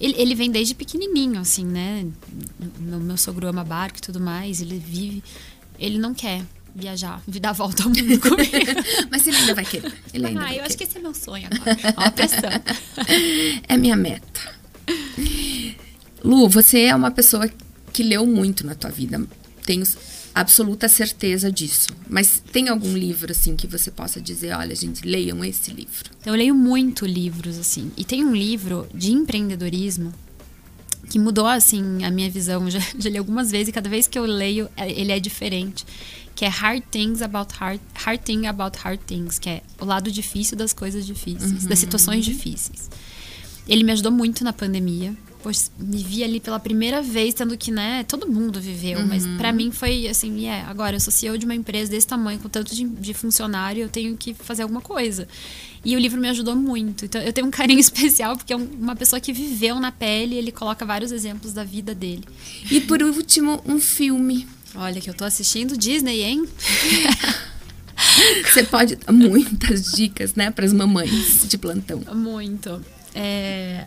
ele, 0.00 0.14
ele 0.16 0.34
vem 0.34 0.50
desde 0.50 0.74
pequenininho, 0.74 1.40
assim, 1.40 1.64
né? 1.64 2.06
Meu, 2.78 3.00
meu 3.00 3.16
sogro 3.16 3.46
ama 3.48 3.64
barco 3.64 3.98
e 3.98 4.00
tudo 4.00 4.20
mais, 4.20 4.60
ele 4.60 4.78
vive. 4.78 5.22
Ele 5.78 5.98
não 5.98 6.14
quer 6.14 6.44
viajar, 6.74 7.20
dar 7.26 7.50
a 7.50 7.52
volta 7.52 7.82
ao 7.82 7.88
mundo 7.88 8.20
comigo. 8.20 8.80
Mas 9.10 9.26
ele 9.26 9.36
ainda 9.36 9.54
vai 9.54 9.64
querer. 9.64 9.92
Ele 10.12 10.26
ainda 10.26 10.40
ah, 10.40 10.44
eu 10.44 10.48
querer. 10.48 10.60
acho 10.62 10.78
que 10.78 10.84
esse 10.84 10.98
é 10.98 11.00
meu 11.00 11.14
sonho 11.14 11.48
agora. 11.50 11.76
Ó, 11.96 12.00
a 12.02 12.10
pressão. 12.10 12.50
É 13.68 13.76
minha 13.76 13.96
meta. 13.96 14.56
Lu, 16.22 16.48
você 16.48 16.82
é 16.82 16.94
uma 16.94 17.10
pessoa 17.10 17.48
que 17.92 18.02
leu 18.02 18.24
muito 18.26 18.64
na 18.64 18.74
tua 18.74 18.90
vida. 18.90 19.20
Tenho 19.64 19.84
absoluta 20.40 20.88
certeza 20.88 21.50
disso. 21.50 21.88
Mas 22.08 22.42
tem 22.52 22.68
algum 22.68 22.92
livro, 22.96 23.30
assim, 23.32 23.56
que 23.56 23.66
você 23.66 23.90
possa 23.90 24.20
dizer, 24.20 24.54
olha, 24.56 24.74
gente, 24.74 25.06
leiam 25.06 25.44
esse 25.44 25.70
livro. 25.70 26.10
Eu 26.24 26.34
leio 26.34 26.54
muito 26.54 27.04
livros, 27.06 27.58
assim. 27.58 27.90
E 27.96 28.04
tem 28.04 28.24
um 28.24 28.34
livro 28.34 28.86
de 28.94 29.12
empreendedorismo 29.12 30.12
que 31.10 31.18
mudou, 31.18 31.46
assim, 31.46 32.04
a 32.04 32.10
minha 32.10 32.30
visão. 32.30 32.68
Já, 32.70 32.80
já 32.98 33.10
li 33.10 33.16
algumas 33.18 33.50
vezes 33.50 33.68
e 33.68 33.72
cada 33.72 33.88
vez 33.88 34.06
que 34.06 34.18
eu 34.18 34.24
leio, 34.24 34.68
é- 34.76 34.90
ele 34.90 35.12
é 35.12 35.18
diferente. 35.20 35.84
Que 36.34 36.44
é 36.44 36.48
Hard 36.48 36.82
Things 36.90 37.20
About 37.20 37.52
Hard, 37.58 37.80
hard 37.94 38.20
Thing 38.20 38.46
About 38.46 38.78
Hard 38.78 39.00
Things. 39.06 39.38
Que 39.38 39.48
é 39.50 39.62
o 39.80 39.84
lado 39.84 40.10
difícil 40.10 40.56
das 40.56 40.72
coisas 40.72 41.04
difíceis, 41.06 41.64
das 41.64 41.78
situações 41.78 42.24
difíceis. 42.24 42.88
Ele 43.66 43.82
me 43.82 43.90
ajudou 43.92 44.12
muito 44.12 44.44
na 44.44 44.52
pandemia. 44.52 45.14
Pois 45.48 45.72
me 45.78 46.02
vi 46.04 46.22
ali 46.22 46.40
pela 46.40 46.60
primeira 46.60 47.00
vez, 47.00 47.32
tendo 47.32 47.56
que, 47.56 47.70
né, 47.70 48.04
todo 48.06 48.30
mundo 48.30 48.60
viveu, 48.60 49.06
mas 49.06 49.26
pra 49.38 49.50
mim 49.50 49.70
foi 49.70 50.06
assim, 50.06 50.44
é, 50.46 50.60
agora 50.64 50.96
eu 50.96 51.00
sou 51.00 51.10
CEO 51.10 51.38
de 51.38 51.46
uma 51.46 51.54
empresa 51.54 51.90
desse 51.90 52.06
tamanho, 52.06 52.38
com 52.38 52.50
tanto 52.50 52.74
de, 52.74 52.84
de 52.84 53.14
funcionário, 53.14 53.80
eu 53.84 53.88
tenho 53.88 54.14
que 54.14 54.34
fazer 54.34 54.60
alguma 54.64 54.82
coisa. 54.82 55.26
E 55.82 55.96
o 55.96 55.98
livro 55.98 56.20
me 56.20 56.28
ajudou 56.28 56.54
muito. 56.54 57.06
Então 57.06 57.18
eu 57.22 57.32
tenho 57.32 57.46
um 57.46 57.50
carinho 57.50 57.80
especial, 57.80 58.36
porque 58.36 58.52
é 58.52 58.56
um- 58.58 58.68
uma 58.78 58.94
pessoa 58.94 59.18
que 59.20 59.32
viveu 59.32 59.80
na 59.80 59.90
pele, 59.90 60.34
ele 60.34 60.52
coloca 60.52 60.84
vários 60.84 61.12
exemplos 61.12 61.54
da 61.54 61.64
vida 61.64 61.94
dele. 61.94 62.24
E 62.70 62.78
por 62.82 63.02
último, 63.02 63.62
um 63.64 63.80
filme. 63.80 64.46
Olha, 64.74 65.00
que 65.00 65.08
eu 65.08 65.14
tô 65.14 65.24
assistindo 65.24 65.78
Disney, 65.78 66.24
hein? 66.24 66.44
Você 68.52 68.64
pode 68.64 68.96
dar 68.96 69.12
muitas 69.14 69.92
dicas, 69.92 70.34
né, 70.34 70.50
para 70.50 70.66
as 70.66 70.74
mamães 70.74 71.46
de 71.48 71.56
plantão. 71.56 72.02
Muito. 72.14 72.84
É... 73.14 73.86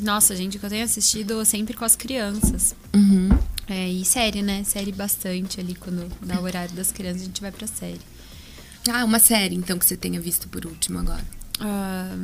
Nossa, 0.00 0.34
gente, 0.36 0.56
o 0.56 0.60
que 0.60 0.66
eu 0.66 0.70
tenho 0.70 0.84
assistido 0.84 1.44
sempre 1.44 1.74
com 1.74 1.84
as 1.84 1.94
crianças. 1.96 2.74
Uhum. 2.94 3.28
É, 3.68 3.88
e 3.88 4.04
série, 4.04 4.42
né? 4.42 4.64
Série 4.64 4.92
bastante 4.92 5.60
ali, 5.60 5.74
quando 5.74 6.10
dá 6.22 6.40
o 6.40 6.44
horário 6.44 6.74
das 6.74 6.90
crianças, 6.90 7.22
a 7.22 7.24
gente 7.26 7.40
vai 7.40 7.52
pra 7.52 7.66
série. 7.66 8.00
Ah, 8.90 9.04
uma 9.04 9.18
série, 9.18 9.54
então, 9.54 9.78
que 9.78 9.84
você 9.86 9.96
tenha 9.96 10.20
visto 10.20 10.48
por 10.48 10.64
último 10.66 10.98
agora. 10.98 11.24
Ah, 11.60 12.16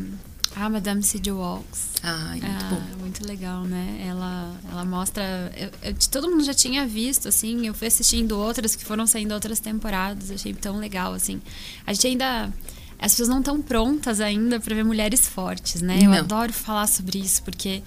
a 0.57 0.71
Madame 0.71 1.03
C.J. 1.03 1.31
Walks. 1.33 1.91
Ai, 2.03 2.41
muito 2.41 2.47
Ah, 2.47 2.69
bom. 2.71 2.99
muito 3.01 3.27
legal, 3.27 3.63
né? 3.65 4.05
Ela, 4.09 4.57
ela 4.71 4.85
mostra. 4.85 5.53
eu- 5.57 5.71
eu- 5.91 5.95
todo 6.11 6.31
mundo 6.31 6.43
já 6.45 6.55
tinha 6.55 6.87
visto, 6.87 7.29
assim. 7.29 7.67
Eu 7.67 7.75
fui 7.75 7.89
assistindo 7.89 8.33
outras 8.39 8.75
que 8.75 8.85
foram 8.85 9.07
saindo 9.07 9.35
outras 9.35 9.61
temporadas. 9.61 10.31
Achei 10.31 10.55
tão 10.55 10.79
legal, 10.79 11.13
assim. 11.13 11.41
A 11.87 11.93
gente 11.93 12.07
ainda. 12.07 12.53
As 12.99 13.13
pessoas 13.13 13.29
não 13.29 13.39
estão 13.41 13.61
prontas 13.61 14.21
ainda 14.21 14.59
para 14.59 14.75
ver 14.75 14.85
mulheres 14.85 15.27
fortes, 15.27 15.83
né? 15.83 15.99
Eu 16.03 16.11
Não. 16.11 16.19
adoro 16.19 16.53
falar 16.53 16.87
sobre 16.87 17.19
isso, 17.19 17.43
porque. 17.43 17.83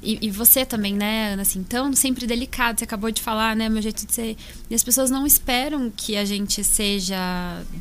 E, 0.00 0.26
e 0.26 0.30
você 0.30 0.64
também, 0.64 0.94
né, 0.94 1.32
Ana? 1.32 1.42
Assim, 1.42 1.62
tão 1.64 1.92
sempre 1.92 2.24
delicado. 2.24 2.78
Você 2.78 2.84
acabou 2.84 3.10
de 3.10 3.20
falar, 3.20 3.56
né? 3.56 3.68
Meu 3.68 3.82
jeito 3.82 4.06
de 4.06 4.14
ser. 4.14 4.36
E 4.70 4.74
as 4.74 4.82
pessoas 4.84 5.10
não 5.10 5.26
esperam 5.26 5.90
que 5.94 6.16
a 6.16 6.24
gente 6.24 6.62
seja 6.62 7.18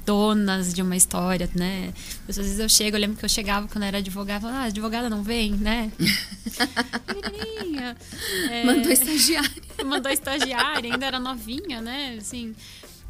donas 0.03 0.73
de 0.73 0.81
uma 0.81 0.95
história, 0.95 1.47
né? 1.53 1.93
Às 2.27 2.35
vezes 2.37 2.57
eu 2.59 2.67
chego, 2.67 2.97
eu 2.97 3.01
lembro 3.01 3.17
que 3.17 3.23
eu 3.23 3.29
chegava 3.29 3.67
quando 3.67 3.83
era 3.83 3.99
advogada, 3.99 4.41
falava, 4.41 4.59
ah, 4.61 4.63
advogada 4.63 5.09
não 5.11 5.21
vem, 5.21 5.51
né? 5.51 5.91
É, 8.51 8.63
Mandou 8.63 8.91
estagiário. 8.91 9.51
mandou 9.85 10.11
estagiária, 10.11 10.91
ainda 10.91 11.05
era 11.05 11.19
novinha, 11.19 11.81
né? 11.81 12.15
Assim. 12.19 12.55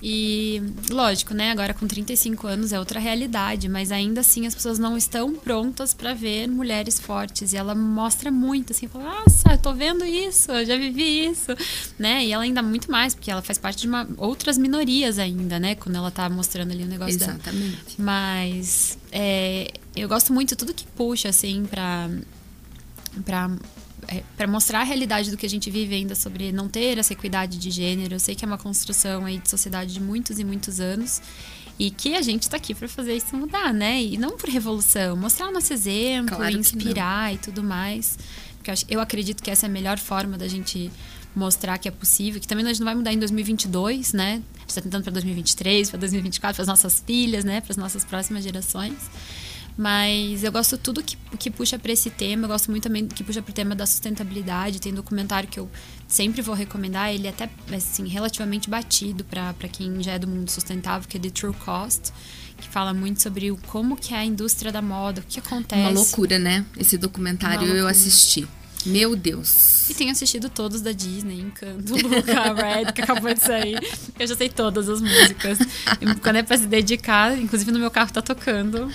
E, 0.01 0.61
lógico, 0.91 1.33
né? 1.33 1.51
Agora 1.51 1.73
com 1.73 1.87
35 1.87 2.45
anos 2.45 2.71
é 2.71 2.77
outra 2.77 2.99
realidade, 2.99 3.67
mas 3.67 3.91
ainda 3.91 4.21
assim 4.21 4.45
as 4.45 4.53
pessoas 4.53 4.77
não 4.77 4.95
estão 4.95 5.33
prontas 5.33 5.93
para 5.93 6.13
ver 6.13 6.47
mulheres 6.47 6.99
fortes. 6.99 7.51
E 7.51 7.57
ela 7.57 7.73
mostra 7.73 8.29
muito, 8.29 8.73
assim, 8.73 8.87
fala, 8.87 9.05
nossa, 9.05 9.53
eu 9.53 9.57
tô 9.57 9.73
vendo 9.73 10.05
isso, 10.05 10.51
eu 10.51 10.65
já 10.65 10.77
vivi 10.77 11.25
isso, 11.25 11.51
né? 11.97 12.23
E 12.23 12.31
ela 12.31 12.43
ainda 12.43 12.61
muito 12.61 12.91
mais, 12.91 13.15
porque 13.15 13.31
ela 13.31 13.41
faz 13.41 13.57
parte 13.57 13.81
de 13.81 13.87
uma, 13.87 14.07
outras 14.17 14.57
minorias 14.57 15.17
ainda, 15.17 15.59
né? 15.59 15.73
Quando 15.73 15.95
ela 15.95 16.11
tá 16.11 16.29
mostrando 16.29 16.71
ali 16.71 16.83
o 16.83 16.87
negócio 16.87 17.17
dela. 17.17 17.33
Exatamente. 17.33 17.99
Mas 17.99 18.99
é, 19.11 19.71
eu 19.95 20.07
gosto 20.07 20.31
muito 20.31 20.49
de 20.49 20.55
tudo 20.55 20.75
que 20.75 20.85
puxa, 20.95 21.29
assim, 21.29 21.65
pra, 21.65 22.07
pra, 23.25 23.49
é, 24.07 24.23
pra 24.35 24.47
mostrar 24.47 24.81
a 24.81 24.83
realidade 24.83 25.29
do 25.29 25.37
que 25.37 25.45
a 25.45 25.49
gente 25.49 25.69
vive 25.69 25.95
ainda 25.95 26.15
sobre 26.15 26.51
não 26.51 26.69
ter 26.69 26.97
essa 26.97 27.13
equidade 27.13 27.57
de 27.57 27.69
gênero. 27.69 28.15
Eu 28.15 28.19
sei 28.19 28.35
que 28.35 28.45
é 28.45 28.47
uma 28.47 28.57
construção 28.57 29.25
aí 29.25 29.37
de 29.37 29.49
sociedade 29.49 29.93
de 29.93 30.01
muitos 30.01 30.39
e 30.39 30.43
muitos 30.43 30.79
anos. 30.79 31.21
E 31.79 31.91
que 31.91 32.15
a 32.15 32.21
gente 32.21 32.49
tá 32.49 32.57
aqui 32.57 32.73
para 32.73 32.87
fazer 32.87 33.15
isso 33.15 33.35
mudar, 33.35 33.71
né? 33.73 34.01
E 34.01 34.17
não 34.17 34.35
por 34.35 34.49
revolução, 34.49 35.15
mostrar 35.15 35.47
o 35.47 35.51
nosso 35.51 35.71
exemplo, 35.71 36.35
Claro 36.35 36.57
inspirar 36.57 37.35
e 37.35 37.37
tudo 37.37 37.63
mais. 37.63 38.17
Porque 38.57 38.71
eu, 38.89 38.99
acredito 38.99 39.43
que 39.43 39.51
essa 39.51 39.67
é 39.67 39.69
a 39.69 39.71
melhor 39.71 39.99
forma 39.99 40.37
da 40.37 40.47
gente 40.47 40.91
mostrar 41.35 41.77
que 41.77 41.87
é 41.87 41.91
possível, 41.91 42.41
que 42.41 42.47
também 42.47 42.65
a 42.65 42.69
gente 42.69 42.79
não 42.79 42.85
vai 42.85 42.95
mudar 42.95 43.13
em 43.13 43.19
2022, 43.19 44.13
né? 44.13 44.41
A 44.55 44.59
gente 44.61 44.73
tá 44.73 44.81
tentando 44.81 45.03
para 45.03 45.13
2023, 45.13 45.89
para 45.91 45.99
2024, 45.99 46.55
para 46.55 46.63
as 46.63 46.67
nossas 46.67 47.03
filhas, 47.05 47.45
né? 47.45 47.61
Para 47.61 47.71
as 47.71 47.77
nossas 47.77 48.03
próximas 48.03 48.43
gerações. 48.43 48.95
Mas 49.77 50.43
eu 50.43 50.51
gosto 50.51 50.75
tudo 50.75 51.03
que, 51.03 51.15
que 51.37 51.51
puxa 51.51 51.77
para 51.77 51.91
esse 51.91 52.09
tema. 52.09 52.45
Eu 52.45 52.47
gosto 52.47 52.71
muito 52.71 52.83
também 52.83 53.07
que 53.07 53.23
puxa 53.23 53.43
para 53.43 53.51
o 53.51 53.53
tema 53.53 53.75
da 53.75 53.85
sustentabilidade. 53.85 54.81
Tem 54.81 54.91
documentário 54.91 55.47
que 55.47 55.59
eu 55.59 55.69
sempre 56.07 56.41
vou 56.41 56.55
recomendar. 56.55 57.13
Ele 57.13 57.27
é 57.27 57.29
até 57.29 57.47
assim, 57.71 58.07
relativamente 58.07 58.69
batido 58.69 59.23
para 59.23 59.53
quem 59.71 60.01
já 60.01 60.13
é 60.13 60.19
do 60.19 60.27
mundo 60.27 60.49
sustentável, 60.49 61.07
que 61.07 61.17
é 61.17 61.19
The 61.19 61.29
True 61.29 61.53
Cost, 61.53 62.11
que 62.57 62.67
fala 62.67 62.91
muito 62.91 63.21
sobre 63.21 63.51
o, 63.51 63.57
como 63.67 63.95
que 63.95 64.15
é 64.15 64.17
a 64.17 64.25
indústria 64.25 64.71
da 64.71 64.81
moda, 64.81 65.21
o 65.21 65.23
que 65.23 65.39
acontece. 65.39 65.81
Uma 65.81 65.91
loucura, 65.91 66.39
né? 66.39 66.65
Esse 66.75 66.97
documentário 66.97 67.67
eu 67.67 67.87
assisti. 67.87 68.47
Meu 68.87 69.15
Deus. 69.15 69.89
E 69.89 69.93
tenho 69.93 70.11
assistido 70.11 70.49
todos 70.49 70.81
da 70.81 70.91
Disney, 70.91 71.41
Encanto, 71.41 71.93
Luca, 72.07 72.53
Red, 72.53 72.91
que 72.93 73.01
acabou 73.01 73.33
de 73.33 73.39
sair. 73.39 73.79
Eu 74.17 74.27
já 74.27 74.35
sei 74.35 74.49
todas 74.49 74.89
as 74.89 75.01
músicas. 75.01 75.59
E 76.01 76.15
quando 76.21 76.37
é 76.37 76.43
pra 76.43 76.57
se 76.57 76.65
dedicar, 76.65 77.37
inclusive 77.37 77.71
no 77.71 77.79
meu 77.79 77.91
carro 77.91 78.11
tá 78.11 78.21
tocando. 78.21 78.89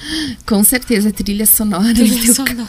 Com 0.47 0.63
certeza, 0.65 1.13
trilha 1.13 1.47
sonora. 1.47 1.95
Trilha 1.95 2.35
sonora. 2.35 2.67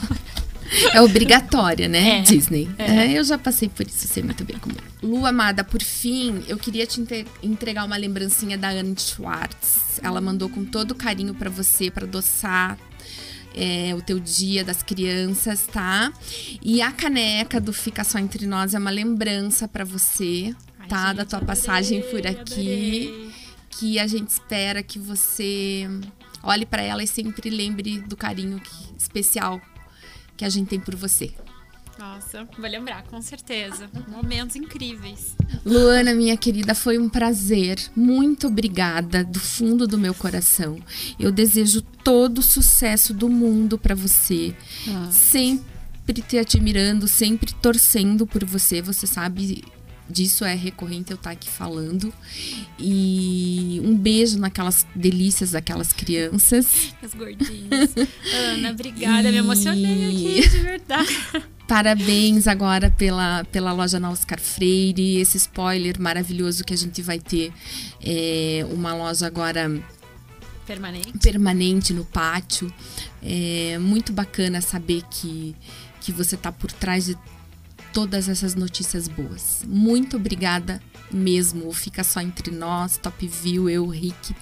É 0.92 1.02
obrigatória, 1.02 1.88
né? 1.88 2.20
É, 2.20 2.22
Disney. 2.22 2.68
é. 2.78 3.06
É, 3.06 3.20
eu 3.20 3.24
já 3.24 3.38
passei 3.38 3.70
por 3.70 3.86
isso, 3.86 4.08
sei 4.08 4.24
muito 4.24 4.44
bem 4.44 4.58
como 4.58 4.76
é. 4.76 5.06
Lu, 5.06 5.26
amada, 5.26 5.64
por 5.64 5.84
fim, 5.84 6.44
eu 6.48 6.58
queria 6.58 6.86
te 6.88 7.00
entregar 7.44 7.86
uma 7.86 7.96
lembrancinha 7.98 8.58
da 8.58 8.70
Anne 8.70 8.96
Schwartz. 8.98 10.00
Ela 10.02 10.20
mandou 10.20 10.50
com 10.50 10.66
todo 10.66 10.96
carinho 10.96 11.36
pra 11.36 11.50
você, 11.50 11.92
pra 11.92 12.06
adoçar 12.06 12.78
é, 13.56 13.94
o 13.96 14.02
teu 14.02 14.20
dia 14.20 14.64
das 14.64 14.82
crianças, 14.84 15.66
tá? 15.68 16.12
E 16.62 16.82
a 16.82 16.92
caneca 16.92 17.60
do 17.62 17.72
Fica 17.74 18.04
Só 18.04 18.18
Entre 18.20 18.46
Nós 18.48 18.74
é 18.74 18.80
uma 18.80 18.90
lembrança 18.90 19.68
pra 19.68 19.84
você, 19.86 20.54
Ai, 20.80 20.88
tá? 20.88 21.08
gente, 21.08 21.18
da 21.18 21.26
tua 21.26 21.38
adorei, 21.38 21.48
passagem 21.56 22.02
por 22.04 22.26
aqui. 22.26 22.32
adorei. 22.32 23.32
Que 23.70 23.98
a 24.00 24.06
gente 24.08 24.30
espera 24.30 24.84
que 24.84 25.00
você 25.00 25.88
olhe 26.44 26.66
pra 26.66 26.82
ela 26.82 27.02
e 27.04 27.08
sempre 27.08 27.50
lembre 27.50 28.00
do 28.02 28.16
carinho 28.16 28.60
que- 28.60 28.94
especial 28.98 29.60
que 30.38 30.46
a 30.46 30.50
gente 30.50 30.68
tem 30.68 30.80
por 30.80 30.96
você. 30.96 31.32
Nossa, 31.98 32.48
vou 32.58 32.68
lembrar, 32.70 33.04
com 33.04 33.22
certeza. 33.22 33.90
Momentos 34.08 34.56
incríveis. 34.56 35.36
Luana, 35.66 36.14
minha 36.14 36.36
querida, 36.36 36.74
foi 36.74 36.98
um 36.98 37.08
prazer. 37.08 37.78
Muito 37.96 38.48
obrigada 38.48 39.24
do 39.24 39.40
fundo 39.40 39.88
do 39.88 39.98
meu 39.98 40.14
coração. 40.14 40.78
Eu 41.20 41.32
desejo 41.32 41.82
todo 42.04 42.40
o 42.40 42.44
sucesso 42.44 43.14
do 43.14 43.30
mundo 43.30 43.78
pra 43.78 43.94
você. 43.96 44.56
Ah. 44.90 45.10
Sempre 45.12 46.22
te 46.28 46.38
admirando, 46.38 47.08
sempre 47.08 47.54
torcendo 47.54 48.26
por 48.26 48.44
você. 48.44 48.82
Você 48.82 49.06
sabe 49.06 49.64
disso 50.10 50.44
é 50.44 50.54
recorrente 50.54 51.12
eu 51.12 51.16
estar 51.16 51.32
aqui 51.32 51.50
falando. 51.50 52.12
E 52.80 53.80
um 53.86 53.96
beijo 53.96 54.38
naquelas 54.40 54.86
delícias 54.96 55.52
daquelas 55.52 55.94
crianças. 55.94 56.94
As 57.02 57.14
gordinhas. 57.14 57.92
Ana, 58.34 58.72
obrigada. 58.72 59.32
Me 59.32 59.38
emocionei 59.38 59.84
E- 59.86 60.40
aqui, 60.40 60.50
de 60.50 60.58
verdade. 60.58 61.18
Parabéns 61.68 62.48
agora 62.48 62.92
pela, 62.92 63.46
pela 63.46 63.72
loja 63.72 64.00
na 64.00 64.10
Oscar 64.12 64.40
Freire, 64.40 65.18
esse 65.18 65.38
spoiler 65.38 66.00
maravilhoso 66.00 66.64
que 66.64 66.74
a 66.74 66.78
gente 66.78 67.02
vai 67.02 67.20
ter. 67.20 67.54
É, 68.02 68.66
uma 68.70 68.94
loja 68.94 69.26
agora 69.28 69.72
Permanente. 70.66 71.18
permanente 71.20 71.94
no 71.94 72.06
pátio. 72.06 72.72
É 73.22 73.78
muito 73.80 74.12
bacana 74.12 74.62
saber 74.62 75.04
que, 75.10 75.56
que 76.02 76.12
você 76.12 76.36
tá 76.36 76.52
por 76.52 76.72
trás 76.72 77.06
de 77.06 77.18
todas 77.94 78.28
essas 78.28 78.56
notícias 78.56 79.08
boas. 79.08 79.64
Muito 79.66 80.18
obrigada 80.18 80.82
mesmo. 81.12 81.72
Fica 81.72 82.04
só 82.04 82.20
entre 82.20 82.52
nós, 82.52 82.98
Top 82.98 83.26
View, 83.26 83.70
eu, 83.70 83.88
Rick. 83.88 84.36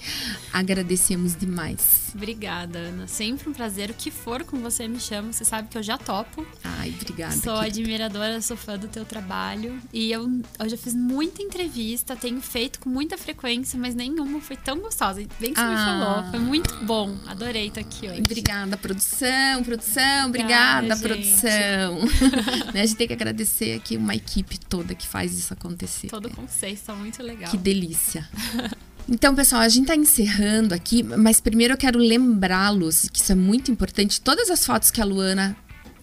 Agradecemos 0.52 1.36
demais. 1.36 2.01
Obrigada, 2.16 2.80
Ana. 2.80 3.08
Sempre 3.08 3.50
um 3.50 3.54
prazer. 3.54 3.90
O 3.90 3.94
que 3.94 4.10
for 4.10 4.44
com 4.44 4.58
você, 4.60 4.88
me 4.88 5.00
chama. 5.00 5.34
Você 5.34 5.44
sabe 5.44 5.68
que 5.68 5.78
eu 5.78 5.84
já 5.84 5.98
topo. 5.98 6.46
Ai, 6.64 6.94
obrigada. 7.02 7.34
Sou 7.34 7.58
querida. 7.58 7.66
admiradora, 7.66 8.42
sou 8.42 8.56
fã 8.56 8.78
do 8.78 8.88
teu 8.88 9.04
trabalho. 9.04 9.82
E 9.92 10.12
eu, 10.12 10.30
eu 10.60 10.70
já 10.70 10.78
fiz 10.78 10.94
muita 10.94 11.42
entrevista, 11.42 12.16
tenho 12.16 12.42
feito 12.42 12.80
com 12.80 12.90
muita 12.90 13.18
frequência, 13.18 13.78
mas 13.78 13.94
nenhuma 13.94 14.40
foi 14.40 14.56
tão 14.56 14.80
gostosa. 14.80 15.22
Bem 15.40 15.54
que 15.54 15.60
você 15.60 15.66
ah. 15.66 15.70
me 15.70 16.06
falou. 16.06 16.32
Foi 16.32 16.40
muito 16.40 16.76
bom. 16.86 17.18
Adorei 17.28 17.68
estar 17.68 17.82
aqui 17.82 18.08
hoje. 18.08 18.22
Obrigada, 18.22 18.78
produção, 18.78 19.64
produção. 19.64 20.28
Obrigada, 20.28 20.96
obrigada 20.96 21.02
produção. 21.02 22.00
né, 22.74 22.82
a 22.82 22.86
gente 22.86 22.98
tem 22.98 23.08
que 23.08 23.14
agradecer 23.14 23.74
aqui 23.74 23.98
uma 23.98 24.16
equipe 24.16 24.60
toda 24.60 24.96
que 24.96 25.08
faz 25.08 25.38
isso 25.38 25.54
acontecer. 25.54 26.08
Todo 26.08 26.30
conceito 26.30 26.62
vocês, 26.62 26.80
estão 26.80 26.96
muito 26.96 27.24
legal. 27.24 27.50
Que 27.50 27.58
delícia. 27.58 28.28
Então, 29.12 29.36
pessoal, 29.36 29.62
a 29.62 29.68
gente 29.68 29.84
está 29.84 29.96
encerrando 29.96 30.74
aqui, 30.74 31.04
mas 31.04 31.42
primeiro 31.42 31.74
eu 31.74 31.78
quero 31.78 32.00
lembrá-los 32.00 33.10
que 33.10 33.20
isso 33.20 33.34
é 33.34 33.36
muito 33.36 33.70
importante. 33.70 34.22
Todas 34.22 34.50
as 34.50 34.66
fotos 34.66 34.90
que 34.90 35.02
a 35.02 35.06
Luana 35.06 35.54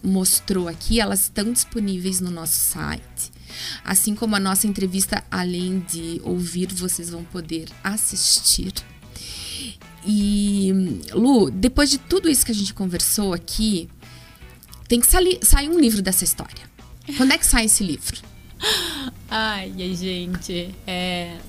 mostrou 0.03 0.67
aqui, 0.67 0.99
elas 0.99 1.21
estão 1.21 1.51
disponíveis 1.51 2.21
no 2.21 2.29
nosso 2.29 2.53
site. 2.53 3.31
Assim 3.83 4.13
como 4.13 4.35
a 4.35 4.39
nossa 4.39 4.67
entrevista, 4.67 5.23
além 5.31 5.79
de 5.79 6.21
ouvir, 6.23 6.71
vocês 6.71 7.09
vão 7.09 7.23
poder 7.23 7.67
assistir. 7.83 8.71
E, 10.05 10.71
Lu, 11.11 11.49
depois 11.49 11.89
de 11.89 11.97
tudo 11.97 12.29
isso 12.29 12.45
que 12.45 12.51
a 12.51 12.55
gente 12.55 12.75
conversou 12.75 13.33
aqui, 13.33 13.89
tem 14.87 15.01
que 15.01 15.07
sair 15.07 15.67
um 15.67 15.79
livro 15.79 16.03
dessa 16.03 16.23
história. 16.23 16.69
Quando 17.17 17.31
é 17.31 17.39
que 17.39 17.45
sai 17.45 17.65
esse 17.65 17.83
livro? 17.83 18.21
Ai, 19.27 19.73
gente, 19.95 20.75
é. 20.85 21.39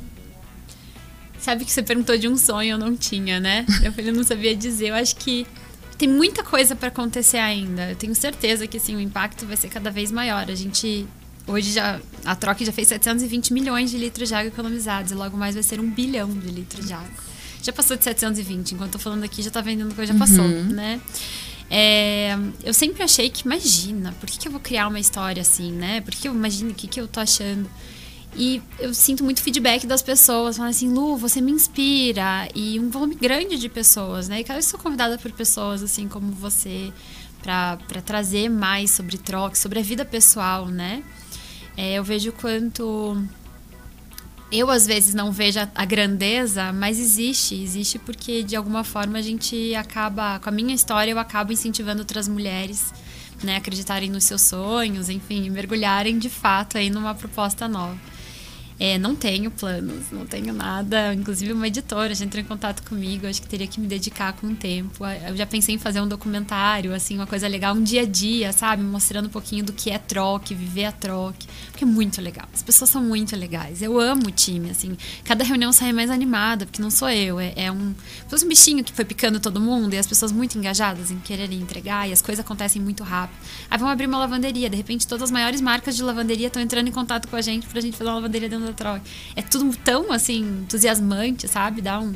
Sabe 1.41 1.65
que 1.65 1.73
você 1.73 1.83
perguntou 1.83 2.17
de 2.19 2.29
um 2.29 2.37
sonho, 2.37 2.73
eu 2.73 2.79
não 2.79 2.97
tinha, 2.97 3.41
né? 3.41 3.65
Eu 3.83 3.93
falei, 3.93 4.13
não 4.13 4.23
sabia 4.23 4.55
dizer. 4.55 4.89
Eu 4.89 4.95
acho 4.95 5.17
que 5.17 5.47
tem 5.97 6.09
muita 6.09 6.43
coisa 6.43 6.75
para 6.75 6.89
acontecer 6.89 7.39
ainda. 7.39 7.91
Eu 7.91 7.97
tenho 7.97 8.15
certeza 8.15 8.67
que 8.67 8.77
assim, 8.77 8.95
o 8.95 9.01
impacto 9.01 9.47
vai 9.47 9.57
ser 9.57 9.69
cada 9.69 9.91
vez 9.91 10.11
maior. 10.13 10.51
A 10.51 10.55
gente 10.55 11.07
hoje 11.47 11.73
já 11.73 12.01
a 12.25 12.35
troca 12.37 12.65
já 12.65 12.73
fez 12.73 12.89
720 12.89 13.53
milhões 13.53 13.91
de 13.91 13.99
litros 13.99 14.29
de 14.29 14.35
água 14.35 14.49
economizados 14.49 15.13
e 15.13 15.15
logo 15.15 15.37
mais 15.37 15.55
vai 15.55 15.63
ser 15.63 15.81
um 15.81 15.91
bilhão 15.91 16.29
de 16.31 16.49
litros 16.49 16.87
de 16.87 16.93
água. 16.93 17.09
Já 17.63 17.73
passou 17.73 17.97
de 17.97 18.05
720, 18.05 18.73
enquanto 18.73 18.89
eu 18.89 18.93
tô 18.93 18.99
falando 18.99 19.25
aqui 19.25 19.43
já 19.43 19.51
tá 19.51 19.61
vendendo 19.61 19.95
coisa 19.95 20.13
já 20.13 20.19
passou, 20.19 20.45
uhum. 20.45 20.65
né? 20.65 21.01
É, 21.71 22.37
eu 22.65 22.75
sempre 22.75 23.03
achei 23.03 23.31
que, 23.31 23.45
imagina, 23.45 24.13
por 24.19 24.29
que, 24.29 24.39
que 24.39 24.49
eu 24.49 24.53
vou 24.53 24.61
criar 24.61 24.89
uma 24.89 24.99
história 24.99 25.41
assim, 25.41 25.71
né? 25.71 26.01
Por 26.01 26.13
que 26.13 26.27
eu 26.27 26.35
imagino 26.35 26.71
o 26.71 26.75
que, 26.75 26.89
que 26.89 27.01
eu 27.01 27.07
tô 27.07 27.21
achando? 27.21 27.71
E 28.37 28.63
eu 28.79 28.95
sinto 28.95 29.25
muito 29.25 29.43
feedback 29.43 29.87
das 29.87 30.03
pessoas, 30.03 30.57
falando 30.57 30.71
assim, 30.71 30.93
Lu, 30.93 31.17
você 31.17 31.41
me 31.41 31.51
inspira. 31.51 32.49
E 32.55 32.79
um 32.79 32.89
volume 32.89 33.15
grande 33.15 33.59
de 33.59 33.69
pessoas, 33.69 34.29
né? 34.29 34.41
E 34.41 34.45
cada 34.45 34.55
vez 34.55 34.67
sou 34.67 34.79
convidada 34.79 35.19
por 35.19 35.33
pessoas 35.33 35.83
assim 35.83 36.09
como 36.09 36.33
você 36.33 36.93
para 37.43 38.03
trazer 38.05 38.49
mais 38.49 38.91
sobre 38.91 39.17
troca, 39.19 39.57
sobre 39.57 39.79
a 39.79 39.83
vida 39.83 40.05
pessoal, 40.05 40.67
né? 40.67 41.03
É, 41.77 41.95
eu 41.95 42.05
vejo 42.05 42.33
quanto 42.33 43.17
eu 44.53 44.69
às 44.71 44.87
vezes 44.87 45.15
não 45.15 45.31
vejo 45.31 45.61
a, 45.75 45.85
grandeza, 45.85 46.73
mas 46.73 46.99
existe, 46.99 47.55
existe 47.55 47.99
porque 47.99 48.43
de 48.43 48.57
alguma 48.57 48.83
forma 48.83 49.19
a 49.19 49.23
gente 49.23 49.75
acaba, 49.77 50.41
com 50.41 50.49
a 50.49 50.53
minha 50.53 50.75
história, 50.75 51.13
eu 51.13 51.19
acabo 51.19 51.53
incentivando 51.53 52.01
outras 52.01 52.27
mulheres, 52.27 52.93
né, 53.45 53.57
acreditarem 53.57 54.11
nos 54.11 54.25
seus 54.25 54.43
sonhos, 54.43 55.09
enfim, 55.09 55.49
mergulharem 55.51 56.19
de 56.19 56.29
fato 56.29 56.77
aí 56.77 56.91
numa 56.91 57.15
proposta 57.15 57.69
nova. 57.69 57.97
É, 58.81 58.97
não 58.97 59.15
tenho 59.15 59.51
planos, 59.51 60.11
não 60.11 60.25
tenho 60.25 60.55
nada. 60.55 61.13
Inclusive, 61.13 61.53
uma 61.53 61.69
editora 61.69 62.15
já 62.15 62.25
entrou 62.25 62.43
em 62.43 62.47
contato 62.47 62.83
comigo. 62.89 63.27
Acho 63.27 63.43
que 63.43 63.47
teria 63.47 63.67
que 63.67 63.79
me 63.79 63.87
dedicar 63.87 64.33
com 64.33 64.47
o 64.47 64.57
tempo. 64.57 65.05
Eu 65.29 65.37
já 65.37 65.45
pensei 65.45 65.75
em 65.75 65.79
fazer 65.79 66.01
um 66.01 66.09
documentário, 66.09 66.95
assim, 66.95 67.15
uma 67.17 67.27
coisa 67.27 67.47
legal, 67.47 67.75
um 67.75 67.83
dia 67.83 68.01
a 68.01 68.07
dia, 68.07 68.53
sabe? 68.53 68.83
Mostrando 68.83 69.27
um 69.27 69.31
pouquinho 69.31 69.63
do 69.63 69.75
que 69.75 69.91
é 69.91 69.99
troque, 69.99 70.55
viver 70.55 70.87
a 70.87 70.93
troque. 70.93 71.47
Porque 71.71 71.85
é 71.85 71.87
muito 71.87 72.23
legal. 72.23 72.49
As 72.55 72.63
pessoas 72.63 72.89
são 72.89 73.03
muito 73.03 73.37
legais. 73.37 73.83
Eu 73.83 74.01
amo 74.01 74.29
o 74.29 74.31
time, 74.31 74.71
assim. 74.71 74.97
Cada 75.25 75.45
reunião 75.45 75.75
sai 75.75 75.93
mais 75.93 76.09
animada, 76.09 76.65
porque 76.65 76.81
não 76.81 76.91
sou 76.91 77.11
eu. 77.11 77.39
É, 77.39 77.53
é 77.57 77.71
um. 77.71 77.95
Um 78.33 78.49
bichinho 78.49 78.83
que 78.83 78.93
foi 78.95 79.05
picando 79.05 79.39
todo 79.39 79.61
mundo 79.61 79.93
e 79.93 79.99
as 79.99 80.07
pessoas 80.07 80.33
muito 80.33 80.57
engajadas 80.57 81.11
em 81.11 81.19
quererem 81.19 81.61
entregar 81.61 82.09
e 82.09 82.13
as 82.13 82.23
coisas 82.23 82.43
acontecem 82.43 82.81
muito 82.81 83.05
rápido. 83.05 83.39
Aí 83.71 83.79
vamos 83.79 83.93
abrir 83.93 84.07
uma 84.07 84.19
lavanderia. 84.19 84.71
De 84.71 84.77
repente, 84.77 85.07
todas 85.07 85.25
as 85.25 85.31
maiores 85.31 85.61
marcas 85.61 85.95
de 85.95 86.03
lavanderia 86.03 86.47
estão 86.47 86.63
entrando 86.63 86.89
em 86.89 86.93
contato 86.93 87.29
com 87.29 87.37
a 87.37 87.43
gente 87.43 87.67
pra 87.67 87.81
gente 87.83 87.97
fazer 87.97 88.09
uma 88.09 88.17
lavanderia 88.17 88.49
dentro 88.49 88.70
troca. 88.75 89.03
É 89.37 89.43
tudo 89.43 89.77
tão, 89.79 90.13
assim, 90.13 90.41
entusiasmante, 90.63 91.49
sabe? 91.49 91.81
Dá 91.81 92.01
um. 92.01 92.15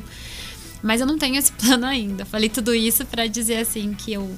Mas 0.81 1.01
eu 1.01 1.07
não 1.07 1.17
tenho 1.17 1.35
esse 1.35 1.51
plano 1.53 1.85
ainda. 1.85 2.25
Falei 2.25 2.49
tudo 2.49 2.73
isso 2.73 3.05
para 3.05 3.27
dizer, 3.27 3.57
assim, 3.57 3.93
que 3.93 4.13
eu 4.13 4.29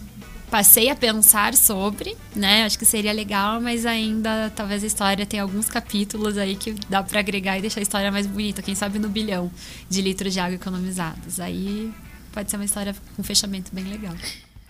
passei 0.49 0.89
a 0.89 0.95
pensar 0.95 1.53
sobre, 1.53 2.15
né? 2.35 2.63
Acho 2.63 2.79
que 2.79 2.85
seria 2.85 3.11
legal, 3.11 3.61
mas 3.61 3.85
ainda 3.85 4.51
talvez 4.55 4.83
a 4.83 4.87
história 4.87 5.25
tenha 5.25 5.43
alguns 5.43 5.69
capítulos 5.69 6.37
aí 6.37 6.55
que 6.55 6.73
dá 6.89 7.03
para 7.03 7.19
agregar 7.19 7.57
e 7.57 7.61
deixar 7.61 7.81
a 7.81 7.83
história 7.83 8.11
mais 8.11 8.25
bonita, 8.25 8.61
quem 8.61 8.75
sabe 8.75 8.97
no 8.97 9.09
bilhão 9.09 9.51
de 9.89 10.01
litros 10.01 10.33
de 10.33 10.39
água 10.39 10.55
economizados. 10.55 11.39
Aí 11.39 11.93
pode 12.31 12.49
ser 12.49 12.57
uma 12.57 12.65
história 12.65 12.95
com 13.15 13.21
um 13.21 13.25
fechamento 13.25 13.73
bem 13.73 13.85
legal. 13.85 14.15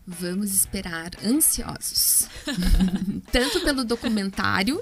Vamos 0.06 0.54
esperar 0.54 1.12
ansiosos. 1.24 2.28
Tanto 3.32 3.60
pelo 3.62 3.84
documentário 3.84 4.82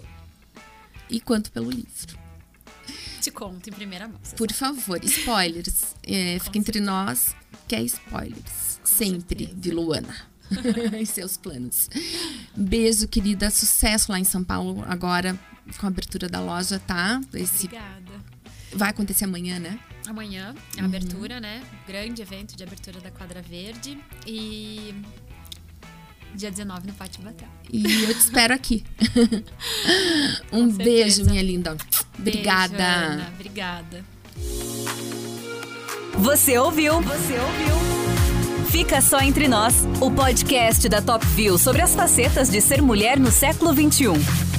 e 1.10 1.20
quanto 1.20 1.52
pelo 1.52 1.70
livro 1.70 2.25
te 3.26 3.32
conto 3.32 3.70
em 3.70 3.74
primeira 3.74 4.08
mão. 4.08 4.20
Por 4.38 4.52
sabe? 4.52 4.80
favor, 4.80 5.00
spoilers. 5.04 5.96
É, 6.04 6.38
fica 6.40 6.58
entre 6.58 6.80
nós, 6.80 7.36
que 7.68 7.76
é 7.76 7.82
spoilers. 7.84 8.80
Sempre, 8.84 9.48
de 9.48 9.72
Luana. 9.72 10.16
e 11.00 11.06
seus 11.06 11.38
planos. 11.38 11.90
Beijo, 12.56 13.08
querida. 13.08 13.50
Sucesso 13.50 14.12
lá 14.12 14.20
em 14.20 14.24
São 14.24 14.44
Paulo 14.44 14.84
agora 14.88 15.38
com 15.80 15.88
a 15.88 15.90
abertura 15.90 16.30
da 16.30 16.40
loja, 16.40 16.80
tá? 16.80 17.20
Esse... 17.34 17.66
Obrigada. 17.66 18.36
Vai 18.74 18.90
acontecer 18.90 19.26
amanhã, 19.26 19.58
né? 19.58 19.80
Amanhã, 20.06 20.54
a 20.78 20.82
uhum. 20.82 20.86
abertura, 20.86 21.40
né? 21.40 21.64
Grande 21.88 22.22
evento 22.22 22.56
de 22.56 22.64
abertura 22.64 23.00
da 23.00 23.10
Quadra 23.10 23.42
Verde. 23.42 23.98
E 24.28 24.94
dia 26.36 26.52
19 26.52 26.88
no 26.88 26.94
Pátio 26.94 27.24
Batel. 27.24 27.48
E 27.72 28.04
eu 28.04 28.14
te 28.14 28.20
espero 28.20 28.54
aqui. 28.54 28.84
um 30.52 30.70
beijo, 30.70 31.26
minha 31.26 31.42
linda. 31.42 31.76
Obrigada. 32.18 32.78
Beijo, 32.78 32.84
Ana. 32.84 33.32
Obrigada. 33.34 34.06
Você 36.18 36.58
ouviu? 36.58 37.02
Você 37.02 37.34
ouviu? 37.40 38.66
Fica 38.70 39.00
só 39.02 39.22
entre 39.22 39.48
nós, 39.48 39.86
o 40.02 40.12
podcast 40.12 40.88
da 40.90 41.02
Top 41.02 41.26
View 41.28 41.58
sobre 41.58 41.82
as 41.82 41.96
facetas 41.96 42.50
de 42.50 42.60
ser 42.60 42.82
mulher 42.82 43.20
no 43.20 43.32
século 43.32 43.74
21. 43.74 44.55